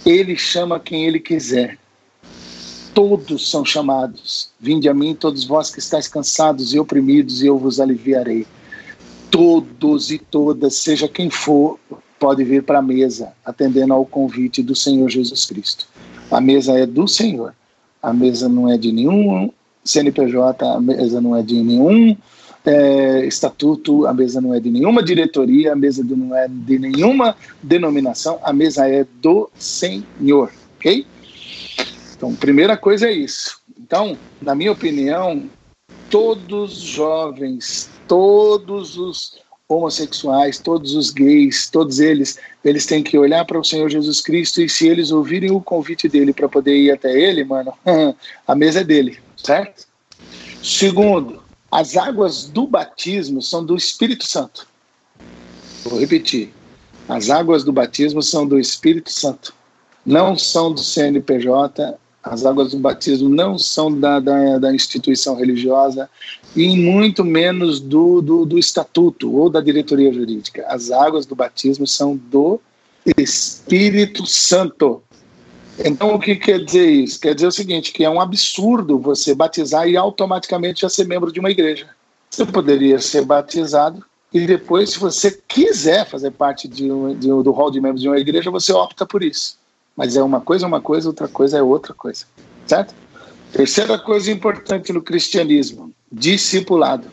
Ele 0.03 0.35
chama 0.35 0.79
quem 0.79 1.05
ele 1.05 1.19
quiser. 1.19 1.77
Todos 2.91 3.51
são 3.51 3.63
chamados. 3.63 4.49
Vinde 4.59 4.89
a 4.89 4.95
mim, 4.95 5.13
todos 5.13 5.45
vós 5.45 5.69
que 5.69 5.77
estáis 5.77 6.07
cansados 6.07 6.73
e 6.73 6.79
oprimidos, 6.79 7.43
e 7.43 7.45
eu 7.45 7.59
vos 7.59 7.79
aliviarei. 7.79 8.47
Todos 9.29 10.09
e 10.09 10.17
todas, 10.17 10.73
seja 10.75 11.07
quem 11.07 11.29
for, 11.29 11.79
pode 12.17 12.43
vir 12.43 12.63
para 12.63 12.79
a 12.79 12.81
mesa, 12.81 13.31
atendendo 13.45 13.93
ao 13.93 14.07
convite 14.07 14.63
do 14.63 14.73
Senhor 14.73 15.07
Jesus 15.07 15.45
Cristo. 15.45 15.87
A 16.31 16.41
mesa 16.41 16.79
é 16.79 16.87
do 16.87 17.07
Senhor. 17.07 17.53
A 18.01 18.11
mesa 18.11 18.49
não 18.49 18.67
é 18.67 18.75
de 18.75 18.91
nenhum 18.91 19.51
CNPJ, 19.87 20.65
a 20.65 20.79
mesa 20.79 21.21
não 21.21 21.35
é 21.35 21.41
de 21.41 21.61
nenhum 21.61 22.15
é, 22.65 23.25
estatuto, 23.25 24.05
a 24.05 24.13
mesa 24.13 24.41
não 24.41 24.53
é 24.53 24.59
de 24.59 24.69
nenhuma 24.69 25.01
diretoria, 25.01 25.71
a 25.71 25.75
mesa 25.75 26.03
não 26.03 26.35
é 26.35 26.47
de 26.49 26.77
nenhuma 26.77 27.35
denominação, 27.63 28.39
a 28.43 28.51
mesa 28.51 28.87
é 28.89 29.05
do 29.21 29.49
Senhor, 29.57 30.51
ok? 30.75 31.05
Então, 32.15 32.35
primeira 32.35 32.75
coisa 32.75 33.07
é 33.07 33.11
isso. 33.13 33.61
Então, 33.79 34.17
na 34.41 34.53
minha 34.53 34.71
opinião, 34.71 35.43
todos 36.09 36.77
os 36.77 36.83
jovens, 36.83 37.89
todos 38.07 38.97
os 38.97 39.39
homossexuais, 39.69 40.59
todos 40.59 40.95
os 40.95 41.11
gays, 41.11 41.69
todos 41.69 41.99
eles, 41.99 42.39
eles 42.63 42.85
têm 42.85 43.03
que 43.03 43.17
olhar 43.17 43.45
para 43.45 43.59
o 43.59 43.63
Senhor 43.63 43.89
Jesus 43.89 44.21
Cristo 44.21 44.61
e 44.61 44.69
se 44.69 44.87
eles 44.87 45.11
ouvirem 45.11 45.51
o 45.51 45.61
convite 45.61 46.07
dele 46.07 46.33
para 46.33 46.47
poder 46.47 46.75
ir 46.75 46.91
até 46.91 47.17
ele, 47.17 47.43
mano, 47.43 47.73
a 48.47 48.55
mesa 48.55 48.81
é 48.81 48.83
dele, 48.83 49.19
certo? 49.37 49.87
Segundo, 50.63 51.41
as 51.71 51.95
águas 51.95 52.45
do 52.45 52.67
batismo 52.67 53.41
são 53.41 53.63
do 53.63 53.75
Espírito 53.75 54.25
Santo. 54.25 54.67
Vou 55.83 55.99
repetir. 55.99 56.53
As 57.07 57.29
águas 57.29 57.63
do 57.63 57.71
batismo 57.71 58.21
são 58.21 58.45
do 58.45 58.59
Espírito 58.59 59.11
Santo. 59.11 59.53
Não 60.05 60.37
são 60.37 60.73
do 60.73 60.81
CNPJ, 60.81 61.97
as 62.23 62.45
águas 62.45 62.71
do 62.71 62.79
batismo 62.79 63.29
não 63.29 63.57
são 63.57 63.97
da, 63.97 64.19
da, 64.19 64.57
da 64.57 64.73
instituição 64.73 65.35
religiosa 65.35 66.09
e 66.55 66.75
muito 66.75 67.23
menos 67.23 67.79
do, 67.79 68.21
do, 68.21 68.45
do, 68.45 68.57
estatuto 68.57 69.33
ou 69.33 69.49
da 69.49 69.61
diretoria 69.61 70.11
jurídica. 70.11 70.65
As 70.67 70.91
águas 70.91 71.25
do 71.25 71.35
batismo 71.35 71.87
são 71.87 72.15
do 72.15 72.59
Espírito 73.17 74.25
Santo. 74.25 75.01
Então, 75.83 76.15
o 76.15 76.19
que 76.19 76.35
quer 76.35 76.63
dizer 76.63 76.89
isso? 76.89 77.19
Quer 77.19 77.35
dizer 77.35 77.47
o 77.47 77.51
seguinte, 77.51 77.91
que 77.91 78.03
é 78.03 78.09
um 78.09 78.19
absurdo 78.19 78.97
você 78.97 79.35
batizar 79.35 79.87
e 79.87 79.95
automaticamente 79.95 80.81
já 80.81 80.89
ser 80.89 81.05
membro 81.05 81.31
de 81.31 81.39
uma 81.39 81.51
igreja. 81.51 81.87
Você 82.29 82.45
poderia 82.45 82.99
ser 82.99 83.23
batizado 83.25 84.03
e 84.33 84.45
depois, 84.45 84.91
se 84.91 84.99
você 84.99 85.31
quiser 85.47 86.05
fazer 86.05 86.31
parte 86.31 86.67
de 86.67 86.91
um, 86.91 87.15
de 87.15 87.31
um, 87.31 87.41
do 87.41 87.51
hall 87.51 87.71
de 87.71 87.79
membros 87.79 88.01
de 88.01 88.09
uma 88.09 88.19
igreja, 88.19 88.51
você 88.51 88.73
opta 88.73 89.05
por 89.05 89.23
isso. 89.23 89.57
Mas 89.95 90.15
é 90.15 90.23
uma 90.23 90.41
coisa, 90.41 90.67
uma 90.67 90.81
coisa, 90.81 91.07
outra 91.07 91.27
coisa 91.27 91.57
é 91.57 91.61
outra 91.61 91.93
coisa. 91.93 92.25
Certo? 92.65 92.93
Terceira 93.51 93.97
coisa 93.97 94.31
importante 94.31 94.91
no 94.91 95.01
cristianismo: 95.01 95.91
discipulado. 96.11 97.07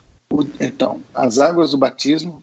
Então, 0.59 1.01
as 1.15 1.39
águas 1.39 1.71
do 1.71 1.79
batismo, 1.79 2.43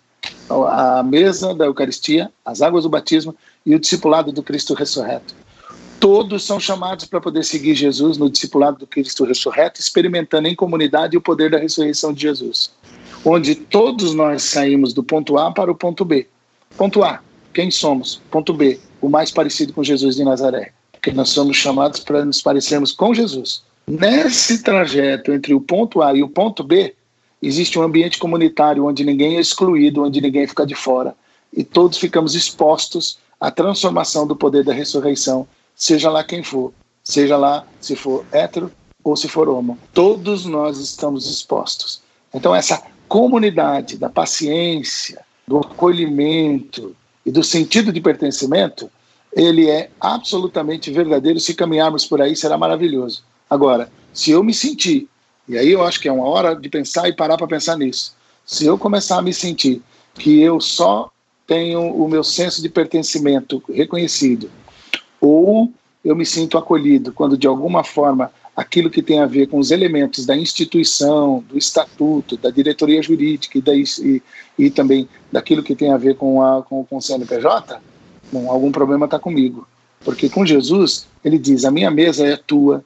a 0.50 1.04
mesa 1.04 1.54
da 1.54 1.66
Eucaristia, 1.66 2.32
as 2.46 2.62
águas 2.62 2.84
do 2.84 2.90
batismo 2.90 3.36
e 3.66 3.76
o 3.76 3.80
discipulado 3.80 4.32
do 4.32 4.42
Cristo 4.42 4.74
ressurreto. 4.74 5.36
Todos 6.02 6.44
são 6.44 6.60
chamados 6.60 7.06
para 7.06 7.22
poder 7.22 7.46
seguir 7.46 7.76
Jesus 7.76 8.18
no 8.18 8.28
discipulado 8.28 8.80
do 8.80 8.88
Cristo 8.88 9.24
ressurreto, 9.24 9.80
experimentando 9.80 10.48
em 10.48 10.56
comunidade 10.56 11.16
o 11.16 11.22
poder 11.22 11.52
da 11.52 11.60
ressurreição 11.60 12.12
de 12.12 12.24
Jesus. 12.24 12.72
Onde 13.24 13.54
todos 13.54 14.16
nós 14.16 14.42
saímos 14.42 14.94
do 14.94 15.04
ponto 15.04 15.38
A 15.38 15.52
para 15.52 15.72
o 15.72 15.76
ponto 15.76 16.04
B. 16.04 16.28
Ponto 16.76 17.04
A, 17.04 17.22
quem 17.54 17.70
somos? 17.70 18.20
Ponto 18.32 18.52
B, 18.52 18.80
o 19.00 19.08
mais 19.10 19.30
parecido 19.30 19.74
com 19.74 19.84
Jesus 19.84 20.16
de 20.16 20.24
Nazaré, 20.24 20.74
porque 20.92 21.12
nós 21.12 21.30
somos 21.30 21.56
chamados 21.56 22.00
para 22.00 22.26
nos 22.26 22.42
parecermos 22.42 22.92
com 22.92 23.14
Jesus. 23.14 23.62
Nesse 23.88 24.64
trajeto 24.64 25.32
entre 25.32 25.54
o 25.54 25.62
ponto 25.62 26.02
A 26.02 26.16
e 26.16 26.24
o 26.24 26.30
ponto 26.30 26.64
B, 26.64 26.96
existe 27.40 27.78
um 27.78 27.84
ambiente 27.84 28.18
comunitário 28.18 28.88
onde 28.88 29.06
ninguém 29.06 29.38
é 29.38 29.40
excluído, 29.40 30.04
onde 30.04 30.20
ninguém 30.20 30.48
fica 30.48 30.66
de 30.66 30.74
fora. 30.74 31.16
e 31.56 31.64
todos 31.64 31.98
ficamos 31.98 32.34
expostos 32.34 33.20
à 33.40 33.52
transformação 33.52 34.26
do 34.26 34.36
poder 34.36 34.64
da 34.64 34.74
ressurreição, 34.74 35.46
seja 35.82 36.12
lá 36.12 36.24
quem 36.24 36.44
for, 36.44 36.72
seja 37.04 37.36
lá 37.36 37.66
se 37.80 37.96
for 37.96 38.24
hétero 38.32 38.72
ou 39.04 39.18
se 39.18 39.28
for 39.28 39.50
homo. 39.50 39.80
Todos 39.92 40.46
nós 40.46 40.78
estamos 40.78 41.28
expostos. 41.28 42.04
Então, 42.32 42.54
essa 42.54 42.84
comunidade 43.08 43.98
da 43.98 44.08
paciência, 44.08 45.26
do 45.48 45.58
acolhimento 45.58 46.96
e 47.26 47.32
do 47.32 47.44
sentido 47.44 47.92
de 47.92 48.00
pertencimento, 48.00 48.92
ele 49.34 49.72
é 49.72 49.90
absolutamente 50.00 50.92
verdadeiro. 50.92 51.40
Se 51.40 51.56
caminharmos 51.56 52.06
por 52.06 52.22
aí, 52.22 52.36
será 52.36 52.60
maravilhoso. 52.60 53.24
Agora, 53.50 53.92
se 54.14 54.30
eu 54.30 54.44
me 54.44 54.54
sentir, 54.54 55.10
e 55.50 55.58
aí 55.58 55.72
eu 55.72 55.84
acho 55.84 56.00
que 56.00 56.08
é 56.08 56.12
uma 56.12 56.28
hora 56.28 56.56
de 56.56 56.70
pensar 56.70 57.10
e 57.10 57.16
parar 57.16 57.38
para 57.38 57.48
pensar 57.48 57.76
nisso, 57.76 58.16
se 58.46 58.68
eu 58.68 58.78
começar 58.78 59.18
a 59.18 59.22
me 59.24 59.34
sentir 59.34 59.82
que 60.14 60.42
eu 60.42 60.62
só 60.62 61.10
tenho 61.48 61.82
o 61.82 62.08
meu 62.08 62.24
senso 62.24 62.62
de 62.62 62.70
pertencimento 62.70 63.64
reconhecido, 63.68 64.48
ou 65.22 65.72
eu 66.04 66.16
me 66.16 66.26
sinto 66.26 66.58
acolhido 66.58 67.14
quando 67.14 67.38
de 67.38 67.48
alguma 67.48 67.84
forma 67.84 68.32
aquilo 68.56 68.90
que 68.90 69.02
tem 69.02 69.20
a 69.20 69.26
ver 69.26 69.48
com 69.48 69.60
os 69.60 69.72
elementos 69.72 70.26
da 70.26 70.36
instituição, 70.36 71.44
do 71.48 71.58
estatuto, 71.58 72.36
da 72.36 72.50
diretoria 72.50 73.02
jurídica 73.02 73.58
e, 73.58 73.62
da, 73.62 73.74
e, 73.76 74.22
e 74.58 74.70
também 74.70 75.08
daquilo 75.32 75.64
que 75.64 75.76
tem 75.76 75.92
a 75.92 75.98
ver 75.98 76.16
com, 76.16 76.42
a, 76.42 76.62
com, 76.64 76.84
com 76.84 76.98
o 76.98 77.02
CNPJ, 77.02 77.80
bom, 78.32 78.52
algum 78.52 78.72
problema 78.72 79.06
está 79.06 79.18
comigo. 79.18 79.68
Porque 80.04 80.30
com 80.30 80.46
Jesus, 80.46 81.08
ele 81.24 81.38
diz: 81.38 81.64
a 81.64 81.72
minha 81.72 81.92
mesa 81.92 82.26
é 82.26 82.36
tua. 82.36 82.84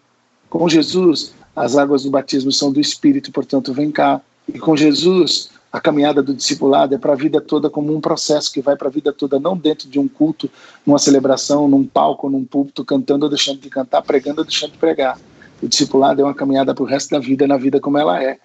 Com 0.50 0.68
Jesus, 0.68 1.34
as 1.56 1.78
águas 1.78 2.04
do 2.04 2.12
batismo 2.12 2.52
são 2.52 2.72
do 2.72 2.80
Espírito, 2.80 3.32
portanto, 3.32 3.74
vem 3.74 3.90
cá. 3.90 4.22
E 4.54 4.60
com 4.60 4.76
Jesus, 4.76 5.50
a 5.76 5.82
caminhada 5.82 6.24
do 6.24 6.34
discipulado 6.34 6.96
é 6.96 6.98
para 6.98 7.12
a 7.12 7.16
vida 7.18 7.42
toda 7.42 7.70
como 7.70 7.94
um 7.94 8.00
processo 8.00 8.50
que 8.50 8.62
vai 8.62 8.78
para 8.78 8.88
a 8.88 8.92
vida 8.92 9.12
toda, 9.12 9.38
não 9.38 9.58
dentro 9.58 9.90
de 9.90 10.00
um 10.00 10.08
culto, 10.08 10.50
numa 10.86 10.98
celebração, 10.98 11.68
num 11.68 11.86
palco, 11.86 12.30
num 12.30 12.46
púlpito, 12.46 12.86
cantando 12.86 13.26
ou 13.26 13.30
deixando 13.30 13.60
de 13.60 13.70
cantar, 13.70 14.02
pregando 14.02 14.40
ou 14.40 14.46
deixando 14.46 14.72
de 14.72 14.78
pregar. 14.78 15.20
O 15.62 15.68
discipulado 15.68 16.22
é 16.22 16.24
uma 16.24 16.34
caminhada 16.34 16.74
para 16.74 16.82
o 16.82 16.88
resto 16.88 17.10
da 17.10 17.20
vida, 17.20 17.46
na 17.46 17.58
vida 17.58 17.78
como 17.82 17.98
ela 17.98 18.24
é. 18.24 18.38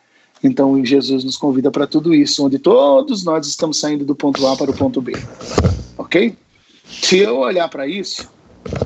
Então, 0.42 0.84
Jesus 0.84 1.22
nos 1.22 1.36
convida 1.36 1.70
para 1.70 1.86
tudo 1.86 2.12
isso, 2.12 2.44
onde 2.44 2.58
todos 2.58 3.22
nós 3.22 3.46
estamos 3.46 3.78
saindo 3.78 4.04
do 4.04 4.16
ponto 4.16 4.44
A 4.48 4.56
para 4.56 4.72
o 4.72 4.76
ponto 4.76 5.00
B. 5.00 5.12
Ok? 5.96 6.36
Se 6.84 7.18
eu 7.18 7.38
olhar 7.38 7.68
para 7.68 7.86
isso, 7.86 8.28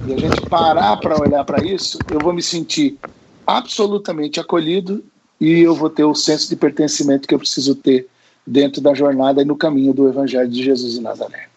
e 0.07 0.13
a 0.13 0.19
gente 0.19 0.43
parar 0.51 0.99
para 0.99 1.19
olhar 1.19 1.45
para 1.45 1.65
isso, 1.65 1.99
eu 2.13 2.19
vou 2.21 2.35
me 2.35 2.43
sentir 2.43 2.99
absolutamente 3.47 4.39
acolhido 4.39 5.03
e 5.41 5.61
eu 5.61 5.75
vou 5.75 5.89
ter 5.89 6.05
o 6.05 6.15
senso 6.15 6.51
de 6.51 6.57
pertencimento 6.57 7.27
que 7.27 7.35
eu 7.35 7.39
preciso 7.39 7.75
ter 7.75 8.07
dentro 8.47 8.81
da 8.81 8.95
jornada 8.95 9.43
e 9.43 9.45
no 9.45 9.57
caminho 9.57 9.93
do 9.93 10.09
Evangelho 10.09 10.49
de 10.49 10.63
Jesus 10.63 10.95
de 10.95 11.01
Nazaré. 11.01 11.49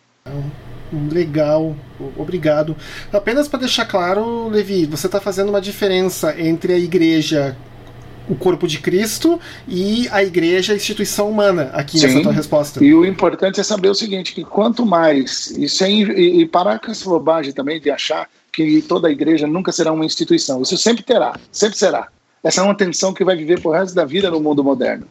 Legal, 1.11 1.75
obrigado. 2.15 2.75
Apenas 3.11 3.47
para 3.47 3.59
deixar 3.59 3.85
claro, 3.85 4.47
Levi, 4.47 4.85
você 4.85 5.07
está 5.07 5.19
fazendo 5.19 5.49
uma 5.49 5.59
diferença 5.59 6.39
entre 6.39 6.73
a 6.73 6.79
igreja, 6.79 7.57
o 8.29 8.35
corpo 8.35 8.67
de 8.67 8.79
Cristo, 8.79 9.39
e 9.67 10.07
a 10.11 10.23
igreja, 10.23 10.71
a 10.71 10.75
instituição 10.75 11.29
humana, 11.29 11.71
aqui 11.73 11.99
Sim. 11.99 12.07
nessa 12.07 12.21
tua 12.21 12.31
resposta. 12.31 12.83
E 12.83 12.93
o 12.93 13.05
importante 13.05 13.59
é 13.59 13.63
saber 13.63 13.89
o 13.89 13.95
seguinte: 13.95 14.33
que 14.33 14.45
quanto 14.45 14.85
mais, 14.85 15.51
e, 15.51 15.67
sem, 15.67 16.03
e, 16.03 16.41
e 16.41 16.45
parar 16.45 16.79
com 16.79 16.89
essa 16.89 17.09
bobagem 17.09 17.51
também 17.51 17.81
de 17.81 17.89
achar 17.89 18.29
que 18.51 18.81
toda 18.81 19.09
a 19.09 19.11
igreja 19.11 19.45
nunca 19.45 19.71
será 19.73 19.91
uma 19.91 20.05
instituição. 20.05 20.61
Isso 20.61 20.77
sempre 20.77 21.03
terá, 21.03 21.37
sempre 21.51 21.77
será. 21.77 22.07
Essa 22.41 22.61
é 22.61 22.63
uma 22.63 22.75
tensão 22.75 23.13
que 23.13 23.25
vai 23.25 23.35
viver 23.35 23.61
por 23.61 23.75
resto 23.75 23.93
da 23.93 24.05
vida 24.05 24.31
no 24.31 24.39
mundo 24.39 24.63
moderno. 24.63 25.05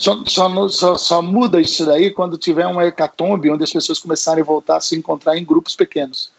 Só, 0.00 0.24
só, 0.24 0.68
só, 0.68 0.94
só, 0.96 1.20
muda 1.20 1.60
isso 1.60 1.84
daí 1.84 2.10
quando 2.10 2.38
tiver 2.38 2.66
uma 2.66 2.86
hecatombe 2.86 3.50
onde 3.50 3.64
as 3.64 3.70
pessoas 3.70 3.98
começarem 3.98 4.40
a 4.40 4.46
voltar 4.46 4.76
a 4.78 4.80
se 4.80 4.96
encontrar 4.96 5.36
em 5.36 5.44
grupos 5.44 5.76
pequenos, 5.76 6.32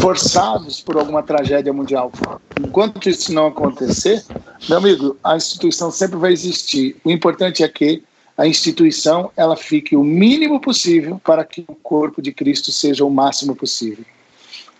forçados 0.00 0.80
por 0.80 0.96
alguma 0.96 1.22
tragédia 1.22 1.70
mundial. 1.70 2.10
Enquanto 2.58 3.10
isso 3.10 3.30
não 3.30 3.48
acontecer, 3.48 4.24
meu 4.70 4.78
amigo, 4.78 5.16
a 5.22 5.36
instituição 5.36 5.90
sempre 5.90 6.16
vai 6.16 6.32
existir. 6.32 6.96
O 7.04 7.10
importante 7.10 7.62
é 7.62 7.68
que 7.68 8.02
a 8.38 8.46
instituição 8.46 9.30
ela 9.36 9.54
fique 9.54 9.94
o 9.94 10.02
mínimo 10.02 10.58
possível 10.58 11.20
para 11.22 11.44
que 11.44 11.66
o 11.68 11.74
corpo 11.74 12.22
de 12.22 12.32
Cristo 12.32 12.72
seja 12.72 13.04
o 13.04 13.10
máximo 13.10 13.54
possível. 13.54 14.04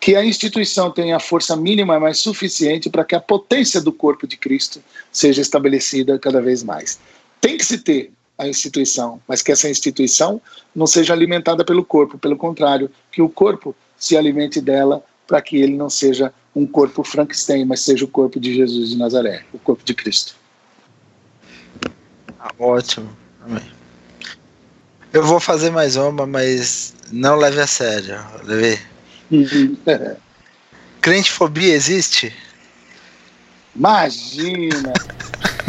Que 0.00 0.16
a 0.16 0.24
instituição 0.24 0.90
tenha 0.90 1.16
a 1.16 1.20
força 1.20 1.54
mínima 1.54 2.00
mais 2.00 2.18
suficiente 2.18 2.88
para 2.88 3.04
que 3.04 3.14
a 3.14 3.20
potência 3.20 3.82
do 3.82 3.92
corpo 3.92 4.26
de 4.26 4.38
Cristo 4.38 4.82
seja 5.12 5.42
estabelecida 5.42 6.18
cada 6.18 6.40
vez 6.40 6.62
mais 6.62 6.98
tem 7.42 7.58
que 7.58 7.64
se 7.64 7.78
ter 7.78 8.12
a 8.38 8.48
instituição, 8.48 9.20
mas 9.28 9.42
que 9.42 9.52
essa 9.52 9.68
instituição 9.68 10.40
não 10.74 10.86
seja 10.86 11.12
alimentada 11.12 11.64
pelo 11.64 11.84
corpo, 11.84 12.16
pelo 12.16 12.36
contrário, 12.36 12.90
que 13.10 13.20
o 13.20 13.28
corpo 13.28 13.76
se 13.98 14.16
alimente 14.16 14.60
dela 14.60 15.04
para 15.26 15.42
que 15.42 15.56
ele 15.56 15.76
não 15.76 15.90
seja 15.90 16.32
um 16.54 16.66
corpo 16.66 17.02
Frankenstein, 17.02 17.64
mas 17.64 17.80
seja 17.80 18.04
o 18.04 18.08
corpo 18.08 18.38
de 18.38 18.54
Jesus 18.54 18.90
de 18.90 18.96
Nazaré, 18.96 19.44
o 19.52 19.58
corpo 19.58 19.84
de 19.84 19.92
Cristo. 19.92 20.36
Ah, 22.38 22.50
ótimo. 22.58 23.10
Amém. 23.44 23.62
Eu 25.12 25.24
vou 25.24 25.40
fazer 25.40 25.70
mais 25.70 25.96
uma, 25.96 26.26
mas 26.26 26.94
não 27.10 27.36
leve 27.36 27.60
a 27.60 27.66
sério. 27.66 28.18
Leve. 28.44 28.80
Uhum. 29.30 29.76
Crentefobia 31.02 31.74
existe? 31.74 32.32
Imagina! 33.74 34.92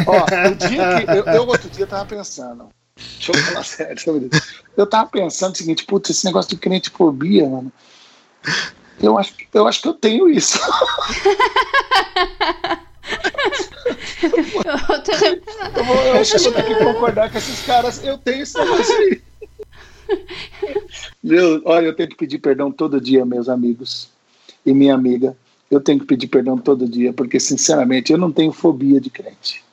Ó, 0.06 0.24
o 0.50 0.54
dia 0.54 1.04
que. 1.04 1.10
Eu, 1.10 1.24
eu, 1.34 1.46
outro 1.46 1.70
dia 1.70 1.86
tava 1.86 2.04
pensando. 2.04 2.68
Deixa 2.96 3.32
eu 3.32 3.38
falar 3.44 3.64
sério 3.64 4.00
sobre 4.00 4.28
isso. 4.32 4.62
Eu 4.76 4.86
tava 4.86 5.08
pensando 5.08 5.54
o 5.54 5.58
seguinte, 5.58 5.84
putz, 5.84 6.10
esse 6.10 6.24
negócio 6.24 6.50
de 6.50 6.56
crentefobia, 6.56 7.48
mano. 7.48 7.72
Eu 9.02 9.18
acho, 9.18 9.34
eu 9.52 9.66
acho 9.66 9.82
que 9.82 9.88
eu 9.88 9.94
tenho 9.94 10.28
isso. 10.28 10.58
eu, 14.22 14.44
vou, 15.84 15.96
eu 15.96 16.20
acho 16.20 16.30
que 16.30 16.36
eu 16.36 16.42
vou 16.42 16.52
ter 16.52 16.62
que 16.64 16.76
concordar 16.76 17.30
com 17.30 17.38
esses 17.38 17.64
caras. 17.64 18.04
Eu 18.04 18.18
tenho 18.18 18.42
esse 18.42 18.56
negócio 18.58 18.96
aí. 18.96 19.22
Meu, 21.22 21.62
olha, 21.64 21.86
eu 21.86 21.96
tenho 21.96 22.10
que 22.10 22.16
pedir 22.16 22.38
perdão 22.38 22.70
todo 22.70 23.00
dia, 23.00 23.24
meus 23.24 23.48
amigos 23.48 24.10
e 24.64 24.72
minha 24.72 24.94
amiga. 24.94 25.36
Eu 25.74 25.80
tenho 25.80 26.00
que 26.00 26.06
pedir 26.06 26.28
perdão 26.28 26.56
todo 26.56 26.88
dia, 26.88 27.12
porque, 27.12 27.40
sinceramente, 27.40 28.12
eu 28.12 28.18
não 28.18 28.30
tenho 28.30 28.52
fobia 28.52 29.00
de 29.00 29.10
crente 29.10 29.64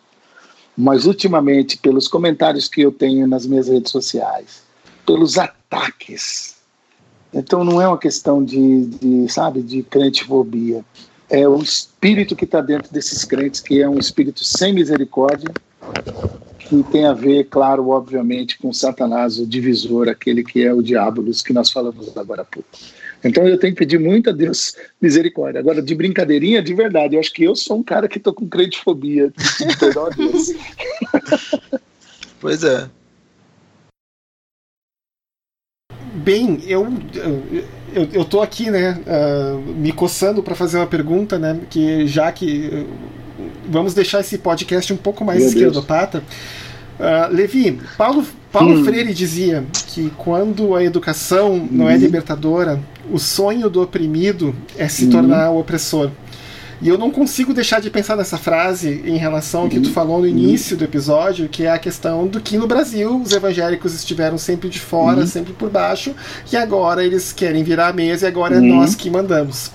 mas 0.78 1.06
ultimamente, 1.06 1.78
pelos 1.78 2.08
comentários 2.08 2.68
que 2.68 2.82
eu 2.82 2.92
tenho 2.92 3.28
nas 3.28 3.46
minhas 3.46 3.68
redes 3.68 3.92
sociais, 3.92 4.64
pelos 5.06 5.38
ataques. 5.38 6.56
Então 7.34 7.64
não 7.64 7.82
é 7.82 7.88
uma 7.88 7.98
questão 7.98 8.44
de, 8.44 8.86
de 8.86 9.32
sabe, 9.32 9.62
de 9.62 9.84
crentefobia. 9.84 10.84
É 11.30 11.48
o 11.48 11.58
espírito 11.62 12.36
que 12.36 12.46
está 12.46 12.62
dentro 12.62 12.92
desses 12.92 13.24
crentes, 13.24 13.62
que 13.62 13.82
é 13.82 13.88
um 13.88 13.98
espírito 13.98 14.44
sem 14.44 14.74
misericórdia, 14.74 15.54
que 16.60 16.84
tem 16.84 17.06
a 17.06 17.14
ver, 17.14 17.46
claro, 17.46 17.90
obviamente, 17.90 18.58
com 18.58 18.74
Satanás, 18.74 19.40
o 19.40 19.46
divisor, 19.46 20.10
aquele 20.10 20.44
que 20.44 20.66
é 20.66 20.74
o 20.74 20.82
diabo, 20.82 21.24
que 21.46 21.54
nós 21.54 21.72
falamos 21.72 22.18
agora 22.18 22.42
há 22.42 22.46
pouco. 22.46 22.68
Então 23.24 23.48
eu 23.48 23.58
tenho 23.58 23.74
que 23.74 23.80
pedir 23.80 24.00
muito 24.00 24.30
a 24.30 24.34
Deus 24.34 24.76
misericórdia. 25.02 25.60
Agora, 25.60 25.82
de 25.82 25.94
brincadeirinha, 25.94 26.62
de 26.62 26.74
verdade, 26.74 27.16
eu 27.16 27.20
acho 27.20 27.32
que 27.32 27.44
eu 27.44 27.56
sou 27.56 27.78
um 27.78 27.84
cara 27.84 28.08
que 28.08 28.20
tô 28.20 28.34
com 28.34 28.48
credifobia. 28.48 29.32
Perdão 29.80 30.08
a 30.08 30.10
Deus. 30.10 30.52
pois 32.40 32.64
é. 32.64 32.90
Bem, 36.14 36.60
eu, 36.68 36.88
eu, 37.94 38.10
eu 38.12 38.26
tô 38.26 38.42
aqui, 38.42 38.70
né, 38.70 39.00
uh, 39.08 39.58
me 39.58 39.94
coçando 39.94 40.44
para 40.44 40.54
fazer 40.54 40.78
uma 40.78 40.86
pergunta, 40.88 41.40
né, 41.40 41.62
que 41.70 42.06
já 42.06 42.30
que 42.32 42.68
uh, 42.68 42.88
vamos 43.70 43.94
deixar 43.94 44.20
esse 44.20 44.38
podcast 44.38 44.92
um 44.92 44.98
pouco 44.98 45.24
mais 45.24 45.44
esquerdopata. 45.44 46.22
Uh, 47.02 47.34
Levi, 47.34 47.80
Paulo, 47.98 48.24
Paulo 48.52 48.80
hum. 48.80 48.84
Freire 48.84 49.12
dizia 49.12 49.66
que 49.88 50.12
quando 50.18 50.76
a 50.76 50.84
educação 50.84 51.68
não 51.72 51.90
é 51.90 51.96
hum. 51.96 51.98
libertadora, 51.98 52.80
o 53.12 53.18
sonho 53.18 53.72
do 53.72 53.82
oprimido 53.82 54.56
é 54.78 54.88
se 54.88 55.06
uhum. 55.06 55.12
tornar 55.12 55.50
o 55.50 55.60
opressor. 55.60 56.12
E 56.80 56.88
eu 56.88 56.98
não 56.98 57.12
consigo 57.12 57.54
deixar 57.54 57.80
de 57.80 57.90
pensar 57.92 58.16
nessa 58.16 58.38
frase 58.38 59.02
em 59.06 59.18
relação 59.18 59.62
ao 59.62 59.70
que 59.70 59.80
tu 59.80 59.88
uhum. 59.88 59.94
falou 59.94 60.20
no 60.20 60.28
início 60.28 60.76
do 60.76 60.84
episódio, 60.84 61.48
que 61.48 61.64
é 61.64 61.72
a 61.72 61.78
questão 61.78 62.28
do 62.28 62.40
que 62.40 62.58
no 62.58 62.68
Brasil 62.68 63.22
os 63.22 63.32
evangélicos 63.32 63.94
estiveram 63.94 64.38
sempre 64.38 64.70
de 64.70 64.80
fora, 64.80 65.22
uhum. 65.22 65.28
sempre 65.28 65.54
por 65.54 65.70
baixo, 65.70 66.16
e 66.52 66.58
agora 66.58 67.04
eles 67.04 67.32
querem 67.32 67.64
virar 67.64 67.90
a 67.90 67.94
mesa 67.94 68.26
e 68.26 68.28
agora 68.28 68.56
é 68.56 68.60
nós 68.60 68.96
que 68.96 69.10
mandamos. 69.10 69.72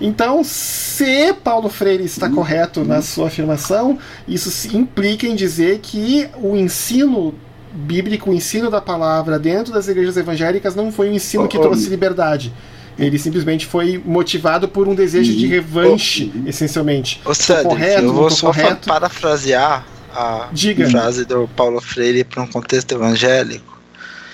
Então, 0.00 0.44
se 0.44 1.32
Paulo 1.32 1.68
Freire 1.68 2.04
está 2.04 2.26
uhum. 2.26 2.34
correto 2.34 2.84
na 2.84 3.00
sua 3.00 3.28
afirmação, 3.28 3.98
isso 4.28 4.76
implica 4.76 5.26
em 5.26 5.34
dizer 5.34 5.78
que 5.78 6.28
o 6.36 6.56
ensino 6.56 7.34
bíblico, 7.72 8.30
o 8.30 8.34
ensino 8.34 8.70
da 8.70 8.80
palavra 8.80 9.38
dentro 9.38 9.72
das 9.72 9.88
igrejas 9.88 10.16
evangélicas 10.16 10.74
não 10.74 10.92
foi 10.92 11.10
um 11.10 11.12
ensino 11.12 11.48
que 11.48 11.58
trouxe 11.58 11.88
liberdade. 11.88 12.52
Ele 12.98 13.18
simplesmente 13.18 13.66
foi 13.66 14.00
motivado 14.02 14.68
por 14.68 14.88
um 14.88 14.94
desejo 14.94 15.32
de 15.34 15.46
revanche, 15.46 16.32
oh, 16.34 16.48
essencialmente. 16.48 17.20
Ô, 17.24 17.34
Cedric, 17.34 17.68
correto, 17.68 18.04
eu 18.04 18.12
vou 18.12 18.30
só 18.30 18.46
correto. 18.46 18.88
parafrasear 18.88 19.84
a 20.14 20.48
Diga. 20.50 20.88
frase 20.88 21.26
do 21.26 21.46
Paulo 21.48 21.78
Freire 21.80 22.24
para 22.24 22.42
um 22.42 22.46
contexto 22.46 22.92
evangélico. 22.92 23.78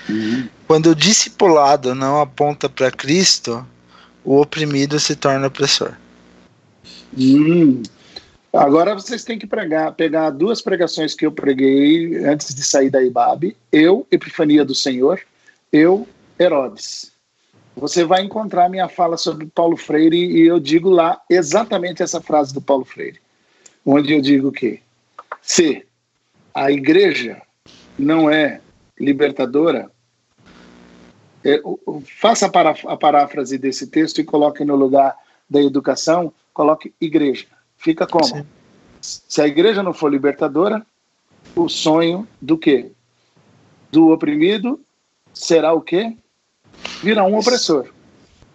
Uhum. 0.08 0.48
Quando 0.68 0.90
o 0.90 0.94
discipulado 0.94 1.92
não 1.94 2.20
aponta 2.20 2.68
para 2.68 2.90
Cristo, 2.90 3.66
o 4.24 4.40
oprimido 4.40 4.98
se 4.98 5.16
torna 5.16 5.46
opressor. 5.46 5.94
Hum. 7.16 7.82
Agora 8.52 8.94
vocês 8.94 9.24
têm 9.24 9.38
que 9.38 9.46
pregar, 9.46 9.92
pegar 9.94 10.30
duas 10.30 10.60
pregações 10.60 11.14
que 11.14 11.24
eu 11.24 11.32
preguei 11.32 12.22
antes 12.24 12.54
de 12.54 12.62
sair 12.62 12.90
da 12.90 13.02
IBAB. 13.02 13.56
Eu, 13.70 14.06
Epifania 14.10 14.64
do 14.64 14.74
Senhor. 14.74 15.20
Eu, 15.72 16.06
Herodes. 16.38 17.10
Você 17.74 18.04
vai 18.04 18.22
encontrar 18.22 18.68
minha 18.68 18.88
fala 18.88 19.16
sobre 19.16 19.46
Paulo 19.46 19.76
Freire 19.76 20.18
e 20.18 20.46
eu 20.46 20.60
digo 20.60 20.90
lá 20.90 21.18
exatamente 21.30 22.02
essa 22.02 22.20
frase 22.20 22.52
do 22.52 22.60
Paulo 22.60 22.84
Freire. 22.84 23.18
Onde 23.84 24.12
eu 24.12 24.20
digo 24.20 24.52
que 24.52 24.80
se 25.40 25.86
a 26.54 26.70
igreja 26.70 27.40
não 27.98 28.30
é 28.30 28.60
libertadora, 29.00 29.90
é, 31.44 31.60
faça 32.18 32.46
a, 32.46 32.48
pará 32.48 32.74
a 32.86 32.96
paráfrase 32.96 33.58
desse 33.58 33.86
texto 33.86 34.20
e 34.20 34.24
coloque 34.24 34.64
no 34.64 34.76
lugar 34.76 35.16
da 35.48 35.62
educação, 35.62 36.32
coloque 36.52 36.92
igreja. 37.00 37.46
Fica 37.76 38.06
como? 38.06 38.24
Sim. 38.24 38.46
Se 39.00 39.42
a 39.42 39.46
igreja 39.46 39.82
não 39.82 39.92
for 39.92 40.10
libertadora, 40.10 40.86
o 41.56 41.68
sonho 41.68 42.26
do 42.40 42.56
quê? 42.56 42.92
Do 43.90 44.10
oprimido 44.10 44.80
será 45.34 45.72
o 45.72 45.80
quê? 45.80 46.16
Virá 47.02 47.24
um 47.24 47.36
opressor. 47.36 47.88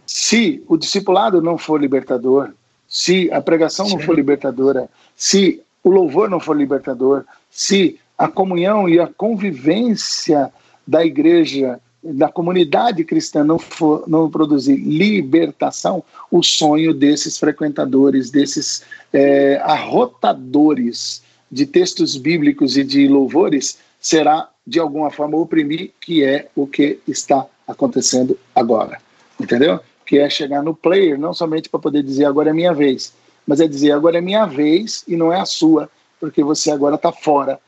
Se 0.06 0.64
o 0.68 0.78
discipulado 0.78 1.42
não 1.42 1.58
for 1.58 1.80
libertador, 1.80 2.54
se 2.88 3.30
a 3.32 3.42
pregação 3.42 3.90
não 3.90 4.00
for 4.00 4.16
libertadora, 4.16 4.90
se 5.16 5.62
o 5.84 5.90
louvor 5.90 6.30
não 6.30 6.40
for 6.40 6.56
libertador, 6.56 7.26
se 7.50 8.00
a 8.18 8.28
comunhão 8.28 8.88
e 8.88 9.00
a 9.00 9.08
convivência 9.08 10.52
da 10.88 11.06
igreja, 11.06 11.80
da 12.14 12.30
comunidade 12.30 13.04
cristã 13.04 13.44
não, 13.44 13.60
for, 13.60 14.04
não 14.08 14.30
produzir 14.30 14.76
libertação, 14.76 16.04
o 16.32 16.42
sonho 16.42 16.94
desses 16.94 17.38
frequentadores, 17.38 18.30
desses 18.30 18.84
é, 19.12 19.58
arrotadores 19.64 21.22
de 21.52 21.66
textos 21.66 22.18
bíblicos 22.18 22.78
e 22.78 22.84
de 22.84 23.08
louvores 23.08 23.78
será 24.00 24.50
de 24.66 24.80
alguma 24.80 25.10
forma 25.10 25.38
oprimir, 25.38 25.92
que 26.02 26.24
é 26.24 26.50
o 26.56 26.68
que 26.68 27.00
está 27.08 27.46
acontecendo 27.68 28.38
agora. 28.54 29.00
Entendeu? 29.40 29.80
Que 30.06 30.20
é 30.20 30.30
chegar 30.30 30.62
no 30.64 30.76
player, 30.76 31.18
não 31.18 31.34
somente 31.34 31.70
para 31.70 31.80
poder 31.80 32.04
dizer 32.04 32.26
agora 32.26 32.50
é 32.50 32.54
minha 32.54 32.74
vez, 32.74 33.14
mas 33.46 33.60
é 33.60 33.68
dizer 33.68 33.92
agora 33.92 34.18
é 34.18 34.22
minha 34.22 34.46
vez 34.46 35.04
e 35.08 35.16
não 35.16 35.32
é 35.32 35.40
a 35.40 35.46
sua, 35.46 35.90
porque 36.20 36.44
você 36.44 36.72
agora 36.72 36.96
está 36.96 37.12
fora 37.12 37.60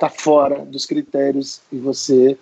está 0.00 0.08
fora 0.08 0.64
dos 0.64 0.86
critérios 0.86 1.60
e 1.70 1.76
você, 1.76 2.38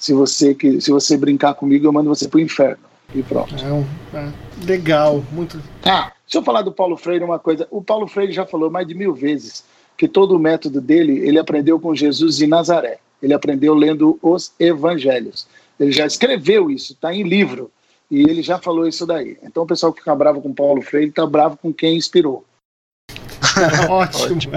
se 0.00 0.14
você 0.14 0.54
que 0.54 0.80
se 0.80 0.90
você 0.90 1.16
brincar 1.16 1.52
comigo, 1.54 1.86
eu 1.86 1.92
mando 1.92 2.08
você 2.08 2.26
para 2.26 2.38
o 2.38 2.40
inferno 2.40 2.82
e 3.14 3.22
pronto. 3.22 3.54
É, 3.54 4.18
é, 4.18 4.32
legal, 4.66 5.22
muito. 5.30 5.62
Ah, 5.84 6.10
deixa 6.24 6.38
eu 6.38 6.42
falar 6.42 6.62
do 6.62 6.72
Paulo 6.72 6.96
Freire 6.96 7.22
uma 7.22 7.38
coisa. 7.38 7.68
O 7.70 7.82
Paulo 7.82 8.08
Freire 8.08 8.32
já 8.32 8.46
falou 8.46 8.70
mais 8.70 8.88
de 8.88 8.94
mil 8.94 9.12
vezes 9.12 9.62
que 9.98 10.08
todo 10.08 10.34
o 10.34 10.38
método 10.38 10.80
dele 10.80 11.18
ele 11.18 11.38
aprendeu 11.38 11.78
com 11.78 11.94
Jesus 11.94 12.38
de 12.38 12.46
Nazaré. 12.46 12.98
Ele 13.22 13.34
aprendeu 13.34 13.74
lendo 13.74 14.18
os 14.22 14.52
Evangelhos. 14.58 15.46
Ele 15.78 15.92
já 15.92 16.06
escreveu 16.06 16.70
isso, 16.70 16.94
está 16.94 17.14
em 17.14 17.22
livro. 17.22 17.70
E 18.10 18.22
ele 18.22 18.42
já 18.42 18.58
falou 18.58 18.88
isso 18.88 19.06
daí. 19.06 19.36
Então 19.42 19.64
o 19.64 19.66
pessoal 19.66 19.92
que 19.92 20.00
fica 20.00 20.14
bravo 20.16 20.40
com 20.40 20.54
Paulo 20.54 20.80
Freire 20.80 21.10
está 21.10 21.26
bravo 21.26 21.58
com 21.58 21.72
quem 21.72 21.98
inspirou. 21.98 22.44
Ótimo. 23.88 24.52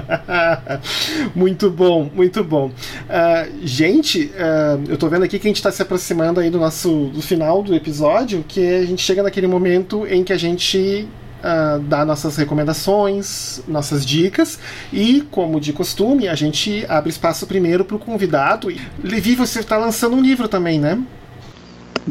muito 1.36 1.70
bom, 1.70 2.10
muito 2.14 2.44
bom. 2.44 2.68
Uh, 2.70 3.52
gente, 3.62 4.32
uh, 4.36 4.84
eu 4.90 4.98
tô 4.98 5.08
vendo 5.08 5.24
aqui 5.24 5.40
que 5.40 5.48
a 5.48 5.50
gente 5.50 5.58
está 5.58 5.72
se 5.72 5.82
aproximando 5.82 6.40
aí 6.40 6.50
do 6.50 6.60
nosso 6.60 7.06
do 7.14 7.22
final 7.22 7.62
do 7.62 7.74
episódio, 7.76 8.44
que 8.48 8.76
a 8.76 8.86
gente 8.86 9.02
chega 9.02 9.24
naquele 9.24 9.48
momento 9.48 10.06
em 10.08 10.24
que 10.24 10.34
a 10.34 10.38
gente 10.38 11.08
Uh, 11.44 11.78
dá 11.78 12.06
nossas 12.06 12.38
recomendações, 12.38 13.62
nossas 13.68 14.06
dicas 14.06 14.58
e, 14.94 15.28
como 15.30 15.60
de 15.60 15.74
costume, 15.74 16.30
a 16.30 16.36
gente 16.36 16.86
abre 16.88 17.10
espaço 17.10 17.46
primeiro 17.46 17.84
para 17.84 17.98
o 17.98 18.00
convidado. 18.00 18.70
Levi, 19.04 19.36
você 19.36 19.60
está 19.60 19.76
lançando 19.76 20.16
um 20.16 20.22
livro 20.22 20.48
também, 20.48 20.80
né? 20.80 21.04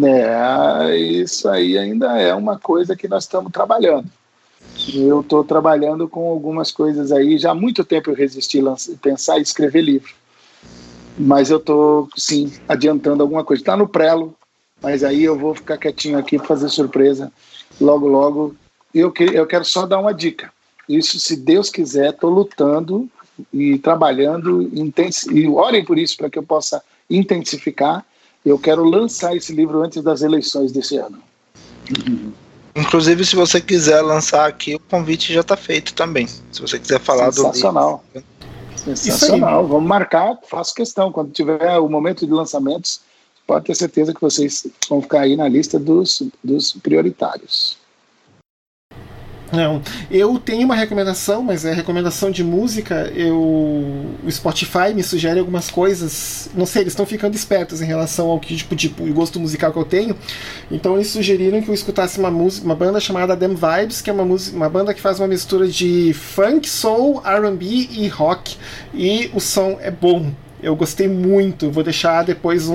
É, 0.04 0.96
isso 0.96 1.48
aí 1.48 1.78
ainda 1.78 2.20
é 2.20 2.34
uma 2.34 2.58
coisa 2.58 2.94
que 2.94 3.08
nós 3.08 3.24
estamos 3.24 3.50
trabalhando. 3.50 4.04
Eu 4.94 5.20
estou 5.20 5.44
trabalhando 5.44 6.08
com 6.08 6.28
algumas 6.28 6.70
coisas 6.70 7.12
aí. 7.12 7.38
Já 7.38 7.52
há 7.52 7.54
muito 7.54 7.84
tempo 7.84 8.10
eu 8.10 8.14
resisti 8.14 8.60
a 8.60 8.74
pensar 9.00 9.38
e 9.38 9.42
escrever 9.42 9.82
livro. 9.82 10.12
Mas 11.18 11.50
eu 11.50 11.58
estou, 11.58 12.08
sim, 12.16 12.52
adiantando 12.68 13.22
alguma 13.22 13.44
coisa. 13.44 13.62
Está 13.62 13.76
no 13.76 13.86
prelo, 13.86 14.34
mas 14.80 15.04
aí 15.04 15.22
eu 15.22 15.38
vou 15.38 15.54
ficar 15.54 15.78
quietinho 15.78 16.18
aqui 16.18 16.38
para 16.38 16.46
fazer 16.46 16.68
surpresa. 16.68 17.32
Logo, 17.80 18.08
logo. 18.08 18.56
Eu, 18.94 19.12
que, 19.12 19.24
eu 19.24 19.46
quero 19.46 19.64
só 19.64 19.86
dar 19.86 19.98
uma 19.98 20.12
dica. 20.12 20.52
Isso, 20.88 21.18
se 21.20 21.36
Deus 21.36 21.70
quiser, 21.70 22.10
estou 22.10 22.30
lutando 22.30 23.08
e 23.52 23.78
trabalhando. 23.78 24.62
E 25.32 25.48
orem 25.48 25.84
por 25.84 25.98
isso, 25.98 26.16
para 26.16 26.30
que 26.30 26.38
eu 26.38 26.42
possa 26.42 26.82
intensificar. 27.08 28.04
Eu 28.44 28.58
quero 28.58 28.84
lançar 28.84 29.36
esse 29.36 29.54
livro 29.54 29.82
antes 29.82 30.02
das 30.02 30.22
eleições 30.22 30.72
desse 30.72 30.96
ano. 30.96 31.22
Uhum. 32.08 32.32
Inclusive, 32.74 33.24
se 33.24 33.36
você 33.36 33.60
quiser 33.60 34.00
lançar 34.00 34.48
aqui, 34.48 34.74
o 34.74 34.80
convite 34.80 35.32
já 35.32 35.40
está 35.40 35.56
feito 35.56 35.92
também. 35.92 36.26
Se 36.26 36.60
você 36.60 36.78
quiser 36.78 36.98
falar 37.00 37.30
Sensacional. 37.32 38.02
do. 38.14 38.20
Sensacional. 38.20 38.96
Sensacional. 38.96 39.66
Vamos 39.68 39.88
marcar, 39.88 40.38
faço 40.48 40.74
questão. 40.74 41.12
Quando 41.12 41.32
tiver 41.32 41.78
o 41.78 41.88
momento 41.88 42.26
de 42.26 42.32
lançamentos, 42.32 43.00
pode 43.46 43.66
ter 43.66 43.74
certeza 43.74 44.14
que 44.14 44.20
vocês 44.20 44.66
vão 44.88 45.02
ficar 45.02 45.20
aí 45.20 45.36
na 45.36 45.48
lista 45.48 45.78
dos, 45.78 46.22
dos 46.42 46.72
prioritários. 46.72 47.76
Não, 49.52 49.82
eu 50.10 50.38
tenho 50.38 50.64
uma 50.64 50.74
recomendação, 50.74 51.42
mas 51.42 51.66
é 51.66 51.74
recomendação 51.74 52.30
de 52.30 52.42
música. 52.42 53.12
Eu, 53.14 53.36
o 53.38 54.30
Spotify 54.30 54.94
me 54.94 55.02
sugere 55.02 55.38
algumas 55.38 55.70
coisas. 55.70 56.48
Não 56.54 56.64
sei, 56.64 56.82
eles 56.82 56.94
estão 56.94 57.04
ficando 57.04 57.34
espertos 57.34 57.82
em 57.82 57.84
relação 57.84 58.30
ao 58.30 58.40
que 58.40 58.56
tipo 58.56 58.74
de 58.74 58.88
gosto 58.88 59.38
musical 59.38 59.70
que 59.70 59.78
eu 59.78 59.84
tenho. 59.84 60.16
Então 60.70 60.94
eles 60.94 61.08
sugeriram 61.08 61.60
que 61.60 61.68
eu 61.68 61.74
escutasse 61.74 62.18
uma 62.18 62.30
música, 62.30 62.64
uma 62.64 62.74
banda 62.74 62.98
chamada 62.98 63.36
Them 63.36 63.54
Vibes, 63.54 64.00
que 64.00 64.08
é 64.08 64.12
uma 64.12 64.24
música, 64.24 64.56
uma 64.56 64.70
banda 64.70 64.94
que 64.94 65.00
faz 65.00 65.20
uma 65.20 65.28
mistura 65.28 65.68
de 65.68 66.14
funk, 66.14 66.66
soul, 66.68 67.22
R&B 67.22 67.66
e 67.66 68.08
rock. 68.08 68.56
E 68.94 69.30
o 69.34 69.40
som 69.40 69.78
é 69.82 69.90
bom. 69.90 70.32
Eu 70.62 70.76
gostei 70.76 71.08
muito. 71.08 71.70
Vou 71.70 71.82
deixar 71.82 72.22
depois 72.24 72.68
um, 72.68 72.74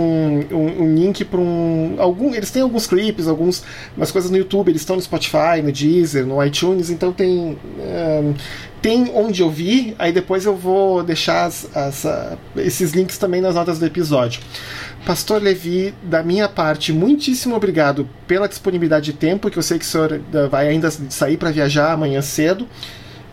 um, 0.51 0.84
um 0.84 0.95
link 0.95 1.23
para 1.23 1.39
um. 1.39 1.95
Algum, 1.97 2.34
eles 2.34 2.51
têm 2.51 2.61
alguns 2.61 2.85
clipes, 2.85 3.27
algumas 3.27 3.64
coisas 4.11 4.30
no 4.30 4.38
YouTube. 4.38 4.69
Eles 4.69 4.81
estão 4.81 4.95
no 4.95 5.01
Spotify, 5.01 5.61
no 5.64 5.72
Deezer, 5.72 6.26
no 6.26 6.43
iTunes. 6.43 6.89
Então 6.89 7.14
tem. 7.14 7.57
Um, 7.80 8.34
tem 8.81 9.11
onde 9.15 9.41
ouvir. 9.41 9.95
Aí 9.97 10.11
depois 10.11 10.45
eu 10.45 10.55
vou 10.55 11.01
deixar 11.01 11.45
as, 11.45 11.68
as, 11.76 12.05
esses 12.57 12.91
links 12.91 13.18
também 13.18 13.41
nas 13.41 13.55
notas 13.55 13.80
do 13.80 13.85
episódio. 13.85 14.41
Pastor 15.05 15.41
Levi, 15.41 15.93
da 16.03 16.22
minha 16.22 16.49
parte, 16.49 16.91
muitíssimo 16.91 17.55
obrigado 17.55 18.07
pela 18.27 18.47
disponibilidade 18.47 19.05
de 19.05 19.14
tempo, 19.14 19.49
que 19.49 19.57
eu 19.57 19.64
sei 19.64 19.80
que 19.80 19.85
o 19.85 19.88
senhor 19.88 20.14
eh, 20.34 20.47
vai 20.47 20.68
ainda 20.68 20.91
sair 20.91 21.38
para 21.38 21.49
viajar 21.49 21.93
amanhã 21.93 22.22
cedo 22.22 22.68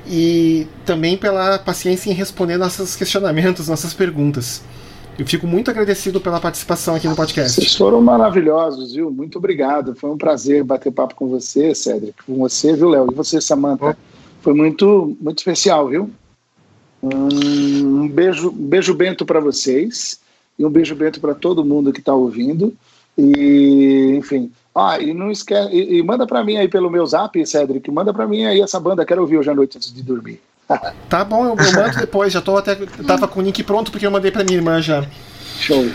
e 0.06 0.66
também 0.85 1.16
pela 1.16 1.59
paciência 1.59 2.10
em 2.10 2.14
responder 2.14 2.56
nossos 2.56 2.97
questionamentos, 2.97 3.68
nossas 3.68 3.94
perguntas. 3.94 4.62
Eu 5.18 5.24
fico 5.26 5.47
muito 5.47 5.70
agradecido 5.70 6.20
pela 6.20 6.40
participação 6.40 6.97
aqui 6.97 7.06
no 7.06 7.14
podcast. 7.14 7.60
Vocês 7.60 7.76
foram 7.76 8.02
maravilhosos, 8.02 8.94
viu? 8.94 9.10
Muito 9.10 9.39
obrigado. 9.39 9.94
Foi 9.94 10.10
um 10.10 10.18
prazer 10.18 10.64
bater 10.64 10.90
papo 10.90 11.14
com 11.14 11.28
você, 11.28 11.72
Cédric. 11.74 12.14
Com 12.26 12.36
você, 12.36 12.74
viu, 12.74 12.89
Léo? 12.89 13.09
E 13.10 13.14
você, 13.14 13.40
Samantha. 13.40 13.97
Foi 14.40 14.52
muito, 14.52 15.16
muito 15.20 15.39
especial, 15.39 15.89
viu? 15.89 16.10
Um 17.01 18.09
beijo, 18.09 18.48
um 18.48 18.52
beijo 18.66 18.93
bento 18.93 19.24
para 19.24 19.39
vocês 19.39 20.18
e 20.59 20.64
um 20.64 20.70
beijo 20.70 20.97
bento 20.97 21.20
para 21.20 21.35
todo 21.35 21.64
mundo 21.64 21.93
que 21.93 22.01
está 22.01 22.12
ouvindo. 22.12 22.74
E, 23.16 24.16
enfim, 24.18 24.51
ah, 24.74 24.98
e 24.98 25.14
não 25.14 25.30
esquece. 25.30 25.72
E, 25.72 25.98
e 25.98 26.02
manda 26.02 26.26
para 26.26 26.42
mim 26.42 26.56
aí 26.56 26.66
pelo 26.66 26.90
meu 26.90 27.06
zap, 27.06 27.46
Cedric. 27.46 27.90
Manda 27.90 28.12
para 28.12 28.26
mim 28.26 28.44
aí 28.44 28.60
essa 28.60 28.80
banda, 28.80 29.05
quero 29.05 29.20
ouvir 29.20 29.38
hoje 29.38 29.51
à 29.51 29.55
noite 29.55 29.76
antes 29.76 29.94
de 29.94 30.02
dormir. 30.02 30.40
tá 31.09 31.24
bom, 31.24 31.44
eu, 31.44 31.56
eu 31.56 31.72
mando 31.72 31.98
depois. 31.98 32.32
Já 32.32 32.40
tô 32.40 32.56
até. 32.56 32.74
Tava 33.06 33.28
com 33.28 33.40
o 33.40 33.42
link 33.42 33.62
pronto 33.62 33.92
porque 33.92 34.06
eu 34.06 34.10
mandei 34.10 34.30
pra 34.30 34.42
minha 34.42 34.56
irmã 34.56 34.82
já. 34.82 35.05
Show. 35.60 35.90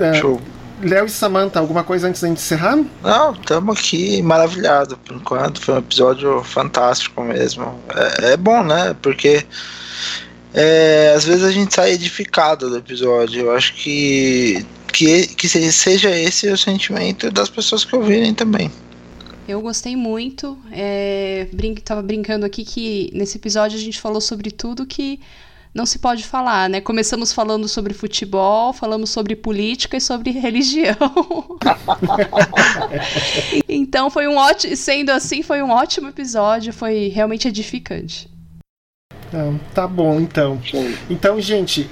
É, 0.00 0.14
Show. 0.14 0.40
Léo 0.82 1.06
e 1.06 1.10
Samantha, 1.10 1.60
alguma 1.60 1.84
coisa 1.84 2.08
antes 2.08 2.20
da 2.20 2.26
gente 2.26 2.38
encerrar? 2.38 2.76
Não, 3.02 3.32
estamos 3.32 3.78
aqui 3.78 4.20
maravilhados 4.20 4.98
por 5.04 5.14
enquanto. 5.14 5.60
Foi 5.60 5.74
um 5.74 5.78
episódio 5.78 6.42
fantástico 6.42 7.22
mesmo. 7.22 7.78
É, 8.20 8.32
é 8.32 8.36
bom, 8.36 8.64
né? 8.64 8.96
Porque 9.00 9.46
é, 10.52 11.14
às 11.16 11.24
vezes 11.24 11.44
a 11.44 11.52
gente 11.52 11.72
sai 11.72 11.92
edificado 11.92 12.68
do 12.68 12.78
episódio. 12.78 13.42
Eu 13.42 13.54
acho 13.54 13.74
que 13.74 14.66
que, 14.92 15.26
que 15.28 15.48
seja 15.48 16.10
esse 16.10 16.48
o 16.48 16.56
sentimento 16.56 17.30
das 17.30 17.48
pessoas 17.48 17.84
que 17.84 17.96
ouvirem 17.96 18.34
também. 18.34 18.70
Eu 19.48 19.60
gostei 19.60 19.96
muito. 19.96 20.58
É, 20.70 21.48
brin 21.52 21.74
tava 21.74 22.02
brincando 22.02 22.46
aqui 22.46 22.64
que 22.64 23.10
nesse 23.12 23.38
episódio 23.38 23.76
a 23.76 23.80
gente 23.80 24.00
falou 24.00 24.20
sobre 24.20 24.50
tudo 24.50 24.86
que 24.86 25.18
não 25.74 25.86
se 25.86 25.98
pode 25.98 26.24
falar, 26.24 26.68
né? 26.68 26.80
Começamos 26.80 27.32
falando 27.32 27.66
sobre 27.66 27.94
futebol, 27.94 28.72
falamos 28.72 29.10
sobre 29.10 29.34
política 29.34 29.96
e 29.96 30.00
sobre 30.00 30.30
religião. 30.38 30.96
então 33.68 34.10
foi 34.10 34.28
um 34.28 34.36
ótimo, 34.36 34.76
sendo 34.76 35.10
assim, 35.10 35.42
foi 35.42 35.62
um 35.62 35.70
ótimo 35.70 36.08
episódio, 36.08 36.72
foi 36.72 37.08
realmente 37.08 37.48
edificante. 37.48 38.30
Ah, 39.34 39.54
tá 39.74 39.88
bom, 39.88 40.20
então. 40.20 40.60
Então, 41.08 41.40
gente. 41.40 41.88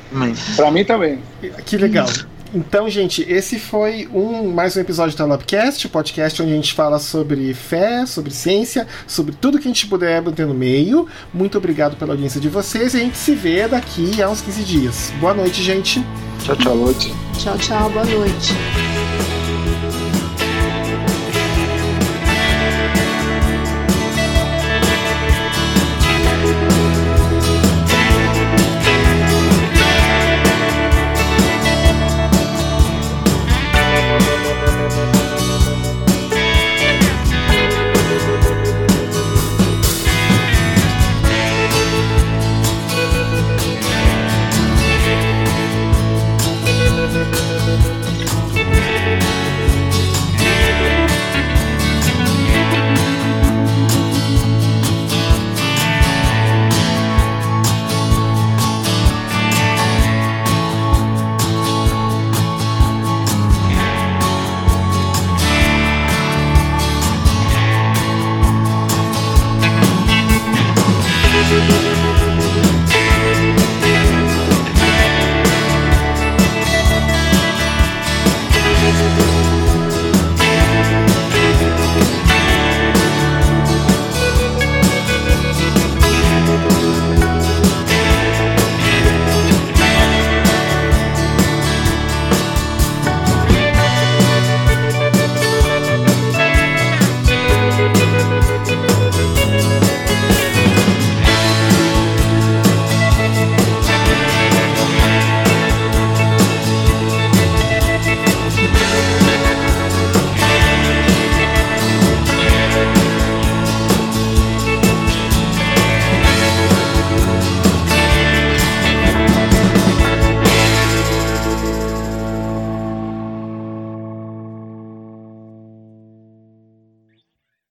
Para 0.56 0.70
mim 0.70 0.84
também. 0.84 1.18
Que 1.64 1.78
legal. 1.78 2.06
Então, 2.52 2.90
gente, 2.90 3.22
esse 3.28 3.60
foi 3.60 4.08
um 4.12 4.50
mais 4.50 4.76
um 4.76 4.80
episódio 4.80 5.14
do 5.14 5.18
Telopcast, 5.18 5.86
o 5.86 5.90
podcast 5.90 6.42
onde 6.42 6.52
a 6.52 6.56
gente 6.56 6.72
fala 6.72 6.98
sobre 6.98 7.54
fé, 7.54 8.04
sobre 8.06 8.32
ciência, 8.32 8.88
sobre 9.06 9.34
tudo 9.34 9.58
que 9.58 9.68
a 9.68 9.70
gente 9.70 9.86
puder 9.86 10.22
ter 10.32 10.46
no 10.46 10.54
meio. 10.54 11.06
Muito 11.32 11.58
obrigado 11.58 11.96
pela 11.96 12.12
audiência 12.12 12.40
de 12.40 12.48
vocês 12.48 12.94
e 12.94 12.96
a 12.96 13.00
gente 13.00 13.16
se 13.16 13.34
vê 13.34 13.68
daqui 13.68 14.20
a 14.20 14.28
uns 14.28 14.40
15 14.40 14.64
dias. 14.64 15.12
Boa 15.20 15.34
noite, 15.34 15.62
gente. 15.62 16.04
Tchau, 16.44 16.56
tchau, 16.56 16.76
noite. 16.76 17.14
Tchau, 17.38 17.56
tchau, 17.58 17.90
boa 17.90 18.04
noite. 18.04 18.52